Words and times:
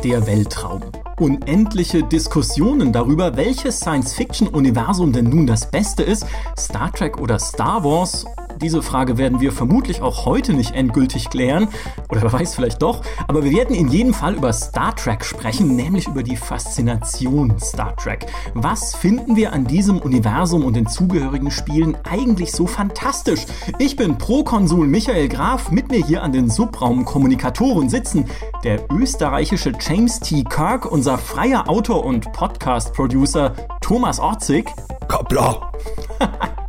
der 0.00 0.26
Weltraum. 0.26 0.80
Unendliche 1.18 2.02
Diskussionen 2.02 2.92
darüber, 2.92 3.36
welches 3.36 3.80
Science-Fiction-Universum 3.80 5.12
denn 5.12 5.26
nun 5.26 5.46
das 5.46 5.70
beste 5.70 6.02
ist, 6.02 6.26
Star 6.58 6.92
Trek 6.92 7.20
oder 7.20 7.38
Star 7.38 7.84
Wars 7.84 8.24
diese 8.60 8.82
Frage 8.82 9.18
werden 9.18 9.40
wir 9.40 9.52
vermutlich 9.52 10.02
auch 10.02 10.26
heute 10.26 10.52
nicht 10.52 10.74
endgültig 10.74 11.30
klären. 11.30 11.68
Oder 12.08 12.22
wer 12.22 12.32
weiß 12.32 12.54
vielleicht 12.54 12.82
doch. 12.82 13.02
Aber 13.26 13.44
wir 13.44 13.52
werden 13.52 13.74
in 13.74 13.88
jedem 13.88 14.14
Fall 14.14 14.34
über 14.34 14.52
Star 14.52 14.94
Trek 14.94 15.24
sprechen, 15.24 15.76
nämlich 15.76 16.06
über 16.06 16.22
die 16.22 16.36
Faszination 16.36 17.58
Star 17.58 17.96
Trek. 17.96 18.26
Was 18.54 18.94
finden 18.94 19.36
wir 19.36 19.52
an 19.52 19.64
diesem 19.64 19.98
Universum 19.98 20.64
und 20.64 20.74
den 20.74 20.86
zugehörigen 20.86 21.50
Spielen 21.50 21.96
eigentlich 22.08 22.52
so 22.52 22.66
fantastisch? 22.66 23.46
Ich 23.78 23.96
bin 23.96 24.18
Pro-Konsul 24.18 24.86
Michael 24.86 25.28
Graf. 25.28 25.70
Mit 25.70 25.90
mir 25.90 26.04
hier 26.04 26.22
an 26.22 26.32
den 26.32 26.50
Subraumkommunikatoren 26.50 27.88
sitzen 27.88 28.26
der 28.64 28.80
österreichische 28.92 29.72
James 29.80 30.20
T. 30.20 30.44
Kirk, 30.44 30.90
unser 30.90 31.16
freier 31.18 31.68
Autor 31.68 32.04
und 32.04 32.32
Podcast-Producer 32.32 33.54
Thomas 33.80 34.20
Orzig. 34.20 34.68
Kapla! 35.08 35.72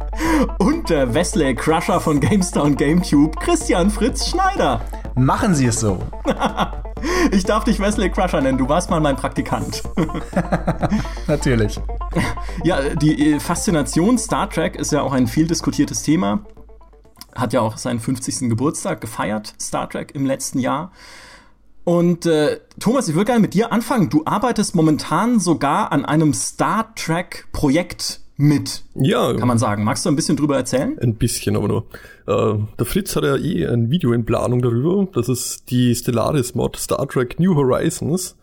und 0.59 0.89
der 0.89 1.13
Wesley 1.13 1.55
Crusher 1.55 1.99
von 1.99 2.19
GameStar 2.19 2.63
und 2.63 2.77
GameCube, 2.77 3.37
Christian 3.39 3.89
Fritz 3.89 4.27
Schneider. 4.27 4.81
Machen 5.15 5.55
Sie 5.55 5.65
es 5.65 5.79
so. 5.79 5.99
ich 7.31 7.43
darf 7.43 7.63
dich 7.63 7.79
Wesley 7.79 8.09
Crusher 8.09 8.41
nennen, 8.41 8.57
du 8.57 8.69
warst 8.69 8.89
mal 8.89 8.99
mein 8.99 9.15
Praktikant. 9.15 9.83
Natürlich. 11.27 11.79
Ja, 12.63 12.81
die 12.95 13.39
Faszination 13.39 14.17
Star 14.17 14.49
Trek 14.49 14.75
ist 14.75 14.91
ja 14.91 15.01
auch 15.01 15.13
ein 15.13 15.27
viel 15.27 15.47
diskutiertes 15.47 16.03
Thema. 16.03 16.45
Hat 17.35 17.53
ja 17.53 17.61
auch 17.61 17.77
seinen 17.77 17.99
50. 17.99 18.49
Geburtstag 18.49 19.01
gefeiert, 19.01 19.53
Star 19.59 19.89
Trek 19.89 20.13
im 20.15 20.25
letzten 20.25 20.59
Jahr. 20.59 20.91
Und 21.83 22.25
äh, 22.25 22.59
Thomas, 22.79 23.07
ich 23.07 23.15
würde 23.15 23.25
gerne 23.25 23.39
mit 23.41 23.53
dir 23.53 23.71
anfangen. 23.71 24.09
Du 24.09 24.23
arbeitest 24.25 24.75
momentan 24.75 25.39
sogar 25.39 25.91
an 25.91 26.05
einem 26.05 26.33
Star 26.33 26.93
Trek-Projekt 26.95 28.20
mit. 28.41 28.83
Ja. 28.95 29.33
Kann 29.33 29.47
man 29.47 29.57
sagen. 29.57 29.83
Magst 29.83 30.05
du 30.05 30.09
ein 30.09 30.15
bisschen 30.15 30.35
drüber 30.35 30.57
erzählen? 30.57 30.97
Ein 30.99 31.15
bisschen, 31.15 31.55
aber 31.55 31.67
nur. 31.67 31.85
Äh, 32.27 32.59
der 32.77 32.85
Fritz 32.85 33.15
hat 33.15 33.23
ja 33.23 33.37
eh 33.37 33.67
ein 33.67 33.89
Video 33.89 34.13
in 34.13 34.25
Planung 34.25 34.61
darüber. 34.61 35.07
Das 35.13 35.29
ist 35.29 35.69
die 35.69 35.95
Stellaris-Mod 35.95 36.75
Star 36.75 37.07
Trek 37.07 37.39
New 37.39 37.55
Horizons. 37.55 38.35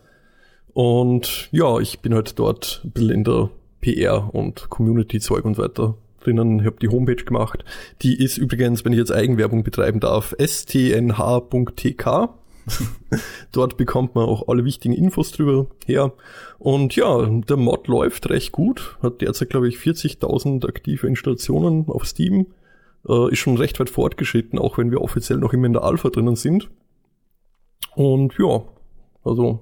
Und 0.73 1.49
ja, 1.51 1.79
ich 1.81 2.01
bin 2.01 2.15
halt 2.15 2.39
dort 2.39 2.83
ein 2.85 2.91
bisschen 2.93 3.11
in 3.11 3.25
der 3.25 3.51
PR 3.81 4.33
und 4.33 4.71
Community-Zeug 4.71 5.45
und 5.45 5.59
weiter 5.59 5.95
drinnen. 6.21 6.61
Ich 6.61 6.67
habe 6.67 6.77
die 6.81 6.89
Homepage 6.89 7.25
gemacht. 7.25 7.65
Die 8.03 8.23
ist 8.23 8.39
übrigens, 8.39 8.85
wenn 8.85 8.93
ich 8.93 8.99
jetzt 8.99 9.13
Eigenwerbung 9.13 9.65
betreiben 9.65 10.01
darf, 10.01 10.35
stnh.tk. 10.39 12.29
Dort 13.53 13.77
bekommt 13.77 14.15
man 14.15 14.27
auch 14.27 14.49
alle 14.49 14.65
wichtigen 14.65 14.95
Infos 14.95 15.33
drüber 15.33 15.67
her. 15.87 16.13
Und 16.59 16.97
ja, 16.97 17.27
der 17.27 17.57
Mod 17.57 17.89
läuft 17.89 18.29
recht 18.31 18.53
gut. 18.53 18.99
Hat 19.03 19.21
derzeit, 19.21 19.51
glaube 19.51 19.69
ich, 19.69 19.77
40.000 19.77 20.67
aktive 20.67 21.07
Installationen 21.07 21.87
auf 21.89 22.07
Steam. 22.07 22.47
Äh, 23.09 23.33
ist 23.33 23.39
schon 23.39 23.57
recht 23.57 23.79
weit 23.81 23.91
fortgeschritten, 23.91 24.59
auch 24.59 24.79
wenn 24.79 24.91
wir 24.91 25.01
offiziell 25.01 25.39
noch 25.39 25.53
immer 25.53 25.67
in 25.67 25.73
der 25.73 25.85
Alpha 25.85 26.11
drinnen 26.11 26.37
sind. 26.37 26.69
Und 27.95 28.35
ja, 28.39 28.63
also 29.25 29.61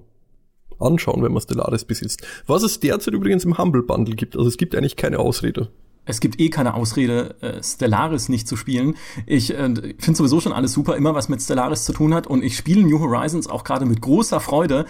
anschauen, 0.78 1.22
wenn 1.22 1.32
man 1.32 1.42
Stellaris 1.42 1.84
besitzt. 1.84 2.26
Was 2.46 2.62
es 2.62 2.80
derzeit 2.80 3.14
übrigens 3.14 3.44
im 3.44 3.58
Humble 3.58 3.82
Bundle 3.82 4.14
gibt. 4.14 4.36
Also 4.36 4.48
es 4.48 4.56
gibt 4.56 4.74
eigentlich 4.74 4.96
keine 4.96 5.18
Ausrede 5.18 5.70
es 6.06 6.20
gibt 6.20 6.40
eh 6.40 6.48
keine 6.48 6.74
Ausrede, 6.74 7.34
äh, 7.42 7.62
Stellaris 7.62 8.28
nicht 8.28 8.48
zu 8.48 8.56
spielen. 8.56 8.96
Ich 9.26 9.52
äh, 9.52 9.74
finde 9.98 10.14
sowieso 10.16 10.40
schon 10.40 10.52
alles 10.52 10.72
super, 10.72 10.96
immer 10.96 11.14
was 11.14 11.28
mit 11.28 11.42
Stellaris 11.42 11.84
zu 11.84 11.92
tun 11.92 12.14
hat. 12.14 12.26
Und 12.26 12.42
ich 12.42 12.56
spiele 12.56 12.82
New 12.82 13.00
Horizons 13.00 13.48
auch 13.48 13.64
gerade 13.64 13.84
mit 13.84 14.00
großer 14.00 14.40
Freude. 14.40 14.86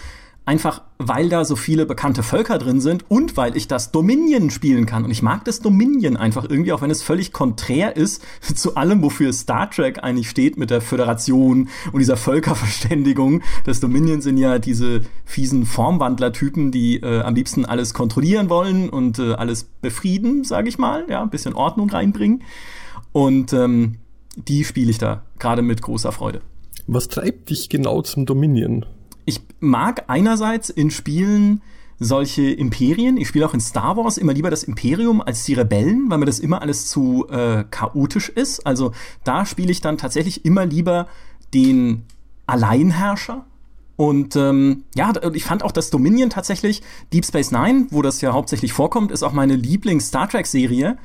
Einfach 0.47 0.81
weil 0.99 1.29
da 1.29 1.45
so 1.45 1.57
viele 1.57 1.87
bekannte 1.87 2.23
Völker 2.23 2.59
drin 2.59 2.81
sind 2.81 3.05
und 3.11 3.37
weil 3.37 3.57
ich 3.57 3.69
das 3.69 3.93
Dominion 3.93 4.51
spielen 4.51 4.87
kann. 4.87 5.05
Und 5.05 5.11
ich 5.11 5.23
mag 5.23 5.45
das 5.45 5.61
Dominion 5.61 6.17
einfach 6.17 6.49
irgendwie, 6.49 6.73
auch 6.73 6.83
wenn 6.83 6.91
es 6.91 7.03
völlig 7.03 7.33
konträr 7.33 7.97
ist 7.97 8.23
zu 8.55 8.77
allem, 8.77 9.03
wofür 9.03 9.33
Star 9.33 9.71
Trek 9.71 10.03
eigentlich 10.03 10.31
steht 10.31 10.57
mit 10.57 10.71
der 10.71 10.81
Föderation 10.81 11.69
und 11.93 11.99
dieser 11.99 12.17
Völkerverständigung. 12.17 13.43
Das 13.65 13.81
Dominion 13.81 14.21
sind 14.21 14.39
ja 14.39 14.59
diese 14.59 15.03
fiesen 15.25 15.67
Formwandler-Typen, 15.67 16.71
die 16.71 16.97
äh, 16.97 17.23
am 17.23 17.35
liebsten 17.35 17.65
alles 17.65 17.93
kontrollieren 17.93 18.49
wollen 18.49 18.89
und 18.89 19.19
äh, 19.19 19.35
alles 19.35 19.65
befrieden, 19.65 20.45
sage 20.45 20.69
ich 20.69 20.79
mal, 20.79 21.05
ja, 21.09 21.23
ein 21.23 21.31
bisschen 21.31 21.55
Ordnung 21.55 21.91
reinbringen. 21.91 22.43
Und 23.13 23.53
ähm, 23.53 23.97
die 24.37 24.65
spiele 24.65 24.91
ich 24.91 24.99
da 24.99 25.25
gerade 25.39 25.63
mit 25.63 25.83
großer 25.83 26.13
Freude. 26.13 26.41
Was 26.87 27.09
treibt 27.09 27.51
dich 27.51 27.69
genau 27.69 28.03
zum 28.03 28.27
Dominion? 28.27 28.87
Ich 29.27 29.43
mag 29.61 30.05
einerseits 30.07 30.71
in 30.71 30.91
Spielen 30.91 31.61
solche 31.99 32.51
Imperien. 32.51 33.17
Ich 33.17 33.29
spiele 33.29 33.47
auch 33.47 33.55
in 33.55 33.61
Star 33.61 33.97
Wars 33.97 34.19
immer 34.19 34.33
lieber 34.33 34.51
das 34.51 34.63
Imperium 34.63 35.21
als 35.21 35.45
die 35.45 35.55
Rebellen, 35.55 36.09
weil 36.09 36.19
mir 36.19 36.27
das 36.27 36.39
immer 36.39 36.63
alles 36.63 36.87
zu 36.87 37.27
äh, 37.29 37.65
chaotisch 37.71 38.29
ist. 38.29 38.67
Also 38.67 38.93
da 39.25 39.45
spiele 39.45 39.73
ich 39.73 39.81
dann 39.81 39.99
tatsächlich 39.99 40.45
immer 40.45 40.65
lieber 40.65 41.09
den 41.53 42.05
Alleinherrscher. 42.47 43.45
Und 43.97 44.37
ähm, 44.37 44.85
ja, 44.95 45.13
ich 45.33 45.45
fand 45.45 45.63
auch 45.63 45.73
das 45.73 45.89
Dominion 45.91 46.29
tatsächlich, 46.29 46.83
Deep 47.13 47.25
Space 47.25 47.51
Nine, 47.51 47.87
wo 47.91 48.03
das 48.03 48.21
ja 48.21 48.33
hauptsächlich 48.33 48.75
vorkommt, 48.75 49.11
ist 49.11 49.23
auch 49.23 49.33
meine 49.33 49.57
Lieblings-Star 49.57 50.29
Trek-Serie. 50.29 50.99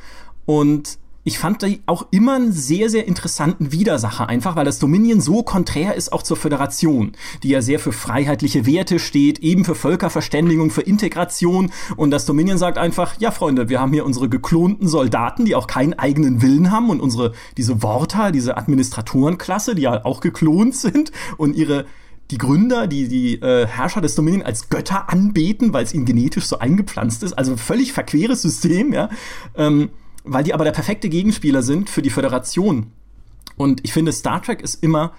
Und 0.46 1.00
ich 1.24 1.38
fand 1.38 1.62
die 1.62 1.82
auch 1.86 2.08
immer 2.12 2.36
einen 2.36 2.52
sehr, 2.52 2.90
sehr 2.90 3.08
interessanten 3.08 3.72
Widersacher, 3.72 4.28
einfach 4.28 4.56
weil 4.56 4.66
das 4.66 4.80
Dominion 4.80 5.22
so 5.22 5.44
konträr 5.44 5.96
ist 5.96 6.12
auch 6.14 6.24
zur 6.24 6.38
Föderation, 6.38 7.12
die 7.44 7.50
ja 7.50 7.62
sehr 7.62 7.80
für 7.80 7.92
freiheitliche 7.92 8.66
Werte 8.66 8.98
steht, 8.98 9.40
eben 9.40 9.64
für 9.64 9.76
Völkerverständigung, 9.76 10.72
für 10.72 10.82
Integration. 10.82 11.72
Und 11.96 12.12
das 12.12 12.26
Dominion 12.26 12.58
sagt 12.58 12.78
einfach, 12.78 13.16
ja 13.20 13.30
Freunde, 13.30 13.70
wir 13.70 13.80
haben 13.80 13.94
hier 13.94 14.06
unsere 14.06 14.30
geklonten 14.30 14.88
Soldaten, 14.88 15.46
die 15.46 15.56
auch 15.56 15.68
keinen 15.68 15.94
eigenen 15.94 16.42
Willen 16.42 16.72
haben 16.72 16.90
und 16.90 17.02
unsere, 17.02 17.34
diese 17.58 17.84
Worter, 17.84 18.32
diese 18.32 18.58
Administratorenklasse, 18.58 19.76
die 19.76 19.84
ja 19.84 20.04
auch 20.06 20.22
geklont 20.22 20.76
sind 20.76 21.12
und 21.38 21.56
ihre 21.56 21.86
die 22.32 22.38
Gründer, 22.38 22.88
die, 22.88 23.10
die 23.10 23.42
äh, 23.42 23.68
Herrscher 23.68 24.00
des 24.00 24.16
Dominion 24.16 24.42
als 24.42 24.70
Götter 24.70 25.10
anbeten, 25.10 25.74
weil 25.74 25.84
es 25.84 25.94
ihnen 25.94 26.06
genetisch 26.06 26.46
so 26.46 26.60
eingepflanzt 26.60 27.24
ist. 27.24 27.34
Also 27.34 27.58
völlig 27.58 27.92
verqueres 27.92 28.42
System, 28.42 28.94
ja. 28.94 29.10
Ähm, 29.56 29.90
weil 30.24 30.44
die 30.44 30.54
aber 30.54 30.64
der 30.64 30.72
perfekte 30.72 31.10
Gegenspieler 31.10 31.64
sind 31.64 31.90
für 31.90 32.02
die 32.02 32.10
Föderation. 32.10 32.92
Und 33.56 33.82
ich 33.84 33.94
finde, 33.94 34.12
Star 34.12 34.42
Trek 34.42 34.62
ist 34.62 34.84
immer 34.84 35.14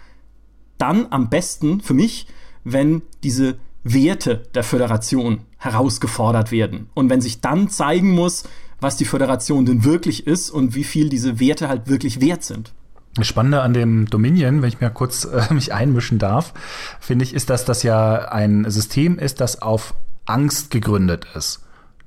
dann 0.79 1.07
am 1.11 1.29
besten 1.29 1.81
für 1.81 1.95
mich, 1.95 2.27
wenn 2.65 3.03
diese 3.23 3.57
Werte 3.85 4.45
der 4.55 4.65
Föderation 4.65 5.41
herausgefordert 5.59 6.53
werden. 6.53 6.89
Und 6.95 7.11
wenn 7.11 7.21
sich 7.21 7.41
dann 7.41 7.69
zeigen 7.69 8.11
muss, 8.11 8.45
was 8.81 8.97
die 8.97 9.05
Föderation 9.05 9.65
denn 9.65 9.85
wirklich 9.85 10.27
ist 10.27 10.51
und 10.51 10.75
wie 10.75 10.85
viel 10.85 11.09
diese 11.09 11.41
Werte 11.41 11.69
halt 11.69 11.89
wirklich 11.89 12.21
wert 12.21 12.43
sind. 12.43 12.73
Das 13.15 13.27
Spannende 13.27 13.61
an 13.61 13.75
dem 13.75 14.07
Dominion, 14.07 14.63
wenn 14.63 14.69
ich 14.69 14.81
mir 14.81 14.91
kurz 14.91 15.25
äh, 15.25 15.43
mich 15.55 15.73
einmischen 15.73 16.19
darf, 16.19 16.55
finde 17.01 17.25
ich, 17.25 17.35
ist, 17.35 17.51
dass 17.51 17.65
das 17.65 17.83
ja 17.83 18.29
ein 18.31 18.69
System 18.71 19.19
ist, 19.19 19.41
das 19.41 19.61
auf 19.61 19.95
Angst 20.25 20.71
gegründet 20.71 21.27
ist. 21.35 21.61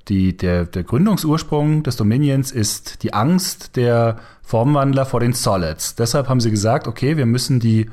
Die, 0.08 0.36
der, 0.36 0.66
der 0.66 0.84
Gründungsursprung 0.84 1.82
des 1.82 1.96
Dominions 1.96 2.52
ist 2.52 3.02
die 3.02 3.12
Angst 3.12 3.76
der 3.76 4.18
Formwandler 4.42 5.04
vor 5.04 5.18
den 5.18 5.32
Solids. 5.32 5.96
Deshalb 5.96 6.28
haben 6.28 6.40
sie 6.40 6.50
gesagt, 6.50 6.86
okay, 6.86 7.16
wir 7.16 7.26
müssen 7.26 7.58
die 7.58 7.90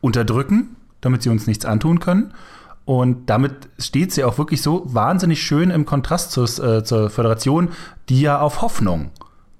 unterdrücken, 0.00 0.76
damit 1.00 1.22
sie 1.22 1.30
uns 1.30 1.48
nichts 1.48 1.64
antun 1.64 1.98
können. 1.98 2.32
Und 2.84 3.28
damit 3.28 3.68
steht 3.80 4.12
sie 4.12 4.22
auch 4.22 4.38
wirklich 4.38 4.62
so 4.62 4.82
wahnsinnig 4.86 5.42
schön 5.42 5.70
im 5.70 5.84
Kontrast 5.84 6.30
zur, 6.30 6.44
äh, 6.44 6.84
zur 6.84 7.10
Föderation, 7.10 7.70
die 8.08 8.20
ja 8.20 8.40
auf 8.40 8.62
Hoffnung 8.62 9.10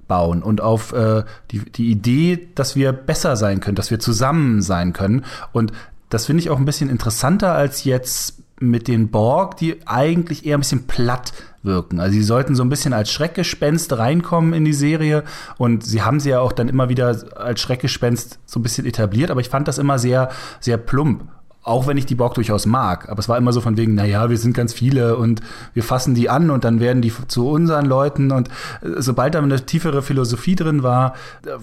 bauen 0.07 0.45
und 0.45 0.61
auf 0.61 0.93
äh, 0.93 1.25
die, 1.51 1.59
die 1.59 1.91
Idee, 1.91 2.49
dass 2.55 2.77
wir 2.77 2.93
besser 2.93 3.35
sein 3.35 3.59
können, 3.59 3.75
dass 3.75 3.91
wir 3.91 3.99
zusammen 3.99 4.63
sein 4.63 4.93
können. 4.93 5.25
Und 5.53 5.73
das 6.09 6.27
finde 6.27 6.41
ich 6.41 6.51
auch 6.51 6.59
ein 6.59 6.65
bisschen 6.65 6.89
interessanter 6.89 7.53
als 7.53 7.83
jetzt 7.83 8.39
mit 8.59 8.89
den 8.89 9.11
Borg, 9.11 9.57
die 9.59 9.87
eigentlich 9.87 10.47
eher 10.47 10.57
ein 10.57 10.61
bisschen 10.61 10.87
platt 10.87 11.33
wirken. 11.63 12.01
Also 12.01 12.13
sie 12.13 12.23
sollten 12.23 12.55
so 12.55 12.63
ein 12.63 12.69
bisschen 12.69 12.93
als 12.93 13.11
Schreckgespenst 13.11 13.99
reinkommen 13.99 14.55
in 14.55 14.65
die 14.65 14.73
Serie 14.73 15.25
und 15.59 15.85
sie 15.85 16.03
haben 16.03 16.21
sie 16.21 16.31
ja 16.31 16.41
auch 16.41 16.53
dann 16.53 16.69
immer 16.69 16.89
wieder 16.89 17.17
als 17.37 17.61
Schreckgespenst 17.61 18.39
so 18.47 18.61
ein 18.61 18.63
bisschen 18.63 18.87
etabliert, 18.87 19.31
aber 19.31 19.41
ich 19.41 19.49
fand 19.49 19.69
das 19.69 19.79
immer 19.79 19.99
sehr, 19.99 20.31
sehr 20.61 20.79
plump. 20.79 21.25
Auch 21.67 21.89
wenn 21.89 21.97
ich 21.97 22.07
die 22.07 22.15
Borg 22.15 22.35
durchaus 22.35 22.65
mag. 22.65 23.09
Aber 23.09 23.19
es 23.19 23.29
war 23.29 23.37
immer 23.37 23.53
so 23.53 23.61
von 23.61 23.77
wegen, 23.77 23.97
naja, 23.97 24.31
wir 24.31 24.39
sind 24.39 24.55
ganz 24.55 24.73
viele 24.73 25.17
und 25.17 25.41
wir 25.75 25.83
fassen 25.83 26.15
die 26.15 26.31
an 26.31 26.51
und 26.51 26.63
dann 26.63 26.79
werden 26.79 27.03
die 27.03 27.13
zu 27.27 27.49
unseren 27.49 27.87
Leuten. 27.87 28.31
Und 28.31 28.47
äh, 28.83 28.99
sobald 28.99 29.35
da 29.35 29.41
eine 29.41 29.67
tiefere 29.67 30.01
Philosophie 30.01 30.55
drin 30.55 30.85
war, 30.85 31.15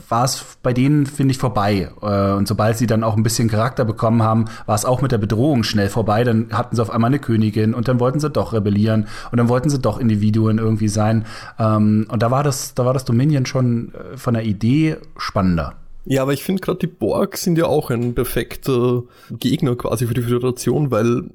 war 0.10 0.26
es 0.26 0.46
bei 0.62 0.74
denen, 0.74 1.06
finde 1.06 1.32
ich, 1.32 1.38
vorbei. 1.38 1.90
Äh, 2.02 2.32
und 2.34 2.50
sobald 2.50 2.78
sie 2.78 2.86
dann 2.86 3.02
auch 3.02 3.16
ein 3.16 3.24
bisschen 3.24 3.48
Charakter 3.48 3.86
bekommen 3.86 4.24
haben, 4.24 4.46
war 4.66 4.76
es 4.76 4.84
auch 4.84 5.02
mit 5.02 5.14
der 5.14 5.20
Bedrohung 5.20 5.64
schnell 5.64 5.88
vorbei. 5.88 6.26
Dann 6.26 6.50
hatten 6.52 6.76
sie 6.76 6.82
auf 6.82 6.92
einmal 6.92 7.08
eine 7.08 7.20
Königin 7.20 7.74
und 7.74 7.88
dann 7.88 8.02
wollten 8.02 8.20
sie 8.20 8.30
doch 8.30 8.52
rebellieren 8.52 9.08
und 9.32 9.38
dann 9.38 9.48
wollten 9.48 9.70
sie 9.70 9.80
doch 9.80 10.00
Individuen 10.00 10.58
irgendwie 10.58 10.90
sein. 10.90 11.26
Ähm, 11.58 12.08
und 12.10 12.22
da 12.22 12.30
war 12.30 12.44
das, 12.44 12.74
da 12.74 12.86
war 12.86 12.94
das 12.94 13.06
Dominion 13.06 13.46
schon 13.46 13.94
äh, 13.94 14.18
von 14.18 14.34
der 14.34 14.44
Idee 14.44 14.98
spannender. 15.18 15.76
Ja, 16.06 16.22
aber 16.22 16.34
ich 16.34 16.44
finde 16.44 16.62
gerade 16.62 16.80
die 16.80 16.88
Borg 16.88 17.38
sind 17.38 17.58
ja 17.58 17.66
auch 17.66 17.90
ein 17.90 18.14
perfekter 18.14 19.04
Gegner 19.32 19.76
quasi 19.76 20.06
für 20.08 20.14
die 20.14 20.22
Föderation, 20.22 20.92
weil 20.92 21.30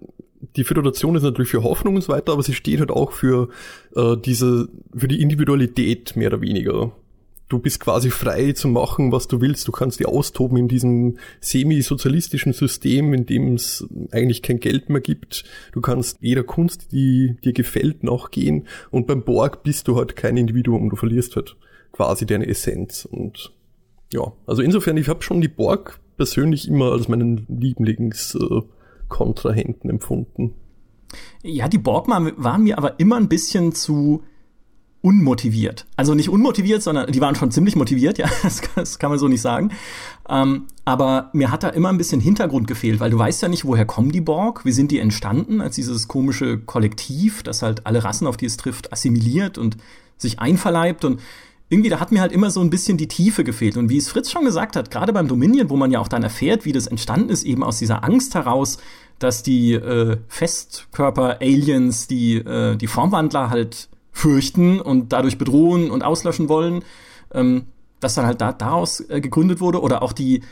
die 0.57 0.65
Föderation 0.65 1.17
ist 1.17 1.23
natürlich 1.23 1.51
für 1.51 1.63
Hoffnung 1.63 1.97
und 1.97 2.03
so 2.03 2.13
weiter, 2.13 2.33
aber 2.33 2.43
sie 2.43 2.55
steht 2.55 2.81
halt 2.81 2.91
auch 2.91 3.13
für 3.13 3.49
äh, 3.97 4.17
diese, 4.17 4.69
für 4.95 5.09
die 5.09 5.23
Individualität 5.23 6.17
mehr 6.17 6.29
oder 6.29 6.41
weniger. 6.41 6.93
Du 7.49 7.59
bist 7.59 7.81
quasi 7.81 8.11
frei 8.11 8.53
zu 8.53 8.69
machen, 8.69 9.11
was 9.11 9.27
du 9.27 9.41
willst. 9.41 9.67
Du 9.67 9.73
kannst 9.73 9.99
dich 9.99 10.07
austoben 10.07 10.59
in 10.59 10.69
diesem 10.69 11.17
semi-sozialistischen 11.41 12.53
System, 12.53 13.15
in 13.15 13.25
dem 13.25 13.55
es 13.55 13.87
eigentlich 14.13 14.43
kein 14.43 14.61
Geld 14.61 14.91
mehr 14.91 15.01
gibt. 15.01 15.45
Du 15.73 15.81
kannst 15.81 16.19
jeder 16.21 16.45
Kunst, 16.45 16.93
die 16.93 17.37
dir 17.43 17.55
gefällt, 17.55 18.05
nachgehen. 18.05 18.67
Und 18.91 19.07
beim 19.07 19.25
Borg 19.25 19.63
bist 19.63 19.89
du 19.89 19.97
halt 19.97 20.15
kein 20.15 20.37
Individuum. 20.37 20.91
Du 20.91 20.97
verlierst 20.97 21.37
halt 21.37 21.57
quasi 21.91 22.27
deine 22.27 22.47
Essenz. 22.47 23.07
Und 23.07 23.51
ja, 24.13 24.33
also 24.47 24.63
insofern, 24.63 24.97
ich 24.97 25.09
habe 25.09 25.23
schon 25.23 25.41
die 25.41 25.49
Borg 25.49 25.99
persönlich 26.17 26.69
immer 26.69 26.93
als 26.93 27.09
meinen 27.09 27.45
Lieblingskontrahenten 27.49 29.91
empfunden. 29.91 30.55
Ja, 31.43 31.67
die 31.69 31.79
Borg 31.79 32.07
waren 32.09 32.63
mir 32.63 32.79
aber 32.79 33.01
immer 33.01 33.17
ein 33.17 33.29
bisschen 33.29 33.75
zu 33.75 34.23
unmotiviert. 35.01 35.87
Also 35.97 36.15
nicht 36.15 36.29
unmotiviert, 36.29 36.83
sondern 36.83 37.13
die 37.13 37.21
waren 37.21 37.37
schon 37.37 37.51
ziemlich 37.51 37.77
motiviert, 37.77 38.19
ja, 38.19 38.29
das, 38.43 38.61
das 38.75 38.99
kann 38.99 39.11
man 39.11 39.19
so 39.19 39.29
nicht 39.29 39.41
sagen. 39.41 39.71
Ähm, 40.29 40.67
aber 40.85 41.31
mir 41.33 41.51
hat 41.51 41.63
da 41.63 41.69
immer 41.69 41.89
ein 41.89 41.99
bisschen 41.99 42.21
Hintergrund 42.21 42.67
gefehlt, 42.67 43.01
weil 43.01 43.11
du 43.11 43.19
weißt 43.19 43.43
ja 43.43 43.49
nicht, 43.49 43.65
woher 43.65 43.87
kommen 43.87 44.11
die 44.11 44.21
Borg, 44.21 44.65
wie 44.65 44.73
sind 44.73 44.91
die 44.91 44.99
entstanden 44.99 45.61
als 45.61 45.77
dieses 45.77 46.09
komische 46.09 46.59
Kollektiv, 46.59 47.43
das 47.43 47.63
halt 47.63 47.87
alle 47.87 48.03
Rassen, 48.03 48.27
auf 48.27 48.37
die 48.37 48.47
es 48.47 48.57
trifft, 48.57 48.93
assimiliert 48.93 49.57
und 49.57 49.77
sich 50.17 50.41
einverleibt 50.41 51.05
und 51.05 51.21
irgendwie, 51.71 51.91
da 51.91 52.01
hat 52.01 52.13
mir 52.13 52.21
halt 52.21 52.33
immer 52.33 52.51
so 52.51 52.61
ein 52.61 52.71
bisschen 52.71 52.97
die 52.97 53.09
Tiefe 53.09 53.45
gefehlt. 53.45 53.77
Und 53.77 53.91
wie 53.91 53.99
es 53.99 54.09
Fritz 54.09 54.31
schon 54.31 54.45
gesagt 54.45 54.75
hat, 54.75 54.91
gerade 54.91 55.13
beim 55.13 55.29
Dominion, 55.29 55.69
wo 55.69 55.77
man 55.77 55.91
ja 55.91 56.01
auch 56.01 56.09
dann 56.09 56.23
erfährt, 56.23 56.65
wie 56.65 56.73
das 56.73 56.87
entstanden 56.87 57.29
ist, 57.29 57.45
eben 57.45 57.63
aus 57.63 57.79
dieser 57.79 58.05
Angst 58.05 58.35
heraus, 58.35 58.79
dass 59.19 59.43
die 59.43 59.75
äh, 59.75 60.17
Festkörper-Aliens, 60.29 62.07
die, 62.07 62.37
äh, 62.37 62.77
die 62.77 62.87
Formwandler 62.87 63.51
halt 63.51 63.89
fürchten 64.13 64.81
und 64.81 65.13
dadurch 65.13 65.37
bedrohen 65.37 65.91
und 65.91 66.03
auslöschen 66.03 66.49
wollen, 66.49 66.85
ähm, 67.33 67.67
dass 68.01 68.15
dann 68.15 68.27
halt 68.27 68.41
da, 68.41 68.53
daraus 68.53 69.01
äh, 69.01 69.21
gegründet 69.21 69.61
wurde. 69.61 69.83
Oder 69.83 70.03
auch 70.03 70.13
die, 70.13 70.43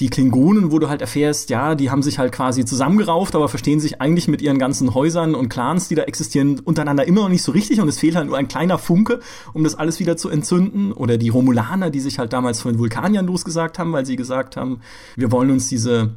die 0.00 0.10
Klingonen, 0.10 0.70
wo 0.70 0.78
du 0.78 0.88
halt 0.88 1.00
erfährst, 1.00 1.50
ja, 1.50 1.74
die 1.74 1.90
haben 1.90 2.02
sich 2.02 2.20
halt 2.20 2.30
quasi 2.30 2.64
zusammengerauft, 2.64 3.34
aber 3.34 3.48
verstehen 3.48 3.80
sich 3.80 4.00
eigentlich 4.00 4.28
mit 4.28 4.40
ihren 4.40 4.58
ganzen 4.58 4.94
Häusern 4.94 5.34
und 5.34 5.48
Clans, 5.48 5.88
die 5.88 5.96
da 5.96 6.02
existieren, 6.02 6.60
untereinander 6.60 7.06
immer 7.06 7.22
noch 7.22 7.28
nicht 7.28 7.42
so 7.42 7.50
richtig 7.50 7.80
und 7.80 7.88
es 7.88 7.98
fehlt 7.98 8.14
halt 8.14 8.28
nur 8.28 8.38
ein 8.38 8.46
kleiner 8.46 8.78
Funke, 8.78 9.18
um 9.54 9.64
das 9.64 9.74
alles 9.74 9.98
wieder 9.98 10.16
zu 10.16 10.28
entzünden. 10.28 10.92
Oder 10.92 11.18
die 11.18 11.30
Romulaner, 11.30 11.90
die 11.90 11.98
sich 11.98 12.20
halt 12.20 12.32
damals 12.32 12.60
von 12.60 12.72
den 12.72 12.78
Vulkaniern 12.78 13.26
losgesagt 13.26 13.80
haben, 13.80 13.92
weil 13.92 14.06
sie 14.06 14.14
gesagt 14.14 14.56
haben, 14.56 14.80
wir 15.16 15.32
wollen 15.32 15.50
uns 15.50 15.68
diese 15.68 16.14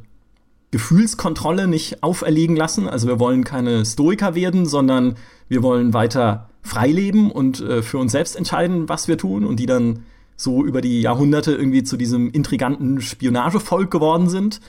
Gefühlskontrolle 0.70 1.66
nicht 1.66 2.04
auferlegen 2.04 2.54
lassen. 2.54 2.88
Also 2.88 3.08
wir 3.08 3.18
wollen 3.18 3.42
keine 3.42 3.84
Stoiker 3.84 4.36
werden, 4.36 4.64
sondern 4.64 5.16
wir 5.48 5.64
wollen 5.64 5.92
weiter 5.92 6.48
frei 6.62 6.86
leben 6.86 7.32
und 7.32 7.60
äh, 7.60 7.82
für 7.82 7.98
uns 7.98 8.12
selbst 8.12 8.36
entscheiden, 8.36 8.88
was 8.88 9.08
wir 9.08 9.18
tun 9.18 9.44
und 9.44 9.58
die 9.58 9.66
dann 9.66 10.04
so 10.42 10.64
über 10.64 10.80
die 10.80 11.00
Jahrhunderte 11.00 11.52
irgendwie 11.52 11.82
zu 11.82 11.96
diesem 11.96 12.30
intriganten 12.30 13.00
Spionagevolk 13.00 13.90
geworden 13.90 14.28
sind, 14.28 14.60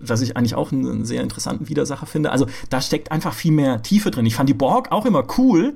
was 0.00 0.20
ich 0.20 0.36
eigentlich 0.36 0.54
auch 0.54 0.72
einen 0.72 1.04
sehr 1.04 1.22
interessanten 1.22 1.68
Widersacher 1.68 2.06
finde. 2.06 2.30
Also 2.32 2.46
da 2.70 2.80
steckt 2.80 3.12
einfach 3.12 3.34
viel 3.34 3.52
mehr 3.52 3.82
Tiefe 3.82 4.10
drin. 4.10 4.26
Ich 4.26 4.34
fand 4.34 4.48
die 4.48 4.54
Borg 4.54 4.90
auch 4.92 5.06
immer 5.06 5.24
cool, 5.38 5.74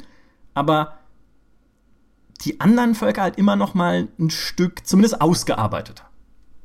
aber 0.55 0.99
die 2.45 2.61
anderen 2.61 2.95
Völker 2.95 3.23
halt 3.23 3.39
immer 3.39 3.57
noch 3.57 3.75
mal 3.75 4.09
ein 4.19 4.31
Stück 4.31 4.87
zumindest 4.87 5.21
ausgearbeitet. 5.21 6.05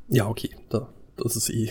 Ja, 0.09 0.27
okay, 0.27 0.49
da, 0.69 0.89
das 1.23 1.35
ist 1.35 1.49
eh 1.49 1.69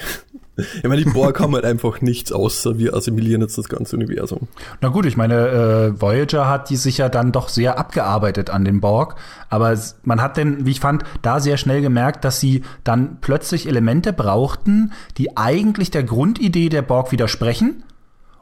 ich 0.76 0.82
meine, 0.84 1.02
die 1.02 1.10
Borg 1.10 1.40
haben 1.40 1.54
halt 1.54 1.64
einfach 1.64 2.00
nichts 2.00 2.32
außer 2.32 2.78
wir 2.78 2.94
assimilieren 2.94 3.40
jetzt 3.42 3.58
das 3.58 3.68
ganze 3.68 3.96
Universum. 3.96 4.48
Na 4.80 4.88
gut, 4.88 5.06
ich 5.06 5.16
meine, 5.16 5.48
äh, 5.48 6.00
Voyager 6.00 6.48
hat 6.48 6.70
die 6.70 6.76
sich 6.76 6.98
ja 6.98 7.08
dann 7.08 7.32
doch 7.32 7.48
sehr 7.48 7.78
abgearbeitet 7.78 8.50
an 8.50 8.64
den 8.64 8.80
Borg, 8.80 9.16
aber 9.48 9.76
man 10.02 10.20
hat 10.20 10.36
denn, 10.36 10.66
wie 10.66 10.72
ich 10.72 10.80
fand, 10.80 11.04
da 11.22 11.40
sehr 11.40 11.56
schnell 11.56 11.80
gemerkt, 11.80 12.24
dass 12.24 12.40
sie 12.40 12.62
dann 12.84 13.18
plötzlich 13.20 13.66
Elemente 13.66 14.12
brauchten, 14.12 14.92
die 15.18 15.36
eigentlich 15.36 15.90
der 15.90 16.02
Grundidee 16.02 16.68
der 16.68 16.82
Borg 16.82 17.12
widersprechen, 17.12 17.84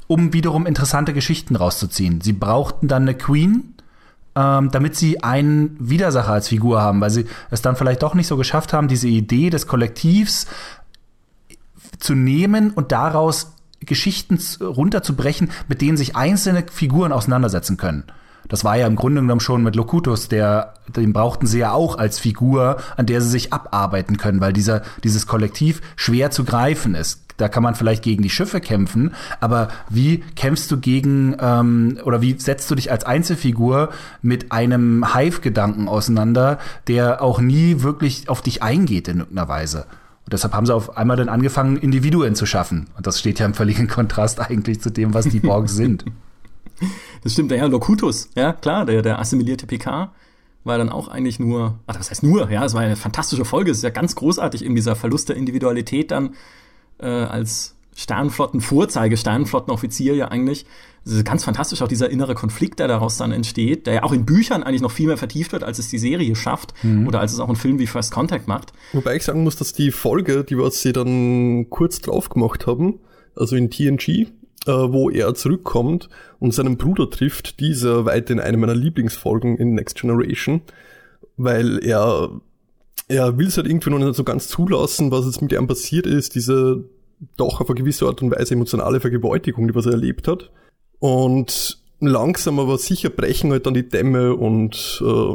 um 0.06 0.32
wiederum 0.32 0.66
interessante 0.66 1.12
Geschichten 1.12 1.56
rauszuziehen. 1.56 2.20
Sie 2.20 2.32
brauchten 2.32 2.88
dann 2.88 3.02
eine 3.02 3.14
Queen, 3.14 3.74
ähm, 4.38 4.70
damit 4.70 4.94
sie 4.94 5.22
einen 5.22 5.76
Widersacher 5.80 6.32
als 6.32 6.48
Figur 6.48 6.80
haben, 6.80 7.00
weil 7.00 7.10
sie 7.10 7.26
es 7.50 7.60
dann 7.60 7.76
vielleicht 7.76 8.02
doch 8.02 8.14
nicht 8.14 8.28
so 8.28 8.36
geschafft 8.36 8.72
haben, 8.72 8.86
diese 8.86 9.08
Idee 9.08 9.50
des 9.50 9.66
Kollektivs 9.66 10.46
zu 11.98 12.14
nehmen 12.14 12.70
und 12.70 12.92
daraus 12.92 13.52
Geschichten 13.80 14.38
runterzubrechen, 14.60 15.50
mit 15.68 15.80
denen 15.80 15.96
sich 15.96 16.16
einzelne 16.16 16.64
Figuren 16.70 17.12
auseinandersetzen 17.12 17.76
können. 17.76 18.04
Das 18.48 18.64
war 18.64 18.76
ja 18.76 18.86
im 18.86 18.96
Grunde 18.96 19.20
genommen 19.20 19.40
schon 19.40 19.62
mit 19.62 19.76
Locutus, 19.76 20.28
der, 20.28 20.74
den 20.96 21.12
brauchten 21.12 21.46
sie 21.46 21.58
ja 21.58 21.72
auch 21.72 21.98
als 21.98 22.18
Figur, 22.18 22.78
an 22.96 23.06
der 23.06 23.20
sie 23.20 23.28
sich 23.28 23.52
abarbeiten 23.52 24.16
können, 24.16 24.40
weil 24.40 24.52
dieser, 24.52 24.82
dieses 25.04 25.26
Kollektiv 25.26 25.82
schwer 25.96 26.30
zu 26.30 26.44
greifen 26.44 26.94
ist. 26.94 27.20
Da 27.36 27.48
kann 27.48 27.62
man 27.62 27.76
vielleicht 27.76 28.02
gegen 28.02 28.22
die 28.22 28.30
Schiffe 28.30 28.60
kämpfen, 28.60 29.14
aber 29.38 29.68
wie 29.88 30.24
kämpfst 30.34 30.70
du 30.72 30.78
gegen 30.78 31.36
ähm, 31.40 31.98
oder 32.04 32.20
wie 32.20 32.36
setzt 32.38 32.68
du 32.70 32.74
dich 32.74 32.90
als 32.90 33.04
Einzelfigur 33.04 33.90
mit 34.22 34.50
einem 34.50 35.14
Hive-Gedanken 35.14 35.86
auseinander, 35.86 36.58
der 36.88 37.22
auch 37.22 37.40
nie 37.40 37.82
wirklich 37.82 38.28
auf 38.28 38.42
dich 38.42 38.62
eingeht 38.62 39.06
in 39.06 39.18
irgendeiner 39.20 39.48
Weise? 39.48 39.86
Und 40.28 40.34
deshalb 40.34 40.52
haben 40.52 40.66
sie 40.66 40.74
auf 40.74 40.94
einmal 40.98 41.16
dann 41.16 41.30
angefangen, 41.30 41.78
Individuen 41.78 42.34
zu 42.34 42.44
schaffen. 42.44 42.88
Und 42.98 43.06
das 43.06 43.18
steht 43.18 43.38
ja 43.38 43.46
im 43.46 43.54
völligen 43.54 43.88
Kontrast 43.88 44.38
eigentlich 44.50 44.78
zu 44.78 44.90
dem, 44.90 45.14
was 45.14 45.26
die 45.26 45.40
Borg 45.40 45.70
sind. 45.70 46.04
Das 47.24 47.32
stimmt, 47.32 47.50
der 47.50 47.58
Herr 47.58 47.68
Locutus, 47.68 48.30
ja 48.36 48.52
klar, 48.52 48.86
der, 48.86 49.02
der 49.02 49.18
assimilierte 49.18 49.66
PK 49.66 50.12
war 50.62 50.78
dann 50.78 50.90
auch 50.90 51.08
eigentlich 51.08 51.40
nur, 51.40 51.80
ach, 51.88 51.98
was 51.98 52.10
heißt 52.10 52.22
nur, 52.22 52.48
ja, 52.52 52.64
es 52.64 52.72
war 52.72 52.82
eine 52.82 52.94
fantastische 52.94 53.44
Folge, 53.44 53.72
es 53.72 53.78
ist 53.78 53.82
ja 53.82 53.90
ganz 53.90 54.14
großartig, 54.14 54.64
in 54.64 54.76
dieser 54.76 54.94
Verlust 54.94 55.28
der 55.28 55.34
Individualität 55.34 56.12
dann 56.12 56.36
äh, 56.98 57.08
als 57.08 57.74
Sternflotten, 57.96 58.60
Vorzeige 58.60 59.16
Sternflottenoffizier 59.16 60.14
ja 60.14 60.28
eigentlich. 60.28 60.66
Es 61.08 61.14
ist 61.14 61.24
ganz 61.24 61.44
fantastisch 61.44 61.80
auch 61.80 61.88
dieser 61.88 62.10
innere 62.10 62.34
Konflikt, 62.34 62.78
der 62.78 62.88
daraus 62.88 63.16
dann 63.16 63.32
entsteht, 63.32 63.86
der 63.86 63.94
ja 63.94 64.02
auch 64.02 64.12
in 64.12 64.26
Büchern 64.26 64.62
eigentlich 64.62 64.82
noch 64.82 64.90
viel 64.90 65.06
mehr 65.06 65.16
vertieft 65.16 65.52
wird, 65.52 65.64
als 65.64 65.78
es 65.78 65.88
die 65.88 65.98
Serie 65.98 66.36
schafft 66.36 66.74
mhm. 66.82 67.06
oder 67.06 67.20
als 67.20 67.32
es 67.32 67.40
auch 67.40 67.48
ein 67.48 67.56
Film 67.56 67.78
wie 67.78 67.86
First 67.86 68.12
Contact 68.12 68.46
macht. 68.46 68.72
Wobei 68.92 69.16
ich 69.16 69.24
sagen 69.24 69.42
muss, 69.42 69.56
dass 69.56 69.72
die 69.72 69.90
Folge, 69.90 70.44
die 70.44 70.58
was 70.58 70.82
sie 70.82 70.92
dann 70.92 71.70
kurz 71.70 72.00
drauf 72.00 72.28
gemacht 72.28 72.66
haben, 72.66 73.00
also 73.34 73.56
in 73.56 73.70
TNG, 73.70 74.08
äh, 74.08 74.26
wo 74.66 75.08
er 75.08 75.34
zurückkommt 75.34 76.10
und 76.38 76.52
seinen 76.52 76.76
Bruder 76.76 77.08
trifft, 77.08 77.60
dieser 77.60 78.04
weit 78.04 78.28
in 78.28 78.38
eine 78.38 78.58
meiner 78.58 78.74
Lieblingsfolgen 78.74 79.56
in 79.56 79.74
Next 79.74 79.98
Generation, 80.00 80.60
weil 81.36 81.78
er 81.84 82.30
er 83.08 83.38
will 83.38 83.46
es 83.46 83.56
halt 83.56 83.66
irgendwie 83.66 83.90
noch 83.90 83.98
nicht 83.98 84.14
so 84.14 84.24
ganz 84.24 84.48
zulassen, 84.48 85.10
was 85.10 85.24
jetzt 85.24 85.40
mit 85.40 85.52
ihm 85.52 85.66
passiert 85.66 86.06
ist, 86.06 86.34
diese 86.34 86.84
doch 87.36 87.60
auf 87.60 87.68
eine 87.70 87.78
gewisse 87.78 88.06
Art 88.06 88.22
und 88.22 88.30
Weise 88.30 88.54
emotionale 88.54 89.00
Vergewaltigung, 89.00 89.66
die 89.66 89.74
was 89.74 89.86
er 89.86 89.92
erlebt 89.92 90.28
hat. 90.28 90.50
Und 90.98 91.78
langsam 92.00 92.58
aber 92.58 92.78
sicher 92.78 93.10
brechen 93.10 93.50
halt 93.50 93.66
dann 93.66 93.74
die 93.74 93.88
Dämme 93.88 94.34
und 94.34 95.02
äh, 95.04 95.34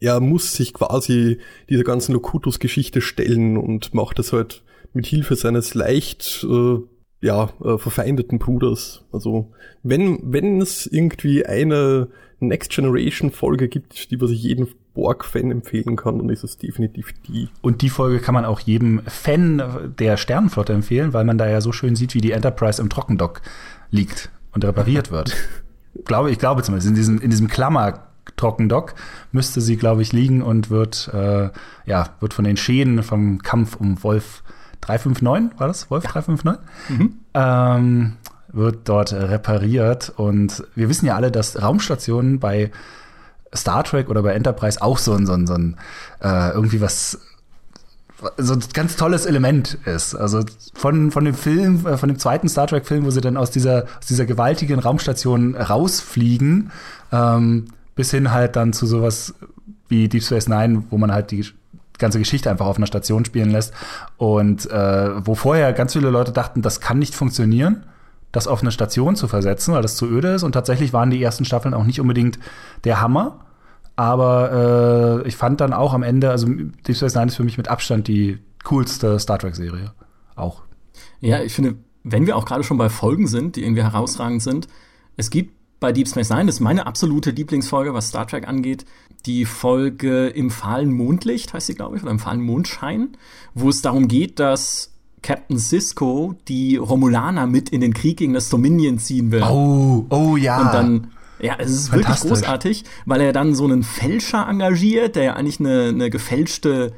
er 0.00 0.20
muss 0.20 0.54
sich 0.54 0.74
quasi 0.74 1.38
dieser 1.70 1.84
ganzen 1.84 2.12
Locutus-Geschichte 2.12 3.00
stellen 3.00 3.56
und 3.56 3.94
macht 3.94 4.18
das 4.18 4.32
halt 4.32 4.62
mit 4.92 5.06
Hilfe 5.06 5.36
seines 5.36 5.74
leicht 5.74 6.46
äh, 6.48 6.78
ja, 7.20 7.50
äh, 7.64 7.78
verfeindeten 7.78 8.38
Bruders. 8.38 9.04
Also 9.10 9.52
wenn, 9.82 10.18
wenn 10.22 10.60
es 10.60 10.86
irgendwie 10.86 11.46
eine 11.46 12.08
Next 12.40 12.70
Generation 12.70 13.30
Folge 13.30 13.68
gibt, 13.68 14.10
die 14.10 14.20
was 14.20 14.30
ich 14.30 14.42
jedem 14.42 14.68
Borg-Fan 14.92 15.50
empfehlen 15.50 15.96
kann, 15.96 16.18
dann 16.18 16.28
ist 16.28 16.44
es 16.44 16.58
definitiv 16.58 17.12
die. 17.26 17.48
Und 17.62 17.82
die 17.82 17.90
Folge 17.90 18.18
kann 18.18 18.34
man 18.34 18.44
auch 18.44 18.60
jedem 18.60 19.00
Fan 19.06 19.94
der 19.98 20.16
Sternenflotte 20.16 20.72
empfehlen, 20.72 21.12
weil 21.12 21.24
man 21.24 21.38
da 21.38 21.48
ja 21.48 21.60
so 21.60 21.72
schön 21.72 21.96
sieht, 21.96 22.14
wie 22.14 22.20
die 22.20 22.32
Enterprise 22.32 22.80
im 22.80 22.90
Trockendock 22.90 23.42
liegt 23.90 24.30
und 24.56 24.64
repariert 24.64 25.10
wird. 25.10 25.36
glaube, 26.04 26.30
ich 26.30 26.38
glaube 26.38 26.62
zumindest, 26.62 26.88
in 26.88 26.94
diesem, 26.94 27.20
in 27.20 27.30
diesem 27.30 27.46
Klammer 27.46 28.06
Trockendock 28.36 28.94
müsste 29.30 29.60
sie, 29.60 29.76
glaube 29.76 30.02
ich, 30.02 30.12
liegen 30.12 30.42
und 30.42 30.70
wird, 30.70 31.10
äh, 31.14 31.50
ja, 31.84 32.08
wird 32.20 32.34
von 32.34 32.44
den 32.44 32.56
Schäden 32.56 33.02
vom 33.02 33.42
Kampf 33.42 33.76
um 33.76 34.02
Wolf 34.02 34.42
359, 34.80 35.60
war 35.60 35.68
das? 35.68 35.90
Wolf 35.90 36.04
ja. 36.04 36.10
359? 36.10 36.64
Mhm. 36.88 37.18
Ähm, 37.34 38.16
wird 38.48 38.88
dort 38.88 39.12
repariert. 39.12 40.12
Und 40.16 40.64
wir 40.74 40.88
wissen 40.88 41.06
ja 41.06 41.16
alle, 41.16 41.30
dass 41.30 41.60
Raumstationen 41.60 42.40
bei 42.40 42.70
Star 43.54 43.84
Trek 43.84 44.08
oder 44.08 44.22
bei 44.22 44.32
Enterprise 44.32 44.80
auch 44.82 44.98
so 44.98 45.12
ein, 45.12 45.26
so 45.26 45.34
ein, 45.34 45.46
so 45.46 45.54
ein 45.54 45.76
äh, 46.20 46.50
irgendwie 46.50 46.80
was 46.80 47.20
so 48.38 48.54
ein 48.54 48.62
ganz 48.72 48.96
tolles 48.96 49.26
Element 49.26 49.78
ist. 49.84 50.14
Also 50.14 50.42
von, 50.74 51.10
von 51.10 51.24
dem 51.24 51.34
Film, 51.34 51.86
äh, 51.86 51.96
von 51.96 52.08
dem 52.08 52.18
zweiten 52.18 52.48
Star 52.48 52.66
Trek-Film, 52.66 53.04
wo 53.04 53.10
sie 53.10 53.20
dann 53.20 53.36
aus 53.36 53.50
dieser, 53.50 53.84
aus 53.98 54.06
dieser 54.08 54.26
gewaltigen 54.26 54.78
Raumstation 54.78 55.54
rausfliegen, 55.54 56.70
ähm, 57.12 57.66
bis 57.94 58.10
hin 58.10 58.32
halt 58.32 58.56
dann 58.56 58.72
zu 58.72 58.86
sowas 58.86 59.34
wie 59.88 60.08
Deep 60.08 60.22
Space 60.22 60.48
Nine, 60.48 60.84
wo 60.90 60.98
man 60.98 61.12
halt 61.12 61.30
die 61.30 61.46
ganze 61.98 62.18
Geschichte 62.18 62.50
einfach 62.50 62.66
auf 62.66 62.76
einer 62.76 62.86
Station 62.86 63.24
spielen 63.24 63.50
lässt 63.50 63.72
und 64.16 64.70
äh, 64.70 65.26
wo 65.26 65.34
vorher 65.34 65.72
ganz 65.72 65.94
viele 65.94 66.10
Leute 66.10 66.32
dachten, 66.32 66.60
das 66.60 66.80
kann 66.80 66.98
nicht 66.98 67.14
funktionieren 67.14 67.84
das 68.36 68.46
auf 68.46 68.60
eine 68.60 68.70
Station 68.70 69.16
zu 69.16 69.28
versetzen, 69.28 69.72
weil 69.72 69.80
das 69.80 69.96
zu 69.96 70.06
öde 70.06 70.28
ist. 70.34 70.42
Und 70.42 70.52
tatsächlich 70.52 70.92
waren 70.92 71.10
die 71.10 71.22
ersten 71.22 71.46
Staffeln 71.46 71.72
auch 71.72 71.84
nicht 71.84 72.00
unbedingt 72.00 72.38
der 72.84 73.00
Hammer. 73.00 73.45
Aber 73.96 75.22
äh, 75.24 75.28
ich 75.28 75.36
fand 75.36 75.60
dann 75.60 75.72
auch 75.72 75.94
am 75.94 76.02
Ende, 76.02 76.30
also 76.30 76.46
Deep 76.46 76.96
Space 76.96 77.14
Nine 77.14 77.26
ist 77.26 77.36
für 77.36 77.44
mich 77.44 77.56
mit 77.56 77.68
Abstand 77.68 78.08
die 78.08 78.38
coolste 78.62 79.18
Star 79.18 79.38
Trek-Serie. 79.38 79.92
Auch. 80.34 80.62
Ja, 81.20 81.42
ich 81.42 81.54
finde, 81.54 81.76
wenn 82.04 82.26
wir 82.26 82.36
auch 82.36 82.44
gerade 82.44 82.62
schon 82.62 82.76
bei 82.76 82.90
Folgen 82.90 83.26
sind, 83.26 83.56
die 83.56 83.62
irgendwie 83.62 83.82
herausragend 83.82 84.42
sind, 84.42 84.68
es 85.16 85.30
gibt 85.30 85.54
bei 85.80 85.92
Deep 85.92 86.08
Space 86.08 86.30
Nine, 86.30 86.46
das 86.46 86.56
ist 86.56 86.60
meine 86.60 86.86
absolute 86.86 87.30
Lieblingsfolge, 87.30 87.94
was 87.94 88.08
Star 88.08 88.26
Trek 88.26 88.46
angeht, 88.46 88.84
die 89.24 89.44
Folge 89.44 90.28
im 90.28 90.50
fahlen 90.50 90.92
Mondlicht, 90.92 91.54
heißt 91.54 91.66
sie, 91.66 91.74
glaube 91.74 91.96
ich, 91.96 92.02
oder 92.02 92.12
im 92.12 92.18
fahlen 92.18 92.40
Mondschein, 92.40 93.16
wo 93.54 93.68
es 93.70 93.82
darum 93.82 94.08
geht, 94.08 94.38
dass 94.38 94.92
Captain 95.22 95.58
Cisco 95.58 96.34
die 96.48 96.76
Romulaner 96.76 97.46
mit 97.46 97.70
in 97.70 97.80
den 97.80 97.94
Krieg 97.94 98.18
gegen 98.18 98.34
das 98.34 98.48
Dominion 98.48 98.98
ziehen 98.98 99.32
will. 99.32 99.42
Oh, 99.42 100.06
oh 100.10 100.36
ja. 100.36 100.60
Und 100.60 100.74
dann 100.74 101.10
ja, 101.38 101.56
es 101.58 101.70
ist 101.70 101.92
wirklich 101.92 102.20
großartig, 102.20 102.84
weil 103.04 103.20
er 103.20 103.32
dann 103.32 103.54
so 103.54 103.64
einen 103.64 103.82
Fälscher 103.82 104.46
engagiert, 104.48 105.16
der 105.16 105.22
ja 105.24 105.32
eigentlich 105.34 105.60
eine, 105.60 105.88
eine 105.88 106.10
gefälschte 106.10 106.92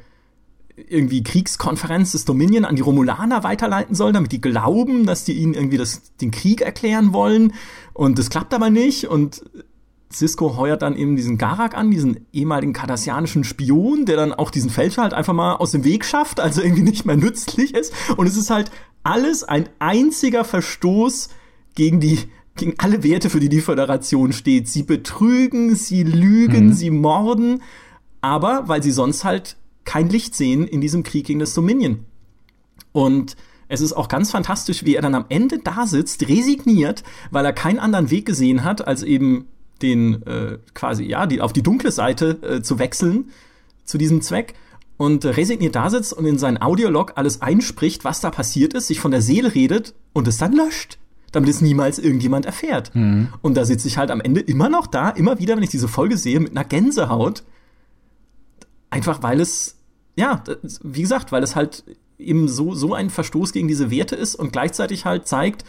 irgendwie 0.86 1.22
Kriegskonferenz 1.22 2.12
des 2.12 2.24
Dominion 2.24 2.64
an 2.64 2.76
die 2.76 2.82
Romulaner 2.82 3.42
weiterleiten 3.42 3.94
soll, 3.94 4.12
damit 4.12 4.32
die 4.32 4.40
glauben, 4.40 5.06
dass 5.06 5.24
die 5.24 5.32
ihnen 5.32 5.54
irgendwie 5.54 5.76
das, 5.76 6.14
den 6.20 6.30
Krieg 6.30 6.60
erklären 6.60 7.12
wollen. 7.12 7.52
Und 7.94 8.18
das 8.18 8.30
klappt 8.30 8.54
aber 8.54 8.70
nicht. 8.70 9.08
Und 9.08 9.42
Cisco 10.12 10.56
heuert 10.56 10.82
dann 10.82 10.96
eben 10.96 11.16
diesen 11.16 11.36
Garak 11.36 11.76
an, 11.76 11.90
diesen 11.90 12.26
ehemaligen 12.32 12.72
kardassianischen 12.72 13.44
Spion, 13.44 14.06
der 14.06 14.16
dann 14.16 14.32
auch 14.32 14.50
diesen 14.50 14.70
Fälscher 14.70 15.02
halt 15.02 15.14
einfach 15.14 15.34
mal 15.34 15.56
aus 15.56 15.72
dem 15.72 15.84
Weg 15.84 16.04
schafft, 16.04 16.40
also 16.40 16.62
irgendwie 16.62 16.82
nicht 16.82 17.04
mehr 17.04 17.16
nützlich 17.16 17.74
ist. 17.74 17.92
Und 18.16 18.26
es 18.26 18.36
ist 18.36 18.50
halt 18.50 18.70
alles 19.02 19.44
ein 19.44 19.68
einziger 19.78 20.44
Verstoß 20.44 21.28
gegen 21.74 22.00
die 22.00 22.20
gegen 22.58 22.74
alle 22.78 23.02
Werte, 23.02 23.30
für 23.30 23.40
die 23.40 23.48
die 23.48 23.60
Föderation 23.60 24.32
steht. 24.32 24.68
Sie 24.68 24.82
betrügen, 24.82 25.74
sie 25.74 26.02
lügen, 26.02 26.66
mhm. 26.66 26.72
sie 26.72 26.90
morden, 26.90 27.62
aber 28.20 28.64
weil 28.66 28.82
sie 28.82 28.90
sonst 28.90 29.24
halt 29.24 29.56
kein 29.84 30.08
Licht 30.08 30.34
sehen 30.34 30.66
in 30.66 30.80
diesem 30.80 31.02
Krieg 31.02 31.26
gegen 31.26 31.38
das 31.38 31.54
Dominion. 31.54 32.04
Und 32.92 33.36
es 33.68 33.80
ist 33.80 33.92
auch 33.92 34.08
ganz 34.08 34.30
fantastisch, 34.30 34.84
wie 34.84 34.94
er 34.94 35.02
dann 35.02 35.14
am 35.14 35.26
Ende 35.28 35.58
da 35.58 35.86
sitzt, 35.86 36.28
resigniert, 36.28 37.02
weil 37.30 37.44
er 37.44 37.52
keinen 37.52 37.78
anderen 37.78 38.10
Weg 38.10 38.26
gesehen 38.26 38.64
hat, 38.64 38.86
als 38.86 39.02
eben 39.02 39.46
den 39.82 40.22
äh, 40.26 40.58
quasi, 40.74 41.04
ja, 41.04 41.26
die, 41.26 41.40
auf 41.40 41.52
die 41.52 41.62
dunkle 41.62 41.92
Seite 41.92 42.38
äh, 42.42 42.62
zu 42.62 42.78
wechseln 42.78 43.30
zu 43.84 43.96
diesem 43.96 44.22
Zweck 44.22 44.54
und 44.96 45.24
äh, 45.24 45.28
resigniert 45.28 45.76
da 45.76 45.88
sitzt 45.90 46.12
und 46.12 46.26
in 46.26 46.38
seinen 46.38 46.60
Audiolog 46.60 47.12
alles 47.16 47.40
einspricht, 47.42 48.04
was 48.04 48.20
da 48.20 48.30
passiert 48.30 48.74
ist, 48.74 48.88
sich 48.88 49.00
von 49.00 49.10
der 49.10 49.22
Seele 49.22 49.54
redet 49.54 49.94
und 50.12 50.26
es 50.28 50.38
dann 50.38 50.52
löscht, 50.52 50.98
damit 51.32 51.50
es 51.50 51.60
niemals 51.60 51.98
irgendjemand 51.98 52.46
erfährt. 52.46 52.94
Mhm. 52.94 53.28
Und 53.42 53.56
da 53.56 53.64
sitze 53.64 53.88
ich 53.88 53.98
halt 53.98 54.10
am 54.10 54.20
Ende 54.20 54.40
immer 54.40 54.68
noch 54.68 54.86
da, 54.86 55.10
immer 55.10 55.38
wieder, 55.38 55.56
wenn 55.56 55.62
ich 55.62 55.70
diese 55.70 55.88
Folge 55.88 56.16
sehe, 56.16 56.40
mit 56.40 56.52
einer 56.52 56.64
Gänsehaut. 56.64 57.42
Einfach 58.90 59.22
weil 59.22 59.40
es, 59.40 59.76
ja, 60.16 60.42
wie 60.82 61.02
gesagt, 61.02 61.32
weil 61.32 61.42
es 61.42 61.54
halt 61.54 61.84
eben 62.18 62.48
so, 62.48 62.74
so 62.74 62.94
ein 62.94 63.10
Verstoß 63.10 63.52
gegen 63.52 63.68
diese 63.68 63.90
Werte 63.90 64.16
ist 64.16 64.34
und 64.34 64.52
gleichzeitig 64.52 65.04
halt 65.04 65.28
zeigt, 65.28 65.64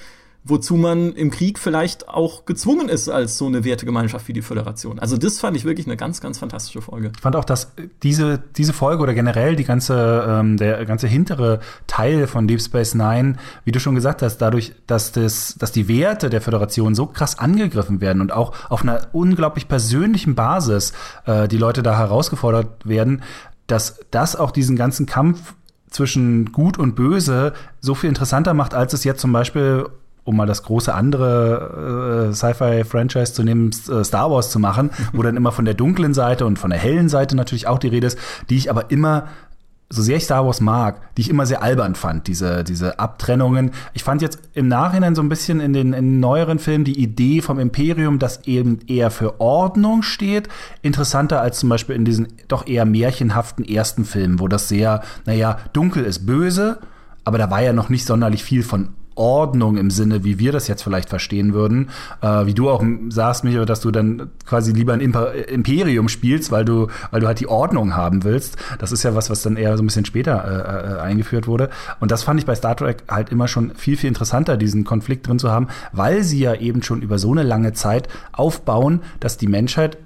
wozu 0.50 0.76
man 0.76 1.14
im 1.14 1.32
Krieg 1.32 1.60
vielleicht 1.60 2.10
auch 2.10 2.46
gezwungen 2.46 2.90
ist 2.90 3.10
als 3.10 3.38
so 3.38 3.48
eine 3.48 3.64
Wertegemeinschaft 3.64 4.28
wie 4.28 4.34
die 4.34 4.42
Föderation. 4.42 5.00
Also 5.00 5.18
das 5.18 5.40
fand 5.40 5.56
ich 5.56 5.66
wirklich 5.66 5.88
eine 5.88 5.98
ganz, 5.98 6.22
ganz 6.22 6.38
fantastische 6.38 6.82
Folge. 6.82 7.12
Ich 7.16 7.22
fand 7.22 7.36
auch, 7.36 7.46
dass 7.46 7.72
diese, 8.04 8.42
diese 8.58 8.74
Folge 8.74 9.04
oder 9.04 9.14
generell 9.14 9.56
die 9.56 9.64
ganze, 9.64 10.26
ähm, 10.28 10.58
der 10.58 10.86
ganze 10.86 11.08
hintere 11.08 11.60
Teil 11.88 12.28
von 12.28 12.48
Deep 12.48 12.62
Space 12.62 12.96
Nine, 12.96 13.36
wie 13.64 13.72
du 13.72 13.80
schon 13.80 13.96
gesagt 13.96 14.22
hast, 14.22 14.38
dadurch, 14.38 14.74
dass 14.88 15.12
das, 15.12 15.56
dass 15.58 15.72
die 15.72 15.88
Werte 15.88 16.30
der 16.30 16.42
Föderation 16.42 16.96
so 16.96 17.06
krass 17.06 17.38
angegriffen 17.38 18.02
werden 18.02 18.22
und 18.22 18.32
auch 18.32 18.54
auf 18.70 18.84
einer 18.84 19.08
unglaublich 19.14 19.68
persönlichen 19.68 20.36
Basis 20.36 20.94
äh, 21.26 21.48
die 21.48 21.58
Leute 21.58 21.84
da 21.84 21.98
herausgefordert 21.98 22.88
werden, 22.88 23.22
dass 23.68 24.00
das 24.12 24.36
auch 24.36 24.52
diesen 24.52 24.76
ganzen 24.76 25.06
Kampf 25.06 25.54
zwischen 25.90 26.52
Gut 26.52 26.78
und 26.78 26.96
Böse 26.96 27.54
so 27.80 27.96
viel 27.96 28.10
interessanter 28.10 28.54
macht, 28.54 28.74
als 28.74 28.94
es 28.94 29.04
jetzt 29.04 29.22
zum 29.22 29.32
Beispiel 29.32 29.88
um 30.24 30.38
mal 30.38 30.46
das 30.46 30.64
große 30.64 30.94
andere 30.94 32.30
äh, 32.30 32.34
Sci-Fi-Franchise 32.34 33.34
zu 33.34 33.44
nehmen, 33.44 33.72
äh, 33.90 34.04
Star 34.04 34.30
Wars 34.32 34.52
zu 34.52 34.60
machen, 34.60 34.92
wo 35.14 35.24
dann 35.24 35.38
immer 35.38 35.52
von 35.52 35.66
der 35.66 35.74
dunklen 35.74 36.14
Seite 36.14 36.46
und 36.46 36.60
von 36.60 36.70
der 36.70 36.80
hellen 36.80 37.10
Seite 37.10 37.36
natürlich 37.36 37.68
auch 37.68 37.80
die 37.80 37.88
Rede 37.88 38.08
ist, 38.08 38.20
die 38.50 38.58
ich 38.58 38.70
aber 38.70 38.92
immer 38.92 39.28
so 39.92 40.04
sehr 40.04 40.18
ich 40.18 40.26
Star 40.26 40.46
Wars 40.46 40.62
mag, 40.62 41.16
die 41.16 41.22
ich 41.22 41.30
immer 41.30 41.48
sehr 41.48 41.64
albern 41.64 41.96
fand, 41.96 42.28
diese, 42.28 42.64
diese 42.64 43.00
Abtrennungen. 43.00 43.72
Ich 43.94 44.04
fand 44.04 44.22
jetzt 44.22 44.40
im 44.54 44.68
Nachhinein 44.68 45.16
so 45.16 45.24
ein 45.24 45.30
bisschen 45.30 45.60
in 45.60 45.74
den, 45.74 45.94
in 45.94 46.20
neueren 46.20 46.60
Filmen 46.60 46.86
die 46.86 47.02
Idee 47.02 47.42
vom 47.42 47.60
Imperium, 47.60 48.20
das 48.20 48.46
eben 48.46 48.80
eher 48.88 49.10
für 49.10 49.42
Ordnung 49.42 50.04
steht, 50.04 50.48
interessanter 50.84 51.42
als 51.42 51.60
zum 51.60 51.70
Beispiel 51.70 51.96
in 51.96 52.06
diesen 52.06 52.28
doch 52.48 52.68
eher 52.68 52.86
märchenhaften 52.86 53.66
ersten 53.66 54.06
Filmen, 54.06 54.40
wo 54.40 54.48
das 54.48 54.70
sehr, 54.70 55.02
naja, 55.26 55.58
dunkel 55.74 56.06
ist 56.06 56.28
böse, 56.28 56.80
aber 57.24 57.40
da 57.40 57.50
war 57.50 57.62
ja 57.62 57.74
noch 57.74 57.90
nicht 57.90 58.06
sonderlich 58.06 58.44
viel 58.44 58.62
von 58.62 58.90
Ordnung 59.20 59.78
im 59.78 59.92
Sinne, 59.92 60.24
wie 60.24 60.40
wir 60.40 60.52
das 60.52 60.68
jetzt 60.68 60.82
vielleicht 60.82 61.10
verstehen 61.10 61.54
würden. 61.54 61.90
Äh, 62.22 62.46
wie 62.46 62.54
du 62.54 62.70
auch 62.70 62.84
sagst, 63.10 63.44
Michael, 63.44 63.66
dass 63.66 63.82
du 63.82 63.92
dann 63.92 64.30
quasi 64.46 64.72
lieber 64.72 64.94
ein 64.94 65.02
Imper 65.02 65.34
Imperium 65.34 66.08
spielst, 66.08 66.52
weil 66.52 66.66
du, 66.66 66.88
weil 67.12 67.20
du 67.20 67.28
halt 67.28 67.40
die 67.40 67.48
Ordnung 67.48 67.96
haben 67.96 68.24
willst. 68.24 68.58
Das 68.80 68.92
ist 68.92 69.04
ja 69.04 69.14
was, 69.16 69.30
was 69.30 69.42
dann 69.42 69.58
eher 69.58 69.76
so 69.78 69.84
ein 69.84 69.88
bisschen 69.88 70.06
später 70.06 70.44
äh, 70.46 70.94
äh, 70.94 71.00
eingeführt 71.02 71.48
wurde. 71.48 71.70
Und 72.00 72.12
das 72.12 72.24
fand 72.24 72.40
ich 72.40 72.46
bei 72.46 72.56
Star 72.56 72.76
Trek 72.76 73.04
halt 73.10 73.30
immer 73.30 73.48
schon 73.48 73.76
viel, 73.76 73.98
viel 73.98 74.08
interessanter, 74.08 74.58
diesen 74.58 74.86
Konflikt 74.86 75.28
drin 75.28 75.38
zu 75.38 75.52
haben, 75.52 75.68
weil 75.92 76.24
sie 76.24 76.40
ja 76.40 76.56
eben 76.56 76.82
schon 76.82 77.02
über 77.02 77.20
so 77.20 77.32
eine 77.32 77.44
lange 77.44 77.74
Zeit 77.74 78.08
aufbauen, 78.32 79.02
dass 79.20 79.38
die 79.38 79.48
Menschheit 79.48 79.98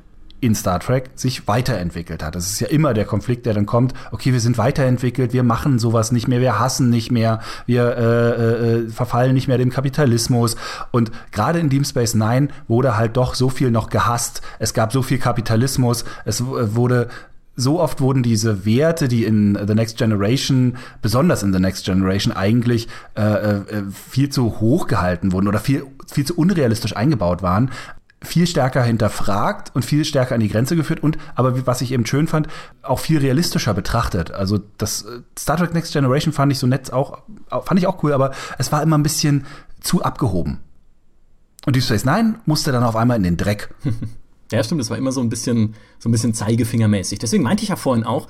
in 0.44 0.56
Star 0.56 0.80
Trek 0.80 1.10
sich 1.16 1.48
weiterentwickelt 1.48 2.24
hat. 2.24 2.36
Das 2.36 2.48
ist 2.48 2.60
ja 2.60 2.68
immer 2.68 2.94
der 2.94 3.06
Konflikt, 3.06 3.46
der 3.46 3.54
dann 3.54 3.66
kommt, 3.66 3.94
okay, 4.12 4.34
wir 4.34 4.40
sind 4.40 4.58
weiterentwickelt, 4.58 5.34
wir 5.34 5.44
machen 5.44 5.80
sowas 5.80 6.12
nicht 6.12 6.28
mehr, 6.28 6.42
wir 6.42 6.60
hassen 6.60 6.90
nicht 6.90 7.12
mehr, 7.12 7.40
wir 7.66 7.98
äh, 7.98 8.74
äh, 8.74 8.90
verfallen 8.90 9.34
nicht 9.34 9.48
mehr 9.48 9.58
dem 9.58 9.70
Kapitalismus. 9.70 10.56
Und 10.92 11.12
gerade 11.32 11.60
in 11.60 11.70
Deep 11.70 11.88
Space 11.88 12.14
Nine 12.14 12.50
wurde 12.68 12.98
halt 12.98 13.18
doch 13.18 13.36
so 13.36 13.50
viel 13.50 13.72
noch 13.72 13.90
gehasst. 13.90 14.42
Es 14.60 14.74
gab 14.74 14.92
so 14.92 15.02
viel 15.02 15.18
Kapitalismus, 15.18 16.04
es 16.26 16.44
wurde 16.46 17.08
so 17.56 17.80
oft 17.80 18.02
wurden 18.02 18.24
diese 18.24 18.66
Werte, 18.66 19.08
die 19.08 19.26
in 19.26 19.58
The 19.68 19.76
Next 19.76 19.98
Generation, 19.98 20.78
besonders 21.02 21.44
in 21.44 21.54
The 21.54 21.60
Next 21.60 21.86
Generation, 21.86 22.34
eigentlich 22.34 22.88
äh, 23.16 23.22
äh, 23.22 23.64
viel 23.92 24.30
zu 24.30 24.60
hoch 24.60 24.88
gehalten 24.88 25.32
wurden 25.32 25.48
oder 25.48 25.60
viel, 25.60 25.86
viel 26.12 26.26
zu 26.26 26.36
unrealistisch 26.36 26.96
eingebaut 26.96 27.44
waren, 27.44 27.70
viel 28.24 28.48
stärker 28.48 28.84
hinterfragt 28.84 29.72
und 29.76 29.86
viel 29.86 30.06
stärker 30.06 30.36
an 30.36 30.42
die 30.42 30.50
Grenze 30.50 30.76
geführt 30.76 31.02
und, 31.02 31.18
aber 31.36 31.66
was 31.68 31.82
ich 31.82 31.92
eben 31.92 32.06
schön 32.06 32.28
fand, 32.28 32.48
auch 32.82 33.00
viel 33.00 33.20
realistischer 33.20 33.74
betrachtet. 33.74 34.32
Also 34.32 34.60
das 34.78 35.04
äh, 35.04 35.22
Star 35.38 35.58
Trek 35.58 35.74
Next 35.74 35.94
Generation 35.94 36.34
fand 36.34 36.52
ich 36.52 36.60
so 36.60 36.68
nett 36.68 36.92
auch, 36.92 37.20
fand 37.50 37.80
ich 37.80 37.88
auch 37.88 38.04
cool, 38.04 38.14
aber 38.14 38.32
es 38.58 38.72
war 38.72 38.82
immer 38.82 38.98
ein 38.98 39.04
bisschen 39.04 39.46
zu 39.82 40.04
abgehoben. 40.04 40.60
Und 41.66 41.76
Deep 41.76 41.84
Space 41.84 42.06
Nine 42.06 42.36
musste 42.46 42.72
dann 42.72 42.84
auf 42.84 42.96
einmal 42.96 43.18
in 43.18 43.24
den 43.24 43.38
Dreck. 43.38 43.74
Ja, 44.52 44.64
stimmt, 44.64 44.82
das 44.82 44.92
war 44.92 45.00
immer 45.00 45.12
so 45.12 45.20
ein 45.20 45.30
bisschen, 45.30 45.74
so 45.98 46.08
ein 46.08 46.12
bisschen 46.12 46.36
Zeigefingermäßig. 46.36 47.18
Deswegen 47.18 47.42
meinte 47.42 47.64
ich 47.64 47.70
ja 47.70 47.76
vorhin 47.76 48.04
auch, 48.04 48.28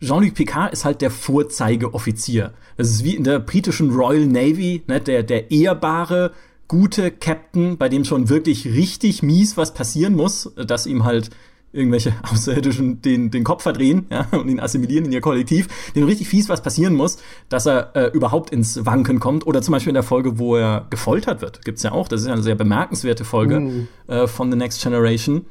Jean-Luc 0.00 0.34
Picard 0.34 0.72
ist 0.72 0.84
halt 0.84 1.02
der 1.02 1.12
Vorzeigeoffizier. 1.12 2.52
Das 2.76 2.88
ist 2.88 3.04
wie 3.04 3.14
in 3.14 3.22
der 3.22 3.38
britischen 3.38 3.90
Royal 3.90 4.26
Navy, 4.26 4.82
ne, 4.88 5.00
der, 5.00 5.22
der 5.22 5.52
ehrbare, 5.52 6.32
gute 6.68 7.10
Captain, 7.10 7.78
bei 7.78 7.88
dem 7.88 8.04
schon 8.04 8.28
wirklich 8.28 8.66
richtig 8.66 9.22
mies 9.22 9.56
was 9.56 9.74
passieren 9.74 10.14
muss, 10.14 10.52
dass 10.56 10.86
ihm 10.86 11.04
halt 11.04 11.30
irgendwelche 11.74 12.14
Außerirdischen 12.32 13.02
den, 13.02 13.30
den 13.30 13.44
Kopf 13.44 13.62
verdrehen 13.62 14.06
ja, 14.10 14.26
und 14.32 14.48
ihn 14.48 14.60
assimilieren 14.60 15.04
in 15.06 15.12
ihr 15.12 15.20
Kollektiv, 15.20 15.68
dem 15.94 16.04
richtig 16.04 16.28
fies 16.28 16.48
was 16.48 16.62
passieren 16.62 16.94
muss, 16.94 17.18
dass 17.48 17.66
er 17.66 17.94
äh, 17.94 18.06
überhaupt 18.12 18.50
ins 18.50 18.86
Wanken 18.86 19.20
kommt. 19.20 19.46
Oder 19.46 19.60
zum 19.60 19.72
Beispiel 19.72 19.90
in 19.90 19.94
der 19.94 20.02
Folge, 20.02 20.38
wo 20.38 20.56
er 20.56 20.86
gefoltert 20.88 21.42
wird, 21.42 21.64
gibt's 21.64 21.82
ja 21.82 21.92
auch. 21.92 22.08
Das 22.08 22.20
ist 22.20 22.28
ja 22.28 22.32
eine 22.32 22.42
sehr 22.42 22.54
bemerkenswerte 22.54 23.24
Folge 23.24 23.60
mm. 23.60 23.88
äh, 24.06 24.26
von 24.26 24.50
The 24.50 24.56
Next 24.56 24.82
Generation, 24.82 25.44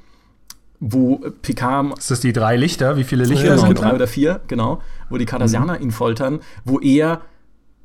wo 0.80 1.18
Picard. 1.42 2.00
Ist 2.00 2.10
das 2.10 2.22
die 2.22 2.34
drei 2.34 2.56
Lichter? 2.56 2.98
Wie 2.98 3.04
viele 3.04 3.26
Lichter 3.26 3.56
genau, 3.56 3.68
sind 3.68 3.80
drei 3.80 3.94
oder 3.94 4.08
vier, 4.08 4.42
genau, 4.48 4.82
wo 5.10 5.18
die 5.18 5.26
Cardassianer 5.26 5.80
mm. 5.80 5.84
ihn 5.84 5.92
foltern, 5.92 6.40
wo 6.64 6.80
er 6.80 7.22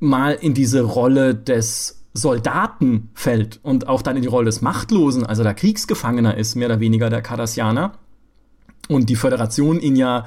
mal 0.00 0.34
in 0.40 0.54
diese 0.54 0.82
Rolle 0.82 1.34
des 1.34 1.97
Soldaten 2.20 3.10
fällt 3.14 3.60
und 3.62 3.88
auch 3.88 4.02
dann 4.02 4.16
in 4.16 4.22
die 4.22 4.28
Rolle 4.28 4.46
des 4.46 4.60
Machtlosen, 4.60 5.24
also 5.24 5.42
der 5.42 5.54
Kriegsgefangener 5.54 6.36
ist, 6.36 6.54
mehr 6.54 6.68
oder 6.68 6.80
weniger 6.80 7.10
der 7.10 7.22
Cardassianer. 7.22 7.92
Und 8.88 9.08
die 9.08 9.16
Föderation 9.16 9.80
ihn 9.80 9.96
ja 9.96 10.26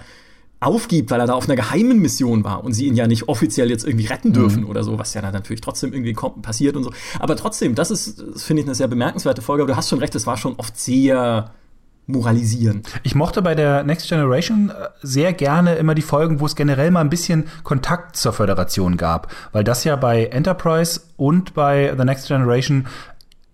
aufgibt, 0.60 1.10
weil 1.10 1.20
er 1.20 1.26
da 1.26 1.34
auf 1.34 1.46
einer 1.46 1.56
geheimen 1.56 2.00
Mission 2.00 2.44
war 2.44 2.64
und 2.64 2.74
sie 2.74 2.86
ihn 2.86 2.96
ja 2.96 3.08
nicht 3.08 3.28
offiziell 3.28 3.70
jetzt 3.70 3.84
irgendwie 3.84 4.06
retten 4.06 4.32
dürfen 4.32 4.64
mhm. 4.64 4.70
oder 4.70 4.84
so, 4.84 5.00
was 5.00 5.14
ja 5.16 5.22
dann 5.22 5.34
natürlich 5.34 5.62
trotzdem 5.62 5.92
irgendwie 5.92 6.14
passiert 6.42 6.76
und 6.76 6.84
so. 6.84 6.92
Aber 7.20 7.36
trotzdem, 7.36 7.74
das 7.74 7.90
ist, 7.90 8.24
finde 8.38 8.62
ich, 8.62 8.68
eine 8.68 8.76
sehr 8.76 8.88
bemerkenswerte 8.88 9.42
Folge. 9.42 9.64
Aber 9.64 9.72
du 9.72 9.78
hast 9.78 9.90
schon 9.90 10.00
recht, 10.00 10.14
es 10.14 10.28
war 10.28 10.38
schon 10.38 10.54
oft 10.58 10.78
sehr 10.78 11.52
moralisieren. 12.12 12.84
Ich 13.04 13.16
mochte 13.16 13.42
bei 13.42 13.56
der 13.56 13.84
Next 13.84 14.08
Generation 14.10 14.70
äh, 14.70 14.90
sehr 15.02 15.34
gerne 15.34 15.76
immer 15.76 15.96
die 15.96 16.02
Folgen, 16.02 16.40
wo 16.40 16.46
es 16.46 16.56
generell 16.56 16.92
mal 16.92 17.02
ein 17.02 17.10
bisschen 17.10 17.46
Kontakt 17.64 18.16
zur 18.16 18.34
Föderation 18.34 18.98
gab, 18.98 19.32
weil 19.52 19.64
das 19.64 19.84
ja 19.84 19.96
bei 19.96 20.26
Enterprise 20.26 21.02
und 21.18 21.54
bei 21.54 21.94
The 21.98 22.04
Next 22.06 22.28
Generation 22.28 22.88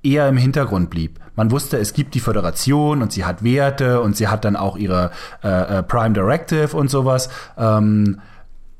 eher 0.03 0.27
im 0.27 0.37
Hintergrund 0.37 0.89
blieb. 0.89 1.19
Man 1.35 1.51
wusste, 1.51 1.77
es 1.77 1.93
gibt 1.93 2.15
die 2.15 2.19
Föderation 2.19 3.01
und 3.01 3.11
sie 3.11 3.25
hat 3.25 3.43
Werte 3.43 4.01
und 4.01 4.17
sie 4.17 4.27
hat 4.27 4.43
dann 4.43 4.55
auch 4.55 4.77
ihre 4.77 5.11
äh, 5.43 5.79
äh 5.79 5.83
Prime 5.83 6.13
Directive 6.13 6.75
und 6.75 6.89
sowas. 6.89 7.29
Ähm, 7.57 8.19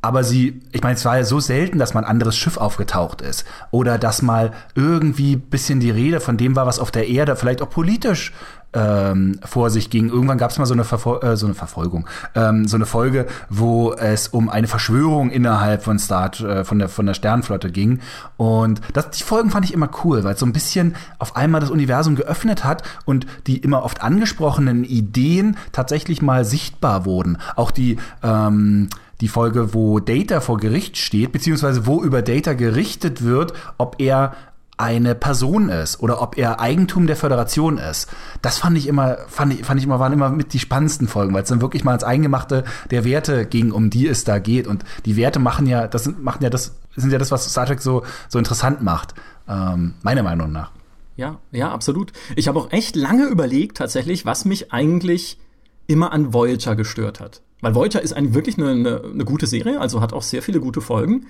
aber 0.02 0.24
sie, 0.24 0.62
ich 0.72 0.84
meine, 0.84 0.96
es 0.96 1.06
war 1.06 1.18
ja 1.18 1.24
so 1.24 1.40
selten, 1.40 1.80
dass 1.80 1.94
mal 1.94 2.02
ein 2.02 2.10
anderes 2.10 2.38
Schiff 2.38 2.58
aufgetaucht 2.58 3.22
ist 3.22 3.46
oder 3.72 3.98
dass 3.98 4.22
mal 4.22 4.52
irgendwie 4.76 5.36
bisschen 5.36 5.80
die 5.80 5.90
Rede 5.90 6.20
von 6.20 6.38
dem 6.38 6.56
war, 6.56 6.68
was 6.68 6.80
auf 6.80 6.92
der 6.92 7.08
Erde 7.08 7.36
vielleicht 7.36 7.62
auch 7.62 7.70
politisch 7.70 8.32
ähm, 8.74 9.40
vor 9.44 9.70
sich 9.70 9.90
ging. 9.90 10.10
Irgendwann 10.10 10.38
gab 10.38 10.52
es 10.52 10.60
mal 10.60 10.66
so 10.66 10.74
eine, 10.74 10.84
Verfol 10.84 11.24
äh, 11.24 11.36
so 11.36 11.48
eine 11.48 11.56
Verfolgung, 11.56 12.08
ähm, 12.36 12.68
so 12.68 12.76
eine 12.76 12.86
Folge, 12.86 13.26
wo 13.50 13.94
es 13.94 14.28
um 14.28 14.50
eine 14.50 14.68
Verschwörung 14.68 15.32
innerhalb 15.32 15.84
von 15.84 15.98
Star 16.00 16.32
äh, 16.42 16.64
von 16.64 16.78
der 16.80 16.90
von 16.90 17.06
der 17.06 17.14
Sternenflotte 17.14 17.72
ging. 17.72 18.00
Und 18.36 18.82
das, 18.94 19.10
die 19.12 19.24
Folgen 19.24 19.50
fand 19.50 19.66
ich 19.66 19.74
immer 19.74 19.90
cool, 20.04 20.24
weil 20.24 20.34
es 20.34 20.40
so 20.40 20.46
ein 20.46 20.54
bisschen 20.54 20.96
auf 21.18 21.36
einmal 21.36 21.62
das 21.62 21.72
Universum 21.72 22.16
geöffnet 22.16 22.64
hat 22.64 22.84
und 23.06 23.26
die 23.48 23.58
immer 23.58 23.84
oft 23.84 24.02
angesprochenen 24.02 24.84
Ideen 24.84 25.58
tatsächlich 25.72 26.22
mal 26.22 26.46
sichtbar 26.46 27.06
wurden. 27.06 27.38
Auch 27.56 27.72
die 27.72 27.98
ähm, 28.22 28.90
die 29.22 29.28
Folge, 29.28 29.74
wo 29.74 30.00
Data 30.00 30.42
vor 30.42 30.58
Gericht 30.58 30.98
steht, 30.98 31.32
beziehungsweise 31.32 31.86
wo 31.86 32.04
über 32.04 32.22
Data 32.22 32.54
gerichtet 32.54 33.24
wird, 33.24 33.54
ob 33.78 33.96
er 34.00 34.36
eine 34.78 35.16
Person 35.16 35.70
ist 35.70 36.00
oder 36.02 36.22
ob 36.22 36.38
er 36.38 36.60
Eigentum 36.60 37.08
der 37.08 37.16
Föderation 37.16 37.80
ist. 37.80 38.08
Das 38.44 38.60
fand 38.60 38.78
ich 38.78 38.88
immer, 38.88 39.18
fand 39.28 39.54
ich, 39.54 39.66
fand 39.66 39.80
ich 39.80 39.86
immer, 39.86 40.00
waren 40.00 40.14
immer 40.14 40.30
mit 40.30 40.54
die 40.54 40.60
spannendsten 40.60 41.08
Folgen, 41.08 41.34
weil 41.34 41.44
es 41.44 41.50
dann 41.50 41.62
wirklich 41.62 41.84
mal 41.84 41.96
ins 41.96 42.04
Eingemachte 42.04 42.64
der 42.92 43.04
Werte 43.04 43.48
ging, 43.48 43.72
um 43.72 43.90
die 43.90 44.08
es 44.08 44.24
da 44.24 44.38
geht. 44.38 44.68
Und 44.68 44.84
die 45.06 45.16
Werte 45.18 45.40
machen 45.40 45.66
ja, 45.66 45.88
das 45.88 46.04
sind, 46.04 46.24
machen 46.24 46.44
ja 46.44 46.52
das, 46.52 46.76
sind 46.96 47.12
ja 47.12 47.18
das, 47.18 47.32
was 47.32 47.50
Star 47.50 47.66
Trek 47.66 47.82
so, 47.82 48.04
so 48.30 48.38
interessant 48.38 48.84
macht. 48.84 49.16
Ähm, 49.50 49.96
meiner 50.04 50.22
Meinung 50.22 50.52
nach. 50.52 50.72
Ja, 51.16 51.40
ja, 51.52 51.72
absolut. 51.72 52.14
Ich 52.36 52.48
habe 52.48 52.60
auch 52.60 52.72
echt 52.72 52.96
lange 52.96 53.26
überlegt, 53.26 53.78
tatsächlich, 53.78 54.28
was 54.28 54.46
mich 54.46 54.72
eigentlich 54.72 55.40
immer 55.88 56.12
an 56.12 56.34
Voyager 56.34 56.76
gestört 56.76 57.20
hat. 57.20 57.42
Weil 57.62 57.76
Voyager 57.76 58.02
ist 58.02 58.14
eigentlich 58.14 58.36
wirklich 58.36 58.58
eine, 58.58 58.72
eine, 58.72 59.02
eine 59.04 59.26
gute 59.26 59.48
Serie, 59.48 59.80
also 59.80 60.02
hat 60.02 60.14
auch 60.14 60.22
sehr 60.22 60.42
viele 60.42 60.60
gute 60.60 60.82
Folgen. 60.82 61.28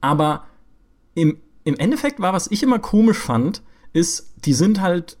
Aber 0.00 0.44
im 1.14 1.38
im 1.64 1.76
Endeffekt 1.76 2.20
war, 2.20 2.32
was 2.32 2.50
ich 2.50 2.62
immer 2.62 2.78
komisch 2.78 3.18
fand, 3.18 3.62
ist, 3.92 4.32
die 4.44 4.54
sind 4.54 4.80
halt 4.80 5.16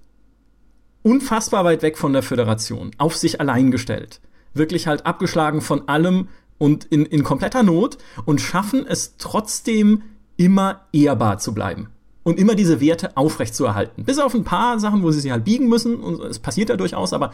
unfassbar 1.02 1.64
weit 1.64 1.82
weg 1.82 1.98
von 1.98 2.12
der 2.12 2.22
Föderation, 2.22 2.92
auf 2.98 3.16
sich 3.16 3.40
allein 3.40 3.70
gestellt. 3.70 4.20
Wirklich 4.54 4.86
halt 4.86 5.06
abgeschlagen 5.06 5.60
von 5.60 5.88
allem 5.88 6.28
und 6.58 6.84
in, 6.86 7.06
in 7.06 7.22
kompletter 7.22 7.62
Not 7.62 7.98
und 8.24 8.40
schaffen 8.40 8.86
es 8.86 9.16
trotzdem 9.16 10.02
immer 10.36 10.86
ehrbar 10.92 11.38
zu 11.38 11.54
bleiben 11.54 11.88
und 12.22 12.38
immer 12.38 12.54
diese 12.54 12.80
Werte 12.80 13.16
aufrechtzuerhalten. 13.16 14.04
Bis 14.04 14.18
auf 14.18 14.34
ein 14.34 14.44
paar 14.44 14.78
Sachen, 14.78 15.02
wo 15.02 15.10
sie 15.10 15.20
sich 15.20 15.30
halt 15.30 15.44
biegen 15.44 15.68
müssen 15.68 16.00
und 16.00 16.20
es 16.20 16.38
passiert 16.38 16.68
ja 16.68 16.76
durchaus, 16.76 17.12
aber 17.12 17.32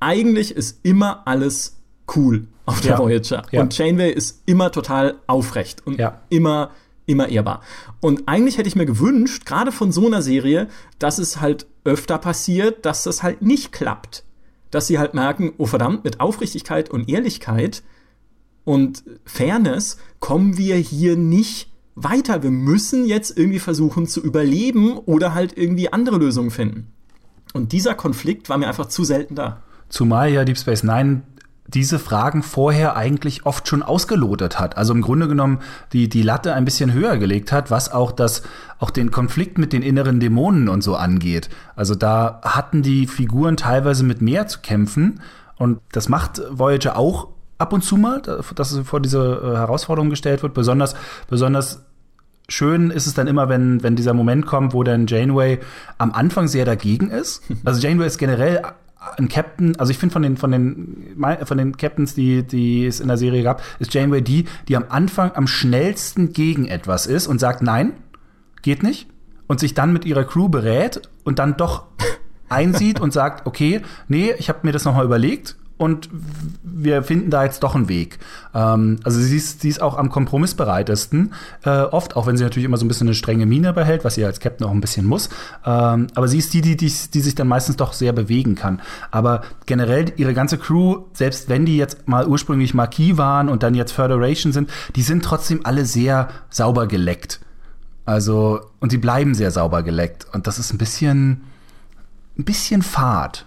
eigentlich 0.00 0.54
ist 0.54 0.80
immer 0.82 1.26
alles 1.26 1.81
cool 2.16 2.46
auf 2.66 2.80
der 2.80 2.92
ja. 2.92 2.98
Voyager. 2.98 3.42
Ja. 3.50 3.60
Und 3.60 3.76
Janeway 3.76 4.12
ist 4.12 4.42
immer 4.46 4.70
total 4.70 5.16
aufrecht 5.26 5.86
und 5.86 5.98
ja. 5.98 6.20
immer 6.28 6.70
immer 7.06 7.28
ehrbar. 7.28 7.62
Und 8.00 8.22
eigentlich 8.26 8.58
hätte 8.58 8.68
ich 8.68 8.76
mir 8.76 8.86
gewünscht, 8.86 9.44
gerade 9.44 9.72
von 9.72 9.92
so 9.92 10.06
einer 10.06 10.22
Serie, 10.22 10.68
dass 10.98 11.18
es 11.18 11.40
halt 11.40 11.66
öfter 11.84 12.18
passiert, 12.18 12.84
dass 12.86 13.04
das 13.04 13.22
halt 13.22 13.42
nicht 13.42 13.72
klappt. 13.72 14.24
Dass 14.70 14.86
sie 14.86 14.98
halt 14.98 15.14
merken, 15.14 15.52
oh 15.58 15.66
verdammt, 15.66 16.04
mit 16.04 16.20
Aufrichtigkeit 16.20 16.90
und 16.90 17.08
Ehrlichkeit 17.08 17.82
und 18.64 19.02
Fairness 19.24 19.98
kommen 20.20 20.56
wir 20.56 20.76
hier 20.76 21.16
nicht 21.16 21.68
weiter. 21.94 22.42
Wir 22.42 22.50
müssen 22.50 23.04
jetzt 23.04 23.36
irgendwie 23.36 23.58
versuchen 23.58 24.06
zu 24.06 24.22
überleben 24.22 24.96
oder 24.98 25.34
halt 25.34 25.58
irgendwie 25.58 25.92
andere 25.92 26.16
Lösungen 26.16 26.50
finden. 26.50 26.86
Und 27.52 27.72
dieser 27.72 27.94
Konflikt 27.94 28.48
war 28.48 28.56
mir 28.56 28.68
einfach 28.68 28.86
zu 28.86 29.04
selten 29.04 29.34
da. 29.34 29.62
Zumal 29.88 30.32
ja 30.32 30.44
Deep 30.44 30.56
Space 30.56 30.84
Nine 30.84 31.22
diese 31.74 31.98
Fragen 31.98 32.42
vorher 32.42 32.96
eigentlich 32.96 33.46
oft 33.46 33.68
schon 33.68 33.82
ausgelotet 33.82 34.58
hat. 34.58 34.76
Also 34.76 34.92
im 34.92 35.02
Grunde 35.02 35.28
genommen 35.28 35.60
die, 35.92 36.08
die 36.08 36.22
Latte 36.22 36.54
ein 36.54 36.64
bisschen 36.64 36.92
höher 36.92 37.16
gelegt 37.18 37.52
hat, 37.52 37.70
was 37.70 37.90
auch 37.92 38.12
das, 38.12 38.42
auch 38.78 38.90
den 38.90 39.10
Konflikt 39.10 39.58
mit 39.58 39.72
den 39.72 39.82
inneren 39.82 40.20
Dämonen 40.20 40.68
und 40.68 40.82
so 40.82 40.96
angeht. 40.96 41.48
Also 41.76 41.94
da 41.94 42.40
hatten 42.42 42.82
die 42.82 43.06
Figuren 43.06 43.56
teilweise 43.56 44.04
mit 44.04 44.20
mehr 44.20 44.46
zu 44.46 44.60
kämpfen. 44.60 45.20
Und 45.56 45.80
das 45.92 46.08
macht 46.08 46.42
Voyager 46.50 46.96
auch 46.96 47.28
ab 47.58 47.72
und 47.72 47.82
zu 47.82 47.96
mal, 47.96 48.20
dass 48.20 48.72
es 48.72 48.86
vor 48.86 49.00
diese 49.00 49.18
äh, 49.18 49.56
Herausforderung 49.56 50.10
gestellt 50.10 50.42
wird. 50.42 50.54
Besonders, 50.54 50.94
besonders 51.28 51.84
schön 52.48 52.90
ist 52.90 53.06
es 53.06 53.14
dann 53.14 53.26
immer, 53.26 53.48
wenn, 53.48 53.82
wenn 53.82 53.96
dieser 53.96 54.14
Moment 54.14 54.46
kommt, 54.46 54.74
wo 54.74 54.82
dann 54.82 55.06
Janeway 55.06 55.60
am 55.98 56.12
Anfang 56.12 56.48
sehr 56.48 56.64
dagegen 56.64 57.10
ist. 57.10 57.42
Also 57.64 57.80
Janeway 57.80 58.06
ist 58.06 58.18
generell 58.18 58.62
ein 59.16 59.28
Captain, 59.28 59.76
also 59.78 59.90
ich 59.90 59.98
finde 59.98 60.12
von 60.12 60.22
den, 60.22 60.36
von 60.36 60.50
den, 60.50 61.16
von 61.44 61.58
den 61.58 61.76
Captains, 61.76 62.14
die, 62.14 62.42
die 62.42 62.86
es 62.86 63.00
in 63.00 63.08
der 63.08 63.16
Serie 63.16 63.42
gab, 63.42 63.62
ist 63.78 63.92
Janeway 63.94 64.22
die, 64.22 64.46
die 64.68 64.76
am 64.76 64.84
Anfang 64.88 65.32
am 65.34 65.46
schnellsten 65.46 66.32
gegen 66.32 66.66
etwas 66.66 67.06
ist 67.06 67.26
und 67.26 67.38
sagt, 67.38 67.62
nein, 67.62 67.92
geht 68.62 68.82
nicht. 68.82 69.08
Und 69.46 69.60
sich 69.60 69.74
dann 69.74 69.92
mit 69.92 70.04
ihrer 70.04 70.24
Crew 70.24 70.48
berät 70.48 71.02
und 71.24 71.38
dann 71.38 71.56
doch 71.56 71.84
einsieht 72.48 73.00
und 73.00 73.12
sagt, 73.12 73.46
okay, 73.46 73.82
nee, 74.08 74.32
ich 74.38 74.48
habe 74.48 74.60
mir 74.62 74.72
das 74.72 74.84
nochmal 74.84 75.04
überlegt 75.04 75.56
und 75.76 76.08
wir 76.62 77.02
finden 77.02 77.30
da 77.30 77.44
jetzt 77.44 77.62
doch 77.62 77.74
einen 77.74 77.88
Weg. 77.88 78.18
Ähm, 78.54 79.00
also 79.04 79.20
sie 79.20 79.36
ist, 79.36 79.62
sie 79.62 79.68
ist 79.68 79.82
auch 79.82 79.96
am 79.96 80.10
kompromissbereitesten, 80.10 81.32
äh, 81.64 81.80
oft, 81.80 82.16
auch 82.16 82.26
wenn 82.26 82.36
sie 82.36 82.44
natürlich 82.44 82.66
immer 82.66 82.76
so 82.76 82.84
ein 82.84 82.88
bisschen 82.88 83.08
eine 83.08 83.14
strenge 83.14 83.46
Miene 83.46 83.72
behält, 83.72 84.04
was 84.04 84.14
sie 84.14 84.24
als 84.24 84.40
Captain 84.40 84.66
auch 84.66 84.70
ein 84.70 84.80
bisschen 84.80 85.06
muss. 85.06 85.28
Ähm, 85.64 86.06
aber 86.14 86.28
sie 86.28 86.38
ist 86.38 86.54
die, 86.54 86.60
die, 86.60 86.76
die, 86.76 86.92
die 87.12 87.20
sich 87.20 87.34
dann 87.34 87.48
meistens 87.48 87.76
doch 87.76 87.92
sehr 87.92 88.12
bewegen 88.12 88.54
kann. 88.54 88.80
Aber 89.10 89.42
generell 89.66 90.12
ihre 90.16 90.34
ganze 90.34 90.58
Crew, 90.58 91.04
selbst 91.14 91.48
wenn 91.48 91.66
die 91.66 91.76
jetzt 91.76 92.06
mal 92.06 92.26
ursprünglich 92.26 92.74
Marquis 92.74 93.16
waren 93.16 93.48
und 93.48 93.62
dann 93.62 93.74
jetzt 93.74 93.92
Federation 93.92 94.52
sind, 94.52 94.70
die 94.94 95.02
sind 95.02 95.24
trotzdem 95.24 95.60
alle 95.64 95.84
sehr 95.84 96.28
sauber 96.50 96.86
geleckt. 96.86 97.40
Also, 98.04 98.60
und 98.80 98.90
sie 98.90 98.98
bleiben 98.98 99.34
sehr 99.34 99.50
sauber 99.50 99.82
geleckt. 99.82 100.26
Und 100.32 100.46
das 100.46 100.58
ist 100.58 100.72
ein 100.72 100.78
bisschen, 100.78 101.42
ein 102.38 102.44
bisschen 102.44 102.82
fad. 102.82 103.46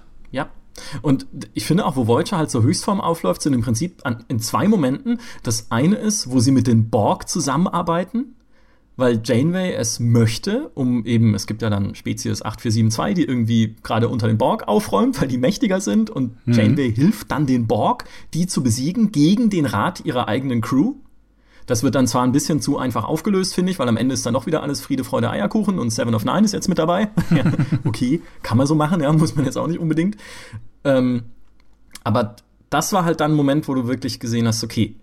Und 1.02 1.28
ich 1.54 1.66
finde 1.66 1.86
auch, 1.86 1.96
wo 1.96 2.08
Voyager 2.08 2.38
halt 2.38 2.50
zur 2.50 2.64
Höchstform 2.64 3.02
aufläuft, 3.02 3.42
sind 3.42 3.54
im 3.54 3.62
Prinzip 3.62 4.02
an, 4.04 4.26
in 4.28 4.40
zwei 4.40 4.68
Momenten. 4.68 5.20
Das 5.44 5.72
eine 5.72 5.96
ist, 5.96 6.30
wo 6.30 6.40
sie 6.40 6.52
mit 6.52 6.68
den 6.68 6.90
Borg 6.90 7.30
zusammenarbeiten, 7.30 8.36
weil 8.98 9.22
Janeway 9.24 9.74
es 9.74 10.00
möchte, 10.00 10.72
um 10.74 11.06
eben, 11.06 11.36
es 11.36 11.48
gibt 11.48 11.62
ja 11.62 11.70
dann 11.70 11.96
Spezies 11.96 12.42
8472, 12.42 13.16
die 13.16 13.30
irgendwie 13.30 13.76
gerade 13.84 14.08
unter 14.08 14.28
den 14.28 14.38
Borg 14.38 14.68
aufräumt, 14.68 15.20
weil 15.20 15.28
die 15.28 15.38
mächtiger 15.38 15.82
sind 15.82 16.10
und 16.10 16.36
mhm. 16.46 16.54
Janeway 16.54 16.94
hilft 16.94 17.32
dann 17.32 17.46
den 17.46 17.68
Borg, 17.68 18.06
die 18.34 18.48
zu 18.48 18.64
besiegen 18.64 19.12
gegen 19.12 19.50
den 19.50 19.66
Rat 19.66 20.06
ihrer 20.06 20.28
eigenen 20.28 20.62
Crew. 20.62 20.96
Das 21.66 21.84
wird 21.84 21.96
dann 21.96 22.08
zwar 22.08 22.24
ein 22.24 22.32
bisschen 22.32 22.62
zu 22.62 22.78
einfach 22.78 23.06
aufgelöst, 23.06 23.56
finde 23.56 23.72
ich, 23.72 23.80
weil 23.80 23.88
am 23.88 23.98
Ende 23.98 24.14
ist 24.14 24.26
dann 24.26 24.34
doch 24.34 24.46
wieder 24.46 24.62
alles 24.62 24.82
Friede, 24.82 25.04
Freude, 25.04 25.30
Eierkuchen 25.30 25.80
und 25.80 25.90
Seven 25.90 26.14
of 26.14 26.26
Nine 26.26 26.44
ist 26.44 26.54
jetzt 26.54 26.70
mit 26.70 26.78
dabei. 26.78 27.10
ja, 27.36 27.44
okay, 27.86 28.22
kann 28.44 28.58
man 28.58 28.68
so 28.68 28.76
machen, 28.76 29.02
ja, 29.02 29.12
muss 29.12 29.36
man 29.36 29.46
jetzt 29.46 29.58
auch 29.58 29.68
nicht 29.68 29.80
unbedingt. 29.80 30.18
Ähm, 30.84 31.24
aber 32.04 32.36
das 32.70 32.94
war 32.94 33.06
halt 33.06 33.20
dann 33.20 33.32
ein 33.32 33.36
Moment, 33.36 33.68
wo 33.68 33.74
du 33.74 33.88
wirklich 33.88 34.20
gesehen 34.20 34.48
hast, 34.48 34.64
okay, 34.64 34.96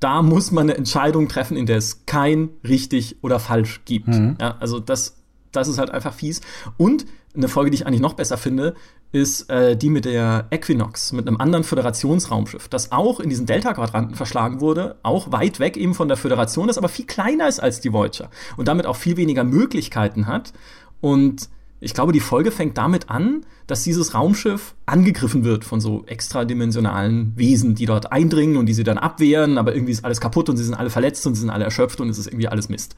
da 0.00 0.22
muss 0.22 0.52
man 0.52 0.64
eine 0.68 0.76
Entscheidung 0.76 1.28
treffen, 1.28 1.56
in 1.56 1.66
der 1.66 1.78
es 1.78 2.04
kein 2.06 2.50
richtig 2.62 3.16
oder 3.22 3.40
falsch 3.40 3.82
gibt. 3.84 4.08
Mhm. 4.08 4.36
Ja, 4.40 4.56
also 4.60 4.78
das, 4.78 5.22
das 5.50 5.68
ist 5.68 5.78
halt 5.78 5.90
einfach 5.90 6.12
fies. 6.12 6.42
Und 6.76 7.06
eine 7.34 7.48
Folge, 7.48 7.70
die 7.70 7.76
ich 7.76 7.86
eigentlich 7.86 8.00
noch 8.00 8.14
besser 8.14 8.36
finde, 8.36 8.74
ist 9.14 9.48
äh, 9.48 9.76
die 9.76 9.90
mit 9.90 10.06
der 10.06 10.48
Equinox, 10.50 11.12
mit 11.12 11.28
einem 11.28 11.40
anderen 11.40 11.62
Föderationsraumschiff, 11.62 12.66
das 12.66 12.90
auch 12.90 13.20
in 13.20 13.30
diesen 13.30 13.46
Delta-Quadranten 13.46 14.16
verschlagen 14.16 14.60
wurde, 14.60 14.96
auch 15.04 15.30
weit 15.30 15.60
weg 15.60 15.76
eben 15.76 15.94
von 15.94 16.08
der 16.08 16.16
Föderation, 16.16 16.66
das 16.66 16.78
aber 16.78 16.88
viel 16.88 17.06
kleiner 17.06 17.46
ist 17.46 17.60
als 17.60 17.80
die 17.80 17.92
Voyager 17.92 18.28
und 18.56 18.66
damit 18.66 18.86
auch 18.86 18.96
viel 18.96 19.16
weniger 19.16 19.44
Möglichkeiten 19.44 20.26
hat. 20.26 20.52
Und 21.00 21.48
ich 21.78 21.94
glaube, 21.94 22.12
die 22.12 22.18
Folge 22.18 22.50
fängt 22.50 22.76
damit 22.76 23.08
an, 23.08 23.46
dass 23.68 23.84
dieses 23.84 24.14
Raumschiff 24.14 24.74
angegriffen 24.84 25.44
wird 25.44 25.64
von 25.64 25.80
so 25.80 26.04
extradimensionalen 26.06 27.34
Wesen, 27.36 27.76
die 27.76 27.86
dort 27.86 28.10
eindringen 28.10 28.56
und 28.56 28.66
die 28.66 28.74
sie 28.74 28.82
dann 28.82 28.98
abwehren, 28.98 29.58
aber 29.58 29.76
irgendwie 29.76 29.92
ist 29.92 30.04
alles 30.04 30.20
kaputt 30.20 30.48
und 30.48 30.56
sie 30.56 30.64
sind 30.64 30.74
alle 30.74 30.90
verletzt 30.90 31.24
und 31.24 31.36
sie 31.36 31.42
sind 31.42 31.50
alle 31.50 31.64
erschöpft 31.64 32.00
und 32.00 32.08
es 32.08 32.18
ist 32.18 32.26
irgendwie 32.26 32.48
alles 32.48 32.68
Mist. 32.68 32.96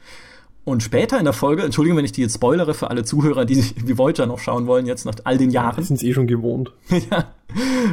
Und 0.67 0.83
später 0.83 1.17
in 1.17 1.25
der 1.25 1.33
Folge, 1.33 1.63
Entschuldigung, 1.63 1.97
wenn 1.97 2.05
ich 2.05 2.11
die 2.11 2.23
jetzt 2.23 2.35
spoilere 2.35 2.75
für 2.75 2.91
alle 2.91 3.05
Zuhörer, 3.05 3.45
die 3.45 3.55
sich 3.55 3.77
die 3.77 3.97
Voyager 3.97 4.27
noch 4.27 4.41
schauen 4.41 4.67
wollen, 4.67 4.85
jetzt 4.85 5.07
nach 5.07 5.15
all 5.23 5.39
den 5.39 5.53
Jahren. 5.53 5.77
Die 5.77 5.85
sind 5.85 6.03
eh 6.03 6.13
schon 6.13 6.27
gewohnt. 6.27 6.73
ja. 6.89 7.27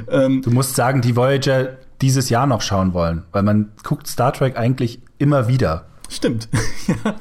Ähm, 0.10 0.42
du 0.42 0.50
musst 0.50 0.76
sagen, 0.76 1.00
die 1.04 1.16
Voyager 1.16 1.78
dieses 2.02 2.32
Jahr 2.32 2.48
noch 2.48 2.62
schauen 2.62 2.96
wollen, 2.96 3.26
weil 3.32 3.44
man 3.44 3.74
guckt 3.84 4.08
Star 4.08 4.34
Trek 4.34 4.58
eigentlich 4.58 5.04
immer 5.20 5.48
wieder. 5.48 5.86
Stimmt. 6.10 6.50
ja. 6.88 7.14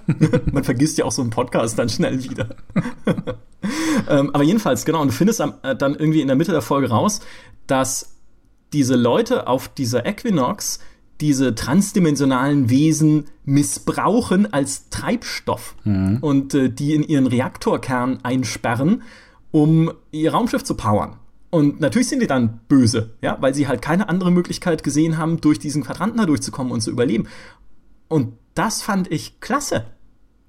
Man 0.51 0.65
vergisst 0.65 0.97
ja 0.97 1.05
auch 1.05 1.13
so 1.13 1.21
einen 1.21 1.31
Podcast 1.31 1.79
dann 1.79 1.91
schnell 1.91 2.25
wieder. 2.25 2.57
ähm, 4.09 4.31
aber 4.33 4.45
jedenfalls, 4.45 4.87
genau, 4.87 5.03
und 5.03 5.09
du 5.09 5.15
findest 5.15 5.41
äh, 5.41 5.77
dann 5.77 5.95
irgendwie 5.97 6.23
in 6.23 6.29
der 6.29 6.37
Mitte 6.37 6.53
der 6.53 6.63
Folge 6.63 6.89
raus, 6.89 7.21
dass 7.67 8.17
diese 8.73 8.97
Leute 8.97 9.49
auf 9.49 9.69
dieser 9.69 10.07
Equinox 10.07 10.81
diese 11.23 11.55
transdimensionalen 11.55 12.69
Wesen 12.69 13.27
missbrauchen 13.45 14.53
als 14.53 14.91
Treibstoff 14.91 15.77
mhm. 15.85 16.19
und 16.21 16.53
äh, 16.53 16.69
die 16.69 16.95
in 16.95 17.05
ihren 17.05 17.27
Reaktorkern 17.27 18.19
einsperren, 18.25 19.03
um 19.53 19.93
ihr 20.11 20.33
Raumschiff 20.33 20.65
zu 20.65 20.75
powern. 20.75 21.17
Und 21.51 21.81
natürlich 21.81 22.09
sind 22.09 22.21
die 22.21 22.27
dann 22.27 22.61
böse, 22.67 23.15
ja, 23.23 23.37
weil 23.41 23.55
sie 23.55 23.69
halt 23.69 23.83
keine 23.83 24.09
andere 24.09 24.33
Möglichkeit 24.33 24.83
gesehen 24.83 25.17
haben, 25.17 25.41
durch 25.41 25.59
diesen 25.59 25.85
Quadranten 25.85 26.19
da 26.19 26.27
durchzukommen 26.27 26.73
und 26.73 26.81
zu 26.81 26.91
überleben. 26.91 27.29
Und 28.09 28.35
das 28.55 28.83
fand 28.83 29.11
ich 29.13 29.41
klasse. 29.41 29.85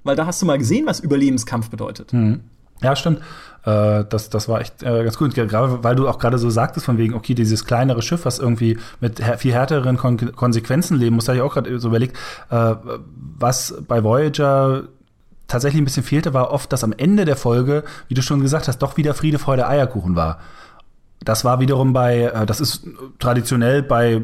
Weil 0.04 0.16
da 0.16 0.26
hast 0.26 0.42
du 0.42 0.46
mal 0.46 0.58
gesehen, 0.58 0.86
was 0.86 1.00
Überlebenskampf 1.00 1.70
bedeutet. 1.70 2.12
Mhm. 2.14 2.42
Ja, 2.84 2.96
stimmt. 2.96 3.22
Äh, 3.66 4.04
das, 4.10 4.30
das 4.30 4.48
war 4.50 4.62
echt 4.62 4.84
äh, 4.84 5.04
ganz 5.04 5.18
gut. 5.18 5.34
Gerade 5.34 5.84
weil 5.84 5.96
du 5.96 6.08
auch 6.08 6.20
gerade 6.20 6.38
so 6.38 6.50
sagtest, 6.50 6.86
von 6.86 6.98
wegen, 6.98 7.14
okay, 7.14 7.34
dieses 7.34 7.66
kleinere 7.66 8.02
Schiff, 8.02 8.26
was 8.26 8.40
irgendwie 8.40 8.78
mit 9.00 9.22
viel 9.38 9.54
härteren 9.54 9.98
Kon 9.98 10.36
Konsequenzen 10.36 10.98
leben 10.98 11.16
muss, 11.16 11.26
da 11.26 11.32
habe 11.32 11.38
ich 11.38 11.44
auch 11.44 11.54
gerade 11.54 11.80
so 11.80 11.88
überlegt, 11.88 12.18
äh, 12.50 12.76
was 13.40 13.76
bei 13.88 14.04
Voyager 14.04 14.84
tatsächlich 15.48 15.82
ein 15.82 15.86
bisschen 15.86 16.04
fehlte, 16.04 16.34
war 16.34 16.52
oft, 16.52 16.72
dass 16.72 16.84
am 16.84 16.94
Ende 16.94 17.26
der 17.26 17.36
Folge, 17.36 17.84
wie 18.08 18.14
du 18.14 18.22
schon 18.22 18.42
gesagt 18.42 18.68
hast, 18.68 18.80
doch 18.80 18.98
wieder 18.98 19.14
Friede, 19.14 19.40
Freude, 19.40 19.68
Eierkuchen 19.68 20.16
war. 20.16 20.40
Das 21.24 21.46
war 21.46 21.60
wiederum 21.60 21.94
bei, 21.94 22.24
äh, 22.24 22.46
das 22.46 22.60
ist 22.60 22.86
traditionell 23.20 23.82
bei 23.82 24.22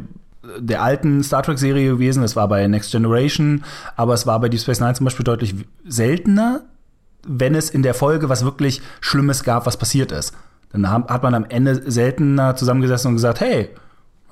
der 0.58 0.82
alten 0.82 1.24
Star 1.24 1.44
Trek-Serie 1.44 1.92
gewesen, 1.92 2.24
es 2.24 2.36
war 2.36 2.48
bei 2.48 2.66
Next 2.68 2.92
Generation, 2.92 3.64
aber 3.96 4.14
es 4.14 4.26
war 4.26 4.40
bei 4.40 4.50
Deep 4.50 4.62
Space 4.62 4.80
Nine 4.80 4.94
zum 4.94 5.06
Beispiel 5.06 5.24
deutlich 5.24 5.54
seltener, 5.86 6.62
wenn 7.30 7.54
es 7.56 7.70
in 7.70 7.84
der 7.84 7.94
Folge 7.94 8.28
was 8.28 8.44
wirklich 8.44 8.82
Schlimmes 9.00 9.44
gab, 9.44 9.66
was 9.66 9.78
passiert 9.78 10.12
ist. 10.12 10.34
Dann 10.72 10.90
hat 10.90 11.24
man 11.24 11.34
am 11.34 11.46
Ende 11.46 11.90
seltener 11.90 12.56
zusammengesessen 12.56 13.10
und 13.10 13.16
gesagt, 13.16 13.40
hey, 13.40 13.70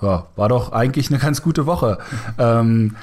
ja, 0.01 0.27
war 0.35 0.49
doch 0.49 0.71
eigentlich 0.71 1.09
eine 1.09 1.19
ganz 1.19 1.41
gute 1.41 1.65
Woche. 1.65 1.99
ähm, 2.37 2.95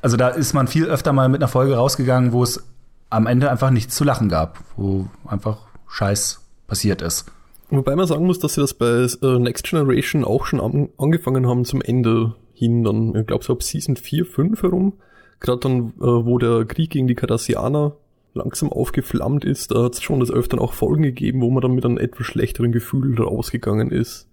also 0.00 0.16
da 0.16 0.28
ist 0.28 0.54
man 0.54 0.68
viel 0.68 0.86
öfter 0.86 1.12
mal 1.12 1.28
mit 1.28 1.40
einer 1.40 1.48
Folge 1.48 1.76
rausgegangen, 1.76 2.32
wo 2.32 2.42
es 2.42 2.64
am 3.10 3.26
Ende 3.26 3.50
einfach 3.50 3.70
nichts 3.70 3.94
zu 3.94 4.04
lachen 4.04 4.28
gab, 4.28 4.58
wo 4.76 5.06
einfach 5.26 5.58
Scheiß 5.88 6.40
passiert 6.66 7.02
ist. 7.02 7.26
Wobei 7.70 7.96
man 7.96 8.06
sagen 8.06 8.26
muss, 8.26 8.38
dass 8.38 8.54
sie 8.54 8.60
das 8.60 8.74
bei 8.74 9.06
äh, 9.22 9.38
Next 9.38 9.64
Generation 9.64 10.24
auch 10.24 10.46
schon 10.46 10.60
an, 10.60 10.88
angefangen 10.98 11.46
haben 11.46 11.64
zum 11.64 11.80
Ende 11.80 12.34
hin, 12.52 12.84
dann, 12.84 13.14
ich 13.14 13.26
glaube 13.26 13.44
so 13.44 13.52
ab 13.52 13.62
Season 13.62 13.96
4, 13.96 14.26
5 14.26 14.62
herum. 14.62 14.94
Gerade 15.40 15.60
dann, 15.60 15.92
äh, 15.98 16.00
wo 16.00 16.38
der 16.38 16.64
Krieg 16.64 16.90
gegen 16.90 17.06
die 17.06 17.14
Cardassianer 17.14 17.92
langsam 18.34 18.70
aufgeflammt 18.70 19.44
ist, 19.44 19.70
da 19.70 19.84
hat 19.84 19.94
es 19.94 20.02
schon 20.02 20.20
das 20.20 20.30
öfter 20.30 20.60
auch 20.60 20.72
Folgen 20.72 21.02
gegeben, 21.02 21.40
wo 21.40 21.50
man 21.50 21.60
dann 21.60 21.74
mit 21.74 21.84
einem 21.84 21.98
etwas 21.98 22.26
schlechteren 22.26 22.72
Gefühl 22.72 23.20
rausgegangen 23.20 23.90
ist. 23.90 24.28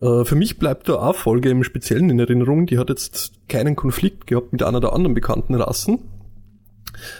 Äh, 0.00 0.24
für 0.24 0.34
mich 0.34 0.58
bleibt 0.58 0.88
da 0.88 1.00
eine 1.00 1.14
Folge 1.14 1.50
im 1.50 1.64
Speziellen 1.64 2.10
in 2.10 2.18
Erinnerung, 2.18 2.66
die 2.66 2.78
hat 2.78 2.88
jetzt 2.88 3.32
keinen 3.48 3.76
Konflikt 3.76 4.26
gehabt 4.26 4.52
mit 4.52 4.62
einer 4.62 4.80
der 4.80 4.92
anderen 4.92 5.14
bekannten 5.14 5.54
Rassen. 5.54 6.00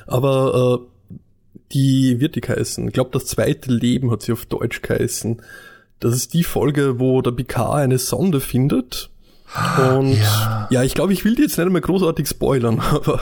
Aber 0.07 0.83
äh, 0.85 1.17
die 1.73 2.21
wird 2.21 2.35
die 2.37 2.41
geheißen. 2.41 2.89
Ich 2.89 2.95
glaube, 2.95 3.11
das 3.13 3.27
zweite 3.27 3.73
Leben 3.73 4.11
hat 4.11 4.23
sie 4.23 4.33
auf 4.33 4.47
Deutsch 4.47 4.83
geheißen. 4.83 5.43
Das 6.01 6.15
ist 6.15 6.35
die 6.35 6.45
Folge, 6.45 6.99
wo 6.99 7.23
der 7.23 7.33
Picard 7.33 7.77
eine 7.77 7.99
Sonde 7.99 8.41
findet. 8.41 9.11
Und 9.79 10.13
ja, 10.13 10.69
ja 10.71 10.83
ich 10.83 10.95
glaube, 10.95 11.13
ich 11.13 11.25
will 11.25 11.35
die 11.35 11.43
jetzt 11.43 11.59
nicht 11.59 11.71
mehr 11.71 11.81
großartig 11.81 12.29
spoilern, 12.29 12.81
aber 12.91 13.21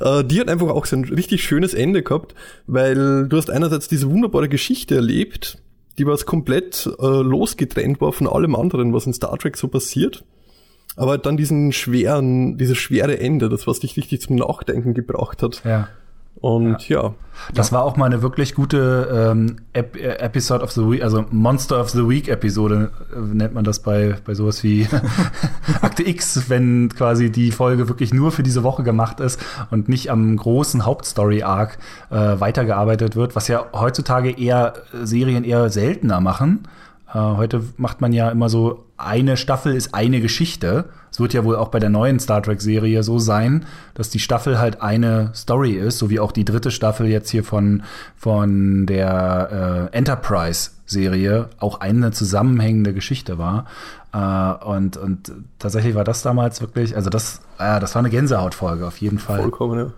äh, 0.00 0.24
die 0.24 0.40
hat 0.40 0.48
einfach 0.48 0.68
auch 0.68 0.86
so 0.86 0.96
ein 0.96 1.04
richtig 1.04 1.44
schönes 1.44 1.74
Ende 1.74 2.02
gehabt, 2.02 2.34
weil 2.66 3.28
du 3.28 3.36
hast 3.36 3.50
einerseits 3.50 3.88
diese 3.88 4.10
wunderbare 4.10 4.48
Geschichte 4.48 4.96
erlebt, 4.96 5.58
die 5.98 6.06
was 6.06 6.26
komplett 6.26 6.88
äh, 7.00 7.06
losgetrennt 7.06 8.00
war 8.00 8.12
von 8.12 8.28
allem 8.28 8.54
anderen, 8.54 8.94
was 8.94 9.06
in 9.06 9.12
Star 9.12 9.36
Trek 9.38 9.56
so 9.56 9.68
passiert. 9.68 10.24
Aber 10.96 11.18
dann 11.18 11.36
diesen 11.36 11.72
schweren, 11.72 12.56
dieses 12.58 12.78
schwere 12.78 13.20
Ende, 13.20 13.48
das 13.48 13.66
was 13.66 13.80
dich 13.80 13.96
richtig 13.96 14.20
zum 14.20 14.36
Nachdenken 14.36 14.94
gebracht 14.94 15.42
hat. 15.42 15.62
Ja. 15.64 15.88
Und 16.40 16.88
ja. 16.88 17.02
ja. 17.02 17.14
Das 17.52 17.72
war 17.72 17.82
auch 17.84 17.96
mal 17.96 18.06
eine 18.06 18.22
wirklich 18.22 18.54
gute 18.54 19.30
ähm, 19.32 19.56
Ep 19.72 19.96
Episode 19.96 20.62
of 20.62 20.70
the 20.72 20.82
Week, 20.82 21.02
also 21.02 21.24
Monster 21.30 21.80
of 21.80 21.90
the 21.90 22.08
Week 22.08 22.28
Episode 22.28 22.90
äh, 23.14 23.18
nennt 23.18 23.54
man 23.54 23.64
das 23.64 23.80
bei, 23.80 24.16
bei 24.24 24.34
sowas 24.34 24.62
wie 24.62 24.88
Akte 25.82 26.06
X, 26.06 26.48
wenn 26.48 26.90
quasi 26.90 27.30
die 27.30 27.50
Folge 27.50 27.88
wirklich 27.88 28.12
nur 28.12 28.32
für 28.32 28.42
diese 28.42 28.62
Woche 28.62 28.82
gemacht 28.82 29.20
ist 29.20 29.40
und 29.70 29.88
nicht 29.88 30.10
am 30.10 30.36
großen 30.36 30.84
Hauptstory-Arc 30.84 31.78
äh, 32.10 32.14
weitergearbeitet 32.14 33.16
wird, 33.16 33.34
was 33.34 33.48
ja 33.48 33.66
heutzutage 33.72 34.30
eher 34.30 34.74
äh, 34.92 35.06
Serien 35.06 35.44
eher 35.44 35.70
seltener 35.70 36.20
machen. 36.20 36.68
Äh, 37.12 37.18
heute 37.18 37.62
macht 37.76 38.00
man 38.00 38.12
ja 38.12 38.30
immer 38.30 38.48
so, 38.48 38.84
eine 38.98 39.36
Staffel 39.36 39.74
ist 39.74 39.94
eine 39.94 40.20
Geschichte. 40.20 40.86
Es 41.10 41.20
wird 41.20 41.32
ja 41.32 41.44
wohl 41.44 41.56
auch 41.56 41.68
bei 41.68 41.78
der 41.78 41.88
neuen 41.88 42.18
Star 42.18 42.42
Trek-Serie 42.42 43.02
so 43.02 43.18
sein, 43.18 43.64
dass 43.94 44.10
die 44.10 44.18
Staffel 44.18 44.58
halt 44.58 44.82
eine 44.82 45.30
Story 45.34 45.72
ist, 45.72 45.98
so 45.98 46.10
wie 46.10 46.20
auch 46.20 46.32
die 46.32 46.44
dritte 46.44 46.70
Staffel 46.70 47.06
jetzt 47.06 47.30
hier 47.30 47.44
von, 47.44 47.84
von 48.16 48.86
der 48.86 49.90
äh, 49.92 49.96
Enterprise-Serie 49.96 51.48
auch 51.60 51.80
eine 51.80 52.10
zusammenhängende 52.10 52.92
Geschichte 52.92 53.38
war. 53.38 53.66
Äh, 54.12 54.64
und, 54.64 54.96
und 54.96 55.32
tatsächlich 55.58 55.94
war 55.94 56.04
das 56.04 56.22
damals 56.22 56.60
wirklich, 56.60 56.96
also 56.96 57.08
das, 57.08 57.40
äh, 57.58 57.80
das 57.80 57.94
war 57.94 58.00
eine 58.00 58.10
Gänsehautfolge 58.10 58.86
auf 58.86 58.98
jeden 58.98 59.18
Fall. 59.18 59.40
Vollkommen, 59.40 59.78
ja. 59.78 59.92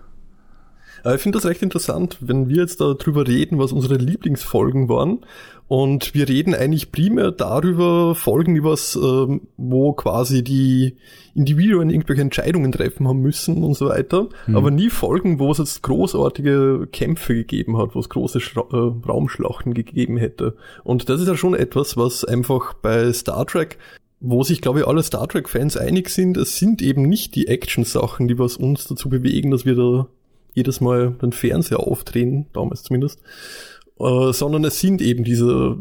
Äh, 1.05 1.15
ich 1.15 1.21
finde 1.21 1.37
das 1.37 1.45
recht 1.45 1.61
interessant, 1.61 2.17
wenn 2.21 2.49
wir 2.49 2.57
jetzt 2.57 2.81
darüber 2.81 3.27
reden, 3.27 3.59
was 3.59 3.71
unsere 3.71 3.95
Lieblingsfolgen 3.95 4.89
waren. 4.89 5.19
Und 5.67 6.13
wir 6.13 6.27
reden 6.27 6.53
eigentlich 6.53 6.91
primär 6.91 7.31
darüber, 7.31 8.13
Folgen, 8.13 8.55
die 8.55 8.63
was, 8.63 8.97
ähm, 9.01 9.47
wo 9.55 9.93
quasi 9.93 10.43
die 10.43 10.97
Individuen 11.33 11.89
irgendwelche 11.89 12.21
Entscheidungen 12.21 12.73
treffen 12.73 13.07
haben 13.07 13.21
müssen 13.21 13.63
und 13.63 13.75
so 13.75 13.87
weiter. 13.87 14.27
Mhm. 14.47 14.57
Aber 14.57 14.69
nie 14.69 14.89
Folgen, 14.89 15.39
wo 15.39 15.49
es 15.49 15.59
jetzt 15.59 15.81
großartige 15.81 16.89
Kämpfe 16.91 17.35
gegeben 17.35 17.77
hat, 17.77 17.95
wo 17.95 17.99
es 17.99 18.09
große 18.09 18.41
Schra 18.41 18.65
äh, 18.73 19.07
Raumschlachten 19.07 19.73
gegeben 19.73 20.17
hätte. 20.17 20.57
Und 20.83 21.07
das 21.07 21.21
ist 21.21 21.27
ja 21.29 21.37
schon 21.37 21.53
etwas, 21.53 21.95
was 21.95 22.25
einfach 22.25 22.73
bei 22.73 23.11
Star 23.13 23.45
Trek 23.45 23.77
wo 24.23 24.43
sich, 24.43 24.61
glaube 24.61 24.81
ich, 24.81 24.87
alle 24.87 25.01
Star 25.01 25.27
Trek-Fans 25.27 25.77
einig 25.77 26.09
sind, 26.09 26.37
es 26.37 26.59
sind 26.59 26.83
eben 26.83 27.09
nicht 27.09 27.33
die 27.33 27.47
Action-Sachen, 27.47 28.27
die 28.27 28.37
was 28.37 28.55
uns 28.55 28.85
dazu 28.85 29.09
bewegen, 29.09 29.49
dass 29.49 29.65
wir 29.65 29.73
da 29.73 30.07
jedes 30.53 30.81
Mal 30.81 31.11
den 31.21 31.31
Fernseher 31.31 31.79
aufdrehen, 31.79 32.47
damals 32.53 32.83
zumindest, 32.83 33.19
äh, 33.99 34.33
sondern 34.33 34.63
es 34.65 34.79
sind 34.79 35.01
eben 35.01 35.23
diese 35.23 35.77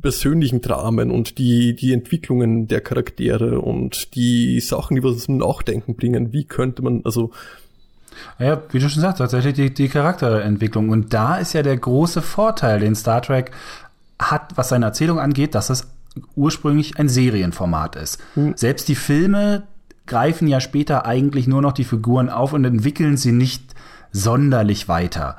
persönlichen 0.00 0.60
Dramen 0.60 1.10
und 1.10 1.38
die, 1.38 1.74
die 1.76 1.92
Entwicklungen 1.92 2.68
der 2.68 2.80
Charaktere 2.80 3.60
und 3.60 4.14
die 4.14 4.60
Sachen, 4.60 4.96
die 4.96 5.04
was 5.04 5.18
zum 5.18 5.36
Nachdenken 5.36 5.94
bringen. 5.94 6.32
Wie 6.32 6.44
könnte 6.44 6.82
man, 6.82 7.02
also 7.04 7.30
ja, 8.38 8.62
wie 8.70 8.78
du 8.78 8.88
schon 8.88 9.02
sagst, 9.02 9.18
tatsächlich 9.18 9.54
die, 9.54 9.72
die 9.72 9.88
Charakterentwicklung. 9.88 10.88
Und 10.88 11.14
da 11.14 11.36
ist 11.36 11.52
ja 11.52 11.62
der 11.62 11.76
große 11.76 12.22
Vorteil, 12.22 12.80
den 12.80 12.94
Star 12.94 13.22
Trek 13.22 13.52
hat, 14.18 14.56
was 14.56 14.70
seine 14.70 14.86
Erzählung 14.86 15.18
angeht, 15.18 15.54
dass 15.54 15.70
es 15.70 15.88
ursprünglich 16.34 16.98
ein 16.98 17.08
Serienformat 17.08 17.96
ist. 17.96 18.18
Mhm. 18.34 18.54
Selbst 18.56 18.88
die 18.88 18.94
Filme 18.94 19.62
greifen 20.06 20.48
ja 20.48 20.60
später 20.60 21.06
eigentlich 21.06 21.46
nur 21.46 21.62
noch 21.62 21.72
die 21.72 21.84
Figuren 21.84 22.28
auf 22.28 22.52
und 22.52 22.64
entwickeln 22.64 23.16
sie 23.16 23.32
nicht 23.32 23.62
sonderlich 24.12 24.88
weiter. 24.88 25.36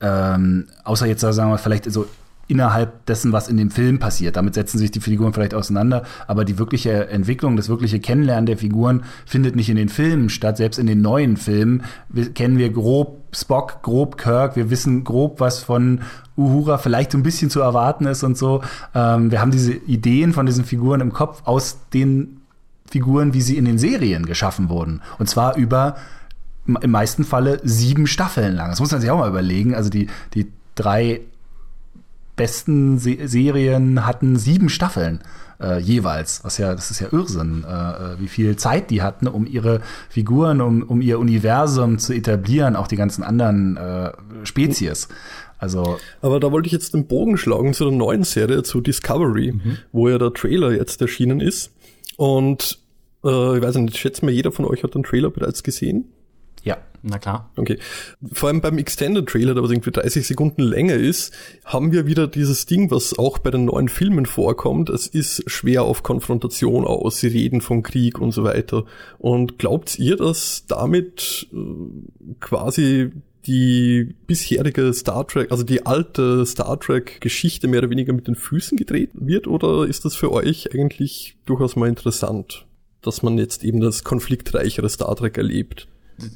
Ähm, 0.00 0.66
außer 0.84 1.06
jetzt 1.06 1.20
sagen 1.20 1.50
wir 1.50 1.58
vielleicht 1.58 1.90
so 1.90 2.06
innerhalb 2.50 3.06
dessen, 3.06 3.32
was 3.32 3.48
in 3.48 3.56
dem 3.56 3.70
Film 3.70 4.00
passiert. 4.00 4.36
Damit 4.36 4.54
setzen 4.54 4.78
sich 4.78 4.90
die 4.90 5.00
Figuren 5.00 5.32
vielleicht 5.32 5.54
auseinander, 5.54 6.02
aber 6.26 6.44
die 6.44 6.58
wirkliche 6.58 7.08
Entwicklung, 7.08 7.56
das 7.56 7.68
wirkliche 7.68 8.00
Kennenlernen 8.00 8.46
der 8.46 8.58
Figuren 8.58 9.04
findet 9.24 9.54
nicht 9.54 9.70
in 9.70 9.76
den 9.76 9.88
Filmen 9.88 10.28
statt. 10.30 10.56
Selbst 10.56 10.78
in 10.78 10.88
den 10.88 11.00
neuen 11.00 11.36
Filmen 11.36 11.84
kennen 12.34 12.58
wir 12.58 12.70
grob 12.70 13.20
Spock, 13.32 13.82
grob 13.82 14.18
Kirk, 14.18 14.56
wir 14.56 14.70
wissen 14.70 15.04
grob, 15.04 15.38
was 15.38 15.60
von 15.60 16.00
Uhura 16.36 16.78
vielleicht 16.78 17.12
so 17.12 17.18
ein 17.18 17.22
bisschen 17.22 17.50
zu 17.50 17.60
erwarten 17.60 18.06
ist 18.06 18.24
und 18.24 18.36
so. 18.36 18.62
Ähm, 18.94 19.30
wir 19.30 19.40
haben 19.40 19.52
diese 19.52 19.72
Ideen 19.72 20.32
von 20.32 20.46
diesen 20.46 20.64
Figuren 20.64 21.00
im 21.00 21.12
Kopf 21.12 21.42
aus 21.44 21.78
den 21.94 22.40
Figuren, 22.90 23.32
wie 23.32 23.42
sie 23.42 23.56
in 23.56 23.64
den 23.64 23.78
Serien 23.78 24.26
geschaffen 24.26 24.68
wurden. 24.68 25.02
Und 25.20 25.28
zwar 25.28 25.54
über 25.54 25.94
im 26.80 26.90
meisten 26.90 27.24
Falle 27.24 27.60
sieben 27.62 28.06
Staffeln 28.06 28.54
lang. 28.54 28.70
Das 28.70 28.80
muss 28.80 28.90
man 28.90 29.00
sich 29.00 29.10
auch 29.10 29.18
mal 29.18 29.28
überlegen. 29.28 29.74
Also 29.74 29.90
die, 29.90 30.08
die 30.34 30.50
drei 30.74 31.20
besten 32.36 32.98
Se 32.98 33.16
Serien 33.28 34.06
hatten 34.06 34.36
sieben 34.36 34.68
Staffeln 34.68 35.20
äh, 35.60 35.78
jeweils. 35.78 36.42
Was 36.42 36.58
ja, 36.58 36.74
das 36.74 36.90
ist 36.90 37.00
ja 37.00 37.08
Irrsinn, 37.12 37.64
äh, 37.68 37.70
äh, 37.70 38.20
wie 38.20 38.28
viel 38.28 38.56
Zeit 38.56 38.90
die 38.90 39.02
hatten, 39.02 39.28
um 39.28 39.46
ihre 39.46 39.80
Figuren, 40.08 40.60
um, 40.60 40.82
um 40.82 41.00
ihr 41.00 41.18
Universum 41.18 41.98
zu 41.98 42.14
etablieren, 42.14 42.76
auch 42.76 42.88
die 42.88 42.96
ganzen 42.96 43.22
anderen 43.22 43.76
äh, 43.76 44.12
Spezies. 44.44 45.08
Also. 45.58 45.98
Aber 46.22 46.40
da 46.40 46.50
wollte 46.50 46.66
ich 46.66 46.72
jetzt 46.72 46.94
den 46.94 47.06
Bogen 47.06 47.36
schlagen 47.36 47.74
zu 47.74 47.84
der 47.84 47.92
neuen 47.92 48.24
Serie, 48.24 48.62
zu 48.62 48.80
Discovery, 48.80 49.52
mhm. 49.52 49.78
wo 49.92 50.08
ja 50.08 50.16
der 50.16 50.32
Trailer 50.32 50.72
jetzt 50.72 51.00
erschienen 51.02 51.40
ist. 51.40 51.70
Und 52.16 52.78
äh, 53.22 53.58
ich 53.58 53.62
weiß 53.62 53.76
nicht, 53.76 53.94
ich 53.94 54.00
schätze 54.00 54.24
mal, 54.24 54.32
jeder 54.32 54.52
von 54.52 54.64
euch 54.64 54.82
hat 54.82 54.94
den 54.94 55.02
Trailer 55.02 55.30
bereits 55.30 55.62
gesehen. 55.62 56.06
Ja. 56.64 56.78
Na 57.02 57.18
klar. 57.18 57.50
Okay. 57.56 57.78
Vor 58.32 58.48
allem 58.50 58.60
beim 58.60 58.76
Extended 58.76 59.26
Trailer, 59.26 59.54
der 59.54 59.62
was 59.62 59.70
irgendwie 59.70 59.90
30 59.90 60.26
Sekunden 60.26 60.62
länger 60.62 60.94
ist, 60.94 61.32
haben 61.64 61.92
wir 61.92 62.06
wieder 62.06 62.26
dieses 62.26 62.66
Ding, 62.66 62.90
was 62.90 63.18
auch 63.18 63.38
bei 63.38 63.50
den 63.50 63.64
neuen 63.64 63.88
Filmen 63.88 64.26
vorkommt. 64.26 64.90
Es 64.90 65.06
ist 65.06 65.50
schwer 65.50 65.84
auf 65.84 66.02
Konfrontation 66.02 66.84
aus. 66.84 67.18
Sie 67.20 67.28
reden 67.28 67.62
von 67.62 67.82
Krieg 67.82 68.18
und 68.18 68.32
so 68.32 68.44
weiter. 68.44 68.84
Und 69.18 69.58
glaubt 69.58 69.98
ihr, 69.98 70.16
dass 70.16 70.66
damit 70.66 71.48
äh, 71.52 71.56
quasi 72.40 73.12
die 73.46 74.14
bisherige 74.26 74.92
Star 74.92 75.26
Trek, 75.26 75.50
also 75.50 75.62
die 75.62 75.86
alte 75.86 76.44
Star 76.44 76.78
Trek 76.78 77.22
Geschichte 77.22 77.68
mehr 77.68 77.80
oder 77.80 77.90
weniger 77.90 78.12
mit 78.12 78.28
den 78.28 78.34
Füßen 78.34 78.76
getreten 78.76 79.26
wird? 79.26 79.46
Oder 79.46 79.86
ist 79.86 80.04
das 80.04 80.14
für 80.14 80.30
euch 80.32 80.74
eigentlich 80.74 81.38
durchaus 81.46 81.76
mal 81.76 81.88
interessant, 81.88 82.66
dass 83.00 83.22
man 83.22 83.38
jetzt 83.38 83.64
eben 83.64 83.80
das 83.80 84.04
konfliktreichere 84.04 84.90
Star 84.90 85.16
Trek 85.16 85.38
erlebt? 85.38 85.88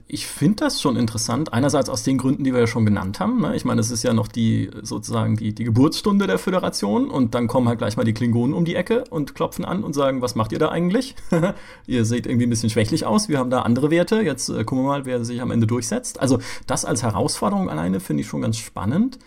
Ich 0.07 0.27
finde 0.27 0.65
das 0.65 0.81
schon 0.81 0.97
interessant. 0.97 1.53
Einerseits 1.53 1.89
aus 1.89 2.03
den 2.03 2.19
Gründen, 2.19 2.45
die 2.45 2.53
wir 2.53 2.61
ja 2.61 2.67
schon 2.67 2.85
genannt 2.85 3.21
haben. 3.21 3.41
Ne? 3.41 3.57
Ich 3.57 3.65
meine, 3.65 3.81
es 3.81 3.91
ist 3.91 4.03
ja 4.03 4.13
noch 4.13 4.29
die 4.29 4.71
sozusagen 4.83 5.37
die, 5.37 5.55
die 5.55 5.65
Geburtsstunde 5.65 6.27
der 6.27 6.39
Föderation 6.39 7.11
und 7.11 7.35
dann 7.35 7.47
kommen 7.47 7.69
halt 7.69 7.79
gleich 7.79 7.97
mal 7.97 8.05
die 8.05 8.15
Klingonen 8.15 8.55
um 8.55 8.65
die 8.65 8.75
Ecke 8.75 9.05
und 9.11 9.35
klopfen 9.35 9.65
an 9.65 9.85
und 9.85 9.93
sagen, 9.93 10.23
was 10.23 10.35
macht 10.35 10.53
ihr 10.53 10.59
da 10.59 10.69
eigentlich? 10.69 11.15
ihr 11.87 12.05
seht 12.05 12.27
irgendwie 12.27 12.47
ein 12.47 12.51
bisschen 12.51 12.71
schwächlich 12.71 13.07
aus. 13.07 13.29
Wir 13.29 13.39
haben 13.39 13.51
da 13.51 13.63
andere 13.63 13.91
Werte. 13.91 14.21
Jetzt 14.23 14.49
äh, 14.49 14.65
gucken 14.65 14.85
wir 14.85 14.89
mal, 14.89 15.07
wer 15.07 15.25
sich 15.25 15.41
am 15.41 15.51
Ende 15.51 15.67
durchsetzt. 15.67 16.21
Also 16.21 16.39
das 16.67 16.85
als 16.85 17.03
Herausforderung 17.03 17.71
alleine 17.71 18.01
finde 18.01 18.23
ich 18.23 18.29
schon 18.29 18.43
ganz 18.43 18.59
spannend. 18.59 19.19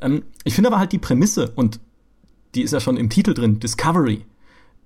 Ähm, 0.00 0.22
ich 0.44 0.54
finde 0.54 0.68
aber 0.68 0.78
halt 0.78 0.92
die 0.92 0.98
Prämisse 0.98 1.52
und 1.54 1.80
die 2.54 2.62
ist 2.62 2.72
ja 2.72 2.80
schon 2.80 2.96
im 2.96 3.10
Titel 3.10 3.34
drin, 3.34 3.60
Discovery, 3.60 4.24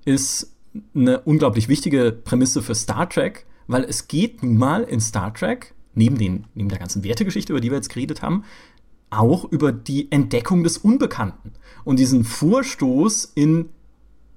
ist 0.04 0.52
eine 0.94 1.20
unglaublich 1.20 1.68
wichtige 1.68 2.12
Prämisse 2.12 2.62
für 2.62 2.74
Star 2.74 3.08
Trek 3.08 3.46
weil 3.66 3.84
es 3.84 4.08
geht 4.08 4.42
nun 4.42 4.56
mal 4.56 4.82
in 4.82 5.00
Star 5.00 5.32
Trek, 5.32 5.74
neben, 5.94 6.18
den, 6.18 6.46
neben 6.54 6.68
der 6.68 6.78
ganzen 6.78 7.04
Wertegeschichte, 7.04 7.52
über 7.52 7.60
die 7.60 7.70
wir 7.70 7.76
jetzt 7.76 7.88
geredet 7.88 8.22
haben, 8.22 8.44
auch 9.10 9.44
über 9.44 9.72
die 9.72 10.10
Entdeckung 10.10 10.64
des 10.64 10.78
Unbekannten 10.78 11.52
und 11.84 11.98
diesen 11.98 12.24
Vorstoß 12.24 13.32
in 13.34 13.68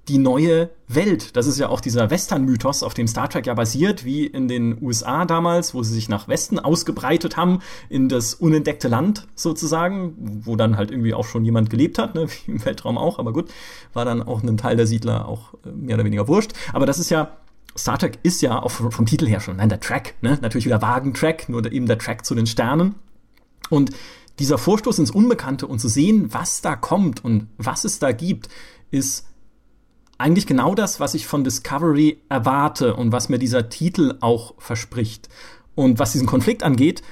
die 0.07 0.17
neue 0.17 0.69
Welt. 0.87 1.35
Das 1.35 1.47
ist 1.47 1.59
ja 1.59 1.67
auch 1.67 1.81
dieser 1.81 2.09
Western-Mythos, 2.09 2.81
auf 2.83 2.93
dem 2.93 3.07
Star 3.07 3.29
Trek 3.29 3.45
ja 3.45 3.53
basiert, 3.53 4.05
wie 4.05 4.25
in 4.25 4.47
den 4.47 4.81
USA 4.81 5.25
damals, 5.25 5.73
wo 5.73 5.83
sie 5.83 5.93
sich 5.93 6.07
nach 6.07 6.27
Westen 6.27 6.59
ausgebreitet 6.59 7.35
haben, 7.35 7.59
in 7.89 8.07
das 8.07 8.33
unentdeckte 8.33 8.87
Land 8.87 9.27
sozusagen, 9.35 10.15
wo 10.45 10.55
dann 10.55 10.77
halt 10.77 10.91
irgendwie 10.91 11.13
auch 11.13 11.25
schon 11.25 11.43
jemand 11.43 11.69
gelebt 11.69 11.99
hat, 11.99 12.15
ne, 12.15 12.27
wie 12.45 12.51
im 12.51 12.63
Weltraum 12.63 12.97
auch, 12.97 13.19
aber 13.19 13.33
gut, 13.33 13.49
war 13.93 14.05
dann 14.05 14.23
auch 14.23 14.43
ein 14.43 14.57
Teil 14.57 14.77
der 14.77 14.87
Siedler 14.87 15.27
auch 15.27 15.55
äh, 15.65 15.71
mehr 15.71 15.95
oder 15.95 16.05
weniger 16.05 16.27
wurscht. 16.27 16.53
Aber 16.71 16.85
das 16.85 16.99
ist 16.99 17.09
ja 17.09 17.37
Star 17.77 17.97
Trek 17.97 18.19
ist 18.23 18.41
ja 18.41 18.61
auch 18.61 18.71
vom 18.71 19.05
Titel 19.05 19.27
her 19.27 19.39
schon, 19.39 19.57
nein, 19.57 19.69
der 19.69 19.79
Track, 19.79 20.15
ne? 20.21 20.37
natürlich 20.41 20.65
wieder 20.65 20.81
Wagentrack, 20.81 21.47
nur 21.49 21.71
eben 21.71 21.85
der 21.85 21.97
Track 21.97 22.25
zu 22.25 22.35
den 22.35 22.47
Sternen. 22.47 22.95
Und 23.69 23.91
dieser 24.39 24.57
Vorstoß 24.57 24.99
ins 24.99 25.11
Unbekannte 25.11 25.67
und 25.67 25.79
zu 25.79 25.87
sehen, 25.87 26.33
was 26.33 26.61
da 26.61 26.75
kommt 26.75 27.23
und 27.23 27.47
was 27.57 27.85
es 27.85 27.99
da 27.99 28.11
gibt, 28.11 28.49
ist 28.91 29.25
eigentlich 30.17 30.47
genau 30.47 30.75
das, 30.75 30.99
was 30.99 31.13
ich 31.13 31.27
von 31.27 31.43
Discovery 31.43 32.21
erwarte 32.29 32.95
und 32.95 33.11
was 33.11 33.29
mir 33.29 33.39
dieser 33.39 33.69
Titel 33.69 34.17
auch 34.21 34.55
verspricht. 34.57 35.29
Und 35.75 35.99
was 35.99 36.13
diesen 36.13 36.27
Konflikt 36.27 36.63
angeht, 36.63 37.03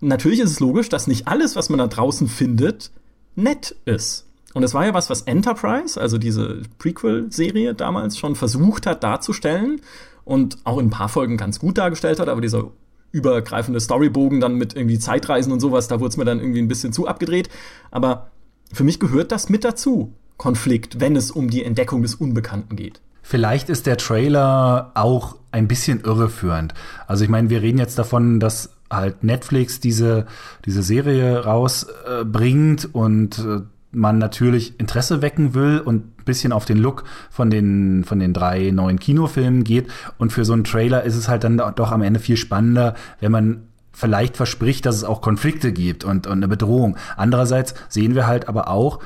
natürlich 0.00 0.40
ist 0.40 0.50
es 0.50 0.60
logisch, 0.60 0.88
dass 0.88 1.06
nicht 1.06 1.28
alles, 1.28 1.56
was 1.56 1.68
man 1.68 1.78
da 1.78 1.86
draußen 1.86 2.28
findet, 2.28 2.90
nett 3.34 3.76
ist. 3.84 4.25
Und 4.56 4.62
es 4.62 4.72
war 4.72 4.86
ja 4.86 4.94
was, 4.94 5.10
was 5.10 5.20
Enterprise, 5.20 6.00
also 6.00 6.16
diese 6.16 6.62
Prequel-Serie 6.78 7.74
damals 7.74 8.16
schon 8.16 8.34
versucht 8.36 8.86
hat 8.86 9.04
darzustellen 9.04 9.82
und 10.24 10.56
auch 10.64 10.78
in 10.78 10.86
ein 10.86 10.90
paar 10.90 11.10
Folgen 11.10 11.36
ganz 11.36 11.58
gut 11.58 11.76
dargestellt 11.76 12.18
hat, 12.20 12.30
aber 12.30 12.40
dieser 12.40 12.70
übergreifende 13.12 13.80
Storybogen 13.80 14.40
dann 14.40 14.54
mit 14.54 14.74
irgendwie 14.74 14.98
Zeitreisen 14.98 15.52
und 15.52 15.60
sowas, 15.60 15.88
da 15.88 16.00
wurde 16.00 16.08
es 16.08 16.16
mir 16.16 16.24
dann 16.24 16.40
irgendwie 16.40 16.62
ein 16.62 16.68
bisschen 16.68 16.94
zu 16.94 17.06
abgedreht. 17.06 17.50
Aber 17.90 18.30
für 18.72 18.82
mich 18.82 18.98
gehört 18.98 19.30
das 19.30 19.50
mit 19.50 19.62
dazu, 19.62 20.14
Konflikt, 20.38 21.00
wenn 21.00 21.16
es 21.16 21.30
um 21.30 21.50
die 21.50 21.62
Entdeckung 21.62 22.00
des 22.00 22.14
Unbekannten 22.14 22.76
geht. 22.76 23.02
Vielleicht 23.20 23.68
ist 23.68 23.84
der 23.84 23.98
Trailer 23.98 24.92
auch 24.94 25.36
ein 25.52 25.68
bisschen 25.68 26.00
irreführend. 26.00 26.72
Also 27.06 27.24
ich 27.24 27.28
meine, 27.28 27.50
wir 27.50 27.60
reden 27.60 27.76
jetzt 27.76 27.98
davon, 27.98 28.40
dass 28.40 28.70
halt 28.90 29.22
Netflix 29.22 29.80
diese, 29.80 30.24
diese 30.64 30.82
Serie 30.82 31.44
rausbringt 31.44 32.84
äh, 32.86 32.88
und 32.92 33.38
äh, 33.38 33.60
man 33.96 34.18
natürlich 34.18 34.78
Interesse 34.78 35.22
wecken 35.22 35.54
will 35.54 35.80
und 35.80 36.18
ein 36.20 36.24
bisschen 36.24 36.52
auf 36.52 36.64
den 36.64 36.76
Look 36.76 37.04
von 37.30 37.50
den, 37.50 38.04
von 38.04 38.18
den 38.18 38.32
drei 38.32 38.70
neuen 38.70 39.00
Kinofilmen 39.00 39.64
geht. 39.64 39.88
Und 40.18 40.32
für 40.32 40.44
so 40.44 40.52
einen 40.52 40.64
Trailer 40.64 41.02
ist 41.02 41.16
es 41.16 41.28
halt 41.28 41.44
dann 41.44 41.56
doch 41.56 41.90
am 41.90 42.02
Ende 42.02 42.20
viel 42.20 42.36
spannender, 42.36 42.94
wenn 43.20 43.32
man 43.32 43.62
vielleicht 43.92 44.36
verspricht, 44.36 44.84
dass 44.84 44.96
es 44.96 45.04
auch 45.04 45.22
Konflikte 45.22 45.72
gibt 45.72 46.04
und, 46.04 46.26
und 46.26 46.34
eine 46.34 46.48
Bedrohung. 46.48 46.96
Andererseits 47.16 47.74
sehen 47.88 48.14
wir 48.14 48.26
halt 48.26 48.48
aber 48.48 48.68
auch 48.68 49.00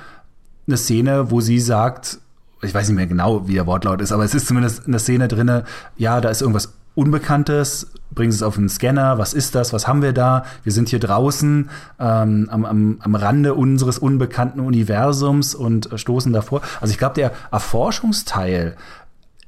eine 0.66 0.76
Szene, 0.76 1.31
wo 1.31 1.40
sie 1.40 1.61
sagt, 1.61 2.18
ich 2.61 2.74
weiß 2.74 2.88
nicht 2.88 2.96
mehr 2.96 3.07
genau, 3.07 3.46
wie 3.46 3.55
der 3.55 3.66
Wortlaut 3.66 4.00
ist, 4.00 4.11
aber 4.12 4.24
es 4.24 4.35
ist 4.35 4.48
zumindest 4.48 4.87
eine 4.87 4.98
Szene 4.98 5.29
drinne, 5.29 5.64
ja, 5.96 6.20
da 6.20 6.29
ist 6.29 6.42
irgendwas 6.42 6.74
Unbekanntes, 6.94 7.92
bringen 8.12 8.33
es 8.33 8.42
auf 8.42 8.57
den 8.57 8.68
Scanner, 8.68 9.18
was 9.18 9.33
ist 9.33 9.55
das, 9.55 9.72
was 9.72 9.87
haben 9.87 10.03
wir 10.03 10.12
da? 10.12 10.44
Wir 10.64 10.72
sind 10.72 10.88
hier 10.88 10.98
draußen 10.98 11.70
ähm, 11.98 12.48
am, 12.50 12.64
am, 12.64 12.98
am 13.00 13.14
Rande 13.14 13.55
unseres 13.55 13.98
unbekannten 13.98 14.61
Universums 14.61 15.55
und 15.55 15.88
stoßen 15.94 16.33
davor. 16.33 16.62
Also 16.81 16.92
ich 16.92 16.98
glaube, 16.98 17.14
der 17.14 17.33
Erforschungsteil, 17.53 18.76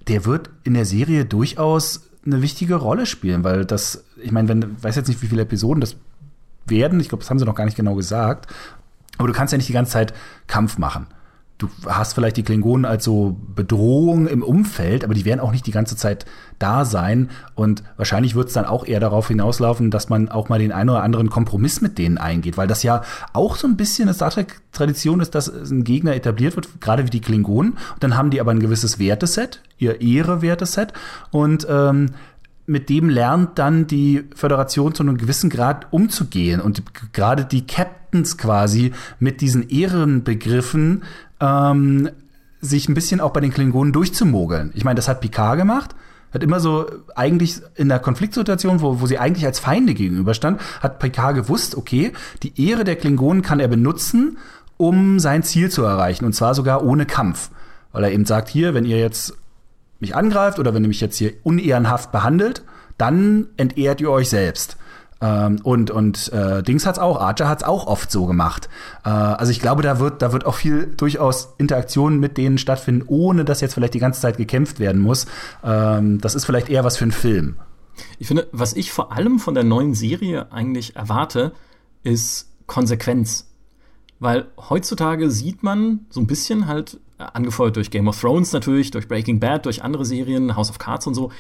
der 0.07 0.24
wird 0.24 0.50
in 0.62 0.74
der 0.74 0.85
Serie 0.85 1.24
durchaus 1.24 2.09
eine 2.24 2.40
wichtige 2.42 2.76
Rolle 2.76 3.07
spielen, 3.07 3.42
weil 3.42 3.64
das, 3.64 4.05
ich 4.22 4.31
meine, 4.31 4.48
wenn, 4.48 4.83
weiß 4.83 4.94
jetzt 4.94 5.09
nicht, 5.09 5.22
wie 5.22 5.26
viele 5.26 5.42
Episoden 5.42 5.81
das 5.81 5.96
werden, 6.66 7.00
ich 7.00 7.09
glaube, 7.09 7.22
das 7.22 7.31
haben 7.31 7.40
sie 7.40 7.44
noch 7.44 7.57
gar 7.57 7.64
nicht 7.64 7.76
genau 7.76 7.96
gesagt, 7.96 8.46
aber 9.18 9.26
du 9.26 9.35
kannst 9.35 9.50
ja 9.50 9.57
nicht 9.57 9.68
die 9.68 9.72
ganze 9.72 9.92
Zeit 9.92 10.14
Kampf 10.46 10.78
machen 10.78 11.09
du 11.62 11.68
hast 11.87 12.14
vielleicht 12.14 12.37
die 12.37 12.42
Klingonen 12.42 12.85
als 12.85 13.05
so 13.05 13.37
Bedrohung 13.55 14.26
im 14.26 14.42
Umfeld, 14.42 15.05
aber 15.05 15.14
die 15.14 15.24
werden 15.24 15.40
auch 15.40 15.52
nicht 15.52 15.66
die 15.66 15.70
ganze 15.72 15.96
Zeit 15.96 16.26
da 16.62 16.85
sein. 16.85 17.31
Und 17.55 17.83
wahrscheinlich 17.96 18.35
wird 18.35 18.48
es 18.48 18.55
dann 18.55 18.64
auch 18.64 18.87
eher 18.87 19.01
darauf 19.01 19.29
hinauslaufen, 19.29 19.90
dass 19.90 20.09
man 20.09 20.29
auch 20.29 20.48
mal 20.48 20.59
den 20.59 20.72
einen 20.72 20.90
oder 20.90 21.03
anderen 21.03 21.31
Kompromiss 21.31 21.81
mit 21.81 21.98
denen 21.98 22.18
eingeht, 22.18 22.57
weil 22.57 22.68
das 22.68 22.83
ja 22.83 23.03
auch 23.33 23.57
so 23.57 23.66
ein 23.66 23.77
bisschen 23.77 24.09
eine 24.09 24.14
Star 24.14 24.31
Trek-Tradition 24.31 25.20
ist, 25.20 25.35
dass 25.35 25.48
ein 25.48 25.85
Gegner 25.85 26.14
etabliert 26.14 26.57
wird, 26.57 26.81
gerade 26.81 27.05
wie 27.05 27.11
die 27.11 27.20
Klingonen. 27.20 27.72
Und 27.72 28.03
dann 28.03 28.16
haben 28.16 28.31
die 28.31 28.40
aber 28.40 28.53
ein 28.53 28.61
gewisses 28.61 28.98
Werteset, 28.98 29.61
ihr 29.79 30.01
Ehre-Werteset. 30.01 30.92
Und 31.31 31.66
ähm, 31.68 32.11
mit 32.66 32.88
dem 32.88 33.09
lernt 33.09 33.59
dann 33.59 33.87
die 33.87 34.25
Föderation 34.35 34.94
zu 34.94 35.03
einem 35.03 35.18
gewissen 35.18 35.51
Grad 35.51 35.92
umzugehen 35.92 36.61
und 36.61 36.83
gerade 37.12 37.44
die 37.44 37.66
Captains 37.66 38.38
quasi 38.38 38.92
mit 39.18 39.40
diesen 39.40 39.68
Ehrenbegriffen 39.68 41.03
ähm, 41.40 42.11
sich 42.61 42.88
ein 42.88 42.94
bisschen 42.94 43.20
auch 43.20 43.33
bei 43.33 43.40
den 43.40 43.53
Klingonen 43.53 43.92
durchzumogeln. 43.92 44.70
Ich 44.75 44.85
meine, 44.85 44.94
das 44.94 45.09
hat 45.09 45.20
Picard 45.20 45.59
gemacht. 45.59 45.94
Hat 46.32 46.42
immer 46.42 46.60
so 46.60 46.86
eigentlich 47.14 47.60
in 47.76 47.88
der 47.88 47.98
Konfliktsituation, 47.98 48.80
wo, 48.80 49.00
wo 49.00 49.06
sie 49.06 49.18
eigentlich 49.18 49.44
als 49.44 49.58
Feinde 49.58 49.94
gegenüberstand, 49.94 50.60
hat 50.80 50.98
Picard 50.98 51.34
gewusst, 51.34 51.76
okay, 51.76 52.12
die 52.42 52.68
Ehre 52.68 52.84
der 52.84 52.96
Klingonen 52.96 53.42
kann 53.42 53.60
er 53.60 53.68
benutzen, 53.68 54.38
um 54.76 55.18
sein 55.18 55.42
Ziel 55.42 55.70
zu 55.70 55.82
erreichen. 55.82 56.24
Und 56.24 56.32
zwar 56.34 56.54
sogar 56.54 56.84
ohne 56.84 57.06
Kampf. 57.06 57.50
Weil 57.92 58.04
er 58.04 58.12
eben 58.12 58.24
sagt, 58.24 58.48
hier, 58.48 58.74
wenn 58.74 58.86
ihr 58.86 58.98
jetzt 58.98 59.34
mich 60.00 60.16
angreift 60.16 60.58
oder 60.58 60.74
wenn 60.74 60.82
ihr 60.82 60.88
mich 60.88 61.00
jetzt 61.00 61.16
hier 61.16 61.34
unehrenhaft 61.42 62.10
behandelt, 62.10 62.62
dann 62.98 63.48
entehrt 63.56 64.00
ihr 64.00 64.10
euch 64.10 64.28
selbst. 64.28 64.76
Ähm, 65.22 65.61
und 65.62 65.92
und 65.92 66.32
äh, 66.32 66.62
Dings 66.64 66.85
hat's 66.85 66.98
auch, 66.98 67.20
Archer 67.20 67.48
hat's 67.48 67.62
auch 67.62 67.87
oft 67.87 68.11
so 68.11 68.26
gemacht. 68.26 68.68
Äh, 69.04 69.08
also 69.11 69.52
ich 69.52 69.61
glaube, 69.61 69.82
da 69.82 70.00
wird, 70.00 70.20
da 70.20 70.32
wird 70.32 70.44
auch 70.44 70.56
viel 70.56 70.87
durchaus 70.96 71.54
Interaktion 71.58 72.18
mit 72.18 72.37
denen 72.37 72.58
stattfinden, 72.58 73.04
ohne 73.06 73.44
dass 73.44 73.61
jetzt 73.61 73.74
vielleicht 73.74 73.94
die 73.94 74.00
ganze 74.00 74.20
Zeit 74.20 74.37
gekämpft 74.37 74.80
werden 74.80 75.00
muss. 75.00 75.26
Ähm, 75.62 76.20
das 76.20 76.35
ist 76.35 76.44
vielleicht 76.44 76.68
eher 76.68 76.82
was 76.82 76.96
für 76.96 77.04
einen 77.04 77.12
Film. 77.12 77.54
Ich 78.18 78.26
finde, 78.26 78.48
was 78.50 78.72
ich 78.74 78.90
vor 78.90 79.12
allem 79.12 79.38
von 79.38 79.54
der 79.54 79.64
neuen 79.64 79.94
Serie 79.94 80.50
eigentlich 80.50 80.96
erwarte, 80.96 81.52
ist 82.02 82.48
Konsequenz. 82.66 83.48
Weil 84.18 84.46
heutzutage 84.70 85.30
sieht 85.30 85.62
man 85.62 86.06
so 86.11 86.20
ein 86.20 86.26
bisschen 86.26 86.66
halt, 86.66 86.98
äh, 87.18 87.24
angefeuert 87.32 87.76
durch 87.76 87.90
Game 87.90 88.08
of 88.08 88.20
Thrones 88.20 88.52
natürlich, 88.52 88.90
durch 88.90 89.06
Breaking 89.06 89.38
Bad, 89.38 89.66
durch 89.66 89.85
andere 89.85 90.04
Serien, 90.04 90.56
House 90.56 90.70
of 90.70 90.78
Cards 90.78 91.06
und 91.06 91.14
so, 91.14 91.30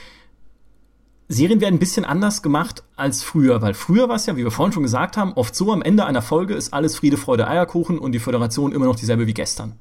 Serien 1.32 1.60
werden 1.60 1.76
ein 1.76 1.80
bisschen 1.80 2.04
anders 2.04 2.42
gemacht 2.42 2.84
als 2.94 3.22
früher, 3.22 3.62
weil 3.62 3.74
früher 3.74 4.08
war 4.08 4.16
es 4.16 4.26
ja, 4.26 4.36
wie 4.36 4.44
wir 4.44 4.50
vorhin 4.50 4.72
schon 4.72 4.82
gesagt 4.82 5.16
haben, 5.16 5.32
oft 5.32 5.54
so 5.54 5.72
am 5.72 5.82
Ende 5.82 6.04
einer 6.04 6.22
Folge 6.22 6.54
ist 6.54 6.74
alles 6.74 6.96
Friede, 6.96 7.16
Freude, 7.16 7.48
Eierkuchen 7.48 7.98
und 7.98 8.12
die 8.12 8.18
Föderation 8.18 8.72
immer 8.72 8.84
noch 8.84 8.96
dieselbe 8.96 9.26
wie 9.26 9.34
gestern. 9.34 9.72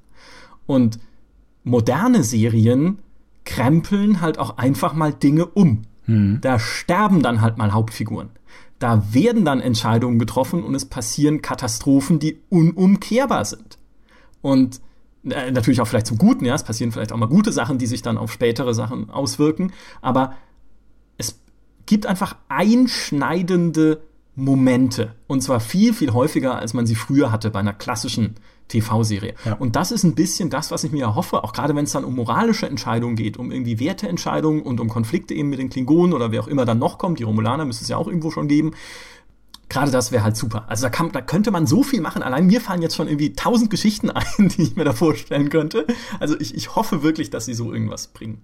Und 0.65 0.99
moderne 1.63 2.23
Serien 2.23 2.99
krempeln 3.43 4.21
halt 4.21 4.39
auch 4.39 4.57
einfach 4.57 4.93
mal 4.93 5.13
Dinge 5.13 5.45
um. 5.45 5.83
Hm. 6.05 6.39
Da 6.41 6.57
sterben 6.57 7.21
dann 7.21 7.41
halt 7.41 7.57
mal 7.57 7.73
Hauptfiguren. 7.73 8.29
Da 8.79 9.03
werden 9.13 9.45
dann 9.45 9.59
Entscheidungen 9.59 10.19
getroffen 10.19 10.63
und 10.63 10.73
es 10.73 10.85
passieren 10.85 11.41
Katastrophen, 11.41 12.19
die 12.19 12.39
unumkehrbar 12.49 13.45
sind. 13.45 13.77
Und 14.41 14.81
äh, 15.23 15.51
natürlich 15.51 15.81
auch 15.81 15.87
vielleicht 15.87 16.07
zum 16.07 16.17
Guten, 16.17 16.45
ja, 16.45 16.55
es 16.55 16.63
passieren 16.63 16.91
vielleicht 16.91 17.11
auch 17.11 17.17
mal 17.17 17.27
gute 17.27 17.51
Sachen, 17.51 17.77
die 17.77 17.85
sich 17.85 18.01
dann 18.01 18.17
auf 18.17 18.31
spätere 18.31 18.73
Sachen 18.73 19.09
auswirken, 19.09 19.71
aber 20.01 20.33
gibt 21.91 22.05
einfach 22.05 22.37
einschneidende 22.47 24.01
Momente. 24.37 25.13
Und 25.27 25.43
zwar 25.43 25.59
viel, 25.59 25.93
viel 25.93 26.13
häufiger, 26.13 26.57
als 26.57 26.73
man 26.73 26.85
sie 26.85 26.95
früher 26.95 27.33
hatte 27.33 27.49
bei 27.49 27.59
einer 27.59 27.73
klassischen 27.73 28.35
TV-Serie. 28.69 29.33
Ja. 29.43 29.55
Und 29.55 29.75
das 29.75 29.91
ist 29.91 30.05
ein 30.05 30.15
bisschen 30.15 30.49
das, 30.49 30.71
was 30.71 30.85
ich 30.85 30.93
mir 30.93 31.03
erhoffe, 31.03 31.43
auch 31.43 31.51
gerade 31.51 31.75
wenn 31.75 31.83
es 31.83 31.91
dann 31.91 32.05
um 32.05 32.15
moralische 32.15 32.65
Entscheidungen 32.65 33.17
geht, 33.17 33.35
um 33.35 33.51
irgendwie 33.51 33.81
Werteentscheidungen 33.81 34.61
und 34.61 34.79
um 34.79 34.87
Konflikte 34.87 35.33
eben 35.33 35.49
mit 35.49 35.59
den 35.59 35.69
Klingonen 35.69 36.13
oder 36.13 36.31
wer 36.31 36.41
auch 36.41 36.47
immer 36.47 36.63
dann 36.63 36.79
noch 36.79 36.97
kommt. 36.97 37.19
Die 37.19 37.23
Romulaner 37.23 37.65
müsste 37.65 37.83
es 37.83 37.89
ja 37.89 37.97
auch 37.97 38.07
irgendwo 38.07 38.31
schon 38.31 38.47
geben. 38.47 38.71
Gerade 39.67 39.91
das 39.91 40.13
wäre 40.13 40.23
halt 40.23 40.37
super. 40.37 40.69
Also 40.69 40.83
da, 40.83 40.89
kann, 40.89 41.11
da 41.11 41.19
könnte 41.19 41.51
man 41.51 41.67
so 41.67 41.83
viel 41.83 41.99
machen. 41.99 42.23
Allein 42.23 42.47
mir 42.47 42.61
fallen 42.61 42.81
jetzt 42.81 42.95
schon 42.95 43.09
irgendwie 43.09 43.33
tausend 43.33 43.69
Geschichten 43.69 44.09
ein, 44.11 44.47
die 44.47 44.61
ich 44.61 44.77
mir 44.77 44.85
da 44.85 44.93
vorstellen 44.93 45.49
könnte. 45.49 45.85
Also 46.21 46.39
ich, 46.39 46.55
ich 46.55 46.73
hoffe 46.73 47.03
wirklich, 47.03 47.31
dass 47.31 47.43
sie 47.43 47.53
so 47.53 47.73
irgendwas 47.73 48.07
bringen. 48.07 48.41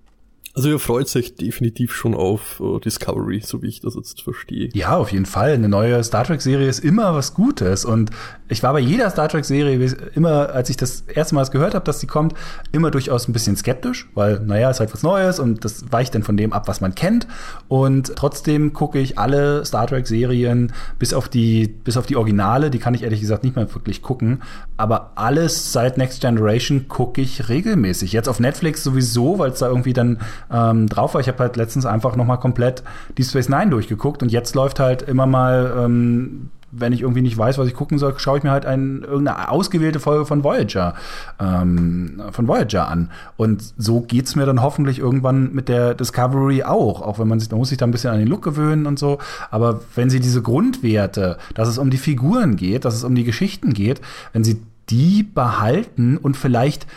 Also 0.58 0.70
ihr 0.70 0.80
freut 0.80 1.08
sich 1.08 1.36
definitiv 1.36 1.94
schon 1.94 2.16
auf 2.16 2.60
uh, 2.60 2.80
Discovery, 2.80 3.42
so 3.46 3.62
wie 3.62 3.68
ich 3.68 3.80
das 3.80 3.94
jetzt 3.94 4.24
verstehe. 4.24 4.70
Ja, 4.74 4.98
auf 4.98 5.12
jeden 5.12 5.28
Fall. 5.28 5.52
Eine 5.52 5.70
neue 5.70 6.04
Star 6.04 6.24
Trek-Serie 6.24 6.68
ist 6.68 6.80
immer 6.80 7.14
was 7.14 7.36
Gutes. 7.36 7.86
Und 7.86 8.10
ich 8.48 8.64
war 8.64 8.74
bei 8.74 8.80
jeder 8.80 9.08
Star 9.12 9.30
Trek-Serie 9.30 9.96
immer, 10.16 10.50
als 10.50 10.72
ich 10.72 10.78
das 10.78 11.02
erste 11.02 11.36
Mal 11.36 11.46
gehört 11.46 11.76
habe, 11.76 11.86
dass 11.86 12.00
sie 12.00 12.08
kommt, 12.08 12.34
immer 12.72 12.90
durchaus 12.90 13.28
ein 13.28 13.34
bisschen 13.34 13.56
skeptisch, 13.56 14.10
weil, 14.16 14.40
naja, 14.40 14.72
ist 14.72 14.80
halt 14.80 14.92
was 14.92 15.04
Neues 15.04 15.40
und 15.40 15.64
das 15.64 15.92
weicht 15.92 16.16
dann 16.16 16.24
von 16.24 16.38
dem 16.38 16.54
ab, 16.54 16.68
was 16.68 16.82
man 16.82 16.96
kennt. 16.96 17.28
Und 17.68 18.16
trotzdem 18.16 18.74
gucke 18.74 18.98
ich 18.98 19.20
alle 19.20 19.64
Star 19.64 19.86
Trek-Serien 19.86 20.74
bis 20.98 21.14
auf 21.14 21.30
die, 21.30 21.68
bis 21.68 21.98
auf 21.98 22.08
die 22.08 22.16
Originale, 22.16 22.72
die 22.72 22.80
kann 22.80 22.96
ich 22.96 23.04
ehrlich 23.04 23.22
gesagt 23.22 23.44
nicht 23.44 23.56
mehr 23.56 23.72
wirklich 23.76 24.02
gucken. 24.02 24.42
Aber 24.76 25.12
alles 25.18 25.72
seit 25.72 26.00
Next 26.00 26.22
Generation 26.22 26.88
gucke 26.88 27.22
ich 27.22 27.48
regelmäßig. 27.48 28.12
Jetzt 28.12 28.28
auf 28.28 28.40
Netflix 28.40 28.84
sowieso, 28.84 29.38
weil 29.38 29.52
es 29.52 29.60
da 29.60 29.68
irgendwie 29.68 29.94
dann 29.94 30.18
ähm, 30.52 30.88
drauf 30.88 31.14
war. 31.14 31.22
Ich 31.22 31.28
habe 31.28 31.40
halt 31.40 31.56
letztens 31.56 31.86
einfach 31.86 32.16
noch 32.16 32.26
mal 32.26 32.38
komplett 32.38 32.84
die 33.18 33.24
Space 33.24 33.50
Nine 33.50 33.70
durchgeguckt 33.70 34.22
und 34.24 34.32
jetzt 34.32 34.56
läuft 34.56 34.80
halt 34.80 35.02
immer 35.02 35.26
mal 35.26 35.74
ähm, 35.78 36.50
wenn 36.72 36.94
ich 36.94 37.02
irgendwie 37.02 37.22
nicht 37.22 37.38
weiß, 37.38 37.58
was 37.58 37.68
ich 37.68 37.74
gucken 37.74 37.98
soll, 37.98 38.14
schaue 38.18 38.38
ich 38.38 38.44
mir 38.44 38.52
halt 38.52 38.66
ein, 38.66 39.04
irgendeine 39.04 39.50
ausgewählte 39.50 40.00
Folge 40.00 40.26
von 40.26 40.44
Voyager, 40.44 40.96
ähm, 41.40 42.22
von 42.32 42.48
Voyager 42.48 42.88
an. 42.88 43.10
Und 43.38 43.74
so 43.78 44.02
geht's 44.02 44.36
mir 44.36 44.46
dann 44.46 44.62
hoffentlich 44.62 45.00
irgendwann 45.00 45.54
mit 45.54 45.70
der 45.70 45.94
Discovery 45.94 46.64
auch. 46.64 47.02
Auch 47.02 47.20
wenn 47.20 47.28
man 47.28 47.40
sich, 47.40 47.50
man 47.50 47.60
muss 47.60 47.70
sich 47.70 47.78
da 47.78 47.86
ein 47.86 47.92
bisschen 47.92 48.12
an 48.12 48.20
den 48.20 48.28
Look 48.28 48.44
gewöhnen 48.44 48.86
und 48.86 49.00
so. 49.00 49.20
Aber 49.50 49.82
wenn 49.96 50.10
sie 50.10 50.20
diese 50.20 50.42
Grundwerte, 50.42 51.38
dass 51.56 51.70
es 51.70 51.78
um 51.78 51.90
die 51.90 51.98
Figuren 51.98 52.58
geht, 52.58 52.86
dass 52.86 52.96
es 52.96 53.04
um 53.04 53.16
die 53.16 53.24
Geschichten 53.24 53.74
geht, 53.74 54.02
wenn 54.34 54.44
sie 54.44 54.62
die 54.90 55.24
behalten 55.24 56.18
und 56.18 56.38
vielleicht 56.38 56.88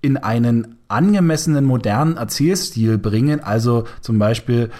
in 0.00 0.16
einen 0.16 0.76
angemessenen 0.94 1.64
modernen 1.64 2.16
Erzählstil 2.16 2.98
bringen. 2.98 3.40
Also 3.40 3.84
zum 4.00 4.18
Beispiel 4.18 4.70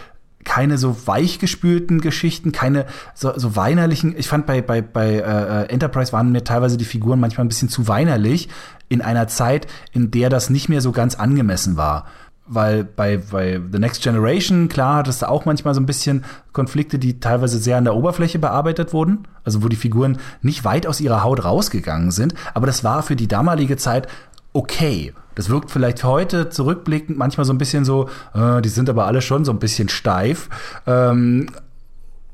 keine 0.44 0.78
so 0.78 1.06
weichgespülten 1.06 2.00
Geschichten, 2.00 2.52
keine 2.52 2.86
so, 3.14 3.32
so 3.36 3.56
weinerlichen. 3.56 4.14
Ich 4.16 4.28
fand 4.28 4.46
bei 4.46 4.62
bei 4.62 4.82
bei 4.82 5.14
äh, 5.16 5.64
Enterprise 5.72 6.12
waren 6.12 6.32
mir 6.32 6.44
teilweise 6.44 6.76
die 6.76 6.84
Figuren 6.84 7.18
manchmal 7.18 7.44
ein 7.44 7.48
bisschen 7.48 7.68
zu 7.68 7.88
weinerlich 7.88 8.48
in 8.88 9.00
einer 9.00 9.26
Zeit, 9.26 9.66
in 9.92 10.10
der 10.10 10.28
das 10.28 10.50
nicht 10.50 10.68
mehr 10.68 10.80
so 10.80 10.92
ganz 10.92 11.14
angemessen 11.16 11.76
war. 11.76 12.06
Weil 12.46 12.84
bei, 12.84 13.16
bei 13.16 13.58
The 13.72 13.78
Next 13.78 14.02
Generation, 14.02 14.68
klar, 14.68 15.02
das 15.02 15.18
da 15.18 15.28
auch 15.28 15.46
manchmal 15.46 15.72
so 15.72 15.80
ein 15.80 15.86
bisschen 15.86 16.26
Konflikte, 16.52 16.98
die 16.98 17.18
teilweise 17.18 17.56
sehr 17.56 17.78
an 17.78 17.84
der 17.84 17.96
Oberfläche 17.96 18.38
bearbeitet 18.38 18.92
wurden. 18.92 19.26
Also 19.44 19.62
wo 19.62 19.68
die 19.68 19.76
Figuren 19.76 20.18
nicht 20.42 20.62
weit 20.62 20.86
aus 20.86 21.00
ihrer 21.00 21.24
Haut 21.24 21.42
rausgegangen 21.42 22.10
sind. 22.10 22.34
Aber 22.52 22.66
das 22.66 22.84
war 22.84 23.02
für 23.02 23.16
die 23.16 23.28
damalige 23.28 23.78
Zeit 23.78 24.08
okay. 24.54 25.12
Das 25.34 25.50
wirkt 25.50 25.70
vielleicht 25.70 26.04
heute 26.04 26.48
zurückblickend 26.48 27.18
manchmal 27.18 27.44
so 27.44 27.52
ein 27.52 27.58
bisschen 27.58 27.84
so, 27.84 28.08
äh, 28.34 28.62
die 28.62 28.68
sind 28.68 28.88
aber 28.88 29.06
alle 29.06 29.20
schon 29.20 29.44
so 29.44 29.52
ein 29.52 29.58
bisschen 29.58 29.88
steif. 29.88 30.48
Ähm, 30.86 31.50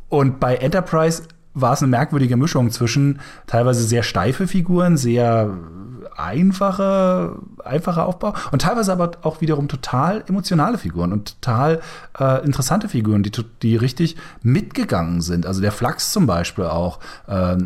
und 0.09 0.38
bei 0.38 0.56
Enterprise 0.56 1.22
war 1.54 1.72
es 1.72 1.83
eine 1.83 1.90
merkwürdige 1.90 2.37
Mischung 2.37 2.70
zwischen 2.70 3.20
teilweise 3.46 3.83
sehr 3.83 4.02
steife 4.02 4.46
Figuren, 4.46 4.96
sehr 4.96 5.50
einfache, 6.16 7.37
einfacher 7.64 8.06
Aufbau 8.06 8.35
und 8.52 8.62
teilweise 8.62 8.92
aber 8.92 9.12
auch 9.22 9.40
wiederum 9.40 9.68
total 9.68 10.22
emotionale 10.28 10.76
Figuren 10.76 11.12
und 11.12 11.40
total 11.40 11.80
äh, 12.18 12.44
interessante 12.44 12.88
Figuren, 12.88 13.22
die, 13.22 13.33
die 13.62 13.76
richtig 13.76 14.16
mitgegangen 14.42 15.22
sind. 15.22 15.46
Also 15.46 15.61
der 15.61 15.72
Flachs 15.72 16.12
zum 16.12 16.26
Beispiel 16.26 16.64
auch, 16.64 16.98
äh, 17.26 17.56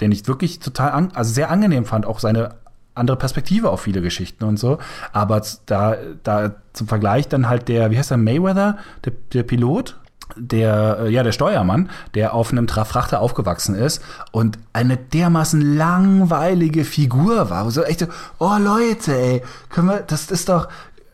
den 0.00 0.12
ich 0.12 0.26
wirklich 0.28 0.58
total, 0.58 1.08
also 1.14 1.32
sehr 1.32 1.50
angenehm 1.50 1.84
fand, 1.84 2.04
auch 2.04 2.18
seine 2.18 2.56
andere 2.94 3.16
Perspektive 3.16 3.70
auf 3.70 3.82
viele 3.82 4.02
Geschichten 4.02 4.44
und 4.44 4.58
so. 4.58 4.78
Aber 5.12 5.42
da, 5.66 5.96
da 6.22 6.52
zum 6.72 6.88
Vergleich 6.88 7.28
dann 7.28 7.48
halt 7.48 7.68
der, 7.68 7.90
wie 7.90 7.98
heißt 7.98 8.10
der, 8.10 8.18
Mayweather, 8.18 8.78
der, 9.04 9.12
der 9.32 9.42
Pilot, 9.42 9.98
der, 10.36 10.98
äh, 11.00 11.10
ja, 11.10 11.22
der 11.22 11.32
Steuermann, 11.32 11.90
der 12.14 12.34
auf 12.34 12.52
einem 12.52 12.68
Frachter 12.68 13.20
aufgewachsen 13.20 13.74
ist 13.74 14.02
und 14.30 14.58
eine 14.72 14.96
dermaßen 14.96 15.76
langweilige 15.76 16.84
Figur 16.84 17.50
war. 17.50 17.70
So 17.70 17.82
echt 17.82 18.00
so, 18.00 18.06
oh 18.38 18.56
Leute, 18.58 19.14
ey, 19.14 19.42
können 19.68 19.88
wir, 19.88 20.00
das 20.00 20.30
ist 20.30 20.48
doch, 20.48 20.68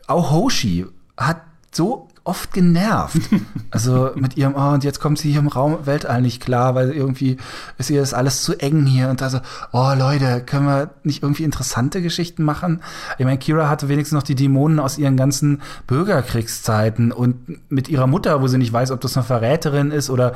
auch 0.07 0.31
Hoshi 0.31 0.85
hat 1.17 1.41
so 1.71 2.08
oft 2.23 2.53
genervt. 2.53 3.21
Also 3.71 4.09
mit 4.15 4.35
ihrem, 4.35 4.55
oh, 4.55 4.73
und 4.73 4.83
jetzt 4.83 4.99
kommt 4.99 5.19
sie 5.19 5.29
hier 5.29 5.39
im 5.39 5.47
Raum 5.47 5.85
Weltall 5.85 6.23
nicht 6.23 6.41
klar, 6.41 6.73
weil 6.73 6.91
irgendwie 6.91 7.37
ist 7.77 7.91
ihr 7.91 7.99
das 7.99 8.15
alles 8.15 8.41
zu 8.41 8.59
eng 8.59 8.87
hier. 8.87 9.09
Und 9.09 9.21
da 9.21 9.29
so, 9.29 9.39
oh 9.71 9.93
Leute, 9.95 10.41
können 10.43 10.65
wir 10.65 10.89
nicht 11.03 11.21
irgendwie 11.21 11.43
interessante 11.43 12.01
Geschichten 12.01 12.43
machen? 12.43 12.81
Ich 13.19 13.25
meine, 13.25 13.37
Kira 13.37 13.69
hatte 13.69 13.89
wenigstens 13.89 14.15
noch 14.15 14.23
die 14.23 14.33
Dämonen 14.33 14.79
aus 14.79 14.97
ihren 14.97 15.17
ganzen 15.17 15.61
Bürgerkriegszeiten 15.85 17.11
und 17.11 17.71
mit 17.71 17.89
ihrer 17.89 18.07
Mutter, 18.07 18.41
wo 18.41 18.47
sie 18.47 18.57
nicht 18.57 18.73
weiß, 18.73 18.89
ob 18.89 19.01
das 19.01 19.15
eine 19.15 19.23
Verräterin 19.23 19.91
ist 19.91 20.09
oder 20.09 20.33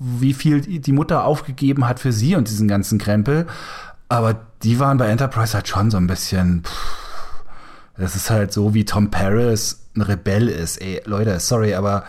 wie 0.00 0.34
viel 0.34 0.60
die 0.62 0.92
Mutter 0.92 1.24
aufgegeben 1.24 1.86
hat 1.88 2.00
für 2.00 2.12
sie 2.12 2.34
und 2.34 2.48
diesen 2.48 2.66
ganzen 2.66 2.98
Krempel. 2.98 3.46
Aber 4.08 4.40
die 4.64 4.80
waren 4.80 4.98
bei 4.98 5.06
Enterprise 5.06 5.54
halt 5.54 5.68
schon 5.68 5.92
so 5.92 5.98
ein 5.98 6.08
bisschen. 6.08 6.64
Pff, 6.64 7.06
das 7.98 8.14
ist 8.14 8.30
halt 8.30 8.52
so, 8.52 8.74
wie 8.74 8.84
Tom 8.84 9.10
Paris 9.10 9.85
ein 9.96 10.02
Rebell 10.02 10.48
ist. 10.48 10.80
Ey, 10.80 11.02
Leute, 11.04 11.40
sorry, 11.40 11.74
aber 11.74 12.04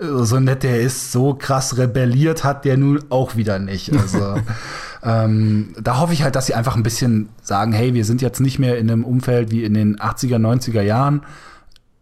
äh, 0.00 0.24
so 0.24 0.40
nett 0.40 0.62
der 0.62 0.80
ist, 0.80 1.12
so 1.12 1.34
krass 1.34 1.76
rebelliert 1.78 2.44
hat 2.44 2.64
der 2.64 2.76
nun 2.76 3.00
auch 3.10 3.36
wieder 3.36 3.58
nicht. 3.58 3.92
Also 3.92 4.36
ähm, 5.02 5.74
da 5.80 5.98
hoffe 5.98 6.12
ich 6.12 6.22
halt, 6.22 6.36
dass 6.36 6.46
sie 6.46 6.54
einfach 6.54 6.76
ein 6.76 6.82
bisschen 6.82 7.28
sagen, 7.42 7.72
hey, 7.72 7.94
wir 7.94 8.04
sind 8.04 8.22
jetzt 8.22 8.40
nicht 8.40 8.58
mehr 8.58 8.78
in 8.78 8.90
einem 8.90 9.04
Umfeld 9.04 9.50
wie 9.50 9.64
in 9.64 9.74
den 9.74 9.96
80er, 9.96 10.38
90er 10.38 10.82
Jahren. 10.82 11.22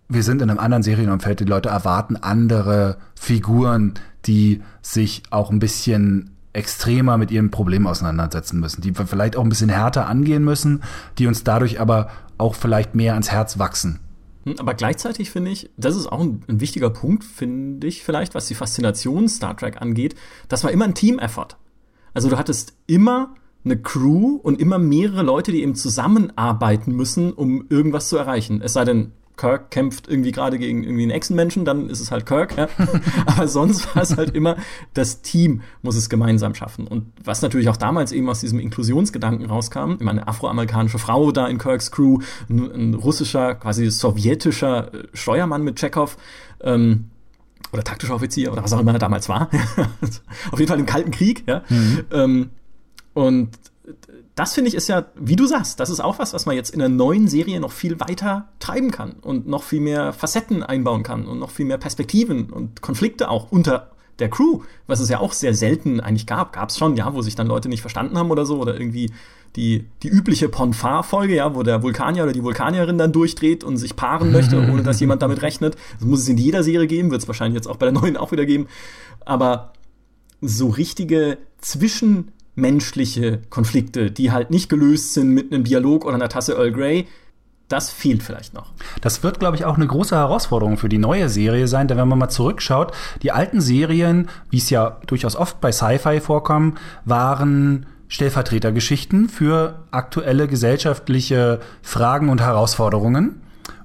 Wir 0.09 0.23
sind 0.23 0.43
in 0.43 0.51
einem 0.51 0.59
anderen 0.59 0.83
Serienumfeld. 0.83 1.41
Die 1.41 1.45
Leute 1.45 1.71
erwarten 1.71 2.17
andere 2.17 2.99
Figuren, 3.15 3.95
die 4.27 4.63
sich 4.83 5.23
auch 5.31 5.51
ein 5.51 5.59
bisschen 5.59 6.31
extremer 6.53 7.19
mit 7.19 7.31
ihrem 7.31 7.51
Problem 7.51 7.87
auseinandersetzen 7.87 8.61
müssen, 8.61 8.81
die 8.81 8.93
vielleicht 8.95 9.37
auch 9.37 9.43
ein 9.43 9.49
bisschen 9.49 9.69
härter 9.69 10.07
angehen 10.07 10.45
müssen, 10.45 10.83
die 11.19 11.27
uns 11.27 11.43
dadurch 11.43 11.81
aber 11.81 12.09
auch 12.39 12.55
vielleicht 12.55 12.95
mehr 12.95 13.15
ans 13.15 13.31
Herz 13.31 13.59
wachsen. 13.59 14.01
Hm, 14.45 14.57
aber 14.59 14.75
gleichzeitig 14.75 15.31
finde 15.31 15.51
ich, 15.51 15.71
das 15.77 15.97
ist 15.97 16.07
auch 16.07 16.21
ein, 16.21 16.43
ein 16.49 16.61
wichtiger 16.61 16.91
Punkt, 16.91 17.25
finde 17.25 17.87
ich 17.87 18.05
vielleicht, 18.05 18.35
was 18.35 18.47
die 18.47 18.55
Faszination 18.55 19.29
Star 19.29 19.57
Trek 19.57 19.81
angeht, 19.81 20.15
das 20.49 20.65
war 20.65 20.71
immer 20.71 20.85
ein 20.85 20.95
Team-Effort. 20.95 21.57
Also 22.13 22.29
du 22.29 22.39
hattest 22.39 22.75
immer 22.87 23.35
eine 23.65 23.81
Crew 23.81 24.39
und 24.43 24.61
immer 24.61 24.79
mehrere 24.79 25.23
Leute, 25.23 25.51
die 25.51 25.63
eben 25.63 25.75
zusammenarbeiten 25.75 26.93
müssen, 26.93 27.33
um 27.33 27.67
irgendwas 27.71 28.09
zu 28.09 28.17
erreichen. 28.17 28.61
Es 28.63 28.75
sei 28.75 28.85
denn, 28.85 29.13
Kirk 29.37 29.71
kämpft 29.71 30.09
irgendwie 30.09 30.33
gerade 30.33 30.59
gegen 30.59 30.85
irgendwie 30.85 31.03
einen 31.03 31.11
Echsenmenschen, 31.11 31.65
dann 31.65 31.91
ist 31.91 32.01
es 32.01 32.11
halt 32.11 32.27
Kirk. 32.27 32.57
Ja? 32.57 32.69
Aber 33.27 33.49
sonst 33.49 33.95
war 33.95 34.03
es 34.03 34.17
halt 34.17 34.35
immer, 34.35 34.57
das 34.95 35.23
Team 35.23 35.63
muss 35.83 35.97
es 35.97 36.09
gemeinsam 36.09 36.55
schaffen. 36.55 36.87
Und 36.87 37.13
was 37.23 37.43
natürlich 37.43 37.69
auch 37.69 37.77
damals 37.77 38.13
eben 38.13 38.29
aus 38.29 38.41
diesem 38.41 38.61
Inklusionsgedanken 38.61 39.47
rauskam, 39.47 39.97
immer 39.99 40.13
eine 40.13 40.29
afroamerikanische 40.29 40.99
Frau 40.99 41.33
da 41.33 41.49
in 41.49 41.59
Kirks 41.59 41.91
Crew, 41.91 42.21
ein, 42.49 42.71
ein 42.71 42.95
russischer, 42.95 43.57
quasi 43.57 43.91
sowjetischer 43.91 44.95
äh, 44.95 45.07
Steuermann 45.13 45.63
mit 45.63 45.77
Chekhov, 45.77 46.17
ähm, 46.63 47.11
oder 47.73 47.83
taktischer 47.83 48.15
Offizier 48.15 48.53
oder 48.53 48.63
was 48.63 48.73
auch 48.73 48.81
immer 48.81 48.93
er 48.93 48.99
damals 48.99 49.29
war. 49.29 49.51
Auf 50.53 50.61
jeden 50.61 50.69
Fall 50.69 50.79
im 50.79 50.87
Kalten 50.87 51.11
Krieg, 51.11 51.43
ja. 51.47 51.65
Mhm. 51.69 52.05
Ähm, 52.13 52.51
und 53.15 53.51
das 54.35 54.55
finde 54.55 54.69
ich 54.69 54.75
ist 54.75 54.89
ja, 54.89 55.07
wie 55.15 55.37
du 55.37 55.47
sagst, 55.47 55.79
das 55.79 55.91
ist 55.91 56.01
auch 56.01 56.19
was, 56.19 56.33
was 56.33 56.47
man 56.47 56.57
jetzt 56.57 56.71
in 56.71 56.81
einer 56.81 56.95
neuen 56.95 57.29
Serie 57.29 57.61
noch 57.61 57.73
viel 57.73 58.01
weiter 58.01 58.49
treiben 58.59 58.91
kann 58.91 59.13
und 59.21 59.47
noch 59.47 59.63
viel 59.63 59.81
mehr 59.81 60.13
Facetten 60.13 60.63
einbauen 60.63 61.03
kann 61.03 61.27
und 61.27 61.39
noch 61.39 61.51
viel 61.51 61.67
mehr 61.67 61.79
Perspektiven 61.79 62.51
und 62.51 62.81
Konflikte 62.81 63.29
auch 63.29 63.51
unter 63.53 63.91
der 64.21 64.31
Crew, 64.31 64.61
was 64.87 65.01
es 65.01 65.09
ja 65.09 65.19
auch 65.19 65.33
sehr 65.33 65.55
selten 65.55 66.01
eigentlich 66.01 66.27
gab. 66.27 66.53
Gab 66.53 66.71
es 66.71 66.79
schon, 66.79 66.97
ja, 66.97 67.13
wo 67.15 67.21
sich 67.21 67.35
dann 67.35 67.47
Leute 67.47 67.69
nicht 67.69 67.81
verstanden 67.81 68.17
haben 68.17 68.31
oder 68.31 68.47
so 68.47 68.59
oder 68.59 68.75
irgendwie 68.75 69.11
die, 69.57 69.87
die 70.03 70.09
übliche 70.09 70.49
Ponfar-Folge, 70.49 71.35
ja, 71.35 71.55
wo 71.55 71.63
der 71.63 71.83
Vulkanier 71.83 72.23
oder 72.23 72.33
die 72.33 72.43
Vulkanierin 72.43 72.97
dann 72.97 73.13
durchdreht 73.13 73.65
und 73.65 73.77
sich 73.77 73.97
paaren 73.97 74.33
möchte, 74.33 74.57
ohne 74.57 74.83
dass 74.83 75.01
jemand 75.01 75.23
damit 75.23 75.43
rechnet. 75.43 75.77
Das 75.99 76.07
muss 76.09 76.21
es 76.21 76.29
in 76.29 76.39
jeder 76.39 76.63
Serie 76.63 76.87
geben, 76.87 77.11
wird 77.11 77.23
es 77.23 77.29
wahrscheinlich 77.29 77.57
jetzt 77.57 77.67
auch 77.67 77.77
bei 77.77 77.87
der 77.87 77.93
neuen 77.93 78.17
auch 78.17 78.33
wieder 78.33 78.47
geben. 78.47 78.69
Aber 79.25 79.73
so 80.41 80.69
richtige 80.69 81.39
Zwischen- 81.61 82.33
menschliche 82.55 83.41
Konflikte, 83.51 84.11
die 84.11 84.33
halt 84.33 84.51
nicht 84.51 84.69
gelöst 84.69 85.15
sind 85.15 85.31
mit 85.31 85.53
einem 85.53 85.65
Dialog 85.65 86.05
oder 86.05 86.15
einer 86.15 86.29
Tasse 86.29 86.55
Earl 86.55 86.73
Grey, 86.73 87.07
Das 87.69 87.91
fehlt 87.91 88.23
vielleicht 88.23 88.53
noch. 88.53 88.73
Das 89.01 89.23
wird, 89.23 89.41
glaube 89.41 89.57
ich, 89.57 89.65
auch 89.65 89.77
eine 89.77 89.87
große 89.87 90.15
Herausforderung 90.15 90.77
für 90.77 90.91
die 90.91 90.99
neue 90.99 91.31
Serie 91.31 91.67
sein, 91.67 91.89
denn 91.89 91.97
wenn 91.97 92.09
man 92.09 92.19
mal 92.19 92.29
zurückschaut, 92.29 92.93
die 93.23 93.33
alten 93.33 93.61
Serien, 93.61 94.29
wie 94.51 94.59
es 94.59 94.69
ja 94.69 94.99
durchaus 95.07 95.35
oft 95.35 95.61
bei 95.61 95.73
Sci-Fi 95.73 96.21
vorkommen, 96.21 96.75
waren 97.07 97.87
Stellvertretergeschichten 98.09 99.31
für 99.31 99.87
aktuelle 99.91 100.47
gesellschaftliche 100.47 101.61
Fragen 101.83 102.29
und 102.29 102.43
Herausforderungen. 102.43 103.41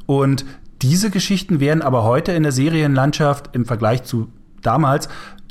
Und 0.05 0.45
diese 0.82 1.09
Geschichten 1.09 1.59
werden 1.59 1.82
aber 1.82 2.03
heute 2.03 2.34
in 2.34 2.43
der 2.43 2.51
Serienlandschaft 2.51 3.55
im 3.55 3.65
Vergleich 3.65 4.03
zu 4.03 4.28
damals 4.61 5.07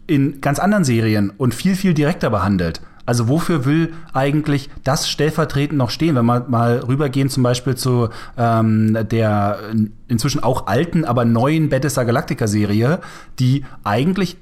in 0.06 0.40
ganz 0.40 0.58
anderen 0.58 0.84
Serien 0.84 1.30
und 1.30 1.54
viel, 1.54 1.76
viel 1.76 1.94
direkter 1.94 2.30
behandelt. 2.30 2.82
Also 3.08 3.26
wofür 3.26 3.64
will 3.64 3.94
eigentlich 4.12 4.68
das 4.84 5.08
stellvertretend 5.08 5.78
noch 5.78 5.88
stehen? 5.88 6.14
Wenn 6.14 6.26
wir 6.26 6.44
mal 6.46 6.80
rübergehen 6.80 7.30
zum 7.30 7.42
Beispiel 7.42 7.74
zu 7.74 8.10
ähm, 8.36 8.98
der 9.10 9.60
inzwischen 10.08 10.42
auch 10.42 10.66
alten, 10.66 11.06
aber 11.06 11.24
neuen 11.24 11.70
Battlestar 11.70 12.04
Galactica 12.04 12.46
Serie, 12.46 12.98
die 13.38 13.64
eigentlich 13.82 14.36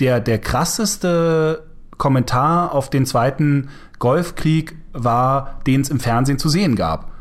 der, 0.00 0.18
der 0.18 0.40
krasseste 0.40 1.62
Kommentar 1.96 2.74
auf 2.74 2.90
den 2.90 3.06
zweiten 3.06 3.68
Golfkrieg 4.00 4.74
war, 4.92 5.60
den 5.68 5.82
es 5.82 5.88
im 5.88 6.00
Fernsehen 6.00 6.40
zu 6.40 6.48
sehen 6.48 6.74
gab. 6.74 7.12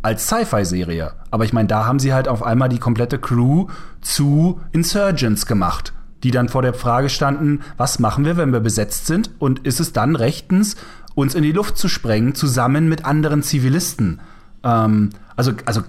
Als 0.00 0.28
Sci-Fi-Serie. 0.28 1.12
Aber 1.30 1.44
ich 1.44 1.52
meine, 1.52 1.68
da 1.68 1.84
haben 1.84 1.98
sie 1.98 2.14
halt 2.14 2.26
auf 2.26 2.42
einmal 2.42 2.70
die 2.70 2.78
komplette 2.78 3.18
Crew 3.18 3.66
zu 4.00 4.62
Insurgents 4.72 5.44
gemacht 5.44 5.92
die 6.22 6.30
dann 6.30 6.48
vor 6.48 6.62
der 6.62 6.74
Frage 6.74 7.08
standen, 7.08 7.60
was 7.76 7.98
machen 7.98 8.24
wir, 8.24 8.36
wenn 8.36 8.52
wir 8.52 8.60
besetzt 8.60 9.06
sind? 9.06 9.30
Und 9.38 9.66
ist 9.66 9.80
es 9.80 9.92
dann 9.92 10.16
rechtens, 10.16 10.76
uns 11.14 11.34
in 11.34 11.42
die 11.42 11.52
Luft 11.52 11.78
zu 11.78 11.88
sprengen, 11.88 12.34
zusammen 12.34 12.88
mit 12.88 13.04
anderen 13.04 13.42
Zivilisten? 13.42 14.20
Ähm, 14.62 15.10
also, 15.36 15.52
also 15.64 15.82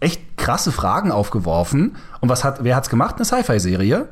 echt 0.00 0.36
krasse 0.36 0.72
Fragen 0.72 1.12
aufgeworfen. 1.12 1.96
Und 2.20 2.28
was 2.28 2.44
hat, 2.44 2.64
wer 2.64 2.76
hat's 2.76 2.90
gemacht? 2.90 3.16
Eine 3.16 3.24
Sci-Fi-Serie. 3.24 4.08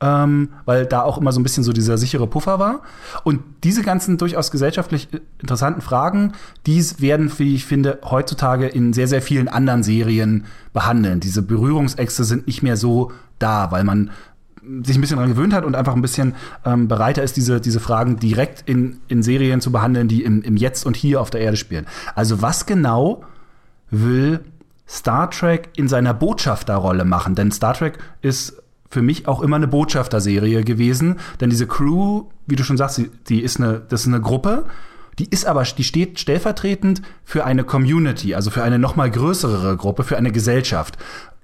Ähm, 0.00 0.48
weil 0.64 0.84
da 0.84 1.02
auch 1.02 1.16
immer 1.18 1.30
so 1.30 1.38
ein 1.38 1.44
bisschen 1.44 1.62
so 1.62 1.72
dieser 1.72 1.96
sichere 1.96 2.26
Puffer 2.26 2.58
war. 2.58 2.80
Und 3.22 3.40
diese 3.62 3.82
ganzen 3.82 4.18
durchaus 4.18 4.50
gesellschaftlich 4.50 5.08
interessanten 5.38 5.80
Fragen, 5.80 6.32
die 6.66 6.84
werden, 6.98 7.30
wie 7.38 7.54
ich 7.54 7.66
finde, 7.66 8.00
heutzutage 8.02 8.66
in 8.66 8.92
sehr, 8.92 9.06
sehr 9.06 9.22
vielen 9.22 9.46
anderen 9.46 9.84
Serien 9.84 10.46
behandeln. 10.72 11.20
Diese 11.20 11.40
Berührungsäxte 11.42 12.24
sind 12.24 12.48
nicht 12.48 12.64
mehr 12.64 12.76
so 12.76 13.12
da, 13.38 13.70
weil 13.70 13.84
man 13.84 14.10
sich 14.84 14.96
ein 14.96 15.00
bisschen 15.00 15.16
daran 15.16 15.32
gewöhnt 15.32 15.52
hat 15.52 15.64
und 15.64 15.74
einfach 15.74 15.94
ein 15.94 16.02
bisschen 16.02 16.34
ähm, 16.64 16.88
bereiter 16.88 17.22
ist, 17.22 17.36
diese, 17.36 17.60
diese 17.60 17.80
Fragen 17.80 18.18
direkt 18.18 18.62
in, 18.68 19.00
in 19.08 19.22
Serien 19.22 19.60
zu 19.60 19.72
behandeln, 19.72 20.08
die 20.08 20.22
im, 20.22 20.42
im 20.42 20.56
Jetzt 20.56 20.86
und 20.86 20.96
Hier 20.96 21.20
auf 21.20 21.30
der 21.30 21.40
Erde 21.40 21.56
spielen. 21.56 21.86
Also 22.14 22.42
was 22.42 22.66
genau 22.66 23.24
will 23.90 24.40
Star 24.88 25.30
Trek 25.30 25.70
in 25.76 25.88
seiner 25.88 26.14
Botschafterrolle 26.14 27.04
machen? 27.04 27.34
Denn 27.34 27.50
Star 27.50 27.74
Trek 27.74 27.98
ist 28.20 28.62
für 28.88 29.02
mich 29.02 29.26
auch 29.26 29.40
immer 29.40 29.56
eine 29.56 29.68
Botschafterserie 29.68 30.64
gewesen, 30.64 31.18
denn 31.40 31.50
diese 31.50 31.66
Crew, 31.66 32.26
wie 32.46 32.56
du 32.56 32.62
schon 32.62 32.76
sagst, 32.76 32.98
die, 32.98 33.10
die 33.28 33.40
ist 33.40 33.58
eine, 33.58 33.80
das 33.88 34.02
ist 34.02 34.08
eine 34.08 34.20
Gruppe, 34.20 34.66
die 35.18 35.28
ist 35.28 35.46
aber, 35.46 35.62
die 35.62 35.84
steht 35.84 36.20
stellvertretend 36.20 37.02
für 37.24 37.44
eine 37.44 37.64
Community, 37.64 38.34
also 38.34 38.50
für 38.50 38.62
eine 38.62 38.78
noch 38.78 38.96
mal 38.96 39.10
größere 39.10 39.76
Gruppe, 39.76 40.04
für 40.04 40.16
eine 40.16 40.32
Gesellschaft 40.32 40.98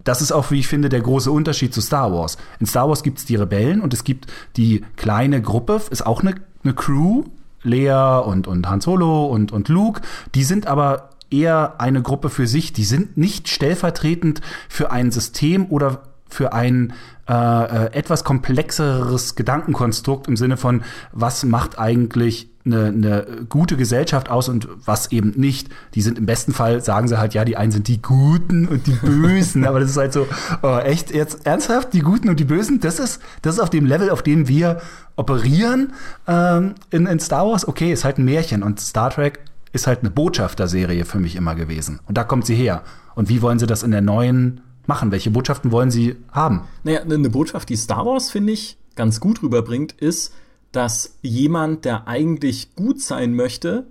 das 0.09 0.23
ist 0.23 0.33
auch, 0.33 0.51
wie 0.51 0.61
ich 0.61 0.69
finde, 0.69 0.89
der 0.89 1.03
große 1.03 1.31
Unterschied 1.31 1.75
zu 1.75 1.83
Star 1.83 2.11
Wars. 2.13 2.39
In 2.61 2.67
Star 2.67 2.89
Wars 2.89 3.03
gibt 3.03 3.19
es 3.19 3.27
die 3.27 3.37
Rebellen 3.37 3.83
und 3.83 3.93
es 3.93 4.05
gibt 4.05 4.27
die 4.57 4.83
kleine 4.97 5.43
Gruppe, 5.43 5.83
ist 5.91 6.07
auch 6.07 6.23
eine, 6.23 6.37
eine 6.65 6.73
Crew, 6.73 7.25
Lea 7.63 8.23
und, 8.25 8.47
und 8.47 8.71
Han 8.71 8.81
Solo 8.81 9.27
und, 9.27 9.53
und 9.53 9.69
Luke. 9.69 10.01
Die 10.35 10.45
sind 10.45 10.67
aber 10.67 11.11
eher 11.31 11.79
eine 11.79 12.01
Gruppe 12.01 12.31
für 12.31 12.47
sich. 12.47 12.73
Die 12.73 12.85
sind 12.85 13.19
nicht 13.19 13.49
stellvertretend 13.49 14.41
für 14.71 14.91
ein 14.91 15.11
System 15.11 15.67
oder 15.67 16.01
für 16.27 16.55
ein 16.55 16.95
äh, 17.29 17.35
äh 17.35 17.93
etwas 17.93 18.25
komplexeres 18.25 19.35
Gedankenkonstrukt 19.35 20.27
im 20.27 20.39
Sinne 20.39 20.57
von, 20.57 20.85
was 21.13 21.45
macht 21.45 21.79
eigentlich 21.79 22.49
eine, 22.65 22.87
eine 22.87 23.27
gute 23.49 23.77
Gesellschaft 23.77 24.31
aus 24.31 24.49
und 24.49 24.69
was 24.85 25.13
eben 25.13 25.33
nicht. 25.37 25.69
Die 25.95 26.03
sind 26.03 26.19
im 26.19 26.27
besten 26.27 26.53
Fall, 26.53 26.83
sagen 26.83 27.09
sie 27.09 27.19
halt, 27.19 27.35
ja, 27.35 27.45
die 27.45 27.57
einen 27.57 27.73
sind 27.73 27.89
die 27.89 28.03
Guten 28.03 28.69
und 28.69 28.87
die 28.87 28.93
Bösen, 28.93 29.65
aber 29.67 29.81
das 29.81 29.91
ist 29.91 29.97
halt 29.97 30.13
so, 30.13 30.27
oh, 30.63 30.79
echt 30.79 31.15
jetzt 31.15 31.47
ernsthaft, 31.47 31.93
die 31.93 32.01
Guten 32.01 32.29
und 32.29 32.41
die 32.41 32.45
Bösen, 32.45 32.81
das 32.81 32.99
ist, 32.99 33.21
das 33.43 33.55
ist 33.55 33.61
auf 33.61 33.71
dem 33.71 33.87
Level, 33.87 34.11
auf 34.11 34.23
dem 34.23 34.49
wir 34.49 34.81
operieren 35.17 35.93
ähm, 36.27 36.75
in, 36.91 37.07
in 37.07 37.21
Star 37.21 37.47
Wars. 37.47 37.67
Okay, 37.67 37.93
ist 37.93 38.05
halt 38.05 38.19
ein 38.19 38.25
Märchen 38.25 38.63
und 38.63 38.81
Star 38.81 39.11
Trek 39.11 39.41
ist 39.73 39.87
halt 39.87 40.01
eine 40.01 40.11
Botschafterserie 40.11 41.05
für 41.05 41.19
mich 41.19 41.37
immer 41.37 41.55
gewesen. 41.55 42.01
Und 42.07 42.17
da 42.17 42.25
kommt 42.25 42.47
sie 42.47 42.55
her. 42.55 42.83
Und 43.15 43.29
wie 43.29 43.43
wollen 43.43 43.59
sie 43.59 43.67
das 43.67 43.83
in 43.83 43.91
der 43.91 44.01
neuen 44.01 44.61
machen? 44.87 45.11
Welche 45.11 45.31
Botschaften 45.31 45.71
wollen 45.71 45.91
sie 45.91 46.17
haben? 46.33 46.63
Naja, 46.85 47.03
eine 47.03 47.31
Botschaft, 47.31 47.69
die 47.69 47.77
Star 47.77 48.07
Wars, 48.07 48.31
finde 48.31 48.53
ich, 48.53 48.79
ganz 48.97 49.21
gut 49.21 49.43
rüberbringt, 49.43 49.93
ist, 49.93 50.33
dass 50.73 51.19
jemand, 51.23 51.85
der 51.85 52.07
eigentlich 52.07 52.75
gut 52.77 53.01
sein 53.01 53.35
möchte, 53.35 53.87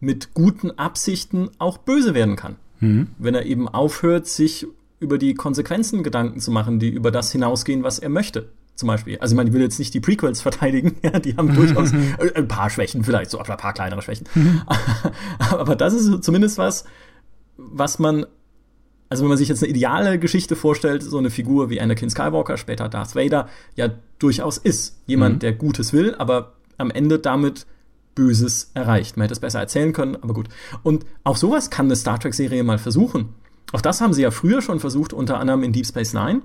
mit 0.00 0.34
guten 0.34 0.70
Absichten 0.72 1.50
auch 1.58 1.78
böse 1.78 2.14
werden 2.14 2.36
kann. 2.36 2.56
Mhm. 2.80 3.08
Wenn 3.18 3.34
er 3.34 3.46
eben 3.46 3.68
aufhört, 3.68 4.26
sich 4.26 4.66
über 5.00 5.18
die 5.18 5.34
Konsequenzen 5.34 6.02
Gedanken 6.02 6.40
zu 6.40 6.50
machen, 6.50 6.78
die 6.78 6.90
über 6.90 7.10
das 7.10 7.32
hinausgehen, 7.32 7.82
was 7.82 7.98
er 7.98 8.08
möchte. 8.08 8.50
Zum 8.74 8.88
Beispiel. 8.88 9.18
Also 9.18 9.32
ich 9.32 9.36
meine, 9.36 9.48
ich 9.48 9.54
will 9.54 9.62
jetzt 9.62 9.78
nicht 9.78 9.94
die 9.94 10.00
Prequels 10.00 10.42
verteidigen, 10.42 10.96
ja, 11.02 11.18
die 11.18 11.36
haben 11.36 11.54
durchaus 11.54 11.92
ein 12.34 12.48
paar 12.48 12.68
Schwächen, 12.68 13.04
vielleicht 13.04 13.30
so 13.30 13.38
ein 13.38 13.56
paar 13.56 13.72
kleinere 13.72 14.02
Schwächen. 14.02 14.26
Mhm. 14.34 14.62
Aber 15.38 15.76
das 15.76 15.94
ist 15.94 16.22
zumindest 16.22 16.58
was, 16.58 16.84
was 17.56 17.98
man 17.98 18.26
also 19.08 19.22
wenn 19.22 19.28
man 19.28 19.38
sich 19.38 19.48
jetzt 19.48 19.62
eine 19.62 19.70
ideale 19.70 20.18
Geschichte 20.18 20.56
vorstellt, 20.56 21.02
so 21.02 21.18
eine 21.18 21.30
Figur 21.30 21.70
wie 21.70 21.80
Anakin 21.80 22.10
Skywalker, 22.10 22.56
später 22.56 22.88
Darth 22.88 23.14
Vader, 23.14 23.48
ja 23.76 23.90
durchaus 24.18 24.58
ist. 24.58 25.00
Jemand, 25.06 25.36
mhm. 25.36 25.38
der 25.40 25.52
Gutes 25.52 25.92
will, 25.92 26.14
aber 26.16 26.54
am 26.78 26.90
Ende 26.90 27.18
damit 27.18 27.66
Böses 28.14 28.70
erreicht. 28.74 29.16
Man 29.16 29.24
hätte 29.24 29.34
es 29.34 29.40
besser 29.40 29.60
erzählen 29.60 29.92
können, 29.92 30.16
aber 30.16 30.34
gut. 30.34 30.48
Und 30.82 31.06
auch 31.22 31.36
sowas 31.36 31.70
kann 31.70 31.86
eine 31.86 31.96
Star 31.96 32.18
Trek-Serie 32.18 32.64
mal 32.64 32.78
versuchen. 32.78 33.34
Auch 33.72 33.80
das 33.80 34.00
haben 34.00 34.12
sie 34.12 34.22
ja 34.22 34.30
früher 34.30 34.62
schon 34.62 34.80
versucht, 34.80 35.12
unter 35.12 35.38
anderem 35.38 35.62
in 35.62 35.72
Deep 35.72 35.86
Space 35.86 36.14
Nine, 36.14 36.42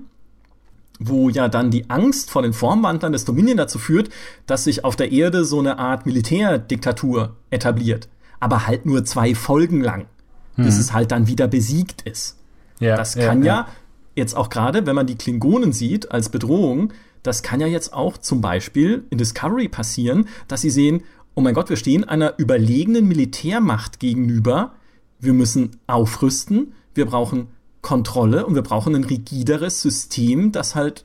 wo 1.00 1.30
ja 1.30 1.48
dann 1.48 1.70
die 1.70 1.88
Angst 1.88 2.30
vor 2.30 2.42
den 2.42 2.52
Formwandlern 2.52 3.12
des 3.12 3.24
Dominion 3.24 3.56
dazu 3.56 3.78
führt, 3.78 4.10
dass 4.46 4.64
sich 4.64 4.84
auf 4.84 4.96
der 4.96 5.12
Erde 5.12 5.44
so 5.44 5.58
eine 5.58 5.78
Art 5.78 6.04
Militärdiktatur 6.06 7.36
etabliert. 7.50 8.08
Aber 8.38 8.66
halt 8.66 8.86
nur 8.86 9.04
zwei 9.04 9.34
Folgen 9.34 9.80
lang, 9.80 10.06
mhm. 10.56 10.64
bis 10.64 10.78
es 10.78 10.92
halt 10.92 11.10
dann 11.10 11.26
wieder 11.26 11.48
besiegt 11.48 12.02
ist. 12.02 12.36
Ja, 12.82 12.96
das 12.96 13.14
kann 13.14 13.42
ja, 13.42 13.54
ja, 13.54 13.68
jetzt 14.14 14.36
auch 14.36 14.48
gerade, 14.48 14.86
wenn 14.86 14.94
man 14.94 15.06
die 15.06 15.16
Klingonen 15.16 15.72
sieht 15.72 16.10
als 16.12 16.28
Bedrohung, 16.28 16.92
das 17.22 17.42
kann 17.42 17.60
ja 17.60 17.66
jetzt 17.66 17.92
auch 17.92 18.18
zum 18.18 18.40
Beispiel 18.40 19.04
in 19.10 19.18
Discovery 19.18 19.68
passieren, 19.68 20.28
dass 20.48 20.60
sie 20.60 20.70
sehen, 20.70 21.02
oh 21.34 21.40
mein 21.40 21.54
Gott, 21.54 21.70
wir 21.70 21.76
stehen 21.76 22.04
einer 22.04 22.34
überlegenen 22.38 23.06
Militärmacht 23.06 24.00
gegenüber. 24.00 24.72
Wir 25.20 25.32
müssen 25.32 25.78
aufrüsten, 25.86 26.72
wir 26.94 27.06
brauchen 27.06 27.48
Kontrolle 27.80 28.46
und 28.46 28.54
wir 28.54 28.62
brauchen 28.62 28.94
ein 28.94 29.04
rigideres 29.04 29.82
System, 29.82 30.52
das 30.52 30.74
halt 30.74 31.04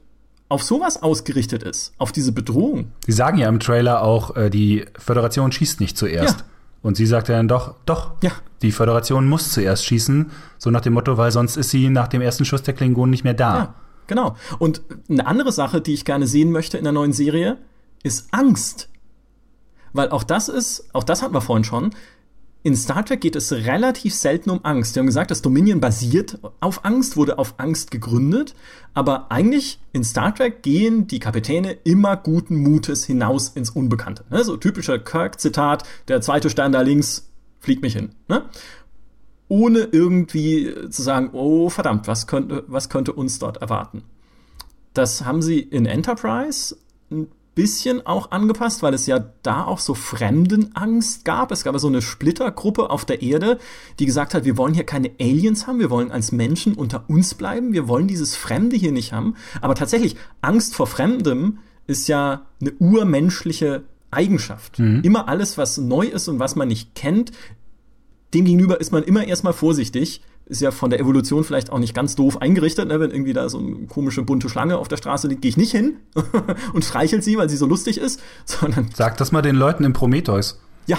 auf 0.49 0.63
sowas 0.63 1.01
ausgerichtet 1.03 1.63
ist, 1.63 1.93
auf 1.97 2.11
diese 2.11 2.32
Bedrohung. 2.32 2.91
Sie 3.05 3.11
sagen 3.11 3.38
ja 3.38 3.49
im 3.49 3.59
Trailer 3.59 4.01
auch, 4.01 4.36
äh, 4.36 4.49
die 4.49 4.86
Föderation 4.97 5.51
schießt 5.51 5.82
nicht 5.82 5.97
zuerst. 5.97 6.39
Ja. 6.39 6.45
Und 6.82 6.97
sie 6.97 7.05
sagt 7.05 7.28
ja 7.28 7.36
dann 7.36 7.47
doch, 7.47 7.75
doch, 7.86 8.11
ja. 8.21 8.32
die 8.61 8.71
Föderation 8.71 9.28
muss 9.28 9.51
zuerst 9.51 9.86
schießen, 9.86 10.32
so 10.57 10.69
nach 10.69 10.82
dem 10.82 10.93
Motto, 10.93 11.17
weil 11.17 11.32
sonst 11.32 11.57
ist 11.57 11.69
sie 11.69 11.89
nach 11.89 12.07
dem 12.07 12.21
ersten 12.21 12.45
Schuss 12.45 12.63
der 12.63 12.73
Klingonen 12.73 13.11
nicht 13.11 13.23
mehr 13.23 13.34
da. 13.34 13.57
Ja, 13.57 13.73
genau. 14.07 14.36
Und 14.59 14.82
eine 15.09 15.25
andere 15.25 15.51
Sache, 15.51 15.82
die 15.82 15.93
ich 15.93 16.05
gerne 16.05 16.28
sehen 16.28 16.51
möchte 16.51 16.78
in 16.78 16.84
der 16.84 16.93
neuen 16.93 17.13
Serie, 17.13 17.57
ist 18.03 18.28
Angst. 18.32 18.89
Weil 19.93 20.09
auch 20.09 20.23
das 20.23 20.49
ist, 20.49 20.89
auch 20.93 21.03
das 21.03 21.21
hatten 21.21 21.34
wir 21.34 21.41
vorhin 21.41 21.63
schon, 21.63 21.91
in 22.68 22.76
Star 22.76 23.05
Trek 23.05 23.22
geht 23.22 23.38
es 23.38 23.53
relativ 23.53 24.13
selten 24.13 24.49
um 24.49 24.59
Angst. 24.63 24.93
Wir 24.93 24.99
haben 24.99 25.07
gesagt, 25.07 25.32
das 25.32 25.41
Dominion 25.41 25.80
basiert 25.80 26.38
auf 26.59 26.84
Angst, 26.84 27.15
wurde 27.15 27.39
auf 27.39 27.53
Angst 27.59 27.91
gegründet. 27.91 28.55
Aber 28.93 29.32
eigentlich 29.32 29.80
in 29.93 30.03
Star 30.03 30.36
Trek 30.36 30.63
gehen 30.63 31.07
die 31.07 31.20
Kapitäne 31.20 31.78
immer 31.86 32.18
guten 32.18 32.57
Mutes 32.57 33.05
hinaus 33.05 33.47
ins 33.47 33.70
Unbekannte. 33.70 34.26
Ne? 34.30 34.43
So 34.43 34.57
typischer 34.57 34.99
Kirk-Zitat, 34.99 35.88
der 36.09 36.20
zweite 36.20 36.49
Stern 36.49 36.74
da 36.74 36.82
links 36.82 37.32
fliegt 37.61 37.84
mich 37.84 37.93
hin. 37.93 38.09
Ne? 38.28 38.43
Ohne 39.47 39.88
irgendwie 39.93 40.89
zu 40.89 41.01
sagen, 41.01 41.30
oh 41.32 41.70
verdammt, 41.70 42.05
was 42.05 42.28
könnte, 42.28 42.65
was 42.68 42.89
könnte 42.89 43.13
uns 43.13 43.39
dort 43.39 43.61
erwarten. 43.61 44.03
Das 44.93 45.24
haben 45.24 45.41
sie 45.41 45.61
in 45.61 45.86
Enterprise 45.86 46.76
bisschen 47.58 48.05
auch 48.05 48.30
angepasst, 48.30 48.84
weil 48.84 48.93
es 48.93 49.08
ja 49.08 49.18
da 49.41 49.66
auch 49.66 49.80
so 49.80 49.95
Fremdenangst 49.95 51.26
gab. 51.26 51.51
Es 51.51 51.64
gab 51.64 51.78
so 51.80 51.88
eine 51.88 52.03
Splittergruppe 52.03 52.91
auf 52.91 53.03
der 53.03 53.24
Erde, 53.24 53.58
die 53.97 54.05
gesagt 54.05 54.36
hat, 54.36 54.45
wir 54.45 54.58
wollen 54.58 54.76
hier 54.76 54.84
keine 54.86 55.10
Aliens 55.20 55.66
haben, 55.66 55.80
wir 55.80 55.89
wollen 55.89 56.12
als 56.12 56.32
Menschen 56.32 56.76
unter 56.76 57.05
uns 57.08 57.34
bleiben, 57.34 57.74
wir 57.74 57.88
wollen 57.88 58.08
dieses 58.08 58.36
Fremde 58.36 58.76
hier 58.76 58.91
nicht 58.91 59.12
haben. 59.12 59.34
Aber 59.60 59.74
tatsächlich, 59.74 60.18
Angst 60.39 60.76
vor 60.76 60.86
Fremdem 60.86 61.58
ist 61.88 62.08
ja 62.08 62.45
eine 62.62 62.74
urmenschliche 62.74 63.86
Eigenschaft. 64.12 64.78
Mhm. 64.78 65.01
Immer 65.03 65.28
alles, 65.28 65.58
was 65.58 65.80
neu 65.80 66.05
ist 66.05 66.28
und 66.28 66.38
was 66.38 66.55
man 66.55 66.68
nicht 66.68 66.93
kennt, 66.93 67.32
demgegenüber 68.36 68.80
ist 68.80 68.91
man 68.91 69.01
immer 69.01 69.26
erstmal 69.26 69.53
vorsichtig, 69.53 70.22
ist 70.50 70.62
ja 70.62 70.72
von 70.72 70.89
der 70.89 71.00
Evolution 71.00 71.43
vielleicht 71.43 71.72
auch 71.72 71.80
nicht 71.80 71.93
ganz 71.93 72.16
doof 72.16 72.41
eingerichtet, 72.41 72.88
ne? 72.88 73.00
wenn 73.00 73.12
irgendwie 73.12 73.34
da 73.34 73.50
so 73.50 73.60
eine 73.60 73.88
komische 73.88 74.24
bunte 74.24 74.50
Schlange 74.50 74.78
auf 74.78 74.88
der 74.88 74.98
Straße 74.98 75.28
liegt, 75.28 75.41
gehe 75.41 75.50
ich 75.50 75.58
nicht 75.58 75.72
hin 75.72 75.98
und 76.74 76.86
streichel 76.86 77.22
sie, 77.22 77.38
weil 77.38 77.50
sie 77.50 77.58
so 77.58 77.66
lustig 77.66 77.98
ist, 77.98 78.22
sondern 78.45 78.89
Sag 78.93 79.18
das 79.18 79.32
mal 79.32 79.41
den 79.41 79.56
Leuten 79.56 79.84
im 79.84 79.93
Prometheus. 79.93 80.60
ja. 80.86 80.98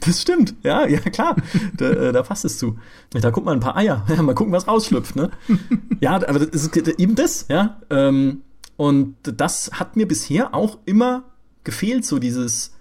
das 0.00 0.20
stimmt, 0.20 0.56
ja, 0.64 0.84
ja 0.86 0.98
klar, 0.98 1.36
da, 1.76 1.90
äh, 1.90 2.12
da 2.12 2.22
passt 2.22 2.44
es 2.44 2.58
zu. 2.58 2.76
Da 3.10 3.30
guckt 3.30 3.46
man 3.46 3.58
ein 3.58 3.60
paar 3.60 3.76
Eier, 3.76 4.04
ja, 4.08 4.20
mal 4.20 4.34
gucken, 4.34 4.52
was 4.52 4.66
rausschlüpft, 4.66 5.14
ne? 5.14 5.30
Ja, 6.00 6.14
aber 6.14 6.40
das 6.40 6.66
ist 6.66 6.76
eben 6.76 7.14
das, 7.14 7.46
ja. 7.48 7.80
Ähm, 7.88 8.42
und 8.76 9.14
das 9.22 9.70
hat 9.74 9.94
mir 9.94 10.08
bisher 10.08 10.56
auch 10.56 10.78
immer 10.86 11.22
gefehlt, 11.62 12.04
so 12.04 12.18
dieses, 12.18 12.72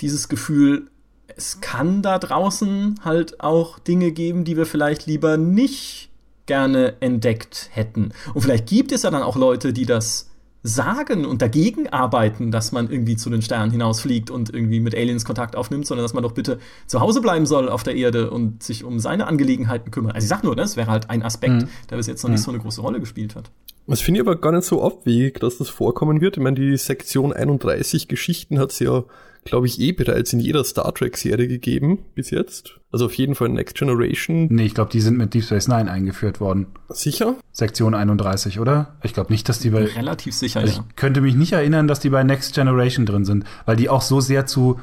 dieses 0.00 0.28
Gefühl, 0.28 0.91
es 1.36 1.60
kann 1.60 2.02
da 2.02 2.18
draußen 2.18 3.00
halt 3.04 3.40
auch 3.40 3.78
Dinge 3.78 4.12
geben, 4.12 4.44
die 4.44 4.56
wir 4.56 4.66
vielleicht 4.66 5.06
lieber 5.06 5.36
nicht 5.36 6.10
gerne 6.46 6.94
entdeckt 7.00 7.68
hätten. 7.72 8.12
Und 8.34 8.42
vielleicht 8.42 8.66
gibt 8.66 8.92
es 8.92 9.02
ja 9.02 9.10
dann 9.10 9.22
auch 9.22 9.36
Leute, 9.36 9.72
die 9.72 9.86
das 9.86 10.28
sagen 10.64 11.24
und 11.24 11.42
dagegen 11.42 11.88
arbeiten, 11.88 12.52
dass 12.52 12.70
man 12.70 12.88
irgendwie 12.88 13.16
zu 13.16 13.30
den 13.30 13.42
Sternen 13.42 13.72
hinausfliegt 13.72 14.30
und 14.30 14.54
irgendwie 14.54 14.78
mit 14.78 14.94
Aliens 14.94 15.24
Kontakt 15.24 15.56
aufnimmt, 15.56 15.86
sondern 15.86 16.04
dass 16.04 16.14
man 16.14 16.22
doch 16.22 16.32
bitte 16.32 16.58
zu 16.86 17.00
Hause 17.00 17.20
bleiben 17.20 17.46
soll 17.46 17.68
auf 17.68 17.82
der 17.82 17.96
Erde 17.96 18.30
und 18.30 18.62
sich 18.62 18.84
um 18.84 19.00
seine 19.00 19.26
Angelegenheiten 19.26 19.90
kümmert. 19.90 20.14
Also 20.14 20.24
ich 20.24 20.28
sag 20.28 20.44
nur, 20.44 20.54
das 20.54 20.76
wäre 20.76 20.88
halt 20.90 21.10
ein 21.10 21.22
Aspekt, 21.24 21.62
Mhm. 21.62 21.68
der 21.90 21.96
bis 21.96 22.06
jetzt 22.06 22.22
noch 22.22 22.30
nicht 22.30 22.42
so 22.42 22.52
eine 22.52 22.60
große 22.60 22.80
Rolle 22.80 23.00
gespielt 23.00 23.34
hat. 23.34 23.50
Das 23.88 24.00
finde 24.00 24.20
ich 24.20 24.26
aber 24.26 24.36
gar 24.36 24.52
nicht 24.52 24.64
so 24.64 24.84
abwegig, 24.84 25.40
dass 25.40 25.58
das 25.58 25.68
vorkommen 25.68 26.20
wird. 26.20 26.36
Ich 26.36 26.42
meine, 26.42 26.54
die 26.54 26.76
Sektion 26.76 27.32
31 27.32 28.06
Geschichten 28.06 28.60
hat 28.60 28.70
es 28.70 28.78
ja, 28.78 29.02
glaube 29.44 29.66
ich, 29.66 29.80
eh 29.80 29.92
bereits 29.92 30.32
in 30.32 30.40
jeder 30.40 30.64
Star 30.64 30.92
Trek-Serie 30.94 31.48
gegeben 31.48 31.98
bis 32.14 32.30
jetzt. 32.30 32.78
Also 32.92 33.06
auf 33.06 33.14
jeden 33.14 33.34
Fall 33.34 33.48
Next 33.48 33.76
Generation. 33.76 34.46
Nee, 34.50 34.66
ich 34.66 34.74
glaube, 34.74 34.90
die 34.90 35.00
sind 35.00 35.16
mit 35.18 35.34
Deep 35.34 35.44
Space 35.44 35.68
Nine 35.68 35.90
eingeführt 35.90 36.40
worden. 36.40 36.66
Sicher? 36.88 37.36
Sektion 37.50 37.94
31, 37.94 38.60
oder? 38.60 38.96
Ich 39.02 39.14
glaube 39.14 39.32
nicht, 39.32 39.48
dass 39.48 39.58
die 39.58 39.70
bei. 39.70 39.84
Relativ 39.84 40.34
sicher, 40.34 40.60
Also 40.60 40.72
ja. 40.74 40.84
ich 40.88 40.96
könnte 40.96 41.20
mich 41.20 41.34
nicht 41.34 41.52
erinnern, 41.52 41.88
dass 41.88 42.00
die 42.00 42.10
bei 42.10 42.22
Next 42.22 42.54
Generation 42.54 43.06
drin 43.06 43.24
sind, 43.24 43.44
weil 43.66 43.76
die 43.76 43.88
auch 43.88 44.02
so 44.02 44.20
sehr 44.20 44.46
zu 44.46 44.78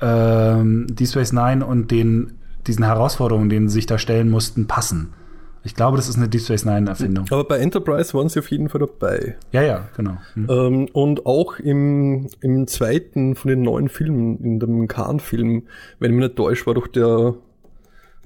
ähm, 0.00 0.86
Deep 0.90 1.08
Space 1.08 1.32
Nine 1.32 1.64
und 1.64 1.90
den, 1.90 2.34
diesen 2.66 2.84
Herausforderungen, 2.84 3.48
denen 3.48 3.68
sie 3.68 3.74
sich 3.74 3.86
da 3.86 3.98
stellen 3.98 4.28
mussten, 4.28 4.66
passen. 4.66 5.14
Ich 5.66 5.74
glaube, 5.74 5.96
das 5.96 6.08
ist 6.08 6.16
eine 6.16 6.28
Deep 6.28 6.42
Space 6.42 6.64
Nine 6.64 6.88
Erfindung. 6.88 7.26
Aber 7.28 7.42
bei 7.42 7.58
Enterprise 7.58 8.14
waren 8.14 8.28
sie 8.28 8.38
auf 8.38 8.48
jeden 8.52 8.68
Fall 8.68 8.78
dabei. 8.78 9.36
Ja, 9.50 9.62
ja, 9.62 9.88
genau. 9.96 10.16
Hm. 10.34 10.46
Ähm, 10.48 10.88
und 10.92 11.26
auch 11.26 11.58
im, 11.58 12.28
im 12.40 12.68
zweiten 12.68 13.34
von 13.34 13.48
den 13.48 13.62
neuen 13.62 13.88
Filmen, 13.88 14.38
in 14.44 14.60
dem 14.60 14.86
Khan-Film, 14.86 15.64
wenn 15.98 16.10
ich 16.12 16.16
mich 16.16 16.24
nicht 16.24 16.36
täusche, 16.36 16.66
war 16.66 16.74
doch 16.74 16.86
der, 16.86 17.34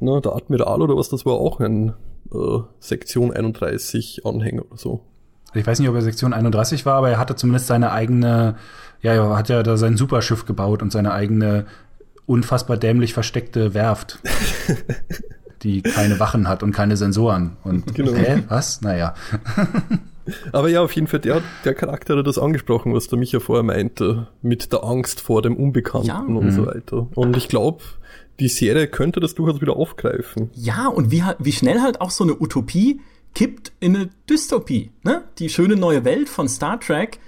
na, 0.00 0.20
der 0.20 0.36
Admiral 0.36 0.82
oder 0.82 0.96
was, 0.98 1.08
das 1.08 1.24
war 1.24 1.32
auch 1.32 1.60
ein 1.60 1.94
äh, 2.30 2.58
Sektion 2.78 3.32
31 3.32 4.26
Anhänger 4.26 4.66
oder 4.66 4.76
so. 4.76 5.00
Ich 5.54 5.66
weiß 5.66 5.78
nicht, 5.78 5.88
ob 5.88 5.94
er 5.94 6.02
Sektion 6.02 6.34
31 6.34 6.84
war, 6.84 6.96
aber 6.96 7.08
er 7.08 7.18
hatte 7.18 7.36
zumindest 7.36 7.68
seine 7.68 7.90
eigene, 7.92 8.56
ja, 9.00 9.14
er 9.14 9.38
hat 9.38 9.48
ja 9.48 9.62
da 9.62 9.78
sein 9.78 9.96
Superschiff 9.96 10.44
gebaut 10.44 10.82
und 10.82 10.92
seine 10.92 11.12
eigene 11.12 11.64
unfassbar 12.26 12.76
dämlich 12.76 13.14
versteckte 13.14 13.72
Werft, 13.72 14.20
die 15.62 15.82
keine 15.82 16.18
Wachen 16.20 16.48
hat 16.48 16.62
und 16.62 16.72
keine 16.72 16.96
Sensoren. 16.96 17.56
Und 17.64 17.94
Genau. 17.94 18.12
hä, 18.14 18.42
was? 18.48 18.80
Naja. 18.80 19.14
Aber 20.52 20.68
ja, 20.68 20.82
auf 20.82 20.92
jeden 20.92 21.06
Fall, 21.06 21.20
der, 21.20 21.42
der 21.64 21.74
Charakter 21.74 22.16
hat 22.16 22.26
das 22.26 22.38
angesprochen, 22.38 22.94
was 22.94 23.08
der 23.08 23.18
Micha 23.18 23.40
vorher 23.40 23.62
meinte, 23.64 24.28
mit 24.42 24.72
der 24.72 24.84
Angst 24.84 25.20
vor 25.20 25.42
dem 25.42 25.56
Unbekannten 25.56 26.06
Ja. 26.08 26.20
und 26.20 26.52
so 26.52 26.66
weiter. 26.66 27.08
Und 27.14 27.36
ich 27.36 27.48
glaube, 27.48 27.82
die 28.38 28.48
Serie 28.48 28.86
könnte 28.86 29.18
das 29.20 29.34
durchaus 29.34 29.60
wieder 29.60 29.76
aufgreifen. 29.76 30.50
Ja, 30.54 30.86
und 30.88 31.10
wie, 31.10 31.22
wie 31.38 31.52
schnell 31.52 31.80
halt 31.80 32.00
auch 32.00 32.10
so 32.10 32.22
eine 32.24 32.40
Utopie 32.40 33.00
kippt 33.34 33.72
in 33.80 33.96
eine 33.96 34.08
Dystopie. 34.28 34.90
Ne? 35.02 35.22
Die 35.38 35.48
schöne 35.48 35.76
neue 35.76 36.04
Welt 36.04 36.28
von 36.28 36.48
Star 36.48 36.78
Trek 36.80 37.18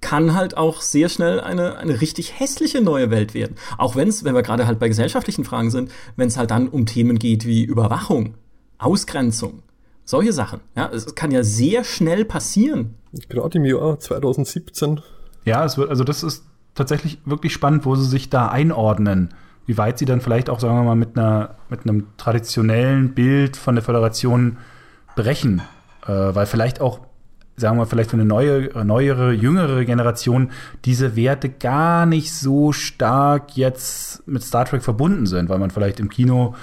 kann 0.00 0.34
halt 0.34 0.56
auch 0.56 0.80
sehr 0.80 1.08
schnell 1.08 1.40
eine, 1.40 1.76
eine 1.76 2.00
richtig 2.00 2.38
hässliche 2.38 2.80
neue 2.80 3.10
Welt 3.10 3.34
werden. 3.34 3.56
Auch 3.78 3.96
wenn 3.96 4.08
es, 4.08 4.24
wenn 4.24 4.34
wir 4.34 4.42
gerade 4.42 4.66
halt 4.66 4.78
bei 4.78 4.88
gesellschaftlichen 4.88 5.44
Fragen 5.44 5.70
sind, 5.70 5.90
wenn 6.16 6.28
es 6.28 6.36
halt 6.36 6.50
dann 6.50 6.68
um 6.68 6.86
Themen 6.86 7.18
geht 7.18 7.46
wie 7.46 7.64
Überwachung, 7.64 8.34
Ausgrenzung, 8.78 9.62
solche 10.04 10.32
Sachen. 10.32 10.60
Ja, 10.76 10.90
es 10.90 11.14
kann 11.14 11.30
ja 11.30 11.42
sehr 11.42 11.84
schnell 11.84 12.24
passieren. 12.24 12.94
Gerade 13.28 13.58
im 13.58 13.64
Jahr 13.64 13.98
2017. 13.98 15.00
Ja, 15.44 15.64
es 15.64 15.76
wird, 15.76 15.90
also 15.90 16.04
das 16.04 16.22
ist 16.22 16.44
tatsächlich 16.74 17.18
wirklich 17.24 17.52
spannend, 17.52 17.84
wo 17.84 17.94
sie 17.96 18.06
sich 18.06 18.30
da 18.30 18.48
einordnen. 18.48 19.34
Wie 19.66 19.78
weit 19.78 19.98
sie 19.98 20.04
dann 20.04 20.20
vielleicht 20.20 20.50
auch, 20.50 20.60
sagen 20.60 20.76
wir 20.76 20.82
mal, 20.82 20.96
mit 20.96 21.16
einer, 21.16 21.56
mit 21.68 21.82
einem 21.82 22.06
traditionellen 22.16 23.14
Bild 23.14 23.56
von 23.56 23.74
der 23.74 23.84
Föderation 23.84 24.56
brechen. 25.14 25.62
Äh, 26.06 26.34
weil 26.34 26.46
vielleicht 26.46 26.80
auch, 26.80 27.00
sagen 27.60 27.78
wir 27.78 27.86
vielleicht 27.86 28.10
für 28.10 28.16
eine 28.16 28.24
neue, 28.24 28.70
neuere, 28.84 29.32
jüngere 29.32 29.84
Generation 29.84 30.50
diese 30.84 31.14
Werte 31.16 31.48
gar 31.48 32.06
nicht 32.06 32.32
so 32.32 32.72
stark 32.72 33.56
jetzt 33.56 34.26
mit 34.26 34.42
Star 34.42 34.64
Trek 34.64 34.82
verbunden 34.82 35.26
sind, 35.26 35.48
weil 35.48 35.58
man 35.58 35.70
vielleicht 35.70 36.00
im 36.00 36.08
Kino 36.08 36.54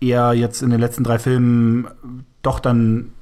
eher 0.00 0.32
jetzt 0.34 0.62
in 0.62 0.70
den 0.70 0.80
letzten 0.80 1.04
drei 1.04 1.18
Filmen 1.18 1.88
doch 2.42 2.60
dann 2.60 3.12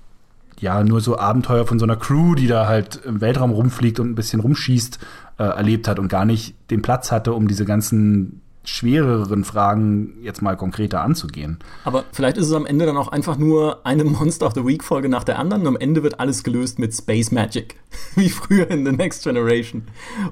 ja 0.61 0.83
nur 0.83 1.01
so 1.01 1.19
Abenteuer 1.19 1.67
von 1.67 1.79
so 1.79 1.85
einer 1.85 1.97
Crew, 1.97 2.35
die 2.35 2.47
da 2.47 2.67
halt 2.67 2.97
im 3.05 3.21
Weltraum 3.21 3.51
rumfliegt 3.51 4.01
und 4.01 4.11
ein 4.11 4.15
bisschen 4.15 4.41
rumschießt, 4.41 4.99
äh, 5.39 5.45
erlebt 5.45 5.87
hat 5.89 5.99
und 5.99 6.09
gar 6.09 6.25
nicht 6.25 6.55
den 6.71 6.83
Platz 6.83 7.13
hatte, 7.13 7.33
um 7.33 7.47
diese 7.49 7.65
ganzen 7.65 8.41
schwereren 8.65 9.45
Fragen 9.45 10.15
jetzt 10.23 10.43
mal 10.43 10.57
konkreter 10.57 11.01
anzugehen. 11.01 11.59
Aber 11.85 12.05
vielleicht 12.13 12.37
ist 12.37 12.47
es 12.47 12.53
am 12.53 12.67
Ende 12.67 12.87
dann 12.87 12.97
auch 12.97 13.09
einfach 13.09 13.39
nur 13.39 13.87
eine 13.87 14.05
Monster 14.05 14.47
of 14.47 14.55
the 14.55 14.65
Week 14.65 14.85
Folge 14.85 15.09
nach 15.09 15.25
der 15.25 15.39
anderen 15.39 15.63
und 15.63 15.69
am 15.69 15.77
Ende 15.77 16.03
wird 16.03 16.21
alles 16.21 16.45
gelöst 16.45 16.79
mit 16.79 16.95
Space 16.95 17.31
Magic. 17.31 17.77
Wie 18.15 18.29
früher 18.29 18.71
in 18.71 18.85
The 18.85 18.93
Next 18.93 19.25
Generation. 19.25 19.83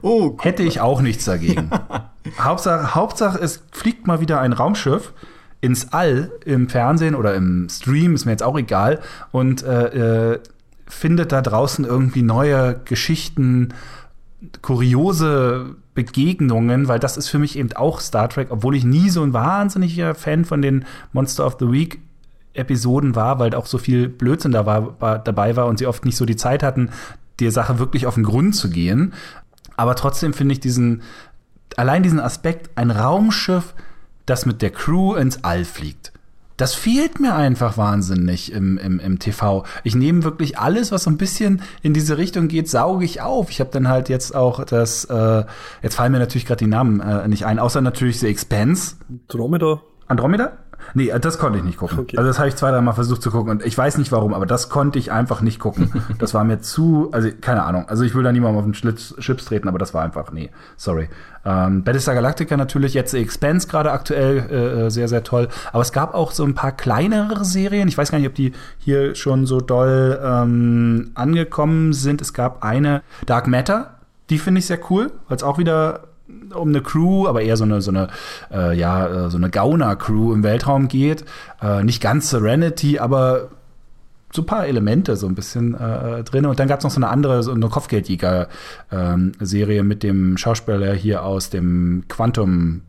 Oh, 0.03 0.31
guck 0.31 0.45
Hätte 0.45 0.63
ich 0.63 0.81
auch 0.81 1.01
nichts 1.01 1.25
dagegen. 1.25 1.71
Hauptsache, 2.39 2.95
Hauptsache, 2.95 3.39
es 3.39 3.63
fliegt 3.73 4.07
mal 4.07 4.21
wieder 4.21 4.41
ein 4.41 4.53
Raumschiff 4.53 5.13
ins 5.61 5.93
All 5.93 6.31
im 6.45 6.69
Fernsehen 6.69 7.15
oder 7.15 7.35
im 7.35 7.69
Stream, 7.71 8.15
ist 8.15 8.25
mir 8.25 8.33
jetzt 8.33 8.43
auch 8.43 8.59
egal, 8.59 9.01
und 9.33 9.63
äh, 9.63 10.33
äh, 10.33 10.41
findet 10.87 11.33
da 11.33 11.41
draußen 11.43 11.85
irgendwie 11.85 12.23
neue 12.23 12.81
Geschichten, 12.85 13.75
kuriose 14.63 15.77
Begegnungen, 15.97 16.87
weil 16.87 17.01
das 17.01 17.17
ist 17.17 17.29
für 17.29 17.41
mich 17.41 17.59
eben 17.59 17.73
auch 17.73 18.01
Star 18.01 18.29
Trek, 18.29 18.49
obwohl 18.51 18.77
ich 18.77 18.85
nie 18.85 19.11
so 19.11 19.25
ein 19.25 19.33
wahnsinniger 19.33 20.15
Fan 20.15 20.45
von 20.45 20.63
den 20.63 20.85
Monster 21.13 21.45
of 21.45 21.57
the 21.59 21.73
Week 21.73 21.99
Episoden 22.55 23.17
war, 23.17 23.39
weil 23.39 23.55
auch 23.55 23.67
so 23.67 23.79
viel 23.79 24.09
Blödsinn 24.09 24.53
da 24.53 24.65
war, 24.65 25.01
war, 25.01 25.19
dabei 25.19 25.57
war 25.57 25.67
und 25.67 25.79
sie 25.79 25.87
oft 25.87 26.05
nicht 26.05 26.17
so 26.17 26.25
die 26.25 26.37
Zeit 26.37 26.63
hatten, 26.63 26.91
der 27.41 27.51
Sache 27.51 27.79
wirklich 27.79 28.07
auf 28.07 28.15
den 28.15 28.25
Grund 28.25 28.55
zu 28.55 28.71
gehen. 28.71 29.13
Aber 29.77 29.95
trotzdem 29.95 30.33
finde 30.33 30.53
ich 30.53 30.61
diesen, 30.61 31.03
allein 31.77 32.03
diesen 32.03 32.21
Aspekt, 32.21 32.71
ein 32.77 32.91
Raumschiff, 32.91 33.75
das 34.25 34.47
mit 34.47 34.63
der 34.63 34.71
Crew 34.71 35.15
ins 35.15 35.45
All 35.45 35.65
fliegt. 35.65 36.13
Das 36.57 36.75
fehlt 36.75 37.21
mir 37.21 37.35
einfach 37.35 37.77
wahnsinnig 37.77 38.51
im, 38.53 38.79
im, 38.79 38.99
im 38.99 39.19
TV. 39.19 39.65
Ich 39.85 39.95
nehme 39.95 40.25
wirklich 40.25 40.59
alles, 40.59 40.91
was 40.91 41.05
so 41.05 41.11
ein 41.11 41.19
bisschen 41.19 41.63
in 41.83 41.93
diese 41.93 42.17
Richtung 42.17 42.49
geht, 42.49 42.69
sauge 42.69 43.05
ich 43.05 43.21
auf. 43.21 43.51
Ich 43.51 43.61
habe 43.61 43.71
dann 43.71 43.89
halt 43.89 44.09
jetzt 44.09 44.35
auch 44.35 44.65
das, 44.65 45.05
äh, 45.05 45.45
jetzt 45.83 45.97
fallen 45.97 46.13
mir 46.13 46.19
natürlich 46.19 46.47
gerade 46.47 46.65
die 46.65 46.71
Namen 46.71 47.01
äh, 47.01 47.29
nicht 47.29 47.45
ein, 47.45 47.59
außer 47.59 47.81
natürlich 47.81 48.21
The 48.21 48.29
Expanse. 48.29 48.97
Andromeda. 49.29 49.83
Andromeda? 50.07 50.53
Nee, 50.95 51.09
äh, 51.09 51.21
das 51.21 51.39
konnte 51.39 51.59
ich 51.59 51.65
nicht 51.65 51.79
gucken. 51.79 51.99
Okay. 52.01 52.17
Also 52.17 52.29
das 52.29 52.39
habe 52.39 52.49
ich 52.49 52.57
zwei, 52.57 52.71
drei 52.71 52.81
Mal 52.81 52.93
versucht 52.93 53.23
zu 53.23 53.31
gucken 53.31 53.51
und 53.51 53.65
ich 53.65 53.77
weiß 53.77 53.99
nicht 53.99 54.13
warum, 54.13 54.35
aber 54.35 54.47
das 54.47 54.69
konnte 54.69 54.99
ich 54.99 55.13
einfach 55.13 55.41
nicht 55.41 55.59
gucken. 55.59 55.93
Das 56.19 56.35
war 56.35 56.45
mir 56.45 56.61
zu, 56.61 57.11
also 57.13 57.29
keine 57.41 57.65
Ahnung. 57.65 57.89
Also 57.89 58.05
ich 58.05 58.15
will 58.15 58.23
da 58.23 58.33
niemandem 58.33 58.59
auf 58.59 58.65
den 58.65 58.75
Schlitz, 58.75 59.15
Chips 59.19 59.45
treten, 59.45 59.69
aber 59.69 59.79
das 59.79 59.93
war 59.93 60.03
einfach, 60.03 60.33
nee, 60.33 60.51
sorry. 60.77 61.09
Ähm, 61.45 61.85
Battlestar 61.85 62.15
Galactica 62.15 62.57
natürlich, 62.57 62.95
jetzt 62.95 63.11
The 63.11 63.19
Expanse 63.19 63.69
gerade 63.69 63.93
aktuell 63.93 64.39
äh, 64.51 64.87
äh, 64.87 64.91
sehr, 64.91 65.09
sehr 65.09 65.23
toll. 65.23 65.49
Aber 65.73 65.83
es 65.83 65.93
gab 65.93 66.15
auch 66.15 66.33
so 66.33 66.45
ein 66.45 66.55
paar 66.55 66.73
kleinere 66.73 67.45
Serien. 67.45 67.89
Ich 67.89 67.99
weiß 67.99 68.11
gar 68.11 68.19
nicht, 68.19 68.29
ob 68.29 68.35
die 68.35 68.53
hier 68.79 69.15
schon 69.15 69.47
so 69.47 69.61
doll 69.61 70.19
ähm, 70.23 71.11
angekommen 71.15 71.93
sind. 71.93 72.21
Es 72.21 72.33
gab 72.33 72.65
eine 72.65 73.03
Dark 73.27 73.47
Matter, 73.47 73.97
die 74.31 74.39
finde 74.39 74.59
ich 74.61 74.67
sehr 74.67 74.79
cool, 74.91 75.13
weil 75.29 75.37
es 75.37 75.43
auch 75.43 75.59
wieder 75.59 76.09
um 76.55 76.69
eine 76.69 76.83
Crew, 76.83 77.27
aber 77.29 77.43
eher 77.43 77.57
so 77.57 77.65
eine 77.65 77.81
so 77.81 77.91
eine 77.91 78.09
äh, 78.53 78.77
ja 78.77 79.27
äh, 79.27 79.31
so 79.31 79.37
eine 79.37 79.51
Gauner-Crew 79.51 80.33
im 80.33 80.43
Weltraum 80.43 80.89
geht. 80.89 81.25
Äh, 81.63 81.85
nicht 81.85 82.03
ganz 82.03 82.31
Serenity, 82.31 82.99
aber 82.99 83.51
so 84.33 84.43
ein 84.43 84.47
paar 84.47 84.67
Elemente 84.67 85.15
so 85.17 85.27
ein 85.27 85.35
bisschen 85.35 85.75
äh, 85.75 86.23
drin. 86.25 86.47
Und 86.47 86.59
dann 86.59 86.69
gab 86.69 86.79
es 86.81 86.85
noch 86.85 86.91
so 86.91 86.99
eine 86.99 87.09
andere, 87.09 87.43
so 87.43 87.53
eine 87.53 87.69
Kopfgeldjäger-Serie 87.69 89.83
mit 89.83 90.03
dem 90.03 90.37
Schauspieler 90.37 90.93
hier 90.95 91.25
aus 91.25 91.49
dem 91.51 92.05
Quantum 92.09 92.83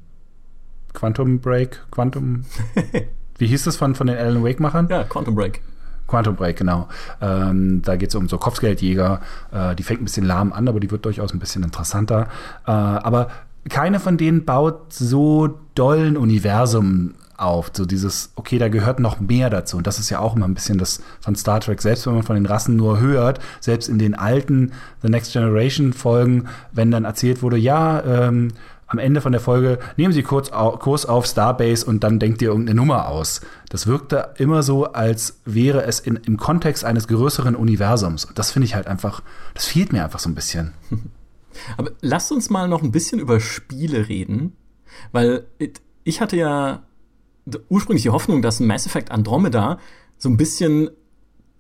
Quantum 0.94 1.40
Break, 1.40 1.86
Quantum. 1.92 2.46
Wie 3.38 3.46
hieß 3.46 3.66
das 3.66 3.78
von, 3.78 3.94
von 3.94 4.08
den 4.08 4.18
Alan 4.18 4.44
Wake-Machern? 4.44 4.88
Ja, 4.90 5.04
Quantum 5.04 5.36
Break. 5.36 5.62
Quantum 6.08 6.36
Break, 6.36 6.58
genau. 6.58 6.88
Ähm, 7.22 7.82
da 7.84 7.96
geht 7.96 8.10
es 8.10 8.16
um 8.16 8.28
so 8.30 8.38
Kopfgeldjäger. 8.38 9.22
Äh, 9.52 9.76
die 9.76 9.84
fängt 9.84 10.02
ein 10.02 10.06
bisschen 10.06 10.26
lahm 10.26 10.54
an, 10.54 10.68
aber 10.68 10.80
die 10.80 10.90
wird 10.90 11.06
durchaus 11.06 11.34
ein 11.34 11.40
bisschen 11.40 11.64
interessanter. 11.64 12.28
Äh, 12.66 12.72
aber 12.72 13.28
keine 13.70 14.00
von 14.00 14.18
denen 14.18 14.46
baut 14.46 14.94
so 14.94 15.60
dollen 15.76 16.18
Universum 16.18 17.16
auf. 17.38 17.72
So 17.74 17.86
dieses, 17.86 18.32
okay, 18.36 18.58
da 18.58 18.68
gehört 18.68 19.00
noch 19.00 19.20
mehr 19.20 19.50
dazu. 19.50 19.78
Und 19.78 19.88
das 19.88 20.00
ist 20.00 20.10
ja 20.10 20.20
auch 20.20 20.36
immer 20.36 20.48
ein 20.48 20.54
bisschen 20.54 20.78
das 20.78 21.02
von 21.20 21.36
Star 21.36 21.60
Trek, 21.60 21.82
selbst 21.82 22.08
wenn 22.08 22.16
man 22.16 22.24
von 22.24 22.36
den 22.36 22.46
Rassen 22.46 22.76
nur 22.76 23.00
hört, 23.00 23.40
selbst 23.60 23.90
in 23.90 24.00
den 24.00 24.16
alten 24.16 24.72
The 25.02 25.10
Next 25.10 25.34
Generation 25.34 25.94
Folgen, 25.94 26.48
wenn 26.72 26.92
dann 26.92 27.06
erzählt 27.06 27.42
wurde, 27.42 27.58
ja, 27.58 28.04
ähm, 28.04 28.54
am 28.88 29.00
Ende 29.00 29.20
von 29.22 29.34
der 29.34 29.42
Folge 29.42 29.80
nehmen 29.98 30.14
Sie 30.14 30.24
kurz 30.24 30.50
Kurs 30.50 31.06
auf 31.06 31.26
Starbase 31.26 31.86
und 31.86 32.04
dann 32.04 32.20
denkt 32.20 32.42
ihr 32.42 32.50
irgendeine 32.50 32.78
Nummer 32.78 33.10
aus. 33.10 33.42
Das 33.70 33.86
wirkte 33.86 34.34
immer 34.38 34.64
so, 34.64 34.86
als 34.86 35.42
wäre 35.46 35.84
es 35.84 36.00
in, 36.00 36.16
im 36.16 36.38
Kontext 36.38 36.86
eines 36.86 37.08
größeren 37.08 37.56
Universums. 37.56 38.26
Und 38.26 38.40
das 38.40 38.52
finde 38.52 38.66
ich 38.66 38.76
halt 38.76 38.88
einfach, 38.88 39.22
das 39.54 39.66
fehlt 39.66 39.92
mir 39.92 40.04
einfach 40.04 40.20
so 40.20 40.30
ein 40.30 40.36
bisschen. 40.36 40.74
Aber 41.78 41.92
lasst 42.02 42.32
uns 42.32 42.50
mal 42.50 42.68
noch 42.68 42.82
ein 42.82 42.92
bisschen 42.92 43.20
über 43.20 43.40
Spiele 43.40 44.08
reden, 44.08 44.56
weil 45.12 45.46
ich 46.04 46.22
hatte 46.22 46.38
ja 46.38 46.84
ursprünglich 47.70 48.04
die 48.04 48.10
Hoffnung, 48.10 48.42
dass 48.42 48.60
Mass 48.60 48.86
Effect 48.86 49.12
Andromeda 49.12 49.80
so 50.18 50.30
ein 50.30 50.38
bisschen 50.38 50.90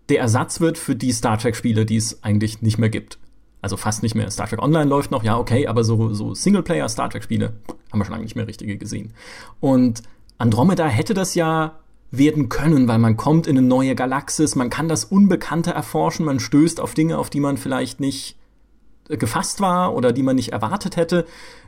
der 0.10 0.20
Ersatz 0.20 0.62
wird 0.62 0.78
für 0.78 0.96
die 0.96 1.12
Star 1.12 1.38
Trek-Spiele, 1.38 1.86
die 1.86 1.98
es 1.98 2.24
eigentlich 2.24 2.62
nicht 2.62 2.78
mehr 2.78 2.90
gibt. 2.90 3.20
Also 3.68 3.76
fast 3.76 4.02
nicht 4.02 4.16
mehr. 4.16 4.32
Star 4.32 4.48
Trek 4.48 4.62
Online 4.62 4.86
läuft 4.86 5.12
noch, 5.12 5.24
ja, 5.24 5.38
okay, 5.38 5.68
aber 5.68 5.84
so, 5.84 6.14
so 6.14 6.34
Singleplayer-Star 6.34 7.10
Trek-Spiele 7.10 7.52
haben 7.92 8.00
wir 8.00 8.06
schon 8.06 8.14
lange 8.14 8.24
nicht 8.24 8.38
mehr 8.38 8.48
richtige 8.48 8.78
gesehen. 8.78 9.12
Und 9.60 10.04
Andromeda 10.38 10.86
hätte 10.88 11.14
das 11.14 11.36
ja 11.36 11.80
werden 12.10 12.48
können, 12.48 12.88
weil 12.88 12.98
man 12.98 13.18
kommt 13.18 13.46
in 13.46 13.58
eine 13.58 13.68
neue 13.68 13.94
Galaxis, 13.94 14.56
man 14.56 14.70
kann 14.70 14.88
das 14.88 15.04
Unbekannte 15.04 15.72
erforschen, 15.72 16.26
man 16.26 16.40
stößt 16.40 16.80
auf 16.80 16.94
Dinge, 16.94 17.18
auf 17.18 17.30
die 17.30 17.42
man 17.42 17.58
vielleicht 17.58 18.00
nicht 18.00 18.38
gefasst 19.10 19.60
war 19.60 19.94
oder 19.94 20.14
die 20.14 20.24
man 20.24 20.38
nicht 20.38 20.54
erwartet 20.54 20.96
hätte. 20.96 21.26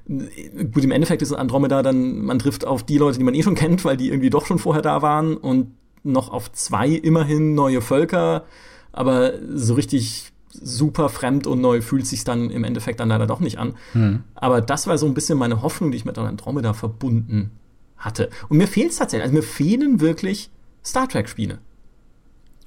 Gut, 0.08 0.86
im 0.86 0.91
Endeffekt 0.91 1.22
ist 1.22 1.34
Andromeda 1.34 1.84
dann, 1.84 2.22
man 2.22 2.39
trifft 2.39 2.66
auf 2.66 2.84
die 2.84 2.97
Leute, 2.97 3.18
die 3.18 3.26
man 3.26 3.36
eh 3.36 3.43
schon 3.43 3.56
kennt, 3.56 3.84
weil 3.84 3.97
die 3.97 4.08
irgendwie 4.08 4.30
doch 4.30 4.45
schon 4.45 4.58
vorher 4.58 4.82
da 4.82 5.02
waren 5.02 5.36
und 5.36 5.74
noch 6.04 6.32
auf 6.32 6.50
zwei 6.54 6.88
immerhin 6.88 7.56
neue 7.56 7.82
Völker, 7.82 8.45
aber 8.93 9.34
so 9.54 9.74
richtig 9.74 10.32
super 10.62 11.10
fremd 11.10 11.47
und 11.47 11.62
neu 11.62 11.82
fühlt 11.82 12.05
sich 12.05 12.24
dann 12.24 12.49
im 12.49 12.64
Endeffekt 12.64 12.99
dann 12.99 13.10
leider 13.10 13.28
doch 13.28 13.39
nicht 13.39 13.57
an. 13.57 13.76
Mhm. 13.93 14.24
Aber 14.36 14.62
das 14.62 14.88
war 14.88 14.97
so 14.97 15.05
ein 15.05 15.14
bisschen 15.14 15.38
meine 15.38 15.62
Hoffnung, 15.62 15.91
die 15.91 15.97
ich 15.97 16.05
mit 16.05 16.18
Andromeda 16.18 16.74
verbunden 16.74 17.51
hatte. 17.97 18.30
Und 18.47 18.57
mir 18.57 18.68
fehlt 18.68 18.91
es 18.91 18.97
tatsächlich, 18.97 19.24
also 19.24 19.36
mir 19.36 19.43
fehlen 19.43 19.99
wirklich 19.99 20.49
Star 20.84 21.07
Trek-Spiele. 21.07 21.60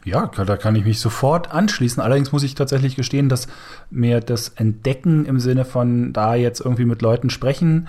Ja, 0.05 0.26
da 0.26 0.57
kann 0.57 0.74
ich 0.74 0.84
mich 0.84 0.99
sofort 0.99 1.53
anschließen. 1.53 2.03
Allerdings 2.03 2.32
muss 2.32 2.43
ich 2.43 2.57
tatsächlich 2.57 2.97
gestehen, 2.97 3.28
dass 3.28 3.47
mir 3.88 4.20
das 4.20 4.49
Entdecken 4.49 5.26
im 5.26 5.38
Sinne 5.38 5.64
von 5.64 6.12
da 6.12 6.34
jetzt 6.34 6.61
irgendwie 6.61 6.84
mit 6.84 7.03
Leuten 7.03 7.30
sprechen, 7.30 7.88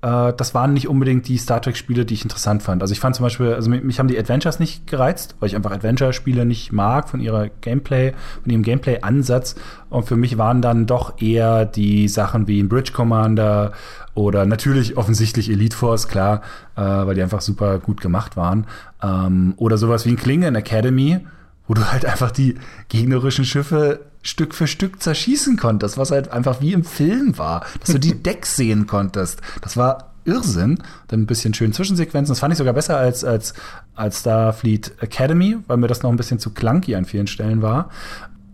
äh, 0.00 0.32
das 0.36 0.54
waren 0.54 0.72
nicht 0.74 0.88
unbedingt 0.88 1.26
die 1.28 1.38
Star 1.38 1.60
Trek-Spiele, 1.60 2.04
die 2.04 2.14
ich 2.14 2.22
interessant 2.22 2.62
fand. 2.62 2.82
Also 2.82 2.92
ich 2.92 3.00
fand 3.00 3.16
zum 3.16 3.24
Beispiel, 3.24 3.54
also 3.54 3.68
mich, 3.68 3.82
mich 3.82 3.98
haben 3.98 4.08
die 4.08 4.18
Adventures 4.18 4.60
nicht 4.60 4.86
gereizt, 4.86 5.36
weil 5.40 5.48
ich 5.48 5.56
einfach 5.56 5.72
Adventure-Spiele 5.72 6.44
nicht 6.44 6.72
mag 6.72 7.08
von 7.08 7.20
ihrer 7.20 7.48
Gameplay, 7.48 8.12
von 8.42 8.52
ihrem 8.52 8.62
Gameplay-Ansatz. 8.62 9.56
Und 9.90 10.04
für 10.04 10.16
mich 10.16 10.38
waren 10.38 10.62
dann 10.62 10.86
doch 10.86 11.20
eher 11.20 11.64
die 11.64 12.08
Sachen 12.08 12.46
wie 12.46 12.60
ein 12.60 12.68
Bridge 12.68 12.92
Commander 12.92 13.72
oder 14.14 14.46
natürlich 14.46 14.96
offensichtlich 14.96 15.50
Elite 15.50 15.76
Force, 15.76 16.08
klar, 16.08 16.42
äh, 16.76 16.80
weil 16.80 17.14
die 17.14 17.22
einfach 17.22 17.40
super 17.40 17.78
gut 17.78 18.00
gemacht 18.00 18.36
waren. 18.36 18.66
Ähm, 19.02 19.54
oder 19.56 19.78
sowas 19.78 20.06
wie 20.06 20.10
ein 20.10 20.16
Klingon 20.16 20.54
Academy 20.54 21.20
wo 21.68 21.74
du 21.74 21.92
halt 21.92 22.04
einfach 22.04 22.30
die 22.30 22.56
gegnerischen 22.88 23.44
Schiffe 23.44 24.06
Stück 24.22 24.54
für 24.54 24.66
Stück 24.66 25.00
zerschießen 25.00 25.56
konntest, 25.56 25.96
was 25.96 26.10
halt 26.10 26.32
einfach 26.32 26.60
wie 26.60 26.72
im 26.72 26.82
Film 26.82 27.38
war, 27.38 27.64
dass 27.80 27.90
du 27.90 28.00
die 28.00 28.14
Decks 28.22 28.56
sehen 28.56 28.86
konntest. 28.86 29.40
Das 29.62 29.76
war 29.76 30.14
Irrsinn. 30.24 30.78
Dann 31.08 31.22
ein 31.22 31.26
bisschen 31.26 31.54
schön 31.54 31.72
Zwischensequenzen. 31.72 32.32
Das 32.32 32.40
fand 32.40 32.52
ich 32.52 32.58
sogar 32.58 32.74
besser 32.74 32.98
als, 32.98 33.24
als, 33.24 33.54
als 33.94 34.20
Starfleet 34.20 34.94
Academy, 35.00 35.56
weil 35.66 35.76
mir 35.76 35.86
das 35.86 36.02
noch 36.02 36.10
ein 36.10 36.16
bisschen 36.16 36.38
zu 36.38 36.50
clunky 36.50 36.94
an 36.96 37.04
vielen 37.04 37.26
Stellen 37.26 37.62
war. 37.62 37.90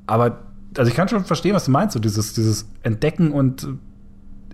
Aber 0.07 0.43
also 0.77 0.89
ich 0.89 0.97
kann 0.97 1.09
schon 1.09 1.25
verstehen, 1.25 1.55
was 1.55 1.65
du 1.65 1.71
meinst, 1.71 1.95
so 1.95 2.01
dieses, 2.01 2.35
dieses 2.35 2.67
Entdecken 2.83 3.33
und 3.33 3.67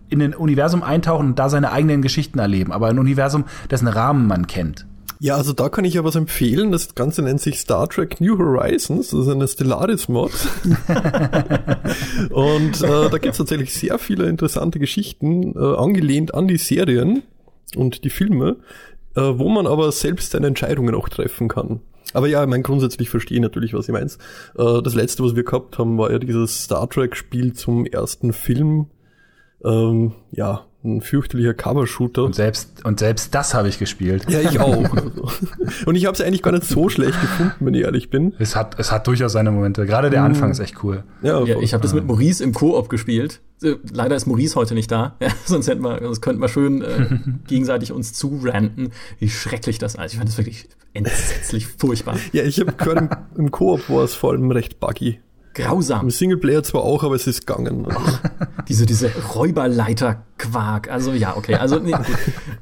in 0.08 0.18
den 0.18 0.34
Universum 0.34 0.82
eintauchen 0.82 1.28
und 1.28 1.38
da 1.38 1.48
seine 1.48 1.72
eigenen 1.72 2.02
Geschichten 2.02 2.38
erleben, 2.38 2.72
aber 2.72 2.88
ein 2.88 2.98
Universum, 2.98 3.44
dessen 3.70 3.86
Rahmen 3.88 4.26
man 4.26 4.46
kennt. 4.46 4.86
Ja, 5.22 5.36
also 5.36 5.52
da 5.52 5.68
kann 5.68 5.84
ich 5.84 5.92
ja 5.92 6.02
was 6.02 6.16
empfehlen. 6.16 6.72
Das 6.72 6.94
Ganze 6.94 7.20
nennt 7.20 7.42
sich 7.42 7.60
Star 7.60 7.86
Trek 7.90 8.22
New 8.22 8.38
Horizons. 8.38 9.10
Das 9.10 9.20
ist 9.20 9.28
eine 9.28 9.46
Stellaris-Mod. 9.46 10.32
und 12.30 12.82
äh, 12.82 13.10
da 13.10 13.18
gibt's 13.18 13.36
tatsächlich 13.36 13.74
sehr 13.74 13.98
viele 13.98 14.30
interessante 14.30 14.78
Geschichten, 14.78 15.54
äh, 15.56 15.76
angelehnt 15.76 16.32
an 16.32 16.48
die 16.48 16.56
Serien 16.56 17.22
und 17.76 18.04
die 18.04 18.08
Filme, 18.08 18.56
äh, 19.14 19.20
wo 19.20 19.50
man 19.50 19.66
aber 19.66 19.92
selbst 19.92 20.32
seine 20.32 20.46
Entscheidungen 20.46 20.94
auch 20.94 21.10
treffen 21.10 21.48
kann. 21.48 21.80
Aber 22.14 22.26
ja, 22.26 22.42
ich 22.42 22.48
meine, 22.48 22.62
grundsätzlich 22.62 23.10
verstehe 23.10 23.36
ich 23.36 23.42
natürlich, 23.42 23.74
was 23.74 23.88
ihr 23.88 23.92
meint. 23.92 24.16
Äh, 24.56 24.80
das 24.82 24.94
letzte, 24.94 25.22
was 25.22 25.36
wir 25.36 25.44
gehabt 25.44 25.78
haben, 25.78 25.98
war 25.98 26.10
ja 26.10 26.18
dieses 26.18 26.64
Star 26.64 26.88
Trek-Spiel 26.88 27.52
zum 27.52 27.84
ersten 27.84 28.32
Film. 28.32 28.86
Ähm, 29.62 30.14
ja, 30.30 30.64
ein 30.82 31.00
fürchterlicher 31.02 31.54
Cover-Shooter. 31.54 32.24
Und 32.24 32.34
selbst, 32.34 32.84
und 32.84 33.00
selbst 33.00 33.34
das 33.34 33.54
habe 33.54 33.68
ich 33.68 33.78
gespielt. 33.78 34.24
Ja, 34.28 34.40
ich 34.40 34.58
auch. 34.60 34.78
und 35.86 35.94
ich 35.94 36.06
habe 36.06 36.14
es 36.14 36.20
eigentlich 36.20 36.42
gar 36.42 36.52
nicht 36.52 36.64
so 36.64 36.88
schlecht 36.88 37.20
gefunden, 37.20 37.54
wenn 37.60 37.74
ich 37.74 37.82
ehrlich 37.82 38.10
bin. 38.10 38.34
Es 38.38 38.56
hat, 38.56 38.78
es 38.78 38.90
hat 38.90 39.06
durchaus 39.06 39.32
seine 39.32 39.50
Momente. 39.50 39.84
Gerade 39.84 40.10
der 40.10 40.20
mhm. 40.20 40.26
Anfang 40.26 40.50
ist 40.50 40.60
echt 40.60 40.82
cool. 40.82 41.04
Ja, 41.22 41.42
ja 41.44 41.58
ich 41.60 41.74
habe 41.74 41.82
das 41.82 41.92
mit 41.92 42.06
Maurice 42.06 42.42
im 42.42 42.54
Koop 42.54 42.88
gespielt. 42.88 43.40
Äh, 43.62 43.74
leider 43.92 44.16
ist 44.16 44.26
Maurice 44.26 44.56
heute 44.56 44.74
nicht 44.74 44.90
da. 44.90 45.16
Ja, 45.20 45.28
sonst 45.44 45.68
hätten 45.68 45.82
wir, 45.82 45.98
sonst 46.00 46.22
könnten 46.22 46.40
wir 46.40 46.48
schön 46.48 46.82
äh, 46.82 47.06
gegenseitig 47.46 47.92
uns 47.92 48.14
zuranten, 48.14 48.92
wie 49.18 49.28
schrecklich 49.28 49.78
das 49.78 49.96
ist. 49.96 50.12
Ich 50.12 50.16
fand 50.16 50.28
das 50.28 50.38
wirklich 50.38 50.66
entsetzlich 50.94 51.66
furchtbar. 51.66 52.16
Ja, 52.32 52.42
ich 52.42 52.58
habe 52.58 52.72
gehört, 52.72 52.98
im, 52.98 53.10
im 53.36 53.50
Koop 53.50 53.88
war 53.90 54.04
es 54.04 54.14
vor 54.14 54.32
allem 54.32 54.50
recht 54.50 54.80
buggy. 54.80 55.20
Grausam. 55.54 56.02
Im 56.02 56.10
Singleplayer 56.10 56.62
zwar 56.62 56.82
auch, 56.82 57.02
aber 57.02 57.16
es 57.16 57.26
ist 57.26 57.46
gegangen. 57.46 57.86
diese, 58.68 58.86
diese 58.86 59.10
Räuberleiter-Quark. 59.34 60.90
Also 60.90 61.12
ja, 61.12 61.36
okay. 61.36 61.56
Also 61.56 61.78
nee, 61.78 61.94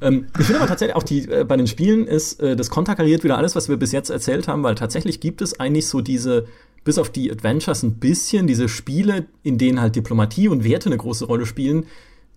ähm, 0.01 0.27
ich 0.39 0.47
finde 0.47 0.61
aber 0.61 0.69
tatsächlich 0.69 0.97
auch 0.97 1.03
die 1.03 1.29
äh, 1.31 1.45
bei 1.45 1.57
den 1.57 1.67
Spielen 1.67 2.07
ist 2.07 2.41
äh, 2.41 2.57
das 2.57 2.71
konterkariert 2.71 3.25
wieder 3.25 3.37
alles, 3.37 3.55
was 3.55 3.69
wir 3.69 3.77
bis 3.77 3.93
jetzt 3.93 4.09
erzählt 4.09 4.49
haben, 4.49 4.63
weil 4.63 4.75
tatsächlich 4.75 5.21
gibt 5.21 5.43
es 5.43 5.61
eigentlich 5.61 5.87
so 5.87 6.01
diese 6.01 6.47
bis 6.85 6.97
auf 6.97 7.11
die 7.11 7.31
Adventures 7.31 7.83
ein 7.83 7.97
bisschen 7.97 8.47
diese 8.47 8.69
Spiele, 8.69 9.27
in 9.43 9.59
denen 9.59 9.81
halt 9.81 9.95
Diplomatie 9.95 10.49
und 10.49 10.65
Werte 10.65 10.89
eine 10.89 10.97
große 10.97 11.27
Rolle 11.27 11.45
spielen, 11.45 11.85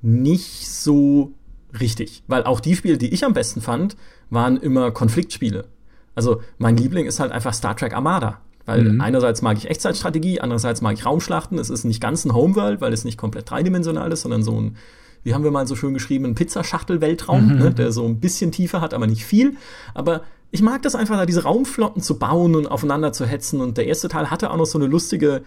nicht 0.01 0.69
so 0.69 1.33
richtig, 1.79 2.23
weil 2.27 2.43
auch 2.43 2.59
die 2.59 2.75
Spiele, 2.75 2.97
die 2.97 3.13
ich 3.13 3.23
am 3.23 3.33
besten 3.33 3.61
fand, 3.61 3.95
waren 4.29 4.57
immer 4.57 4.91
Konfliktspiele. 4.91 5.65
Also 6.15 6.41
mein 6.57 6.75
Liebling 6.75 7.05
ist 7.05 7.19
halt 7.19 7.31
einfach 7.31 7.53
Star 7.53 7.77
Trek 7.77 7.93
Armada. 7.93 8.41
Weil 8.71 8.83
mhm. 8.83 9.01
einerseits 9.01 9.41
mag 9.41 9.57
ich 9.57 9.69
Echtzeitstrategie, 9.69 10.39
andererseits 10.39 10.81
mag 10.81 10.93
ich 10.93 11.05
Raumschlachten. 11.05 11.59
Es 11.59 11.69
ist 11.69 11.83
nicht 11.83 11.99
ganz 11.99 12.23
ein 12.23 12.33
Homeworld, 12.33 12.79
weil 12.79 12.93
es 12.93 13.03
nicht 13.03 13.17
komplett 13.17 13.49
dreidimensional 13.49 14.09
ist, 14.11 14.21
sondern 14.21 14.43
so 14.43 14.59
ein, 14.59 14.77
wie 15.23 15.33
haben 15.33 15.43
wir 15.43 15.51
mal 15.51 15.67
so 15.67 15.75
schön 15.75 15.93
geschrieben, 15.93 16.23
ein 16.25 16.35
Pizzaschachtel-Weltraum, 16.35 17.47
mhm. 17.47 17.59
ne, 17.59 17.71
der 17.71 17.91
so 17.91 18.05
ein 18.05 18.21
bisschen 18.21 18.53
tiefer 18.53 18.79
hat, 18.79 18.93
aber 18.93 19.07
nicht 19.07 19.25
viel. 19.25 19.57
Aber 19.93 20.21
ich 20.51 20.61
mag 20.61 20.81
das 20.83 20.95
einfach, 20.95 21.17
da 21.17 21.25
diese 21.25 21.43
Raumflotten 21.43 22.01
zu 22.01 22.17
bauen 22.17 22.55
und 22.55 22.67
aufeinander 22.67 23.11
zu 23.11 23.25
hetzen. 23.25 23.59
Und 23.59 23.77
der 23.77 23.87
erste 23.87 24.07
Teil 24.07 24.31
hatte 24.31 24.51
auch 24.51 24.57
noch 24.57 24.65
so 24.65 24.79
eine 24.79 24.87
lustige 24.87 25.41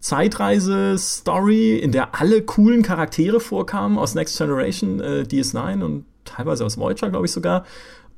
Zeitreise-Story, 0.00 1.76
in 1.76 1.92
der 1.92 2.18
alle 2.18 2.40
coolen 2.40 2.82
Charaktere 2.82 3.40
vorkamen 3.40 3.98
aus 3.98 4.14
Next 4.14 4.38
Generation, 4.38 5.00
äh, 5.00 5.26
DS9 5.28 5.82
und 5.82 6.04
teilweise 6.24 6.64
aus 6.64 6.78
Voyager, 6.78 7.10
glaube 7.10 7.26
ich 7.26 7.32
sogar. 7.32 7.66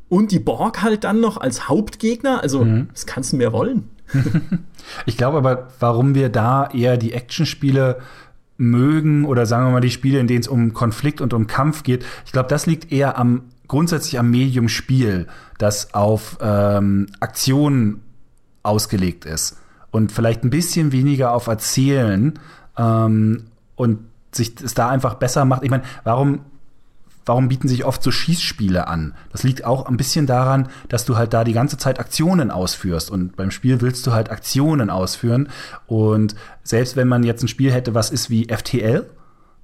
Und 0.08 0.30
die 0.30 0.38
Borg 0.38 0.82
halt 0.82 1.02
dann 1.02 1.20
noch 1.20 1.36
als 1.36 1.68
Hauptgegner. 1.68 2.42
Also, 2.42 2.64
mhm. 2.64 2.88
das 2.92 3.06
kannst 3.06 3.32
du 3.32 3.36
mehr 3.36 3.52
wollen. 3.52 3.88
ich 5.06 5.16
glaube 5.16 5.38
aber, 5.38 5.68
warum 5.80 6.14
wir 6.14 6.28
da 6.28 6.68
eher 6.70 6.96
die 6.96 7.12
Actionspiele 7.12 7.98
mögen 8.56 9.24
oder 9.24 9.46
sagen 9.46 9.66
wir 9.66 9.72
mal 9.72 9.80
die 9.80 9.90
Spiele, 9.90 10.18
in 10.18 10.26
denen 10.26 10.40
es 10.40 10.48
um 10.48 10.72
Konflikt 10.72 11.20
und 11.20 11.32
um 11.34 11.46
Kampf 11.46 11.82
geht, 11.82 12.04
ich 12.26 12.32
glaube, 12.32 12.48
das 12.48 12.66
liegt 12.66 12.92
eher 12.92 13.18
am 13.18 13.42
grundsätzlich 13.68 14.18
am 14.18 14.30
Medium 14.30 14.68
Spiel, 14.68 15.28
das 15.56 15.94
auf 15.94 16.36
ähm, 16.42 17.06
Aktionen 17.20 18.02
ausgelegt 18.62 19.24
ist 19.24 19.56
und 19.90 20.12
vielleicht 20.12 20.44
ein 20.44 20.50
bisschen 20.50 20.92
weniger 20.92 21.32
auf 21.32 21.46
Erzählen 21.46 22.38
ähm, 22.76 23.44
und 23.76 24.00
sich 24.32 24.54
es 24.62 24.74
da 24.74 24.88
einfach 24.88 25.14
besser 25.14 25.44
macht. 25.44 25.62
Ich 25.62 25.70
meine, 25.70 25.84
warum 26.04 26.40
warum 27.26 27.48
bieten 27.48 27.68
sich 27.68 27.84
oft 27.84 28.02
so 28.02 28.10
Schießspiele 28.10 28.86
an? 28.86 29.14
Das 29.30 29.42
liegt 29.42 29.64
auch 29.64 29.86
ein 29.86 29.96
bisschen 29.96 30.26
daran, 30.26 30.68
dass 30.88 31.04
du 31.04 31.16
halt 31.16 31.32
da 31.32 31.44
die 31.44 31.52
ganze 31.52 31.76
Zeit 31.76 31.98
Aktionen 32.00 32.50
ausführst 32.50 33.10
und 33.10 33.36
beim 33.36 33.50
Spiel 33.50 33.80
willst 33.80 34.06
du 34.06 34.12
halt 34.12 34.30
Aktionen 34.30 34.90
ausführen 34.90 35.48
und 35.86 36.34
selbst 36.62 36.96
wenn 36.96 37.08
man 37.08 37.24
jetzt 37.24 37.42
ein 37.42 37.48
Spiel 37.48 37.72
hätte, 37.72 37.94
was 37.94 38.10
ist 38.10 38.30
wie 38.30 38.48
FTL, 38.52 39.06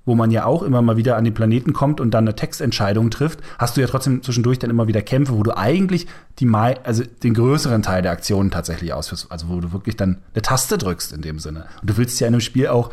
wo 0.09 0.15
man 0.15 0.31
ja 0.31 0.47
auch 0.47 0.63
immer 0.63 0.81
mal 0.81 0.97
wieder 0.97 1.17
an 1.17 1.25
den 1.25 1.35
Planeten 1.35 1.75
kommt 1.75 2.01
und 2.01 2.13
dann 2.13 2.25
eine 2.25 2.35
Textentscheidung 2.35 3.11
trifft, 3.11 3.41
hast 3.59 3.77
du 3.77 3.83
ja 3.83 3.87
trotzdem 3.87 4.23
zwischendurch 4.23 4.59
dann 4.59 4.71
immer 4.71 4.89
wieder 4.89 5.03
Kämpfe, 5.03 5.35
wo 5.35 5.43
du 5.43 5.57
eigentlich 5.57 6.07
die 6.39 6.49
also 6.55 7.05
den 7.23 7.35
größeren 7.35 7.83
Teil 7.83 8.01
der 8.01 8.13
Aktionen 8.13 8.51
tatsächlich 8.51 8.95
ausführst, 8.95 9.31
also 9.31 9.51
wo 9.51 9.61
du 9.61 9.73
wirklich 9.73 9.97
dann 9.97 10.23
eine 10.33 10.43
Taste 10.43 10.79
drückst 10.79 11.13
in 11.13 11.21
dem 11.21 11.39
Sinne. 11.39 11.67
Und 11.83 11.91
du 11.91 11.97
willst 11.99 12.19
ja 12.21 12.27
in 12.27 12.35
einem 12.35 12.41
Spiel 12.41 12.69
auch 12.69 12.91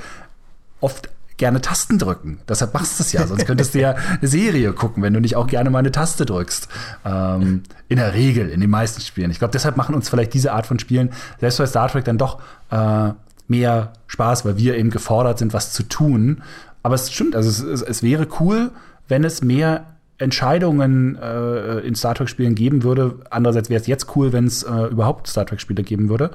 oft 0.82 1.10
gerne 1.38 1.62
Tasten 1.62 2.00
drücken. 2.00 2.40
Deshalb 2.48 2.74
machst 2.74 3.00
du 3.00 3.04
es 3.04 3.12
ja. 3.12 3.26
Sonst 3.28 3.46
könntest 3.46 3.76
du 3.76 3.80
ja 3.80 3.96
eine 4.20 4.28
Serie 4.28 4.74
gucken, 4.74 5.04
wenn 5.04 5.14
du 5.14 5.20
nicht 5.20 5.36
auch 5.36 5.48
gerne 5.48 5.70
mal 5.70 5.80
eine 5.80 5.92
Taste 5.92 6.26
drückst. 6.26 6.68
Ähm, 7.06 7.64
in 7.88 7.98
der 7.98 8.14
Regel, 8.14 8.50
in 8.50 8.62
den 8.62 8.70
meisten 8.70 9.02
Spielen. 9.02 9.32
Ich 9.32 9.40
glaube, 9.40 9.52
deshalb 9.52 9.78
machen 9.78 9.96
uns 9.96 10.10
vielleicht 10.10 10.34
diese 10.34 10.54
Art 10.54 10.66
von 10.66 10.80
Spielen, 10.80 11.12
selbst 11.40 11.58
bei 11.58 11.66
Star 11.66 11.90
Trek, 11.90 12.06
dann 12.06 12.18
doch 12.18 12.40
äh, 12.72 13.12
mehr 13.48 13.94
Spaß, 14.08 14.46
weil 14.46 14.58
wir 14.58 14.76
eben 14.78 14.90
gefordert 14.90 15.40
sind, 15.40 15.54
was 15.54 15.74
zu 15.74 15.84
tun. 15.84 16.42
Aber 16.84 16.96
es 16.96 17.12
stimmt, 17.12 17.36
also 17.36 17.50
es, 17.50 17.60
es, 17.60 17.82
es 17.82 18.04
wäre 18.04 18.28
cool, 18.40 18.72
wenn 19.08 19.24
es 19.24 19.42
mehr 19.42 19.86
Entscheidungen 20.18 21.18
äh, 21.18 21.80
in 21.80 21.96
Star 21.96 22.16
Trek-Spielen 22.16 22.56
geben 22.56 22.84
würde. 22.84 23.20
Andererseits 23.30 23.70
wäre 23.70 23.82
es 23.82 23.88
jetzt 23.88 24.16
cool, 24.16 24.32
wenn 24.32 24.48
es 24.48 24.64
äh, 24.64 24.86
überhaupt 24.86 25.28
Star 25.28 25.46
Trek-Spiele 25.46 25.84
geben 25.84 26.10
würde. 26.10 26.32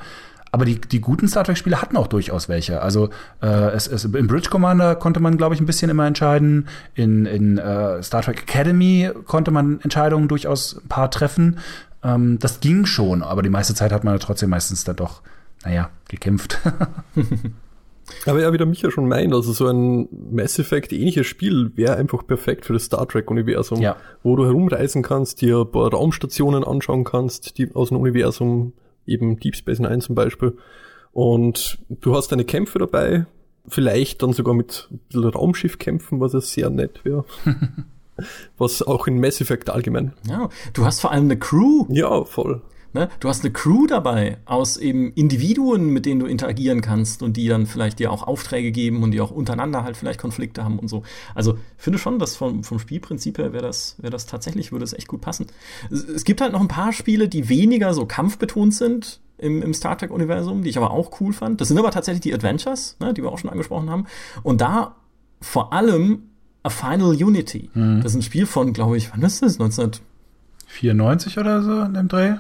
Aber 0.53 0.64
die, 0.64 0.80
die 0.80 1.01
guten 1.01 1.28
Star 1.28 1.44
Trek-Spiele 1.44 1.80
hatten 1.80 1.96
auch 1.96 2.09
durchaus 2.09 2.48
welche. 2.48 2.82
Also 2.82 3.11
äh, 3.40 3.46
es, 3.46 3.86
es, 3.86 4.05
im 4.05 4.26
Bridge 4.26 4.51
Commander 4.51 4.96
konnte 4.96 5.20
man, 5.20 5.36
glaube 5.36 5.55
ich, 5.55 5.61
ein 5.61 5.66
bisschen 5.66 5.90
immer 5.90 6.07
entscheiden. 6.07 6.66
In, 6.94 7.26
in 7.26 7.59
äh, 7.59 8.03
Star 8.03 8.22
Trek 8.22 8.42
Academy 8.42 9.11
konnte 9.26 9.51
man 9.51 9.80
Entscheidungen 9.80 10.28
durchaus 10.28 10.76
ein 10.76 10.88
paar 10.88 11.11
treffen. 11.11 11.59
Ähm, 12.03 12.38
das 12.40 12.61
ging 12.61 12.84
schon, 12.86 13.22
aber 13.22 13.42
die 13.42 13.51
meiste 13.51 13.74
Zeit 13.74 13.92
hat 13.92 14.05
man 14.05 14.18
trotzdem 14.18 14.51
meistens 14.51 14.84
dann 14.84 14.96
doch, 14.96 15.22
naja, 15.64 15.90
gekämpft. 16.09 16.59
Aber 18.26 18.40
ja, 18.40 18.53
wie 18.53 18.59
der 18.59 18.66
Micha 18.66 18.90
schon 18.90 19.09
meint, 19.09 19.32
also 19.32 19.53
so 19.53 19.68
ein 19.68 20.09
Mass 20.32 20.59
Effect 20.59 20.92
ähnliches 20.92 21.28
Spiel 21.28 21.70
wäre 21.76 21.96
einfach 21.96 22.26
perfekt 22.26 22.64
für 22.64 22.72
das 22.72 22.84
Star 22.84 23.07
Trek 23.07 23.30
Universum, 23.30 23.80
ja. 23.80 23.96
wo 24.24 24.36
du 24.36 24.44
herumreisen 24.44 25.03
kannst, 25.03 25.40
dir 25.40 25.61
ein 25.61 25.70
paar 25.70 25.90
Raumstationen 25.92 26.64
anschauen 26.64 27.05
kannst, 27.05 27.57
die 27.59 27.72
aus 27.74 27.88
dem 27.88 27.98
Universum 27.98 28.72
eben 29.11 29.39
Deep 29.39 29.57
Space 29.57 29.79
Nine 29.79 30.01
zum 30.01 30.15
Beispiel. 30.15 30.57
Und 31.13 31.79
du 31.89 32.15
hast 32.15 32.31
deine 32.33 32.45
Kämpfe 32.45 32.79
dabei, 32.79 33.27
vielleicht 33.67 34.23
dann 34.23 34.33
sogar 34.33 34.55
mit 34.55 34.89
ein 34.91 35.01
bisschen 35.09 35.31
Raumschiff 35.31 35.79
kämpfen, 35.79 36.21
was 36.21 36.33
ja 36.33 36.41
sehr 36.41 36.71
nett 36.71 37.05
wäre. 37.05 37.25
was 38.59 38.83
auch 38.83 39.07
in 39.07 39.21
Mass 39.21 39.41
Effect 39.41 39.71
allgemein. 39.71 40.13
Ja, 40.29 40.49
du 40.73 40.85
hast 40.85 41.01
vor 41.01 41.11
allem 41.11 41.25
eine 41.25 41.39
Crew. 41.39 41.87
Ja, 41.89 42.25
voll. 42.25 42.63
Ne? 42.93 43.09
Du 43.20 43.28
hast 43.28 43.45
eine 43.45 43.53
Crew 43.53 43.86
dabei 43.86 44.38
aus 44.47 44.76
eben 44.76 45.12
Individuen, 45.12 45.86
mit 45.86 46.07
denen 46.07 46.20
du 46.20 46.26
interagieren 46.26 46.80
kannst 46.80 47.22
und 47.22 47.36
die 47.36 47.49
dann 47.49 47.66
vielleicht 47.66 47.99
dir 47.99 48.11
auch 48.11 48.26
Aufträge 48.26 48.72
geben 48.72 49.03
und 49.03 49.12
die 49.12 49.20
auch 49.20 49.30
untereinander 49.30 49.84
halt 49.84 49.97
vielleicht 49.97 50.20
Konflikte 50.20 50.64
haben 50.64 50.78
und 50.78 50.88
so. 50.88 51.03
Also 51.34 51.59
finde 51.76 51.99
schon, 51.99 52.18
dass 52.18 52.36
vom, 52.36 52.64
vom 52.64 52.78
Spielprinzip 52.78 53.38
her 53.38 53.53
wäre 53.53 53.62
das, 53.62 53.97
wäre 53.99 54.11
das 54.11 54.26
tatsächlich, 54.26 54.72
würde 54.72 54.84
es 54.84 54.93
echt 54.93 55.09
gut 55.09 55.20
passen. 55.20 55.47
Es, 55.91 56.05
es, 56.05 56.24
gibt 56.24 56.41
halt 56.41 56.53
noch 56.53 56.61
ein 56.61 56.68
paar 56.68 56.93
Spiele, 56.93 57.28
die 57.28 57.49
weniger 57.49 57.95
so 57.95 58.07
kampfbetont 58.07 58.74
sind 58.74 59.20
im, 59.38 59.62
im 59.62 59.72
Star 59.72 59.97
Trek-Universum, 59.97 60.62
die 60.62 60.70
ich 60.70 60.76
aber 60.76 60.91
auch 60.91 61.20
cool 61.20 61.32
fand. 61.32 61.61
Das 61.61 61.68
sind 61.68 61.78
aber 61.78 61.91
tatsächlich 61.91 62.22
die 62.22 62.34
Adventures, 62.34 62.97
ne, 62.99 63.14
die 63.14 63.22
wir 63.22 63.30
auch 63.30 63.38
schon 63.38 63.51
angesprochen 63.51 63.88
haben. 63.88 64.07
Und 64.43 64.61
da 64.61 64.97
vor 65.41 65.72
allem 65.72 66.24
A 66.62 66.70
Final 66.70 67.14
Unity. 67.14 67.70
Mhm. 67.72 68.03
Das 68.03 68.12
ist 68.12 68.16
ein 68.16 68.22
Spiel 68.22 68.47
von, 68.47 68.72
glaube 68.72 68.97
ich, 68.97 69.12
wann 69.12 69.22
ist 69.22 69.43
das? 69.43 69.59
1994 69.61 71.38
oder 71.38 71.62
so 71.62 71.80
in 71.82 71.95
dem 71.95 72.09
Dreh? 72.09 72.34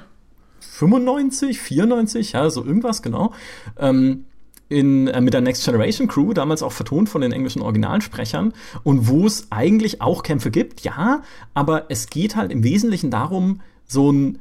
95, 0.80 1.60
94, 1.60 2.32
ja, 2.32 2.48
so 2.48 2.64
irgendwas, 2.64 3.02
genau. 3.02 3.32
Ähm, 3.78 4.24
in, 4.68 5.08
äh, 5.08 5.20
mit 5.20 5.34
der 5.34 5.42
Next 5.42 5.64
Generation 5.64 6.08
Crew, 6.08 6.32
damals 6.32 6.62
auch 6.62 6.72
vertont 6.72 7.08
von 7.08 7.20
den 7.20 7.32
englischen 7.32 7.60
Originalsprechern, 7.60 8.54
und 8.82 9.08
wo 9.08 9.26
es 9.26 9.48
eigentlich 9.50 10.00
auch 10.00 10.22
Kämpfe 10.22 10.50
gibt, 10.50 10.80
ja, 10.80 11.22
aber 11.52 11.90
es 11.90 12.08
geht 12.08 12.36
halt 12.36 12.50
im 12.50 12.64
Wesentlichen 12.64 13.10
darum, 13.10 13.60
so 13.84 14.10
ein 14.10 14.38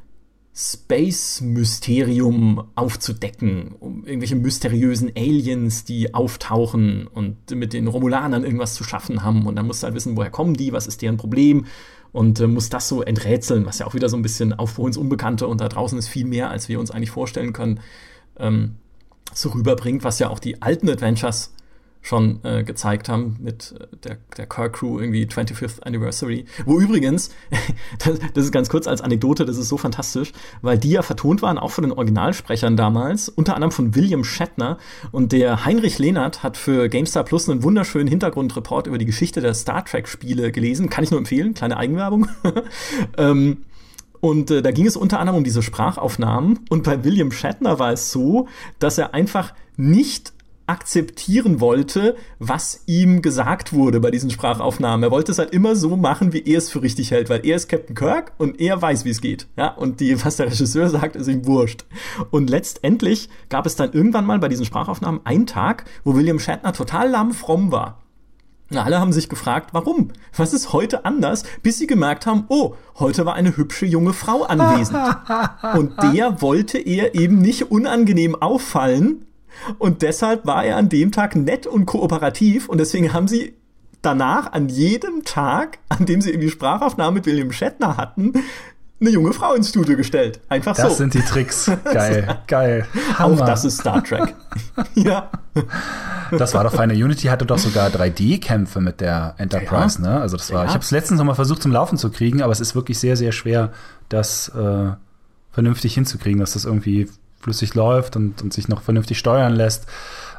Space-Mysterium 0.54 2.64
aufzudecken, 2.74 3.74
um 3.78 4.06
irgendwelche 4.06 4.36
mysteriösen 4.36 5.12
Aliens, 5.16 5.84
die 5.84 6.14
auftauchen 6.14 7.06
und 7.06 7.50
mit 7.50 7.72
den 7.72 7.86
Romulanern 7.86 8.44
irgendwas 8.44 8.74
zu 8.74 8.84
schaffen 8.84 9.22
haben. 9.22 9.46
Und 9.46 9.56
dann 9.56 9.66
musst 9.66 9.82
du 9.82 9.86
halt 9.86 9.94
wissen, 9.94 10.16
woher 10.16 10.30
kommen 10.30 10.54
die, 10.54 10.72
was 10.72 10.86
ist 10.86 11.02
deren 11.02 11.18
Problem 11.18 11.66
und 12.12 12.40
äh, 12.40 12.46
muss 12.46 12.68
das 12.68 12.88
so 12.88 13.02
enträtseln, 13.02 13.66
was 13.66 13.78
ja 13.78 13.86
auch 13.86 13.94
wieder 13.94 14.08
so 14.08 14.16
ein 14.16 14.22
bisschen 14.22 14.52
Aufbruch 14.52 14.86
ins 14.86 14.96
Unbekannte 14.96 15.46
und 15.46 15.60
da 15.60 15.68
draußen 15.68 15.98
ist 15.98 16.08
viel 16.08 16.26
mehr, 16.26 16.50
als 16.50 16.68
wir 16.68 16.80
uns 16.80 16.90
eigentlich 16.90 17.10
vorstellen 17.10 17.52
können, 17.52 17.80
ähm, 18.38 18.76
so 19.32 19.50
rüberbringt, 19.50 20.02
was 20.02 20.18
ja 20.18 20.28
auch 20.28 20.38
die 20.38 20.60
alten 20.62 20.88
Adventures 20.88 21.52
schon 22.02 22.40
äh, 22.44 22.64
gezeigt 22.64 23.08
haben 23.08 23.36
mit 23.40 23.74
äh, 23.78 23.96
der, 24.04 24.16
der 24.36 24.46
Car 24.46 24.70
Crew 24.70 24.98
irgendwie 24.98 25.24
25th 25.26 25.82
Anniversary. 25.82 26.46
Wo 26.64 26.80
übrigens, 26.80 27.30
das, 27.98 28.18
das, 28.34 28.44
ist 28.44 28.52
ganz 28.52 28.68
kurz 28.68 28.86
als 28.86 29.00
Anekdote, 29.00 29.44
das 29.44 29.58
ist 29.58 29.68
so 29.68 29.76
fantastisch, 29.76 30.32
weil 30.62 30.78
die 30.78 30.90
ja 30.90 31.02
vertont 31.02 31.42
waren, 31.42 31.58
auch 31.58 31.70
von 31.70 31.82
den 31.82 31.92
Originalsprechern 31.92 32.76
damals, 32.76 33.28
unter 33.28 33.54
anderem 33.54 33.72
von 33.72 33.94
William 33.94 34.24
Shatner 34.24 34.78
und 35.12 35.32
der 35.32 35.64
Heinrich 35.64 35.98
Lehnert 35.98 36.42
hat 36.42 36.56
für 36.56 36.88
GameStar 36.88 37.24
Plus 37.24 37.48
einen 37.48 37.62
wunderschönen 37.62 38.08
Hintergrundreport 38.08 38.86
über 38.86 38.98
die 38.98 39.06
Geschichte 39.06 39.40
der 39.40 39.54
Star 39.54 39.84
Trek 39.84 40.08
Spiele 40.08 40.52
gelesen. 40.52 40.88
Kann 40.88 41.04
ich 41.04 41.10
nur 41.10 41.18
empfehlen, 41.18 41.54
kleine 41.54 41.76
Eigenwerbung. 41.76 42.28
ähm, 43.18 43.58
und 44.20 44.50
äh, 44.50 44.62
da 44.62 44.70
ging 44.70 44.86
es 44.86 44.96
unter 44.96 45.18
anderem 45.18 45.38
um 45.38 45.44
diese 45.44 45.62
Sprachaufnahmen. 45.62 46.60
Und 46.68 46.84
bei 46.84 47.04
William 47.04 47.32
Shatner 47.32 47.78
war 47.78 47.92
es 47.92 48.12
so, 48.12 48.48
dass 48.78 48.98
er 48.98 49.14
einfach 49.14 49.54
nicht 49.76 50.32
akzeptieren 50.70 51.58
wollte, 51.58 52.14
was 52.38 52.84
ihm 52.86 53.22
gesagt 53.22 53.72
wurde 53.72 53.98
bei 53.98 54.12
diesen 54.12 54.30
Sprachaufnahmen. 54.30 55.02
Er 55.02 55.10
wollte 55.10 55.32
es 55.32 55.38
halt 55.38 55.50
immer 55.50 55.74
so 55.74 55.96
machen, 55.96 56.32
wie 56.32 56.44
er 56.44 56.58
es 56.58 56.70
für 56.70 56.80
richtig 56.80 57.10
hält, 57.10 57.28
weil 57.28 57.44
er 57.44 57.56
ist 57.56 57.68
Captain 57.68 57.96
Kirk 57.96 58.32
und 58.38 58.60
er 58.60 58.80
weiß, 58.80 59.04
wie 59.04 59.10
es 59.10 59.20
geht. 59.20 59.48
Ja, 59.56 59.74
und 59.74 59.98
die, 59.98 60.24
was 60.24 60.36
der 60.36 60.46
Regisseur 60.46 60.88
sagt, 60.88 61.16
ist 61.16 61.26
ihm 61.26 61.44
wurscht. 61.44 61.86
Und 62.30 62.50
letztendlich 62.50 63.28
gab 63.48 63.66
es 63.66 63.74
dann 63.74 63.92
irgendwann 63.92 64.26
mal 64.26 64.38
bei 64.38 64.46
diesen 64.46 64.64
Sprachaufnahmen 64.64 65.20
einen 65.24 65.46
Tag, 65.46 65.86
wo 66.04 66.14
William 66.14 66.38
Shatner 66.38 66.72
total 66.72 67.10
lamm 67.10 67.32
fromm 67.32 67.72
war. 67.72 68.00
Alle 68.72 69.00
haben 69.00 69.12
sich 69.12 69.28
gefragt, 69.28 69.70
warum? 69.72 70.12
Was 70.36 70.52
ist 70.52 70.72
heute 70.72 71.04
anders, 71.04 71.42
bis 71.64 71.78
sie 71.78 71.88
gemerkt 71.88 72.26
haben, 72.26 72.44
oh, 72.46 72.76
heute 73.00 73.26
war 73.26 73.34
eine 73.34 73.56
hübsche 73.56 73.86
junge 73.86 74.12
Frau 74.12 74.44
anwesend. 74.44 74.96
Und 75.74 76.00
der 76.00 76.40
wollte 76.40 76.78
er 76.78 77.16
eben 77.16 77.40
nicht 77.40 77.72
unangenehm 77.72 78.40
auffallen, 78.40 79.26
und 79.78 80.02
deshalb 80.02 80.46
war 80.46 80.64
er 80.64 80.76
an 80.76 80.88
dem 80.88 81.12
Tag 81.12 81.36
nett 81.36 81.66
und 81.66 81.86
kooperativ 81.86 82.68
und 82.68 82.78
deswegen 82.78 83.12
haben 83.12 83.28
sie 83.28 83.54
danach 84.02 84.52
an 84.52 84.68
jedem 84.68 85.24
Tag, 85.24 85.78
an 85.88 86.06
dem 86.06 86.20
sie 86.20 86.30
irgendwie 86.30 86.50
Sprachaufnahme 86.50 87.16
mit 87.16 87.26
William 87.26 87.52
Shatner 87.52 87.96
hatten, 87.96 88.32
eine 89.00 89.10
junge 89.10 89.32
Frau 89.32 89.54
ins 89.54 89.70
Studio 89.70 89.96
gestellt. 89.96 90.40
Einfach 90.48 90.76
das 90.76 90.82
so. 90.82 90.88
Das 90.88 90.98
sind 90.98 91.14
die 91.14 91.22
Tricks. 91.22 91.70
Geil, 91.84 92.38
geil. 92.46 92.86
Hammer. 93.18 93.42
Auch 93.42 93.46
das 93.46 93.64
ist 93.64 93.80
Star 93.80 94.04
Trek. 94.04 94.34
ja. 94.94 95.30
Das 96.36 96.52
war 96.54 96.64
doch 96.64 96.72
Final 96.72 97.02
Unity 97.02 97.28
hatte 97.28 97.46
doch 97.46 97.58
sogar 97.58 97.88
3D-Kämpfe 97.88 98.80
mit 98.80 99.00
der 99.00 99.34
Enterprise, 99.38 100.02
ja. 100.02 100.08
ne? 100.08 100.20
Also 100.20 100.36
das 100.36 100.52
war. 100.52 100.64
Ja. 100.64 100.68
Ich 100.68 100.74
habe 100.74 100.84
es 100.84 100.90
letztens 100.90 101.18
noch 101.18 101.24
mal 101.24 101.34
versucht 101.34 101.62
zum 101.62 101.72
Laufen 101.72 101.96
zu 101.96 102.10
kriegen, 102.10 102.42
aber 102.42 102.52
es 102.52 102.60
ist 102.60 102.74
wirklich 102.74 102.98
sehr, 102.98 103.16
sehr 103.16 103.32
schwer, 103.32 103.72
das 104.10 104.50
äh, 104.50 104.90
vernünftig 105.50 105.94
hinzukriegen, 105.94 106.40
dass 106.40 106.52
das 106.52 106.66
irgendwie 106.66 107.08
flüssig 107.40 107.74
läuft 107.74 108.16
und, 108.16 108.42
und 108.42 108.52
sich 108.52 108.68
noch 108.68 108.82
vernünftig 108.82 109.18
steuern 109.18 109.54
lässt. 109.54 109.86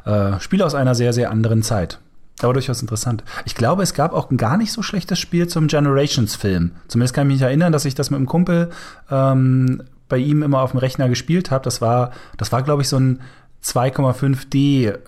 Äh, 0.04 0.40
Spiel 0.40 0.62
aus 0.62 0.74
einer 0.74 0.94
sehr, 0.94 1.12
sehr 1.12 1.30
anderen 1.30 1.62
Zeit. 1.62 1.98
Aber 2.40 2.54
durchaus 2.54 2.80
interessant. 2.80 3.22
Ich 3.44 3.54
glaube, 3.54 3.82
es 3.82 3.94
gab 3.94 4.12
auch 4.12 4.30
ein 4.30 4.36
gar 4.36 4.56
nicht 4.56 4.72
so 4.72 4.82
schlechtes 4.82 5.18
Spiel 5.18 5.46
zum 5.48 5.68
Generations-Film. 5.68 6.72
Zumindest 6.88 7.14
kann 7.14 7.28
ich 7.28 7.34
mich 7.34 7.42
erinnern, 7.42 7.72
dass 7.72 7.84
ich 7.84 7.94
das 7.94 8.10
mit 8.10 8.16
einem 8.16 8.26
Kumpel 8.26 8.70
ähm, 9.10 9.82
bei 10.08 10.18
ihm 10.18 10.42
immer 10.42 10.60
auf 10.60 10.72
dem 10.72 10.78
Rechner 10.78 11.08
gespielt 11.08 11.50
habe. 11.50 11.64
Das 11.64 11.80
war, 11.80 12.12
das 12.36 12.50
war, 12.50 12.62
glaube 12.62 12.82
ich, 12.82 12.88
so 12.88 12.98
ein 12.98 13.20
2,5D 13.64 14.98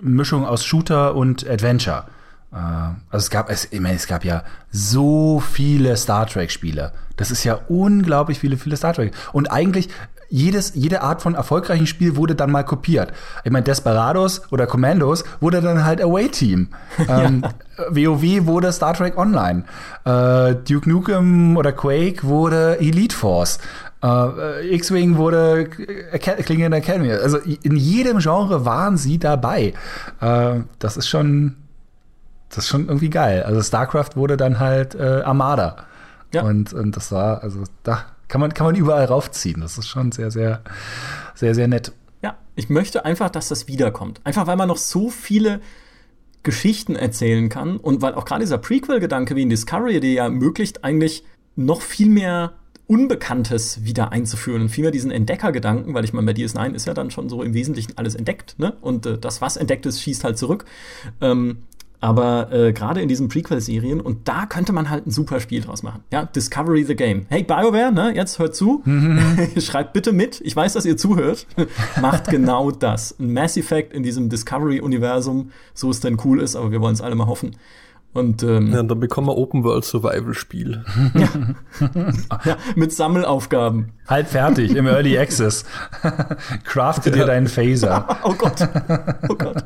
Mischung 0.00 0.44
aus 0.44 0.64
Shooter 0.64 1.14
und 1.14 1.48
Adventure. 1.48 2.04
Äh, 2.52 2.56
also 2.56 3.24
es 3.24 3.30
gab, 3.30 3.50
es, 3.50 3.68
ich 3.70 3.80
meine, 3.80 3.96
es 3.96 4.06
gab 4.06 4.24
ja 4.24 4.44
so 4.70 5.40
viele 5.40 5.96
Star 5.96 6.26
Trek-Spiele. 6.26 6.92
Das 7.16 7.30
ist 7.30 7.44
ja 7.44 7.60
unglaublich 7.68 8.38
viele, 8.38 8.56
viele 8.56 8.76
Star 8.76 8.94
Trek. 8.94 9.12
Und 9.32 9.50
eigentlich, 9.50 9.88
jedes, 10.32 10.72
jede 10.74 11.02
Art 11.02 11.20
von 11.20 11.34
erfolgreichen 11.34 11.86
Spiel 11.86 12.16
wurde 12.16 12.34
dann 12.34 12.50
mal 12.50 12.64
kopiert. 12.64 13.12
Ich 13.44 13.52
meine, 13.52 13.64
Desperados 13.64 14.50
oder 14.50 14.66
Commandos 14.66 15.24
wurde 15.40 15.60
dann 15.60 15.84
halt 15.84 16.02
Away 16.02 16.28
Team. 16.28 16.68
Ähm, 17.08 17.42
WoW 17.90 18.46
wurde 18.46 18.72
Star 18.72 18.94
Trek 18.94 19.18
Online. 19.18 19.64
Äh, 20.04 20.54
Duke 20.54 20.88
Nukem 20.88 21.56
oder 21.56 21.72
Quake 21.72 22.22
wurde 22.22 22.78
Elite 22.80 23.14
Force. 23.14 23.58
Äh, 24.02 24.74
X-Wing 24.74 25.16
wurde 25.16 25.66
Klingon 25.66 26.72
Academy. 26.72 27.12
Also 27.12 27.38
in 27.38 27.76
jedem 27.76 28.18
Genre 28.18 28.64
waren 28.64 28.96
sie 28.96 29.18
dabei. 29.18 29.74
Äh, 30.20 30.60
das 30.78 30.96
ist 30.96 31.08
schon, 31.08 31.56
das 32.48 32.58
ist 32.58 32.68
schon 32.68 32.86
irgendwie 32.86 33.10
geil. 33.10 33.42
Also 33.42 33.60
StarCraft 33.60 34.16
wurde 34.16 34.36
dann 34.36 34.58
halt 34.60 34.94
äh, 34.94 35.22
Armada. 35.24 35.76
Ja. 36.32 36.42
Und, 36.42 36.72
und 36.72 36.96
das 36.96 37.12
war, 37.12 37.42
also 37.42 37.64
da 37.82 38.04
kann 38.32 38.40
man, 38.40 38.54
kann 38.54 38.64
man 38.64 38.74
überall 38.74 39.04
raufziehen. 39.04 39.60
Das 39.60 39.76
ist 39.76 39.88
schon 39.88 40.10
sehr, 40.10 40.30
sehr, 40.30 40.62
sehr, 41.34 41.54
sehr 41.54 41.68
nett. 41.68 41.92
Ja, 42.22 42.38
ich 42.56 42.70
möchte 42.70 43.04
einfach, 43.04 43.28
dass 43.28 43.48
das 43.48 43.68
wiederkommt. 43.68 44.22
Einfach 44.24 44.46
weil 44.46 44.56
man 44.56 44.68
noch 44.68 44.78
so 44.78 45.10
viele 45.10 45.60
Geschichten 46.42 46.96
erzählen 46.96 47.50
kann 47.50 47.76
und 47.76 48.00
weil 48.00 48.14
auch 48.14 48.24
gerade 48.24 48.40
dieser 48.40 48.56
Prequel-Gedanke 48.56 49.36
wie 49.36 49.42
in 49.42 49.50
Discovery, 49.50 50.00
der 50.00 50.12
ja 50.12 50.24
ermöglicht, 50.24 50.82
eigentlich 50.82 51.24
noch 51.56 51.82
viel 51.82 52.08
mehr 52.08 52.54
Unbekanntes 52.86 53.84
wieder 53.84 54.12
einzuführen 54.12 54.62
und 54.62 54.68
vielmehr 54.70 54.92
diesen 54.92 55.10
Entdeckergedanken, 55.10 55.92
weil 55.92 56.04
ich 56.04 56.14
meine, 56.14 56.26
bei 56.26 56.32
DS9 56.32 56.72
ist 56.72 56.86
ja 56.86 56.94
dann 56.94 57.10
schon 57.10 57.28
so 57.28 57.42
im 57.42 57.52
Wesentlichen 57.52 57.98
alles 57.98 58.14
entdeckt, 58.14 58.58
ne? 58.58 58.78
Und 58.80 59.04
äh, 59.04 59.18
das, 59.18 59.42
was 59.42 59.58
entdeckt 59.58 59.84
ist, 59.84 60.00
schießt 60.00 60.24
halt 60.24 60.38
zurück. 60.38 60.64
Ähm, 61.20 61.64
aber 62.02 62.52
äh, 62.52 62.72
gerade 62.72 63.00
in 63.00 63.08
diesen 63.08 63.28
Prequel-Serien, 63.28 64.00
und 64.00 64.26
da 64.28 64.44
könnte 64.46 64.72
man 64.72 64.90
halt 64.90 65.06
ein 65.06 65.12
super 65.12 65.38
Spiel 65.38 65.62
draus 65.62 65.84
machen. 65.84 66.02
Ja, 66.12 66.24
Discovery 66.24 66.82
the 66.84 66.96
Game. 66.96 67.26
Hey, 67.28 67.44
BioWare, 67.44 67.92
ne, 67.92 68.12
jetzt 68.14 68.40
hört 68.40 68.56
zu. 68.56 68.82
Schreibt 69.58 69.92
bitte 69.92 70.12
mit. 70.12 70.40
Ich 70.44 70.56
weiß, 70.56 70.72
dass 70.72 70.84
ihr 70.84 70.96
zuhört. 70.96 71.46
Macht 72.00 72.28
genau 72.28 72.72
das. 72.72 73.18
Ein 73.20 73.32
Mass 73.32 73.56
Effect 73.56 73.92
in 73.92 74.02
diesem 74.02 74.28
Discovery-Universum, 74.28 75.52
so 75.74 75.90
es 75.90 76.00
denn 76.00 76.18
cool 76.24 76.40
ist, 76.40 76.56
aber 76.56 76.72
wir 76.72 76.80
wollen 76.80 76.94
es 76.94 77.00
alle 77.00 77.14
mal 77.14 77.28
hoffen. 77.28 77.52
Und 78.14 78.42
ähm, 78.42 78.72
Ja, 78.72 78.82
dann 78.82 79.00
bekommen 79.00 79.26
wir 79.26 79.36
Open 79.38 79.64
World 79.64 79.84
Survival 79.84 80.34
Spiel. 80.34 80.84
ja, 81.14 82.56
mit 82.76 82.92
Sammelaufgaben. 82.92 83.92
Halb 84.06 84.28
fertig 84.28 84.76
im 84.76 84.86
Early 84.86 85.16
Access. 85.18 85.64
Crafte 86.64 87.10
dir 87.10 87.24
deinen 87.24 87.46
Phaser. 87.48 88.06
Oh 88.24 88.34
Gott. 88.34 88.68
Oh 89.28 89.34
Gott. 89.34 89.64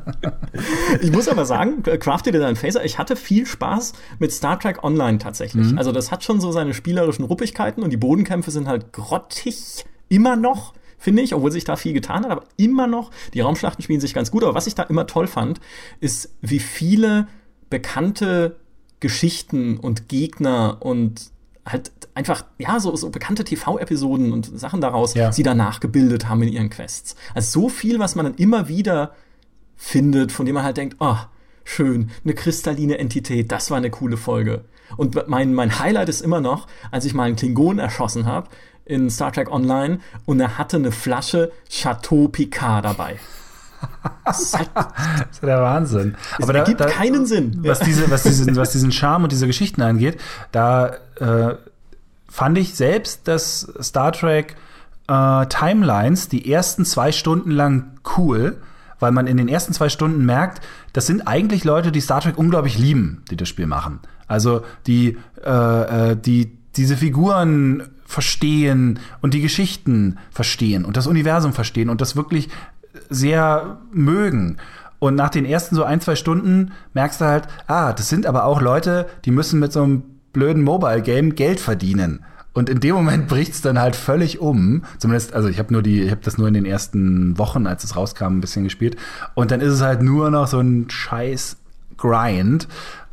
Ich 1.01 1.11
muss 1.11 1.27
aber 1.27 1.45
sagen, 1.45 1.83
crafte 1.83 2.31
dir 2.31 2.39
deinen 2.39 2.55
Phaser. 2.55 2.83
Ich 2.85 2.97
hatte 2.97 3.15
viel 3.15 3.45
Spaß 3.45 3.93
mit 4.19 4.31
Star 4.31 4.59
Trek 4.59 4.83
Online 4.83 5.17
tatsächlich. 5.17 5.77
Also 5.77 5.91
das 5.91 6.11
hat 6.11 6.23
schon 6.23 6.39
so 6.41 6.51
seine 6.51 6.73
spielerischen 6.73 7.25
Ruppigkeiten 7.25 7.83
und 7.83 7.91
die 7.91 7.97
Bodenkämpfe 7.97 8.51
sind 8.51 8.67
halt 8.67 8.93
grottig. 8.93 9.85
Immer 10.09 10.35
noch 10.37 10.73
finde 10.97 11.21
ich, 11.21 11.35
obwohl 11.35 11.51
sich 11.51 11.63
da 11.65 11.75
viel 11.75 11.93
getan 11.93 12.23
hat, 12.23 12.31
aber 12.31 12.43
immer 12.55 12.87
noch, 12.87 13.11
die 13.33 13.41
Raumschlachten 13.41 13.83
spielen 13.83 13.99
sich 13.99 14.13
ganz 14.13 14.31
gut. 14.31 14.43
Aber 14.43 14.55
was 14.55 14.65
ich 14.67 14.73
da 14.75 14.83
immer 14.83 15.05
toll 15.05 15.27
fand, 15.27 15.59
ist, 15.99 16.33
wie 16.41 16.59
viele 16.59 17.27
bekannte 17.69 18.55
Geschichten 18.99 19.77
und 19.77 20.07
Gegner 20.09 20.77
und 20.79 21.31
halt 21.65 21.91
einfach, 22.13 22.45
ja, 22.57 22.79
so, 22.79 22.95
so 22.95 23.09
bekannte 23.09 23.43
TV-Episoden 23.43 24.31
und 24.31 24.57
Sachen 24.59 24.81
daraus, 24.81 25.13
Ja. 25.13 25.31
sie 25.31 25.43
danach 25.43 25.79
gebildet 25.79 26.27
haben 26.29 26.41
in 26.43 26.49
ihren 26.49 26.69
Quests. 26.69 27.15
Also 27.35 27.61
so 27.61 27.69
viel, 27.69 27.99
was 27.99 28.15
man 28.15 28.25
dann 28.25 28.35
immer 28.35 28.67
wieder 28.67 29.13
findet, 29.75 30.31
von 30.31 30.45
dem 30.45 30.55
man 30.55 30.63
halt 30.63 30.77
denkt, 30.77 30.95
oh, 30.99 31.17
schön, 31.63 32.09
eine 32.23 32.33
kristalline 32.33 32.97
Entität, 32.97 33.51
das 33.51 33.69
war 33.69 33.77
eine 33.77 33.89
coole 33.91 34.17
Folge. 34.17 34.63
Und 34.95 35.27
mein, 35.27 35.53
mein 35.53 35.77
Highlight 35.79 36.07
ist 36.09 36.21
immer 36.21 36.39
noch, 36.39 36.67
als 36.91 37.03
ich 37.05 37.13
mal 37.13 37.23
einen 37.23 37.35
Klingon 37.35 37.77
erschossen 37.77 38.25
habe 38.25 38.47
in 38.85 39.09
Star 39.09 39.33
Trek 39.33 39.51
Online 39.51 39.99
und 40.25 40.39
er 40.39 40.57
hatte 40.57 40.77
eine 40.77 40.93
Flasche 40.93 41.51
Chateau 41.69 42.29
Picard 42.29 42.85
dabei. 42.85 43.19
Das 44.25 44.41
ist 44.41 44.57
halt, 44.57 44.69
Das 44.75 45.31
ist 45.31 45.41
ja 45.41 45.47
der 45.47 45.61
Wahnsinn. 45.61 46.15
es 46.37 46.49
ergibt 46.49 46.85
keinen 46.87 47.25
Sinn. 47.25 47.59
was, 47.63 47.79
diese, 47.79 48.11
was, 48.11 48.23
diesen, 48.23 48.55
was 48.57 48.71
diesen 48.71 48.91
Charme 48.91 49.23
und 49.23 49.31
diese 49.31 49.47
Geschichten 49.47 49.81
angeht, 49.81 50.19
da 50.51 50.97
äh, 51.15 51.55
fand 52.27 52.57
ich 52.57 52.75
selbst, 52.75 53.27
dass 53.27 53.71
Star 53.81 54.11
Trek 54.11 54.57
äh, 55.07 55.45
Timelines 55.47 56.27
die 56.27 56.51
ersten 56.51 56.83
zwei 56.83 57.13
Stunden 57.13 57.51
lang 57.51 57.91
cool, 58.17 58.57
weil 58.99 59.11
man 59.11 59.27
in 59.27 59.37
den 59.37 59.47
ersten 59.47 59.73
zwei 59.73 59.87
Stunden 59.87 60.25
merkt, 60.25 60.61
das 60.91 61.07
sind 61.07 61.27
eigentlich 61.27 61.63
Leute, 61.63 61.91
die 61.91 62.01
Star 62.01 62.19
Trek 62.19 62.37
unglaublich 62.37 62.77
lieben, 62.77 63.23
die 63.31 63.37
das 63.37 63.47
Spiel 63.47 63.67
machen. 63.67 63.99
Also 64.27 64.63
die, 64.87 65.17
äh, 65.45 66.11
äh, 66.11 66.17
die 66.17 66.57
diese 66.75 66.97
Figuren 66.97 67.89
verstehen 68.05 68.99
und 69.21 69.33
die 69.33 69.41
Geschichten 69.41 70.17
verstehen 70.31 70.85
und 70.85 70.95
das 70.95 71.07
Universum 71.07 71.53
verstehen 71.53 71.89
und 71.89 72.01
das 72.01 72.15
wirklich 72.15 72.49
sehr 73.09 73.77
mögen. 73.91 74.57
Und 74.99 75.15
nach 75.15 75.29
den 75.29 75.45
ersten 75.45 75.75
so 75.75 75.83
ein, 75.83 76.01
zwei 76.01 76.15
Stunden 76.15 76.71
merkst 76.93 77.21
du 77.21 77.25
halt, 77.25 77.47
ah, 77.67 77.93
das 77.93 78.09
sind 78.09 78.25
aber 78.25 78.45
auch 78.45 78.61
Leute, 78.61 79.07
die 79.25 79.31
müssen 79.31 79.59
mit 79.59 79.71
so 79.71 79.83
einem 79.83 80.03
blöden 80.33 80.63
Mobile-Game 80.63 81.35
Geld 81.35 81.59
verdienen. 81.59 82.23
Und 82.53 82.69
in 82.69 82.79
dem 82.79 82.95
Moment 82.95 83.27
bricht's 83.27 83.61
dann 83.61 83.79
halt 83.79 83.95
völlig 83.95 84.39
um. 84.39 84.83
Zumindest, 84.97 85.33
also 85.33 85.47
ich 85.47 85.59
habe 85.59 85.71
nur 85.71 85.83
die, 85.83 86.01
ich 86.01 86.11
habe 86.11 86.21
das 86.23 86.39
nur 86.39 86.47
in 86.47 86.55
den 86.55 86.65
ersten 86.65 87.37
Wochen, 87.37 87.67
als 87.67 87.83
es 87.83 87.95
rauskam, 87.95 88.25
ein 88.25 88.41
bisschen 88.41 88.63
gespielt. 88.63 88.97
Und 89.35 89.51
dann 89.51 89.61
ist 89.61 89.73
es 89.73 89.81
halt 89.81 90.01
nur 90.01 90.31
noch 90.31 90.47
so 90.47 90.59
ein 90.59 90.89
scheiß 90.89 91.57
Grind, 91.97 92.67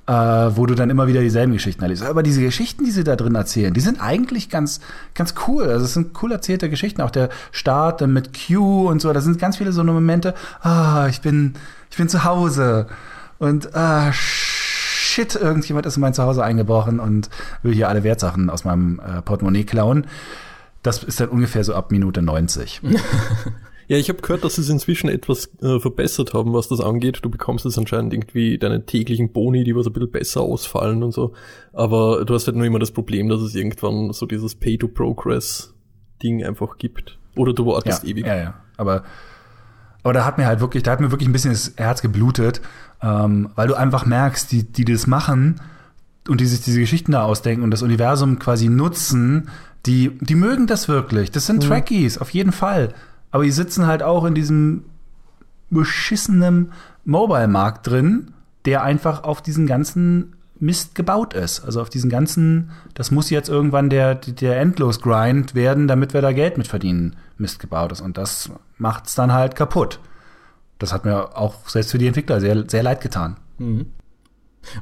äh, 0.07 0.13
wo 0.13 0.67
du 0.67 0.75
dann 0.75 0.91
immer 0.91 1.07
wieder 1.07 1.21
dieselben 1.21 1.53
Geschichten 1.53 1.83
erlebst. 1.83 2.05
Aber 2.05 2.23
diese 2.23 2.43
Geschichten, 2.43 2.85
die 2.85 2.91
sie 2.91 3.05
da 3.05 3.17
drin 3.17 3.35
erzählen, 3.35 3.73
die 3.73 3.81
sind 3.81 4.01
eigentlich 4.01 4.51
ganz, 4.51 4.81
ganz 5.15 5.35
cool. 5.47 5.65
Also 5.65 5.85
es 5.85 5.95
sind 5.95 6.23
cool 6.23 6.33
erzählte 6.33 6.69
Geschichten. 6.69 7.01
Auch 7.01 7.11
der 7.11 7.31
Start 7.53 8.07
mit 8.07 8.31
Q 8.35 8.89
und 8.89 9.01
so. 9.01 9.13
Da 9.13 9.21
sind 9.21 9.39
ganz 9.39 9.57
viele 9.57 9.73
so 9.73 9.83
Momente. 9.83 10.35
Ah, 10.61 11.07
ich 11.09 11.21
bin, 11.21 11.55
ich 11.91 11.97
bin 11.97 12.09
zu 12.09 12.25
Hause 12.25 12.87
und 13.39 13.75
ah, 13.75 14.13
shit, 14.13 15.35
irgendjemand 15.37 15.87
ist 15.87 15.97
in 15.97 16.01
mein 16.03 16.15
Zuhause 16.15 16.45
eingebrochen 16.45 17.01
und 17.01 17.31
will 17.63 17.75
hier 17.75 17.89
alle 17.89 18.05
Wertsachen 18.05 18.51
aus 18.51 18.65
meinem 18.65 19.01
äh, 19.01 19.23
Portemonnaie 19.23 19.65
klauen. 19.65 20.07
Das 20.83 21.03
ist 21.03 21.21
dann 21.21 21.31
ungefähr 21.31 21.65
so 21.65 21.75
ab 21.75 21.91
Minute 21.91 22.21
90. 22.21 22.83
Ja, 23.87 23.99
ich 23.99 24.09
habe 24.09 24.20
gehört, 24.22 24.45
dass 24.45 24.55
sie 24.55 24.62
es 24.62 24.68
inzwischen 24.68 25.09
etwas 25.09 25.51
äh, 25.61 25.78
verbessert 25.78 26.32
haben, 26.32 26.53
was 26.55 26.68
das 26.68 26.80
angeht. 26.80 27.18
Du 27.22 27.30
bekommst 27.30 27.64
jetzt 27.64 27.78
anscheinend 27.78 28.12
irgendwie 28.14 28.59
deine 28.59 28.87
täglichen 28.87 29.32
Boni, 29.32 29.64
die 29.64 29.76
was 29.76 29.87
ein 29.87 29.93
bisschen 29.93 30.11
besser 30.11 30.41
ausfallen 30.41 31.03
und 31.03 31.12
so. 31.12 31.35
Aber 31.72 32.24
du 32.24 32.35
hast 32.35 32.47
halt 32.47 32.57
nur 32.57 32.66
immer 32.66 32.78
das 32.78 32.93
Problem, 32.93 33.28
dass 33.28 33.41
es 33.43 33.55
irgendwann 33.55 34.12
so 34.12 34.26
dieses 34.26 34.55
Pay-to-Progress-Ding 34.55 36.45
einfach 36.45 36.78
gibt. 36.78 37.18
Oder 37.37 37.53
du 37.53 37.66
wartest 37.66 38.05
ja, 38.05 38.09
ewig. 38.09 38.26
Ja, 38.26 38.37
ja. 38.37 38.55
Aber, 38.76 39.05
aber 40.03 40.12
da 40.12 40.24
hat 40.24 40.39
mir 40.39 40.47
halt 40.47 40.61
wirklich, 40.61 40.82
da 40.82 40.93
hat 40.93 41.01
mir 41.01 41.11
wirklich 41.11 41.28
ein 41.28 41.32
bisschen 41.32 41.53
das 41.53 41.74
Herz 41.76 42.01
geblutet, 42.01 42.61
ähm, 43.03 43.51
weil 43.55 43.68
du 43.68 43.74
einfach 43.74 44.07
merkst, 44.07 44.51
die, 44.51 44.64
die 44.64 44.85
das 44.85 45.07
machen 45.07 45.61
und 46.28 46.41
die 46.41 46.47
sich 46.47 46.62
diese 46.62 46.80
Geschichten 46.80 47.12
da 47.12 47.24
ausdenken 47.24 47.62
und 47.62 47.70
das 47.70 47.82
Universum 47.82 48.39
quasi 48.39 48.68
nutzen, 48.68 49.51
die, 49.87 50.16
die 50.20 50.35
mögen 50.35 50.66
das 50.66 50.89
wirklich. 50.89 51.30
Das 51.30 51.47
sind 51.47 51.62
Trekkies, 51.62 52.16
auf 52.16 52.30
jeden 52.30 52.53
Fall. 52.53 52.95
Aber 53.35 53.43
die 53.43 53.51
sitzen 53.51 53.89
halt 53.89 54.05
auch 54.05 54.24
in 54.26 54.37
diesem 54.37 54.85
beschissenen 55.68 56.70
Mobile-Markt 57.05 57.85
drin, 57.85 58.32
der 58.64 58.85
einfach 58.85 59.24
auf 59.24 59.43
diesen 59.43 59.66
ganzen 59.66 60.37
Mist 60.61 60.95
gebaut 60.95 61.35
ist. 61.35 61.64
Also 61.64 61.82
auf 61.82 61.91
diesen 61.91 62.11
ganzen, 62.11 62.70
das 62.95 63.11
muss 63.11 63.30
jetzt 63.30 63.49
irgendwann 63.49 63.91
der, 63.91 64.14
der 64.14 64.61
Endlos-Grind 64.61 65.57
werden, 65.57 65.89
damit 65.89 66.14
wir 66.14 66.22
da 66.22 66.30
Geld 66.30 66.59
mit 66.59 66.68
verdienen, 66.68 67.16
Mist 67.37 67.59
gebaut 67.59 67.91
ist. 67.91 68.01
Und 68.01 68.18
das 68.18 68.51
macht's 68.78 69.16
dann 69.16 69.32
halt 69.32 69.57
kaputt. 69.57 69.99
Das 70.78 70.93
hat 70.93 71.05
mir 71.05 71.37
auch 71.37 71.68
selbst 71.68 71.91
für 71.91 71.99
die 71.99 72.07
Entwickler 72.07 72.41
sehr, 72.41 72.70
sehr 72.70 72.85
leid 72.85 73.01
getan. 73.01 73.37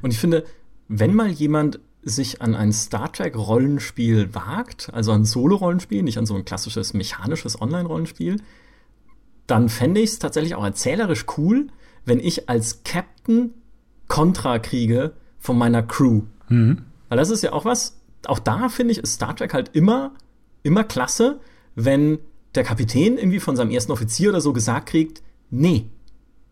Und 0.03 0.11
ich 0.11 0.19
finde, 0.19 0.45
wenn 0.89 1.15
mal 1.15 1.31
jemand 1.31 1.81
sich 2.03 2.43
an 2.43 2.55
ein 2.55 2.73
Star 2.73 3.13
Trek 3.13 3.37
Rollenspiel 3.37 4.35
wagt, 4.35 4.91
also 4.93 5.13
ein 5.13 5.25
Solo-Rollenspiel, 5.25 6.03
nicht 6.03 6.19
an 6.19 6.27
so 6.27 6.35
ein 6.35 6.45
klassisches 6.45 6.95
mechanisches 6.95 7.61
Online-Rollenspiel, 7.61 8.41
dann 9.47 9.69
fände 9.69 10.01
ich 10.01 10.11
es 10.11 10.19
tatsächlich 10.19 10.55
auch 10.55 10.65
erzählerisch 10.65 11.27
cool, 11.37 11.69
wenn 12.05 12.19
ich 12.19 12.49
als 12.49 12.83
Captain 12.85 13.55
Contra 14.09 14.59
kriege 14.59 15.13
von 15.39 15.57
meiner 15.57 15.83
Crew. 15.83 16.23
Weil 17.09 17.19
das 17.19 17.31
ist 17.31 17.43
ja 17.43 17.53
auch 17.53 17.65
was, 17.65 18.01
auch 18.27 18.39
da 18.39 18.69
finde 18.69 18.93
ich, 18.93 18.99
ist 18.99 19.15
Star 19.15 19.37
Trek 19.37 19.55
halt 19.55 19.71
immer, 19.75 20.13
immer 20.63 20.85
klasse, 20.85 21.41
wenn 21.75 22.19
der 22.55 22.65
Kapitän 22.65 23.17
irgendwie 23.17 23.41
von 23.41 23.57
seinem 23.57 23.71
ersten 23.71 23.93
Offizier 23.93 24.31
oder 24.31 24.41
so 24.41 24.53
gesagt 24.53 24.89
kriegt, 24.89 25.23
nee, 25.51 25.89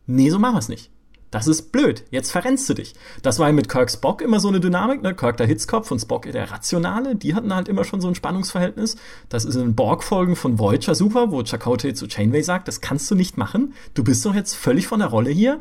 nee, 0.06 0.30
so 0.30 0.38
machen 0.38 0.54
wir 0.54 0.60
es 0.60 0.68
nicht. 0.68 0.90
Das 1.30 1.46
ist 1.46 1.70
blöd. 1.70 2.04
Jetzt 2.10 2.32
verrennst 2.32 2.68
du 2.68 2.74
dich. 2.74 2.94
Das 3.22 3.38
war 3.38 3.46
ja 3.46 3.52
mit 3.52 3.68
Kirk 3.68 3.90
Spock 3.90 4.20
immer 4.20 4.40
so 4.40 4.48
eine 4.48 4.58
Dynamik, 4.58 5.02
ne? 5.02 5.14
Kirk 5.14 5.36
der 5.36 5.46
Hitzkopf 5.46 5.90
und 5.90 6.00
Spock 6.00 6.22
der 6.30 6.50
Rationale. 6.50 7.14
Die 7.14 7.34
hatten 7.34 7.54
halt 7.54 7.68
immer 7.68 7.84
schon 7.84 8.00
so 8.00 8.08
ein 8.08 8.16
Spannungsverhältnis. 8.16 8.96
Das 9.28 9.44
ist 9.44 9.54
in 9.54 9.60
den 9.62 9.74
Borg-Folgen 9.76 10.34
von 10.34 10.58
Voyager 10.58 10.94
super, 10.94 11.30
wo 11.30 11.42
Chakotay 11.42 11.94
zu 11.94 12.08
Chainway 12.08 12.42
sagt, 12.42 12.66
das 12.66 12.80
kannst 12.80 13.10
du 13.10 13.14
nicht 13.14 13.36
machen. 13.36 13.74
Du 13.94 14.02
bist 14.02 14.26
doch 14.26 14.34
jetzt 14.34 14.54
völlig 14.54 14.88
von 14.88 14.98
der 14.98 15.08
Rolle 15.08 15.30
hier. 15.30 15.60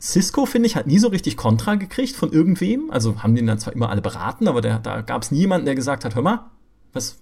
Cisco, 0.00 0.46
finde 0.46 0.66
ich, 0.66 0.76
hat 0.76 0.86
nie 0.86 0.98
so 0.98 1.08
richtig 1.08 1.36
Kontra 1.36 1.74
gekriegt 1.76 2.16
von 2.16 2.32
irgendwem. 2.32 2.90
Also 2.90 3.22
haben 3.22 3.34
den 3.34 3.46
dann 3.46 3.58
zwar 3.58 3.74
immer 3.74 3.90
alle 3.90 4.02
beraten, 4.02 4.48
aber 4.48 4.62
der, 4.62 4.78
da 4.78 5.02
gab 5.02 5.22
es 5.22 5.30
niemanden, 5.30 5.66
der 5.66 5.74
gesagt 5.74 6.04
hat, 6.04 6.14
hör 6.14 6.22
mal, 6.22 6.50
was, 6.92 7.18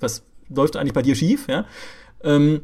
was 0.00 0.22
läuft 0.48 0.76
eigentlich 0.76 0.94
bei 0.94 1.02
dir 1.02 1.14
schief? 1.14 1.48
Ja? 1.48 1.66
Ähm, 2.22 2.62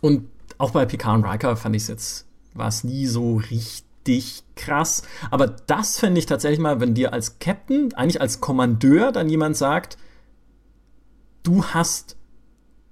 und 0.00 0.28
auch 0.58 0.70
bei 0.70 0.84
Picard 0.84 1.16
und 1.16 1.24
Riker 1.24 1.56
fand 1.56 1.74
ich 1.76 1.82
es 1.82 1.88
jetzt, 1.88 2.26
war 2.54 2.68
es 2.68 2.84
nie 2.84 3.06
so 3.06 3.36
richtig 3.36 4.44
krass. 4.56 5.02
Aber 5.30 5.46
das 5.46 5.98
fände 5.98 6.18
ich 6.18 6.26
tatsächlich 6.26 6.60
mal, 6.60 6.80
wenn 6.80 6.94
dir 6.94 7.12
als 7.12 7.38
Captain, 7.38 7.92
eigentlich 7.94 8.20
als 8.20 8.40
Kommandeur, 8.40 9.12
dann 9.12 9.28
jemand 9.28 9.56
sagt, 9.56 9.98
du 11.42 11.64
hast 11.64 12.16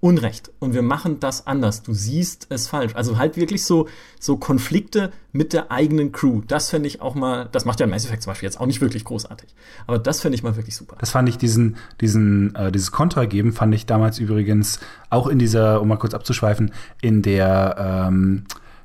Unrecht 0.03 0.51
und 0.59 0.75
wir 0.75 0.83
machen 0.83 1.21
das 1.21 1.47
anders. 1.47 1.85
Du 1.85 1.95
siehst 1.95 2.49
es 2.51 2.67
falsch. 2.67 2.97
Also 2.97 3.19
halt 3.19 3.37
wirklich 3.37 3.65
so, 3.65 3.87
so 4.19 4.37
Konflikte 4.37 5.13
mit 5.31 5.53
der 5.53 5.71
eigenen 5.71 6.11
Crew. 6.11 6.41
Das 6.49 6.71
fände 6.71 6.89
ich 6.89 7.01
auch 7.01 7.15
mal, 7.15 7.49
das 7.53 7.67
macht 7.67 7.79
ja 7.79 7.87
Mass 7.87 8.05
Effect 8.05 8.25
zum 8.25 8.33
Beispiel 8.33 8.49
jetzt 8.49 8.59
auch 8.59 8.67
nicht 8.67 8.81
wirklich 8.81 9.05
großartig. 9.05 9.55
Aber 9.87 10.01
das 10.01 10.21
fände 10.21 10.35
ich 10.35 10.43
mal 10.43 10.57
wirklich 10.57 10.77
super. 10.77 10.97
Das 10.99 11.13
fand 11.13 11.29
ich 11.29 11.39
diesen, 11.39 11.77
diesen, 12.01 12.53
äh, 12.57 12.73
dieses 12.73 12.91
Kontra 12.91 13.27
geben, 13.27 13.53
fand 13.53 13.73
ich 13.77 13.87
damals 13.87 14.19
übrigens 14.19 14.81
auch 15.09 15.29
in 15.29 15.39
dieser, 15.39 15.81
um 15.81 15.87
mal 15.87 15.99
kurz 15.99 16.15
abzuschweifen, 16.15 16.73
in 17.01 17.23
der, 17.23 18.09
ähm, 18.09 18.43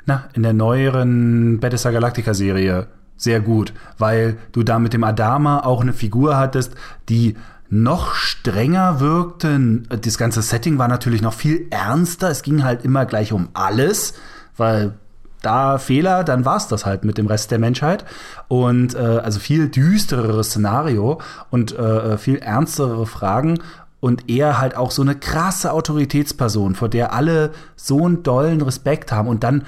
na, 0.08 0.24
in 0.34 0.42
der 0.42 0.54
neueren 0.54 1.60
Battlestar 1.60 1.92
Galactica 1.92 2.34
Serie 2.34 2.88
sehr 3.18 3.40
gut, 3.40 3.74
weil 3.98 4.38
du 4.52 4.64
da 4.64 4.80
mit 4.80 4.94
dem 4.94 5.04
Adama 5.04 5.60
auch 5.60 5.82
eine 5.82 5.94
Figur 5.94 6.38
hattest, 6.38 6.74
die 7.10 7.36
noch 7.70 8.14
strenger 8.14 9.00
wirkte. 9.00 9.82
Das 9.90 10.18
ganze 10.18 10.42
Setting 10.42 10.78
war 10.78 10.88
natürlich 10.88 11.22
noch 11.22 11.34
viel 11.34 11.68
ernster. 11.70 12.30
Es 12.30 12.44
ging 12.44 12.64
halt 12.64 12.86
immer 12.86 13.06
gleich 13.06 13.34
um 13.34 13.50
alles, 13.54 14.14
weil 14.56 14.94
da 15.42 15.78
Fehler, 15.78 16.24
dann 16.24 16.46
war 16.46 16.58
es 16.58 16.68
das 16.68 16.86
halt 16.86 17.04
mit 17.04 17.18
dem 17.18 17.28
Rest 17.28 17.52
der 17.52 17.60
Menschheit. 17.60 18.06
Und 18.48 18.96
äh, 18.96 19.00
also 19.00 19.40
viel 19.40 19.68
düstereres 19.68 20.48
Szenario 20.48 21.20
und 21.50 21.78
äh, 21.78 22.18
viel 22.18 22.38
ernstere 22.38 23.06
Fragen. 23.06 23.60
Und 24.00 24.30
er 24.30 24.60
halt 24.60 24.78
auch 24.78 24.92
so 24.92 25.02
eine 25.02 25.16
krasse 25.16 25.74
Autoritätsperson, 25.74 26.76
vor 26.76 26.88
der 26.88 27.14
alle 27.14 27.52
so 27.76 28.06
einen 28.06 28.24
dollen 28.24 28.62
Respekt 28.62 29.12
haben. 29.12 29.28
Und 29.28 29.44
dann 29.44 29.64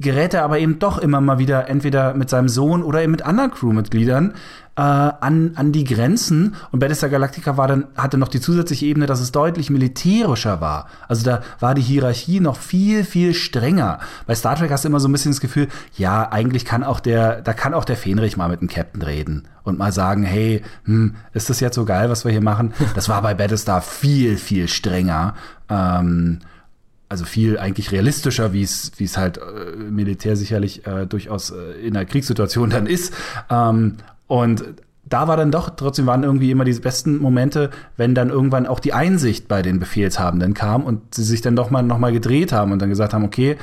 gerät 0.00 0.34
er 0.34 0.44
aber 0.44 0.58
eben 0.58 0.78
doch 0.78 0.98
immer 0.98 1.20
mal 1.20 1.38
wieder 1.38 1.68
entweder 1.68 2.14
mit 2.14 2.30
seinem 2.30 2.48
Sohn 2.48 2.82
oder 2.82 3.02
eben 3.02 3.12
mit 3.12 3.22
anderen 3.22 3.50
Crewmitgliedern 3.50 4.34
äh, 4.76 4.80
an, 4.80 5.52
an 5.56 5.72
die 5.72 5.84
Grenzen. 5.84 6.56
Und 6.72 6.78
Battlestar 6.80 7.10
Galactica 7.10 7.56
war 7.58 7.68
dann, 7.68 7.86
hatte 7.96 8.16
noch 8.16 8.28
die 8.28 8.40
zusätzliche 8.40 8.86
Ebene, 8.86 9.06
dass 9.06 9.20
es 9.20 9.30
deutlich 9.30 9.68
militärischer 9.68 10.60
war. 10.60 10.86
Also 11.06 11.24
da 11.24 11.42
war 11.58 11.74
die 11.74 11.82
Hierarchie 11.82 12.40
noch 12.40 12.56
viel, 12.56 13.04
viel 13.04 13.34
strenger. 13.34 13.98
Bei 14.26 14.34
Star 14.34 14.56
Trek 14.56 14.70
hast 14.70 14.84
du 14.84 14.88
immer 14.88 15.00
so 15.00 15.08
ein 15.08 15.12
bisschen 15.12 15.32
das 15.32 15.40
Gefühl, 15.40 15.68
ja, 15.96 16.32
eigentlich 16.32 16.64
kann 16.64 16.82
auch 16.82 17.00
der, 17.00 17.42
da 17.42 17.52
kann 17.52 17.74
auch 17.74 17.84
der 17.84 17.96
Fenrich 17.96 18.38
mal 18.38 18.48
mit 18.48 18.62
dem 18.62 18.68
Captain 18.68 19.02
reden 19.02 19.48
und 19.64 19.78
mal 19.78 19.92
sagen, 19.92 20.22
hey, 20.22 20.62
hm, 20.84 21.16
ist 21.34 21.50
das 21.50 21.60
jetzt 21.60 21.74
so 21.74 21.84
geil, 21.84 22.08
was 22.08 22.24
wir 22.24 22.32
hier 22.32 22.40
machen? 22.40 22.72
Das 22.94 23.08
war 23.08 23.20
bei 23.20 23.34
Battlestar 23.34 23.82
viel, 23.82 24.38
viel 24.38 24.66
strenger. 24.66 25.34
Ähm, 25.68 26.38
also 27.10 27.24
viel 27.24 27.58
eigentlich 27.58 27.90
realistischer, 27.90 28.52
wie 28.52 28.62
es 28.62 28.92
wie 28.96 29.04
es 29.04 29.18
halt 29.18 29.38
äh, 29.38 29.76
Militär 29.76 30.36
sicherlich 30.36 30.86
äh, 30.86 31.06
durchaus 31.06 31.50
äh, 31.50 31.72
in 31.86 31.96
einer 31.96 32.06
Kriegssituation 32.06 32.70
dann 32.70 32.86
ist. 32.86 33.12
Ähm, 33.50 33.96
und 34.28 34.64
da 35.04 35.26
war 35.26 35.36
dann 35.36 35.50
doch, 35.50 35.70
trotzdem 35.70 36.06
waren 36.06 36.22
irgendwie 36.22 36.52
immer 36.52 36.64
diese 36.64 36.80
besten 36.80 37.18
Momente, 37.18 37.70
wenn 37.96 38.14
dann 38.14 38.30
irgendwann 38.30 38.68
auch 38.68 38.78
die 38.78 38.92
Einsicht 38.92 39.48
bei 39.48 39.60
den 39.60 39.80
Befehlshabenden 39.80 40.54
kam 40.54 40.84
und 40.84 41.12
sie 41.12 41.24
sich 41.24 41.40
dann 41.40 41.56
doch 41.56 41.70
mal 41.70 41.82
nochmal 41.82 42.12
gedreht 42.12 42.52
haben 42.52 42.70
und 42.70 42.80
dann 42.80 42.90
gesagt 42.90 43.12
haben, 43.12 43.24
okay, 43.24 43.56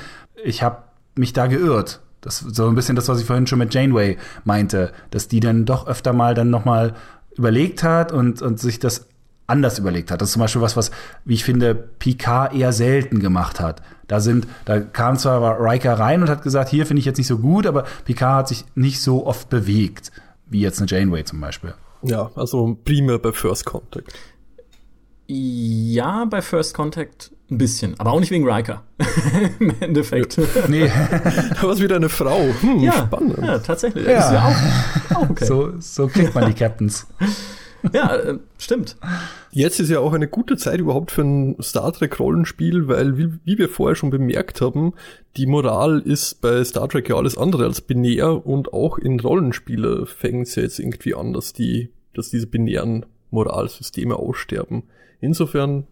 ich 0.44 0.62
habe 0.62 0.84
mich 1.16 1.32
da 1.32 1.48
geirrt. 1.48 2.02
Das 2.20 2.40
so 2.40 2.68
ein 2.68 2.76
bisschen 2.76 2.98
das, 2.98 3.08
was 3.08 3.22
ich 3.22 3.26
vorhin 3.26 3.48
schon 3.48 3.60
mit 3.60 3.74
Janeway 3.74 4.18
meinte, 4.44 4.92
dass 5.10 5.30
die 5.30 5.40
dann 5.40 5.64
doch 5.64 5.88
öfter 5.88 6.12
mal 6.12 6.34
dann 6.34 6.50
nochmal 6.50 6.96
überlegt 7.38 7.82
hat 7.82 8.12
und, 8.12 8.42
und 8.42 8.60
sich 8.60 8.80
das 8.80 9.08
anders 9.48 9.80
überlegt 9.80 10.12
hat. 10.12 10.22
Das 10.22 10.30
ist 10.30 10.34
zum 10.34 10.42
Beispiel 10.42 10.62
was, 10.62 10.78
was, 10.78 10.92
wie 11.26 11.34
ich 11.34 11.44
finde, 11.44 11.74
Picard 11.74 12.54
eher 12.54 12.74
selten 12.74 13.20
gemacht 13.20 13.60
hat. 13.60 13.82
Da 14.08 14.20
sind, 14.20 14.48
da 14.66 14.80
kam 14.80 15.18
zwar 15.18 15.60
Riker 15.60 15.98
rein 15.98 16.22
und 16.22 16.30
hat 16.30 16.44
gesagt, 16.44 16.70
hier 16.70 16.86
finde 16.86 17.00
ich 17.00 17.06
jetzt 17.06 17.18
nicht 17.18 17.28
so 17.28 17.40
gut, 17.40 17.66
aber 17.66 17.86
Picard 18.06 18.40
hat 18.40 18.48
sich 18.50 18.66
nicht 18.76 19.02
so 19.02 19.26
oft 19.26 19.50
bewegt, 19.50 20.12
wie 20.46 20.62
jetzt 20.62 20.80
eine 20.80 20.88
Janeway 20.88 21.24
zum 21.24 21.42
Beispiel. 21.42 21.74
Ja, 22.04 22.30
also 22.36 22.78
primär 22.86 23.20
bei 23.20 23.32
First 23.32 23.66
Contact. 23.66 24.14
Ja, 25.28 26.26
bei 26.26 26.42
First 26.42 26.74
Contact 26.74 27.32
ein 27.50 27.58
bisschen, 27.58 28.00
aber 28.00 28.12
auch 28.12 28.20
nicht 28.20 28.32
wegen 28.32 28.50
Riker. 28.50 28.84
Im 29.60 29.74
Endeffekt. 29.80 30.38
Nee. 30.68 30.88
da 31.56 31.64
war 31.64 31.72
es 31.72 31.82
wieder 31.82 31.98
eine 31.98 32.10
Frau. 32.10 32.48
Hm, 32.62 32.80
ja, 32.80 32.94
spannend. 32.94 33.38
Ja, 33.42 33.60
tatsächlich. 33.60 34.06
Ja. 34.06 34.20
Ist 34.20 34.32
ja 34.32 34.46
auch, 34.46 35.18
auch 35.18 35.30
okay. 35.30 35.46
So, 35.46 35.74
so 35.80 36.08
kriegt 36.08 36.36
man 36.36 36.48
die 36.48 36.54
Captains. 36.54 37.08
ja, 37.94 38.16
äh, 38.16 38.40
stimmt. 38.58 38.98
Jetzt 39.52 39.80
ist 39.80 39.90
ja 39.90 40.00
auch 40.00 40.14
eine 40.14 40.28
gute 40.28 40.58
Zeit 40.58 40.80
überhaupt 40.80 41.12
für 41.12 41.22
ein 41.22 41.56
Star 41.62 41.92
Trek 41.94 42.20
Rollenspiel, 42.20 42.88
weil 42.88 43.18
wie, 43.18 43.34
wie, 43.44 43.58
wir 43.58 43.70
vorher 43.70 43.96
schon 43.96 44.10
bemerkt 44.10 44.62
haben, 44.62 44.94
die 45.36 45.46
Moral 45.46 46.00
ist 46.00 46.42
bei 46.42 46.64
Star 46.64 46.90
Trek 46.90 47.10
ja 47.10 47.16
alles 47.16 47.38
andere 47.38 47.66
als 47.66 47.82
binär 47.82 48.46
und 48.46 48.74
auch 48.74 48.98
in 48.98 49.20
Rollenspiele 49.20 50.06
fängt 50.06 50.48
es 50.48 50.56
ja 50.56 50.64
jetzt 50.64 50.80
irgendwie 50.80 51.16
an, 51.16 51.34
dass 51.34 51.54
die, 51.54 51.90
dass 52.14 52.30
diese 52.30 52.48
binären 52.48 53.06
Moralsysteme 53.32 54.16
aussterben. 54.16 54.84
Insofern, 55.20 55.86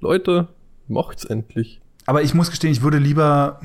Leute, 0.00 0.48
macht's 0.88 1.24
endlich. 1.24 1.80
Aber 2.06 2.22
ich 2.22 2.34
muss 2.34 2.50
gestehen, 2.50 2.72
ich 2.72 2.82
würde 2.82 2.98
lieber 2.98 3.60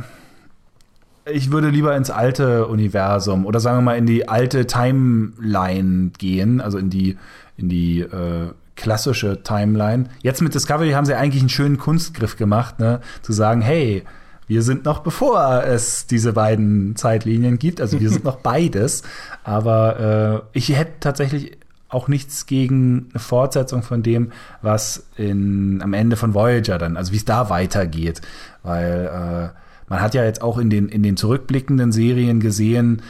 ich 1.32 1.52
würde 1.52 1.70
lieber 1.70 1.96
ins 1.96 2.12
alte 2.12 2.68
Universum 2.68 3.46
oder 3.46 3.60
sagen 3.60 3.78
wir 3.78 3.82
mal 3.82 3.98
in 3.98 4.06
die 4.06 4.28
alte 4.28 4.68
Timeline 4.68 6.12
gehen, 6.18 6.62
also 6.62 6.78
in 6.78 6.90
die 6.90 7.18
in 7.58 7.70
die 7.70 8.02
äh, 8.02 8.52
klassische 8.76 9.42
Timeline. 9.44 10.06
Jetzt 10.22 10.42
mit 10.42 10.54
Discovery 10.54 10.92
haben 10.92 11.06
sie 11.06 11.16
eigentlich 11.16 11.42
einen 11.42 11.50
schönen 11.50 11.78
Kunstgriff 11.78 12.36
gemacht, 12.36 12.80
ne? 12.80 13.02
zu 13.22 13.34
sagen, 13.34 13.62
hey, 13.62 14.04
wir 14.48 14.62
sind 14.62 14.86
noch 14.86 15.00
bevor 15.00 15.64
es 15.64 16.06
diese 16.08 16.34
beiden 16.34 16.96
Zeitlinien 16.96 17.58
gibt, 17.58 17.82
also 17.82 18.00
wir 18.00 18.10
sind 18.10 18.24
noch 18.26 18.38
beides. 18.38 19.04
Aber 19.44 20.44
äh, 20.54 20.58
ich 20.58 20.70
hätte 20.70 21.00
tatsächlich 21.00 21.58
auch 21.88 22.08
nichts 22.08 22.46
gegen 22.46 23.08
eine 23.12 23.20
Fortsetzung 23.20 23.82
von 23.82 24.04
dem, 24.04 24.32
was 24.62 25.08
in, 25.18 25.82
am 25.82 25.94
Ende 25.94 26.18
von 26.18 26.34
Voyager 26.34 26.78
dann, 26.78 26.98
also 26.98 27.14
wie 27.14 27.18
es 27.18 27.26
da 27.26 27.50
weitergeht. 27.50 28.22
Weil 28.64 29.54
äh, 29.54 29.60
man 29.88 30.02
hat 30.02 30.14
ja 30.14 30.24
jetzt 30.24 30.42
auch 30.42 30.58
in 30.58 30.70
den, 30.70 30.90
in 30.90 31.04
den 31.04 31.16
zurückblickenden 31.16 31.92
Serien 31.92 32.40
gesehen, 32.40 33.02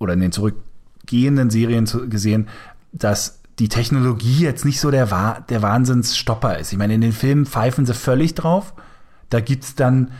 oder 0.00 0.14
in 0.14 0.20
den 0.20 0.32
zurückgehenden 0.32 1.50
Serien 1.50 1.86
gesehen, 2.08 2.48
dass 2.92 3.39
die 3.60 3.68
Technologie 3.68 4.40
jetzt 4.40 4.64
nicht 4.64 4.80
so 4.80 4.90
der, 4.90 5.06
der 5.48 5.62
Wahnsinnsstopper 5.62 6.58
ist. 6.58 6.72
Ich 6.72 6.78
meine, 6.78 6.94
in 6.94 7.02
den 7.02 7.12
Filmen 7.12 7.46
pfeifen 7.46 7.86
sie 7.86 7.94
völlig 7.94 8.34
drauf. 8.34 8.72
Da 9.28 9.40
gibt's 9.40 9.74
dann 9.74 10.10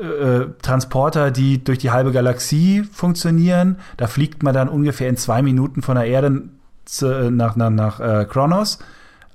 äh, 0.00 0.46
Transporter, 0.60 1.30
die 1.30 1.64
durch 1.64 1.78
die 1.78 1.90
halbe 1.90 2.12
Galaxie 2.12 2.84
funktionieren. 2.84 3.76
Da 3.96 4.06
fliegt 4.06 4.42
man 4.42 4.54
dann 4.54 4.68
ungefähr 4.68 5.08
in 5.08 5.16
zwei 5.16 5.42
Minuten 5.42 5.82
von 5.82 5.96
der 5.96 6.04
Erde 6.04 6.42
zu, 6.84 7.30
nach, 7.30 7.56
nach, 7.56 7.70
nach 7.70 8.00
äh, 8.00 8.26
Kronos. 8.26 8.78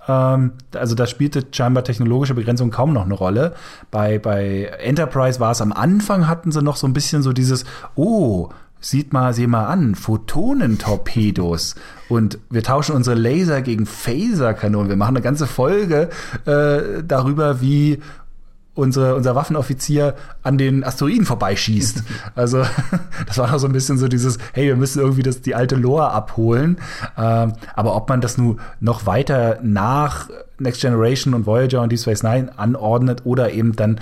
Ähm, 0.08 0.53
also 0.76 0.93
da 0.93 1.08
spielte 1.08 1.43
scheinbar 1.51 1.84
technologische 1.84 2.36
Begrenzung 2.36 2.70
kaum 2.70 2.93
noch 2.93 3.05
eine 3.05 3.16
Rolle. 3.16 3.55
Bei, 3.89 4.20
bei 4.20 4.66
Enterprise 4.80 5.39
war 5.39 5.51
es 5.51 5.62
am 5.62 5.74
Anfang, 5.74 6.28
hatten 6.28 6.51
sie 6.51 6.62
noch 6.62 6.76
so 6.76 6.88
ein 6.88 6.93
bisschen 6.93 7.24
so 7.24 7.34
dieses, 7.34 7.66
oh, 7.95 8.49
Sieht 8.89 9.11
mal, 9.11 9.33
sieh 9.33 9.47
mal 9.47 9.65
an, 9.65 9.95
Photonentorpedos. 9.95 11.75
Und 12.07 12.39
wir 12.49 12.63
tauschen 12.63 12.95
unsere 12.95 13.17
Laser 13.17 13.61
gegen 13.61 13.85
Phaserkanonen. 13.85 14.88
Wir 14.88 14.95
machen 14.95 15.17
eine 15.17 15.21
ganze 15.21 15.45
Folge 15.45 16.07
äh, 16.45 17.03
darüber, 17.05 17.59
wie 17.59 17.99
unsere, 18.75 19.15
unser 19.15 19.35
Waffenoffizier 19.35 20.15
an 20.41 20.57
den 20.57 20.85
Asteroiden 20.85 21.25
vorbeischießt. 21.25 22.03
also 22.35 22.63
das 23.27 23.38
war 23.38 23.51
noch 23.51 23.59
so 23.59 23.67
ein 23.67 23.73
bisschen 23.73 23.97
so 23.97 24.07
dieses, 24.07 24.38
hey, 24.53 24.67
wir 24.67 24.77
müssen 24.77 25.01
irgendwie 25.01 25.23
das, 25.23 25.41
die 25.41 25.53
alte 25.53 25.75
Lore 25.75 26.11
abholen. 26.11 26.77
Ähm, 27.17 27.55
aber 27.75 27.93
ob 27.93 28.07
man 28.07 28.21
das 28.21 28.38
nun 28.38 28.61
noch 28.79 29.05
weiter 29.05 29.59
nach 29.61 30.29
Next 30.59 30.79
Generation 30.79 31.33
und 31.33 31.45
Voyager 31.45 31.81
und 31.81 31.91
Deep 31.91 31.99
Space 31.99 32.23
Nine 32.23 32.57
anordnet 32.57 33.25
oder 33.25 33.51
eben 33.51 33.75
dann 33.75 33.99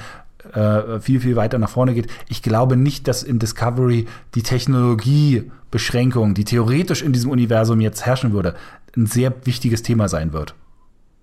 äh, 0.54 1.00
viel, 1.00 1.20
viel 1.20 1.36
weiter 1.36 1.58
nach 1.58 1.70
vorne 1.70 1.94
geht. 1.94 2.08
Ich 2.28 2.42
glaube 2.42 2.76
nicht, 2.78 3.08
dass 3.08 3.24
in 3.24 3.40
Discovery 3.40 4.06
die 4.36 4.44
Technologiebeschränkung, 4.44 6.34
die 6.34 6.46
theoretisch 6.46 7.02
in 7.02 7.14
diesem 7.14 7.32
Universum 7.32 7.82
jetzt 7.82 8.06
herrschen 8.06 8.34
würde, 8.34 8.56
ein 8.96 9.06
sehr 9.06 9.34
wichtiges 9.46 9.84
Thema 9.84 10.08
sein 10.08 10.34
wird. 10.34 10.56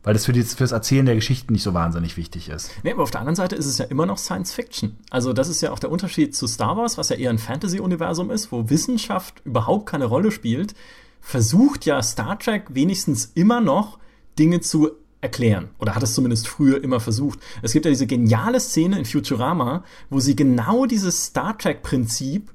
Weil 0.04 0.14
das 0.14 0.26
für, 0.26 0.34
für 0.34 0.64
das 0.64 0.72
Erzählen 0.72 1.06
der 1.06 1.14
Geschichten 1.14 1.52
nicht 1.52 1.62
so 1.62 1.74
wahnsinnig 1.74 2.16
wichtig 2.16 2.48
ist. 2.48 2.70
Nee, 2.82 2.92
aber 2.92 3.04
auf 3.04 3.12
der 3.12 3.20
anderen 3.20 3.36
Seite 3.36 3.54
ist 3.54 3.66
es 3.66 3.78
ja 3.78 3.84
immer 3.84 4.04
noch 4.04 4.18
Science 4.18 4.52
Fiction. 4.52 4.96
Also, 5.10 5.32
das 5.32 5.48
ist 5.48 5.60
ja 5.60 5.70
auch 5.70 5.78
der 5.78 5.92
Unterschied 5.92 6.34
zu 6.34 6.48
Star 6.48 6.76
Wars, 6.76 6.98
was 6.98 7.08
ja 7.08 7.16
eher 7.16 7.30
ein 7.30 7.38
Fantasy-Universum 7.38 8.30
ist, 8.30 8.50
wo 8.50 8.68
Wissenschaft 8.68 9.42
überhaupt 9.44 9.86
keine 9.86 10.06
Rolle 10.06 10.32
spielt. 10.32 10.74
Versucht 11.20 11.86
ja 11.86 12.02
Star 12.02 12.36
Trek 12.38 12.64
wenigstens 12.70 13.30
immer 13.34 13.60
noch 13.60 13.98
Dinge 14.38 14.60
zu 14.60 14.90
erklären. 15.22 15.70
Oder 15.78 15.94
hat 15.94 16.02
es 16.02 16.14
zumindest 16.14 16.48
früher 16.48 16.82
immer 16.82 17.00
versucht. 17.00 17.38
Es 17.62 17.72
gibt 17.72 17.86
ja 17.86 17.90
diese 17.90 18.06
geniale 18.06 18.60
Szene 18.60 18.98
in 18.98 19.06
Futurama, 19.06 19.84
wo 20.10 20.20
sie 20.20 20.36
genau 20.36 20.84
dieses 20.84 21.26
Star 21.26 21.56
Trek-Prinzip 21.56 22.52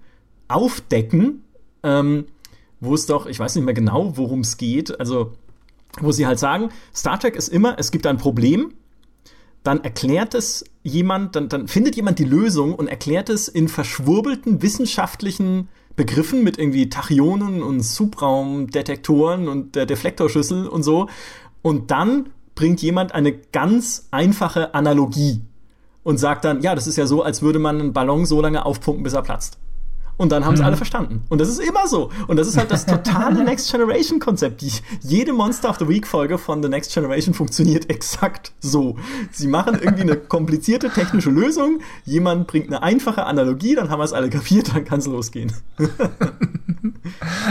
aufdecken, 0.47 1.43
ähm, 1.81 2.25
wo 2.79 2.93
es 2.93 3.07
doch, 3.07 3.25
ich 3.25 3.39
weiß 3.39 3.55
nicht 3.55 3.63
mehr 3.63 3.73
genau, 3.73 4.17
worum 4.17 4.41
es 4.41 4.57
geht, 4.57 4.99
also 4.99 5.33
wo 5.99 6.11
sie 6.11 6.27
halt 6.27 6.39
sagen, 6.39 6.69
Star 6.93 7.19
Trek 7.19 7.35
ist 7.35 7.47
immer, 7.47 7.79
es 7.79 7.89
gibt 7.89 8.05
ein 8.05 8.17
Problem, 8.17 8.73
dann 9.63 9.83
erklärt 9.83 10.35
es 10.35 10.63
jemand, 10.83 11.35
dann, 11.35 11.49
dann 11.49 11.67
findet 11.67 11.95
jemand 11.95 12.19
die 12.19 12.25
Lösung 12.25 12.75
und 12.75 12.87
erklärt 12.87 13.29
es 13.29 13.47
in 13.47 13.67
verschwurbelten 13.67 14.61
wissenschaftlichen 14.61 15.69
Begriffen 15.95 16.43
mit 16.43 16.59
irgendwie 16.59 16.89
Tachyonen 16.89 17.63
und 17.63 17.81
Subraumdetektoren 17.81 19.47
und 19.47 19.75
der 19.75 19.85
Deflektorschüssel 19.85 20.67
und 20.67 20.83
so. 20.83 21.09
Und 21.63 21.89
dann 21.91 22.29
bringt 22.57 22.81
jemand 22.81 23.13
eine 23.13 23.31
ganz 23.31 24.09
einfache 24.11 24.73
Analogie 24.73 25.41
und 26.03 26.17
sagt 26.17 26.43
dann, 26.43 26.61
ja, 26.61 26.75
das 26.75 26.87
ist 26.87 26.97
ja 26.97 27.05
so, 27.05 27.23
als 27.23 27.41
würde 27.41 27.59
man 27.59 27.79
einen 27.79 27.93
Ballon 27.93 28.25
so 28.25 28.41
lange 28.41 28.65
aufpumpen, 28.65 29.03
bis 29.03 29.13
er 29.13 29.21
platzt. 29.21 29.57
Und 30.17 30.31
dann 30.31 30.45
haben 30.45 30.55
es 30.55 30.59
mhm. 30.59 30.65
alle 30.65 30.77
verstanden. 30.77 31.23
Und 31.29 31.39
das 31.39 31.47
ist 31.47 31.59
immer 31.59 31.87
so. 31.87 32.09
Und 32.27 32.37
das 32.37 32.47
ist 32.47 32.57
halt 32.57 32.71
das 32.71 32.85
totale 32.85 33.43
Next 33.45 33.71
Generation 33.71 34.19
Konzept. 34.19 34.61
Die, 34.61 34.71
jede 35.01 35.31
Monster 35.31 35.69
of 35.69 35.77
the 35.77 35.87
Week 35.87 36.07
Folge 36.07 36.39
von 36.39 36.63
The 36.63 36.69
Next 36.69 36.93
Generation 36.93 37.35
funktioniert 37.35 37.89
exakt 37.91 38.51
so. 38.59 38.97
Sie 39.31 39.47
machen 39.47 39.77
irgendwie 39.79 40.01
eine 40.01 40.15
komplizierte 40.17 40.89
technische 40.89 41.29
Lösung. 41.29 41.81
Jemand 42.03 42.47
bringt 42.47 42.67
eine 42.67 42.81
einfache 42.81 43.25
Analogie, 43.25 43.75
dann 43.75 43.89
haben 43.89 43.99
wir 43.99 44.05
es 44.05 44.13
alle 44.13 44.29
kapiert, 44.29 44.73
dann 44.73 44.85
kann 44.85 44.99
es 44.99 45.05
losgehen. 45.05 45.53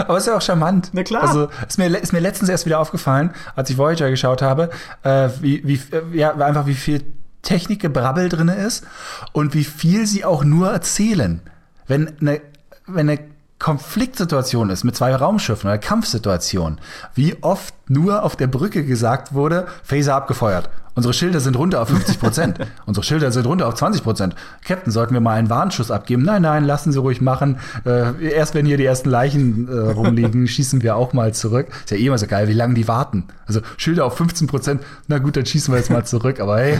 Aber 0.07 0.19
ist 0.19 0.27
ja 0.27 0.37
auch 0.37 0.43
charmant. 0.43 0.91
Na 0.93 1.05
klar. 1.05 1.23
Also 1.23 1.49
ist 1.67 1.79
mir, 1.79 1.97
ist 1.97 2.13
mir 2.13 2.21
letztens 2.21 2.49
erst 2.49 2.67
wieder 2.67 2.81
aufgefallen, 2.81 3.31
als 3.55 3.71
ich 3.71 3.79
Voyager 3.79 4.11
geschaut 4.11 4.43
habe, 4.43 4.71
äh, 5.03 5.29
wie, 5.41 5.63
wie, 5.67 5.81
äh, 5.95 6.17
ja, 6.17 6.35
einfach 6.35 6.67
wie 6.67 6.75
viel 6.75 7.03
Technikgebrabbel 7.43 8.29
drin 8.29 8.49
ist 8.49 8.85
und 9.33 9.55
wie 9.55 9.65
viel 9.65 10.07
sie 10.07 10.25
auch 10.25 10.43
nur 10.43 10.71
erzählen. 10.71 11.41
Wenn 11.87 12.13
eine, 12.21 12.41
wenn 12.87 13.09
eine 13.09 13.19
Konfliktsituation 13.59 14.69
ist 14.69 14.85
mit 14.85 14.97
zwei 14.97 15.15
Raumschiffen 15.15 15.69
oder 15.69 15.79
Kampfsituation, 15.79 16.79
wie 17.15 17.43
oft 17.43 17.75
nur 17.89 18.23
auf 18.23 18.37
der 18.37 18.49
Brücke 18.49 18.85
gesagt 18.85 19.33
wurde, 19.33 19.67
Phaser 19.83 20.15
abgefeuert. 20.15 20.69
Unsere 20.95 21.13
Schilder 21.13 21.41
sind 21.41 21.57
runter 21.57 21.83
auf 21.83 21.89
50 21.89 22.19
Prozent. 22.19 22.59
Unsere 22.87 23.05
Schilder 23.05 23.31
sind 23.31 23.47
runter 23.47 23.69
auf 23.69 23.75
20 23.75 24.03
Prozent. 24.03 24.35
Captain, 24.65 24.91
sollten 24.91 25.13
wir 25.13 25.21
mal 25.21 25.35
einen 25.35 25.51
Warnschuss 25.51 25.91
abgeben? 25.91 26.23
Nein, 26.23 26.43
nein, 26.43 26.65
lassen 26.65 26.91
Sie 26.91 26.99
ruhig 26.99 27.21
machen. 27.21 27.59
Äh, 27.85 28.31
erst 28.31 28.55
wenn 28.55 28.65
hier 28.65 28.79
die 28.79 28.85
ersten 28.87 29.11
Leichen 29.11 29.69
äh, 29.69 29.91
rumliegen, 29.91 30.49
schießen 30.49 30.83
wir 30.83 30.97
auch 30.97 31.13
mal 31.13 31.35
zurück. 31.35 31.69
Ist 31.85 31.91
ja 31.91 31.99
eh 31.99 32.07
immer 32.07 32.17
so 32.17 32.27
geil, 32.27 32.49
wie 32.49 32.55
lange 32.55 32.75
die 32.75 32.89
warten. 32.89 33.25
Also 33.47 33.61
Schilder 33.77 34.07
auf 34.07 34.17
15 34.17 34.47
Prozent, 34.47 34.83
na 35.07 35.19
gut, 35.19 35.37
dann 35.37 35.45
schießen 35.45 35.73
wir 35.73 35.79
jetzt 35.79 35.91
mal 35.91 36.05
zurück. 36.07 36.41
Aber 36.41 36.59
hey. 36.59 36.79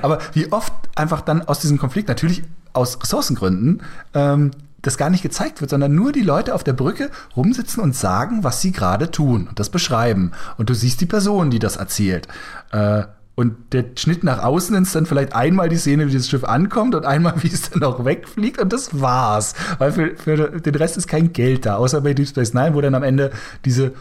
aber 0.00 0.18
wie 0.32 0.50
oft 0.50 0.72
einfach 0.94 1.20
dann 1.20 1.42
aus 1.42 1.60
diesem 1.60 1.78
Konflikt, 1.78 2.08
natürlich 2.08 2.42
aus 2.72 2.98
Ressourcengründen, 3.02 3.82
ähm, 4.14 4.52
das 4.82 4.98
gar 4.98 5.10
nicht 5.10 5.22
gezeigt 5.22 5.60
wird, 5.60 5.70
sondern 5.70 5.94
nur 5.94 6.12
die 6.12 6.22
Leute 6.22 6.54
auf 6.54 6.64
der 6.64 6.72
Brücke 6.72 7.10
rumsitzen 7.36 7.82
und 7.82 7.96
sagen, 7.96 8.44
was 8.44 8.60
sie 8.60 8.72
gerade 8.72 9.10
tun 9.10 9.46
und 9.48 9.58
das 9.58 9.70
beschreiben. 9.70 10.32
Und 10.58 10.68
du 10.68 10.74
siehst 10.74 11.00
die 11.00 11.06
Person, 11.06 11.50
die 11.50 11.58
das 11.58 11.76
erzählt. 11.76 12.28
Äh, 12.72 13.04
und 13.34 13.72
der 13.72 13.84
Schnitt 13.96 14.24
nach 14.24 14.42
außen 14.42 14.76
ist 14.82 14.94
dann 14.94 15.06
vielleicht 15.06 15.34
einmal 15.34 15.70
die 15.70 15.78
Szene, 15.78 16.06
wie 16.06 16.12
das 16.12 16.28
Schiff 16.28 16.44
ankommt 16.44 16.94
und 16.94 17.06
einmal, 17.06 17.34
wie 17.42 17.48
es 17.48 17.70
dann 17.70 17.82
auch 17.82 18.04
wegfliegt 18.04 18.60
und 18.60 18.72
das 18.72 19.00
war's. 19.00 19.54
Weil 19.78 19.92
für, 19.92 20.16
für 20.16 20.60
den 20.60 20.74
Rest 20.74 20.98
ist 20.98 21.08
kein 21.08 21.32
Geld 21.32 21.64
da, 21.64 21.76
außer 21.76 22.02
bei 22.02 22.12
Deep 22.12 22.28
Space 22.28 22.52
Nine, 22.52 22.74
wo 22.74 22.80
dann 22.80 22.94
am 22.94 23.02
Ende 23.02 23.30
diese 23.64 23.92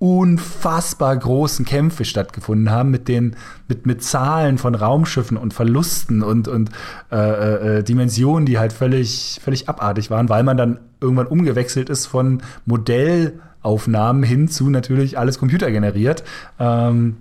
unfassbar 0.00 1.14
großen 1.14 1.66
Kämpfe 1.66 2.06
stattgefunden 2.06 2.70
haben 2.70 2.90
mit 2.90 3.06
den 3.06 3.36
mit 3.68 3.84
mit 3.84 4.02
Zahlen 4.02 4.56
von 4.56 4.74
Raumschiffen 4.74 5.36
und 5.36 5.52
Verlusten 5.52 6.22
und 6.22 6.48
und 6.48 6.70
äh, 7.12 7.16
äh, 7.16 7.78
äh, 7.78 7.82
Dimensionen, 7.82 8.46
die 8.46 8.58
halt 8.58 8.72
völlig 8.72 9.40
völlig 9.44 9.68
abartig 9.68 10.10
waren, 10.10 10.30
weil 10.30 10.42
man 10.42 10.56
dann 10.56 10.80
irgendwann 11.02 11.26
umgewechselt 11.26 11.90
ist 11.90 12.06
von 12.06 12.42
Modellaufnahmen 12.64 14.22
hin 14.22 14.48
zu 14.48 14.70
natürlich 14.70 15.18
alles 15.18 15.38
computergeneriert. 15.38 16.24
Ähm, 16.58 17.16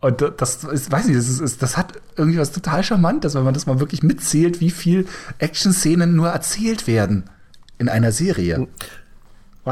und 0.00 0.24
das 0.38 0.64
ist, 0.64 0.90
weiß 0.90 1.08
ich, 1.08 1.14
das, 1.14 1.28
ist, 1.28 1.62
das 1.62 1.76
hat 1.76 1.92
irgendwie 2.16 2.38
was 2.38 2.52
total 2.52 2.82
charmantes, 2.82 3.34
wenn 3.34 3.44
man 3.44 3.52
das 3.52 3.66
mal 3.66 3.80
wirklich 3.80 4.02
mitzählt, 4.02 4.62
wie 4.62 4.70
viel 4.70 5.06
Action-Szenen 5.36 6.16
nur 6.16 6.30
erzählt 6.30 6.86
werden 6.86 7.24
in 7.76 7.90
einer 7.90 8.12
Serie. 8.12 8.66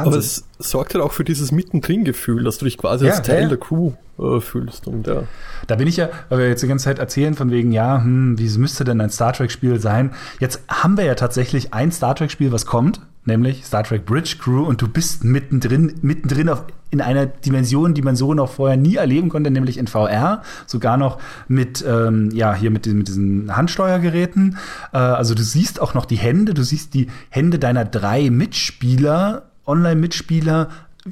Wahnsinn. 0.05 0.13
Aber 0.13 0.19
es 0.19 0.45
sorgt 0.59 0.95
halt 0.95 1.05
auch 1.05 1.13
für 1.13 1.25
dieses 1.25 1.53
Mittendrin-Gefühl, 1.53 2.45
dass 2.45 2.59
du 2.59 2.65
dich 2.65 2.79
quasi 2.79 3.07
ja, 3.07 3.13
als 3.13 3.23
Teil 3.23 3.43
ja. 3.43 3.49
der 3.49 3.59
Crew 3.59 3.93
äh, 4.19 4.41
fühlst. 4.41 4.87
Und, 4.87 5.07
ja. 5.07 5.25
Da 5.67 5.77
bin 5.77 5.87
ich 5.87 5.97
ja, 5.97 6.09
weil 6.29 6.39
wir 6.39 6.49
jetzt 6.49 6.63
die 6.63 6.69
ganze 6.69 6.85
Zeit 6.85 6.99
erzählen 6.99 7.35
von 7.35 7.51
wegen, 7.51 7.73
ja, 7.73 8.03
hm, 8.03 8.39
wie 8.39 8.59
müsste 8.59 8.85
denn 8.85 9.01
ein 9.01 9.11
Star 9.11 9.33
Trek-Spiel 9.33 9.81
sein? 9.81 10.13
Jetzt 10.41 10.63
haben 10.69 10.97
wir 10.97 11.05
ja 11.05 11.15
tatsächlich 11.15 11.75
ein 11.75 11.93
Star 11.93 12.15
Trek-Spiel, 12.15 12.53
was 12.53 12.67
kommt, 12.67 13.01
nämlich 13.29 13.65
Star 13.65 13.85
Trek 13.85 14.05
Bridge 14.05 14.37
Crew, 14.41 14.65
und 14.65 14.83
du 14.83 14.89
bist 14.89 15.23
mittendrin, 15.23 15.95
mittendrin 16.03 16.49
auf, 16.49 16.65
in 16.91 17.01
einer 17.01 17.27
Dimension, 17.27 17.95
die 17.95 18.03
man 18.03 18.17
so 18.17 18.35
noch 18.35 18.51
vorher 18.51 18.77
nie 18.77 18.97
erleben 18.97 19.29
konnte, 19.29 19.51
nämlich 19.51 19.79
in 19.79 19.87
VR, 19.87 20.43
sogar 20.67 20.97
noch 20.97 21.19
mit, 21.47 21.85
ähm, 21.87 22.31
ja, 22.33 22.55
hier 22.55 22.71
mit, 22.71 22.87
mit 22.87 23.07
diesen 23.07 23.55
Handsteuergeräten. 23.55 24.57
Äh, 24.93 24.99
also 24.99 25.35
du 25.35 25.43
siehst 25.43 25.81
auch 25.81 25.95
noch 25.95 26.07
die 26.07 26.17
Hände, 26.17 26.55
du 26.55 26.65
siehst 26.65 26.95
die 26.95 27.09
Hände 27.29 27.59
deiner 27.59 27.85
drei 27.85 28.31
Mitspieler 28.31 29.48
Online-Mitspieler, 29.69 30.69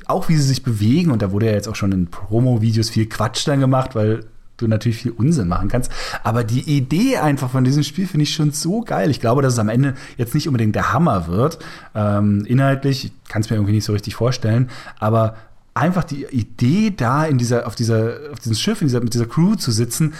auch 0.06 0.28
wie 0.28 0.36
sie 0.36 0.42
sich 0.42 0.62
bewegen. 0.62 1.10
Und 1.10 1.22
da 1.22 1.32
wurde 1.32 1.46
ja 1.46 1.52
jetzt 1.52 1.68
auch 1.68 1.76
schon 1.76 1.92
in 1.92 2.06
Promo-Videos 2.08 2.90
viel 2.90 3.06
Quatsch 3.06 3.46
dann 3.46 3.60
gemacht, 3.60 3.94
weil 3.94 4.24
du 4.56 4.66
natürlich 4.66 4.98
viel 4.98 5.12
Unsinn 5.12 5.48
machen 5.48 5.68
kannst. 5.68 5.90
Aber 6.22 6.44
die 6.44 6.62
Idee 6.62 7.18
einfach 7.18 7.50
von 7.50 7.64
diesem 7.64 7.82
Spiel 7.82 8.06
finde 8.06 8.24
ich 8.24 8.34
schon 8.34 8.52
so 8.52 8.80
geil. 8.80 9.10
Ich 9.10 9.20
glaube, 9.20 9.42
dass 9.42 9.54
es 9.54 9.58
am 9.58 9.68
Ende 9.68 9.94
jetzt 10.16 10.34
nicht 10.34 10.48
unbedingt 10.48 10.74
der 10.74 10.92
Hammer 10.92 11.26
wird. 11.26 11.58
Ähm, 11.94 12.44
inhaltlich 12.46 13.12
kann 13.28 13.42
es 13.42 13.50
mir 13.50 13.56
irgendwie 13.56 13.74
nicht 13.74 13.84
so 13.84 13.92
richtig 13.92 14.14
vorstellen. 14.14 14.70
Aber 14.98 15.36
einfach 15.74 16.04
die 16.04 16.24
Idee 16.24 16.92
da 16.96 17.24
in 17.24 17.38
dieser, 17.38 17.66
auf 17.66 17.74
dieser, 17.74 18.14
auf 18.32 18.38
diesem 18.38 18.56
Schiff, 18.56 18.78
dieser, 18.78 19.00
mit 19.00 19.14
dieser 19.14 19.26
Crew 19.26 19.56
zu 19.56 19.70
sitzen, 19.70 20.14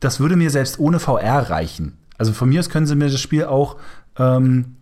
das 0.00 0.18
würde 0.18 0.36
mir 0.36 0.50
selbst 0.50 0.80
ohne 0.80 0.98
VR 0.98 1.50
reichen. 1.50 1.96
Also 2.18 2.32
von 2.32 2.48
mir 2.48 2.60
aus 2.60 2.68
können 2.68 2.86
sie 2.86 2.96
mir 2.96 3.08
das 3.08 3.20
Spiel 3.20 3.44
auch 3.44 3.76
ähm, 4.18 4.76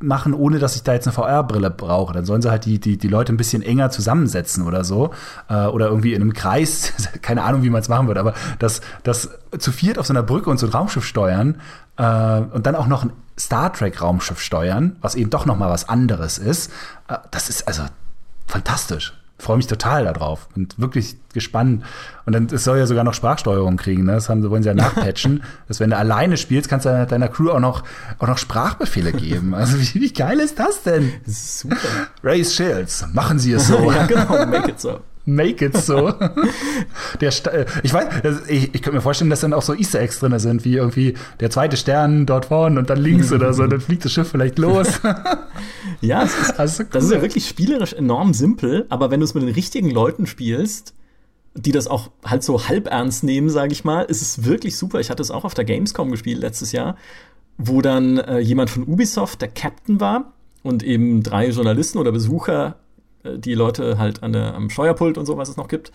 machen, 0.00 0.34
ohne 0.34 0.58
dass 0.58 0.76
ich 0.76 0.82
da 0.82 0.92
jetzt 0.92 1.06
eine 1.06 1.12
VR-Brille 1.12 1.70
brauche. 1.70 2.12
Dann 2.12 2.24
sollen 2.24 2.42
sie 2.42 2.50
halt 2.50 2.64
die, 2.64 2.78
die, 2.78 2.98
die 2.98 3.08
Leute 3.08 3.32
ein 3.32 3.36
bisschen 3.36 3.62
enger 3.62 3.90
zusammensetzen 3.90 4.66
oder 4.66 4.84
so. 4.84 5.10
Äh, 5.48 5.66
oder 5.66 5.88
irgendwie 5.88 6.14
in 6.14 6.22
einem 6.22 6.32
Kreis, 6.32 6.92
keine 7.22 7.42
Ahnung, 7.42 7.62
wie 7.62 7.70
man 7.70 7.80
es 7.80 7.88
machen 7.88 8.06
würde, 8.06 8.20
aber 8.20 8.34
das, 8.58 8.80
das 9.02 9.30
zu 9.58 9.72
viert 9.72 9.98
auf 9.98 10.06
so 10.06 10.12
einer 10.12 10.22
Brücke 10.22 10.50
und 10.50 10.58
so 10.58 10.66
ein 10.66 10.72
Raumschiff 10.72 11.04
steuern 11.04 11.60
äh, 11.96 12.40
und 12.40 12.66
dann 12.66 12.76
auch 12.76 12.86
noch 12.86 13.04
ein 13.04 13.12
Star 13.38 13.72
Trek-Raumschiff 13.72 14.40
steuern, 14.40 14.96
was 15.00 15.14
eben 15.14 15.30
doch 15.30 15.46
noch 15.46 15.56
mal 15.56 15.70
was 15.70 15.88
anderes 15.88 16.38
ist, 16.38 16.72
äh, 17.08 17.16
das 17.30 17.48
ist 17.48 17.66
also 17.66 17.82
fantastisch 18.46 19.17
freue 19.38 19.56
mich 19.56 19.66
total 19.66 20.04
darauf. 20.04 20.48
Bin 20.48 20.68
wirklich 20.76 21.16
gespannt. 21.32 21.84
Und 22.26 22.32
dann 22.32 22.46
es 22.46 22.64
soll 22.64 22.78
ja 22.78 22.86
sogar 22.86 23.04
noch 23.04 23.14
Sprachsteuerung 23.14 23.76
kriegen. 23.76 24.04
Ne? 24.04 24.12
Das 24.12 24.28
haben, 24.28 24.48
wollen 24.50 24.62
sie 24.62 24.68
ja 24.68 24.74
nachpatchen. 24.74 25.42
dass 25.68 25.80
wenn 25.80 25.90
du 25.90 25.96
alleine 25.96 26.36
spielst, 26.36 26.68
kannst 26.68 26.86
du 26.86 27.06
deiner 27.06 27.28
Crew 27.28 27.50
auch 27.50 27.60
noch, 27.60 27.84
auch 28.18 28.26
noch 28.26 28.38
Sprachbefehle 28.38 29.12
geben. 29.12 29.54
Also 29.54 29.78
wie, 29.78 30.00
wie 30.00 30.12
geil 30.12 30.40
ist 30.40 30.58
das 30.58 30.82
denn? 30.82 31.12
Das 31.24 31.34
ist 31.34 31.58
super. 31.60 31.76
Race 32.22 32.54
Shields, 32.54 33.06
machen 33.12 33.38
Sie 33.38 33.52
es 33.52 33.68
so. 33.68 33.92
ja, 33.92 34.06
genau, 34.06 34.46
make 34.46 34.70
it 34.70 34.80
so. 34.80 35.00
Make 35.28 35.62
it 35.62 35.76
so. 35.76 36.14
der 37.20 37.28
äh, 37.52 37.66
ich 37.82 37.92
weiß, 37.92 38.48
ich, 38.48 38.74
ich 38.74 38.82
könnte 38.82 38.92
mir 38.92 39.02
vorstellen, 39.02 39.28
dass 39.28 39.40
dann 39.40 39.52
auch 39.52 39.62
so 39.62 39.74
Easter 39.74 40.00
Eggs 40.00 40.20
drin 40.20 40.38
sind, 40.38 40.64
wie 40.64 40.76
irgendwie 40.76 41.14
der 41.40 41.50
zweite 41.50 41.76
Stern 41.76 42.24
dort 42.24 42.46
vorne 42.46 42.80
und 42.80 42.88
dann 42.88 42.98
links 42.98 43.30
oder 43.30 43.52
so, 43.52 43.66
dann 43.66 43.80
fliegt 43.80 44.06
das 44.06 44.12
Schiff 44.12 44.28
vielleicht 44.30 44.58
los. 44.58 45.00
ja, 46.00 46.22
es 46.22 46.34
ist, 46.38 46.58
also 46.58 46.82
cool. 46.82 46.88
das 46.92 47.04
ist 47.04 47.12
ja 47.12 47.20
wirklich 47.20 47.46
spielerisch 47.46 47.92
enorm 47.92 48.32
simpel, 48.32 48.86
aber 48.88 49.10
wenn 49.10 49.20
du 49.20 49.24
es 49.24 49.34
mit 49.34 49.42
den 49.42 49.52
richtigen 49.52 49.90
Leuten 49.90 50.26
spielst, 50.26 50.94
die 51.54 51.72
das 51.72 51.88
auch 51.88 52.10
halt 52.24 52.42
so 52.42 52.66
halb 52.66 52.88
ernst 52.88 53.22
nehmen, 53.22 53.50
sage 53.50 53.72
ich 53.72 53.84
mal, 53.84 54.02
ist 54.04 54.22
es 54.22 54.44
wirklich 54.46 54.78
super. 54.78 54.98
Ich 54.98 55.10
hatte 55.10 55.22
es 55.22 55.30
auch 55.30 55.44
auf 55.44 55.52
der 55.52 55.66
Gamescom 55.66 56.10
gespielt 56.10 56.40
letztes 56.40 56.72
Jahr, 56.72 56.96
wo 57.58 57.82
dann 57.82 58.16
äh, 58.16 58.38
jemand 58.38 58.70
von 58.70 58.84
Ubisoft 58.84 59.42
der 59.42 59.48
Captain 59.48 60.00
war 60.00 60.32
und 60.62 60.82
eben 60.82 61.22
drei 61.22 61.50
Journalisten 61.50 61.98
oder 61.98 62.12
Besucher 62.12 62.76
die 63.24 63.54
Leute 63.54 63.98
halt 63.98 64.22
an 64.22 64.32
der, 64.32 64.54
am 64.54 64.70
Steuerpult 64.70 65.18
und 65.18 65.26
so, 65.26 65.36
was 65.36 65.48
es 65.48 65.56
noch 65.56 65.68
gibt. 65.68 65.92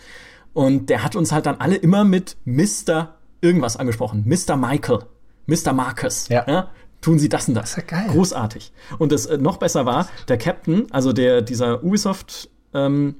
Und 0.52 0.88
der 0.88 1.02
hat 1.02 1.16
uns 1.16 1.32
halt 1.32 1.46
dann 1.46 1.56
alle 1.56 1.76
immer 1.76 2.04
mit 2.04 2.36
Mr. 2.44 3.16
irgendwas 3.40 3.76
angesprochen. 3.76 4.24
Mr. 4.26 4.56
Michael, 4.56 5.00
Mr. 5.46 5.72
Marcus. 5.72 6.28
Ja. 6.28 6.44
ja? 6.46 6.70
Tun 7.00 7.18
Sie 7.18 7.28
das 7.28 7.48
und 7.48 7.54
das. 7.54 7.74
das 7.74 7.76
ja 7.76 7.82
geil. 7.98 8.06
Großartig. 8.10 8.72
Und 8.98 9.12
das 9.12 9.26
äh, 9.26 9.36
noch 9.36 9.58
besser 9.58 9.84
war, 9.84 10.08
der 10.28 10.38
Captain, 10.38 10.86
also 10.90 11.12
der, 11.12 11.42
dieser 11.42 11.82
Ubisoft, 11.84 12.48
ähm, 12.72 13.16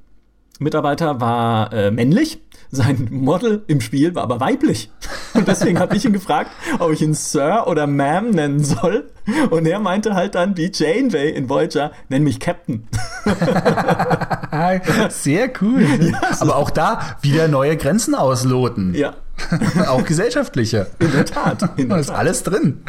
Mitarbeiter 0.61 1.21
war 1.21 1.73
äh, 1.73 1.91
männlich, 1.91 2.41
sein 2.75 3.09
Model 3.11 3.65
im 3.67 3.81
Spiel 3.81 4.15
war 4.15 4.23
aber 4.23 4.41
weiblich. 4.41 4.91
Und 5.35 5.49
deswegen 5.49 5.79
habe 5.79 5.97
ich 5.97 6.05
ihn 6.05 6.13
gefragt, 6.13 6.51
ob 6.79 6.93
ich 6.93 7.03
ihn 7.03 7.15
Sir 7.15 7.65
oder 7.67 7.85
Ma'am 7.85 8.33
nennen 8.33 8.63
soll. 8.63 9.11
Und 9.51 9.67
er 9.67 9.81
meinte 9.81 10.15
halt 10.15 10.35
dann, 10.35 10.57
wie 10.57 10.71
Janeway 10.73 11.31
in 11.31 11.49
Voyager, 11.49 11.93
nenn 12.09 12.23
mich 12.23 12.41
Captain. 12.41 12.87
Sehr 15.09 15.51
cool. 15.61 15.83
Ja, 16.01 16.21
aber 16.41 16.57
auch 16.57 16.71
da 16.71 17.17
wieder 17.23 17.49
neue 17.49 17.77
Grenzen 17.77 18.15
ausloten. 18.15 18.95
Ja. 18.95 19.15
auch 19.89 20.05
gesellschaftliche. 20.05 20.89
In 20.99 21.13
der 21.13 21.25
Tat. 21.25 21.63
In 21.77 21.89
der 21.89 21.97
Tat. 21.97 22.01
ist 22.01 22.11
alles 22.11 22.43
drin. 22.43 22.83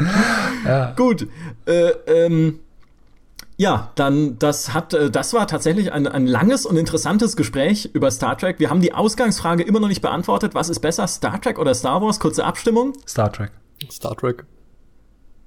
Ja. 0.64 0.92
Gut. 0.96 1.26
Äh, 1.66 1.90
ähm, 2.06 2.60
ja, 3.56 3.90
dann 3.94 4.38
das 4.38 4.74
hat 4.74 4.92
äh, 4.92 5.10
das 5.10 5.32
war 5.32 5.46
tatsächlich 5.46 5.92
ein, 5.92 6.06
ein 6.06 6.26
langes 6.26 6.66
und 6.66 6.76
interessantes 6.76 7.36
Gespräch 7.36 7.90
über 7.94 8.10
Star 8.10 8.36
Trek. 8.36 8.58
Wir 8.58 8.68
haben 8.68 8.80
die 8.80 8.92
Ausgangsfrage 8.92 9.62
immer 9.62 9.80
noch 9.80 9.88
nicht 9.88 10.02
beantwortet. 10.02 10.54
Was 10.54 10.68
ist 10.68 10.80
besser, 10.80 11.06
Star 11.06 11.40
Trek 11.40 11.58
oder 11.58 11.74
Star 11.74 12.02
Wars? 12.02 12.20
Kurze 12.20 12.44
Abstimmung. 12.44 12.92
Star 13.06 13.32
Trek. 13.32 13.52
Star 13.90 14.14
Trek. 14.16 14.44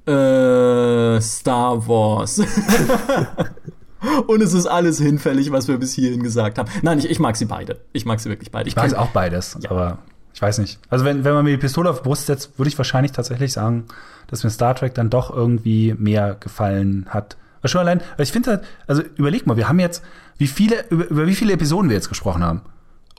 Äh, 0.07 1.21
Star 1.21 1.87
Wars. 1.87 2.39
und 4.27 4.41
es 4.41 4.53
ist 4.53 4.65
alles 4.65 4.97
hinfällig, 4.97 5.51
was 5.51 5.67
wir 5.67 5.77
bis 5.77 5.93
hierhin 5.93 6.23
gesagt 6.23 6.57
haben. 6.57 6.69
Nein, 6.81 6.97
ich, 6.97 7.09
ich 7.09 7.19
mag 7.19 7.35
sie 7.35 7.45
beide. 7.45 7.81
Ich 7.93 8.05
mag 8.05 8.19
sie 8.19 8.29
wirklich 8.29 8.49
beide. 8.49 8.67
Ich, 8.67 8.75
ich 8.75 8.81
mag 8.81 8.95
auch 8.95 9.09
beides, 9.09 9.57
ja. 9.61 9.69
aber 9.69 9.99
ich 10.33 10.41
weiß 10.41 10.57
nicht. 10.57 10.79
Also 10.89 11.05
wenn, 11.05 11.23
wenn 11.25 11.33
man 11.33 11.43
mir 11.43 11.51
die 11.51 11.57
Pistole 11.57 11.89
auf 11.89 12.01
die 12.01 12.07
Brust 12.07 12.25
setzt, 12.25 12.57
würde 12.57 12.69
ich 12.69 12.77
wahrscheinlich 12.77 13.11
tatsächlich 13.11 13.53
sagen, 13.53 13.85
dass 14.27 14.43
mir 14.43 14.49
Star 14.49 14.73
Trek 14.73 14.95
dann 14.95 15.11
doch 15.11 15.29
irgendwie 15.35 15.93
mehr 15.97 16.35
gefallen 16.39 17.05
hat. 17.09 17.37
Aber 17.59 17.67
schon 17.67 17.81
allein, 17.81 18.01
ich 18.17 18.31
finde 18.31 18.51
halt, 18.51 18.63
also 18.87 19.01
überleg 19.15 19.45
mal, 19.47 19.57
wir 19.57 19.67
haben 19.67 19.79
jetzt, 19.79 20.03
wie 20.37 20.47
viele, 20.47 20.85
über, 20.89 21.07
über 21.09 21.27
wie 21.27 21.35
viele 21.35 21.53
Episoden 21.53 21.89
wir 21.89 21.95
jetzt 21.95 22.09
gesprochen 22.09 22.43
haben. 22.43 22.61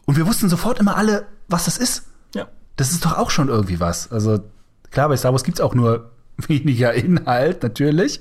Und 0.06 0.16
wir 0.16 0.26
wussten 0.26 0.48
sofort 0.48 0.80
immer 0.80 0.96
alle, 0.96 1.26
was 1.48 1.66
das 1.66 1.78
ist. 1.78 2.04
Ja. 2.34 2.48
Das 2.76 2.90
ist 2.90 3.04
doch 3.04 3.16
auch 3.16 3.30
schon 3.30 3.48
irgendwie 3.48 3.80
was. 3.80 4.10
Also 4.10 4.40
klar, 4.90 5.08
bei 5.08 5.16
Star 5.16 5.32
Wars 5.32 5.44
gibt's 5.44 5.60
auch 5.60 5.74
nur 5.74 6.10
weniger 6.48 6.94
Inhalt, 6.94 7.62
natürlich. 7.62 8.20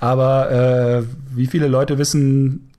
Aber 0.00 0.50
äh, 0.50 1.04
wie 1.34 1.46
viele 1.46 1.68
Leute 1.68 1.98
wissen, 1.98 2.70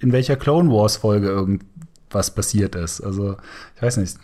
in 0.00 0.12
welcher 0.12 0.36
Clone 0.36 0.70
Wars-Folge 0.70 1.28
irgendwas 1.28 2.34
passiert 2.34 2.74
ist? 2.74 3.00
Also, 3.00 3.36
ich 3.76 3.82
weiß 3.82 3.98
nicht. 3.98 4.18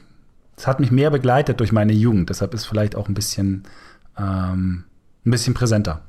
Es 0.57 0.67
hat 0.67 0.81
mich 0.81 0.91
mehr 0.91 1.11
begleitet 1.11 1.61
durch 1.61 1.71
meine 1.71 1.93
Jugend, 1.93 2.31
deshalb 2.31 2.53
ist 2.53 2.65
vielleicht 2.65 2.97
auch 2.97 3.07
ein 3.09 3.15
bisschen, 3.15 3.63
ähm, 4.19 4.85
ein 5.25 5.31
bisschen 5.31 5.55
präsenter. 5.55 6.03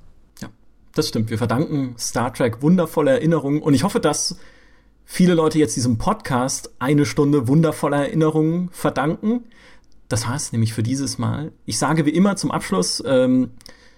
Das 0.96 1.08
stimmt. 1.08 1.30
Wir 1.30 1.38
verdanken 1.38 1.96
Star 1.98 2.34
Trek 2.34 2.62
wundervolle 2.62 3.12
Erinnerungen 3.12 3.62
und 3.62 3.74
ich 3.74 3.84
hoffe, 3.84 4.00
dass 4.00 4.38
viele 5.06 5.34
Leute 5.34 5.60
jetzt 5.60 5.76
diesem 5.76 5.98
Podcast 5.98 6.72
eine 6.80 7.06
Stunde 7.06 7.48
wundervoller 7.48 7.98
Erinnerungen 7.98 8.70
verdanken. 8.72 9.46
Das 10.08 10.28
war's 10.28 10.52
nämlich 10.52 10.74
für 10.74 10.84
dieses 10.84 11.18
Mal. 11.18 11.52
Ich 11.66 11.78
sage 11.78 12.06
wie 12.06 12.12
immer 12.12 12.36
zum 12.36 12.52
Abschluss, 12.52 13.04
ähm, 13.06 13.52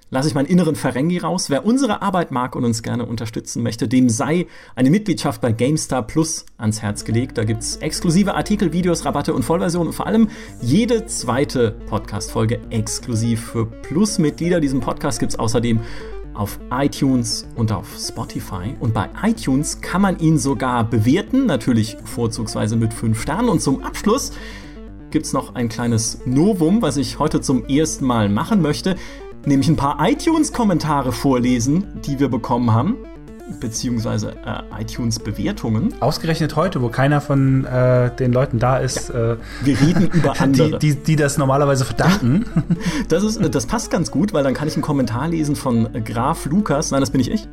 lasse 0.09 0.27
ich 0.27 0.35
meinen 0.35 0.45
inneren 0.45 0.75
Ferengi 0.75 1.17
raus. 1.17 1.49
Wer 1.49 1.65
unsere 1.65 2.01
Arbeit 2.01 2.31
mag 2.31 2.55
und 2.55 2.65
uns 2.65 2.83
gerne 2.83 3.05
unterstützen 3.05 3.63
möchte, 3.63 3.87
dem 3.87 4.09
sei 4.09 4.47
eine 4.75 4.89
Mitgliedschaft 4.89 5.41
bei 5.41 5.53
GameStar 5.53 6.05
Plus 6.05 6.45
ans 6.57 6.81
Herz 6.81 7.05
gelegt. 7.05 7.37
Da 7.37 7.45
gibt's 7.45 7.77
exklusive 7.77 8.35
Artikel, 8.35 8.73
Videos, 8.73 9.05
Rabatte 9.05 9.33
und 9.33 9.43
Vollversionen 9.43 9.87
und 9.87 9.93
vor 9.93 10.07
allem 10.07 10.29
jede 10.61 11.05
zweite 11.05 11.71
Podcast-Folge 11.87 12.59
exklusiv 12.69 13.51
für 13.51 13.65
Plus-Mitglieder. 13.65 14.59
Diesen 14.59 14.81
Podcast 14.81 15.19
gibt's 15.19 15.39
außerdem 15.39 15.79
auf 16.33 16.59
iTunes 16.71 17.47
und 17.55 17.71
auf 17.71 17.87
Spotify. 17.97 18.75
Und 18.79 18.93
bei 18.93 19.09
iTunes 19.23 19.81
kann 19.81 20.01
man 20.01 20.19
ihn 20.19 20.37
sogar 20.37 20.83
bewerten, 20.83 21.45
natürlich 21.45 21.97
vorzugsweise 22.03 22.75
mit 22.75 22.93
fünf 22.93 23.21
Sternen. 23.21 23.49
Und 23.49 23.61
zum 23.61 23.83
Abschluss 23.83 24.31
gibt's 25.09 25.33
noch 25.33 25.55
ein 25.55 25.69
kleines 25.69 26.19
Novum, 26.25 26.81
was 26.81 26.97
ich 26.97 27.19
heute 27.19 27.41
zum 27.41 27.65
ersten 27.65 28.05
Mal 28.05 28.29
machen 28.29 28.61
möchte 28.61 28.95
nämlich 29.45 29.69
ein 29.69 29.75
paar 29.75 29.97
iTunes-Kommentare 30.07 31.11
vorlesen, 31.11 32.01
die 32.05 32.19
wir 32.19 32.29
bekommen 32.29 32.71
haben, 32.71 32.97
beziehungsweise 33.59 34.33
äh, 34.45 34.81
iTunes-Bewertungen. 34.81 35.93
Ausgerechnet 35.99 36.55
heute, 36.55 36.81
wo 36.81 36.89
keiner 36.89 37.21
von 37.21 37.65
äh, 37.65 38.15
den 38.15 38.33
Leuten 38.33 38.59
da 38.59 38.77
ist. 38.77 39.09
Ja, 39.09 39.33
äh, 39.33 39.37
wir 39.63 39.81
reden 39.81 40.07
über 40.13 40.39
andere. 40.39 40.79
Die, 40.79 40.95
die, 40.95 41.03
die 41.03 41.15
das 41.15 41.37
normalerweise 41.37 41.85
verdanken. 41.85 42.45
Das, 43.09 43.23
ist, 43.23 43.39
das 43.53 43.65
passt 43.65 43.91
ganz 43.91 44.11
gut, 44.11 44.33
weil 44.33 44.43
dann 44.43 44.53
kann 44.53 44.67
ich 44.67 44.75
einen 44.75 44.83
Kommentar 44.83 45.27
lesen 45.27 45.55
von 45.55 45.89
Graf 46.05 46.45
Lukas. 46.45 46.91
Nein, 46.91 47.01
das 47.01 47.09
bin 47.09 47.19
ich 47.19 47.31
ich. 47.31 47.47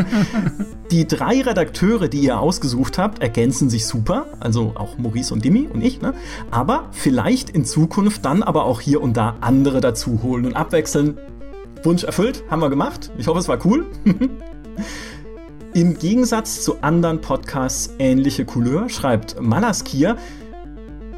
die 0.90 1.06
drei 1.06 1.40
Redakteure, 1.42 2.08
die 2.08 2.20
ihr 2.20 2.38
ausgesucht 2.38 2.98
habt, 2.98 3.22
ergänzen 3.22 3.70
sich 3.70 3.86
super. 3.86 4.26
Also 4.40 4.72
auch 4.76 4.98
Maurice 4.98 5.32
und 5.32 5.44
Dimi 5.44 5.68
und 5.72 5.82
ich. 5.82 6.00
Ne? 6.00 6.14
Aber 6.50 6.88
vielleicht 6.92 7.50
in 7.50 7.64
Zukunft 7.64 8.24
dann 8.24 8.42
aber 8.42 8.64
auch 8.64 8.80
hier 8.80 9.02
und 9.02 9.16
da 9.16 9.36
andere 9.40 9.80
dazu 9.80 10.20
holen 10.22 10.46
und 10.46 10.56
abwechseln. 10.56 11.18
Wunsch 11.82 12.04
erfüllt, 12.04 12.44
haben 12.50 12.62
wir 12.62 12.70
gemacht. 12.70 13.10
Ich 13.18 13.26
hoffe, 13.26 13.38
es 13.38 13.48
war 13.48 13.58
cool. 13.66 13.86
Im 15.74 15.98
Gegensatz 15.98 16.62
zu 16.62 16.80
anderen 16.82 17.20
Podcasts 17.20 17.90
ähnliche 17.98 18.44
Couleur, 18.44 18.88
schreibt 18.88 19.40
Malaskir, 19.40 20.16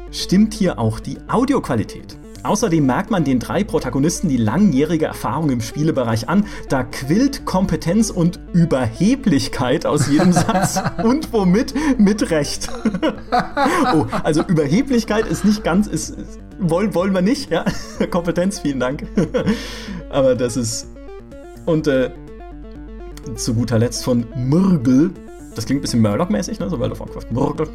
stimmt 0.09 0.55
hier 0.55 0.79
auch 0.79 0.99
die 0.99 1.19
Audioqualität. 1.27 2.17
Außerdem 2.41 2.83
merkt 2.83 3.11
man 3.11 3.23
den 3.23 3.37
drei 3.37 3.63
Protagonisten 3.63 4.29
die 4.29 4.37
langjährige 4.37 5.05
Erfahrung 5.05 5.51
im 5.51 5.61
Spielebereich 5.61 6.27
an. 6.27 6.47
Da 6.69 6.83
quillt 6.83 7.45
Kompetenz 7.45 8.09
und 8.09 8.39
Überheblichkeit 8.51 9.85
aus 9.85 10.07
jedem 10.07 10.33
Satz 10.33 10.81
und 11.03 11.31
womit 11.33 11.75
mit 11.99 12.31
Recht. 12.31 12.67
oh, 13.93 14.07
also 14.23 14.41
Überheblichkeit 14.41 15.27
ist 15.27 15.45
nicht 15.45 15.63
ganz, 15.63 15.85
ist, 15.85 16.17
ist 16.17 16.39
wollen, 16.57 16.95
wollen 16.95 17.13
wir 17.13 17.21
nicht, 17.21 17.51
ja. 17.51 17.63
Kompetenz, 18.09 18.57
vielen 18.57 18.79
Dank. 18.79 19.05
Aber 20.09 20.33
das 20.33 20.57
ist. 20.57 20.87
Und 21.67 21.85
äh, 21.85 22.09
zu 23.35 23.53
guter 23.53 23.79
Letzt 23.79 24.03
von 24.03 24.25
Murgel. 24.35 25.11
Das 25.55 25.65
klingt 25.65 25.79
ein 25.79 25.81
bisschen 25.81 26.01
Murdoch-mäßig, 26.01 26.59
ne? 26.59 26.69
So 26.69 26.79
World 26.79 26.93
of 26.93 26.99
Warcraft. 26.99 27.31
Murgel. 27.31 27.67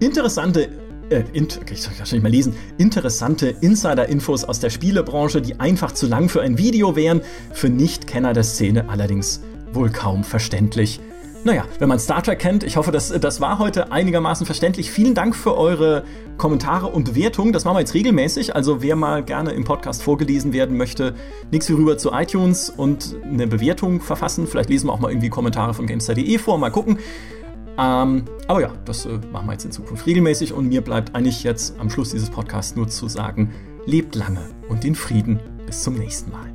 Interessante 0.00 0.68
äh, 1.10 1.24
int 1.32 1.58
okay, 1.60 1.74
ich 1.74 1.82
soll 1.82 1.92
wahrscheinlich 1.98 2.22
mal 2.22 2.30
lesen, 2.30 2.54
interessante 2.78 3.54
Insider-Infos 3.60 4.44
aus 4.44 4.60
der 4.60 4.70
Spielebranche, 4.70 5.42
die 5.42 5.60
einfach 5.60 5.92
zu 5.92 6.06
lang 6.06 6.28
für 6.28 6.42
ein 6.42 6.58
Video 6.58 6.96
wären, 6.96 7.20
für 7.52 7.68
Nichtkenner 7.68 8.32
der 8.32 8.44
Szene 8.44 8.88
allerdings 8.88 9.40
wohl 9.72 9.90
kaum 9.90 10.24
verständlich. 10.24 11.00
Naja, 11.44 11.66
wenn 11.78 11.90
man 11.90 11.98
Star 11.98 12.22
Trek 12.22 12.38
kennt, 12.38 12.64
ich 12.64 12.78
hoffe, 12.78 12.90
das, 12.90 13.08
das 13.20 13.38
war 13.38 13.58
heute 13.58 13.92
einigermaßen 13.92 14.46
verständlich. 14.46 14.90
Vielen 14.90 15.12
Dank 15.14 15.36
für 15.36 15.58
eure 15.58 16.04
Kommentare 16.38 16.86
und 16.86 17.04
Bewertungen. 17.04 17.52
Das 17.52 17.66
machen 17.66 17.76
wir 17.76 17.80
jetzt 17.80 17.92
regelmäßig. 17.92 18.56
Also 18.56 18.80
wer 18.80 18.96
mal 18.96 19.22
gerne 19.22 19.52
im 19.52 19.64
Podcast 19.64 20.02
vorgelesen 20.02 20.54
werden 20.54 20.78
möchte, 20.78 21.14
nichts 21.50 21.68
wie 21.68 21.74
rüber 21.74 21.98
zu 21.98 22.12
iTunes 22.12 22.70
und 22.70 23.16
eine 23.22 23.46
Bewertung 23.46 24.00
verfassen. 24.00 24.46
Vielleicht 24.46 24.70
lesen 24.70 24.88
wir 24.88 24.94
auch 24.94 25.00
mal 25.00 25.10
irgendwie 25.10 25.28
Kommentare 25.28 25.74
von 25.74 25.86
Gamestar.de 25.86 26.38
vor. 26.38 26.56
Mal 26.56 26.70
gucken. 26.70 26.98
Ähm, 27.76 28.24
aber 28.48 28.62
ja, 28.62 28.72
das 28.86 29.04
äh, 29.04 29.18
machen 29.30 29.46
wir 29.46 29.52
jetzt 29.52 29.66
in 29.66 29.72
Zukunft 29.72 30.06
regelmäßig. 30.06 30.54
Und 30.54 30.68
mir 30.68 30.80
bleibt 30.80 31.14
eigentlich 31.14 31.44
jetzt 31.44 31.78
am 31.78 31.90
Schluss 31.90 32.08
dieses 32.08 32.30
Podcasts 32.30 32.74
nur 32.74 32.88
zu 32.88 33.06
sagen, 33.06 33.52
lebt 33.84 34.14
lange 34.14 34.48
und 34.70 34.82
in 34.86 34.94
Frieden. 34.94 35.40
Bis 35.66 35.82
zum 35.82 35.98
nächsten 35.98 36.30
Mal. 36.30 36.53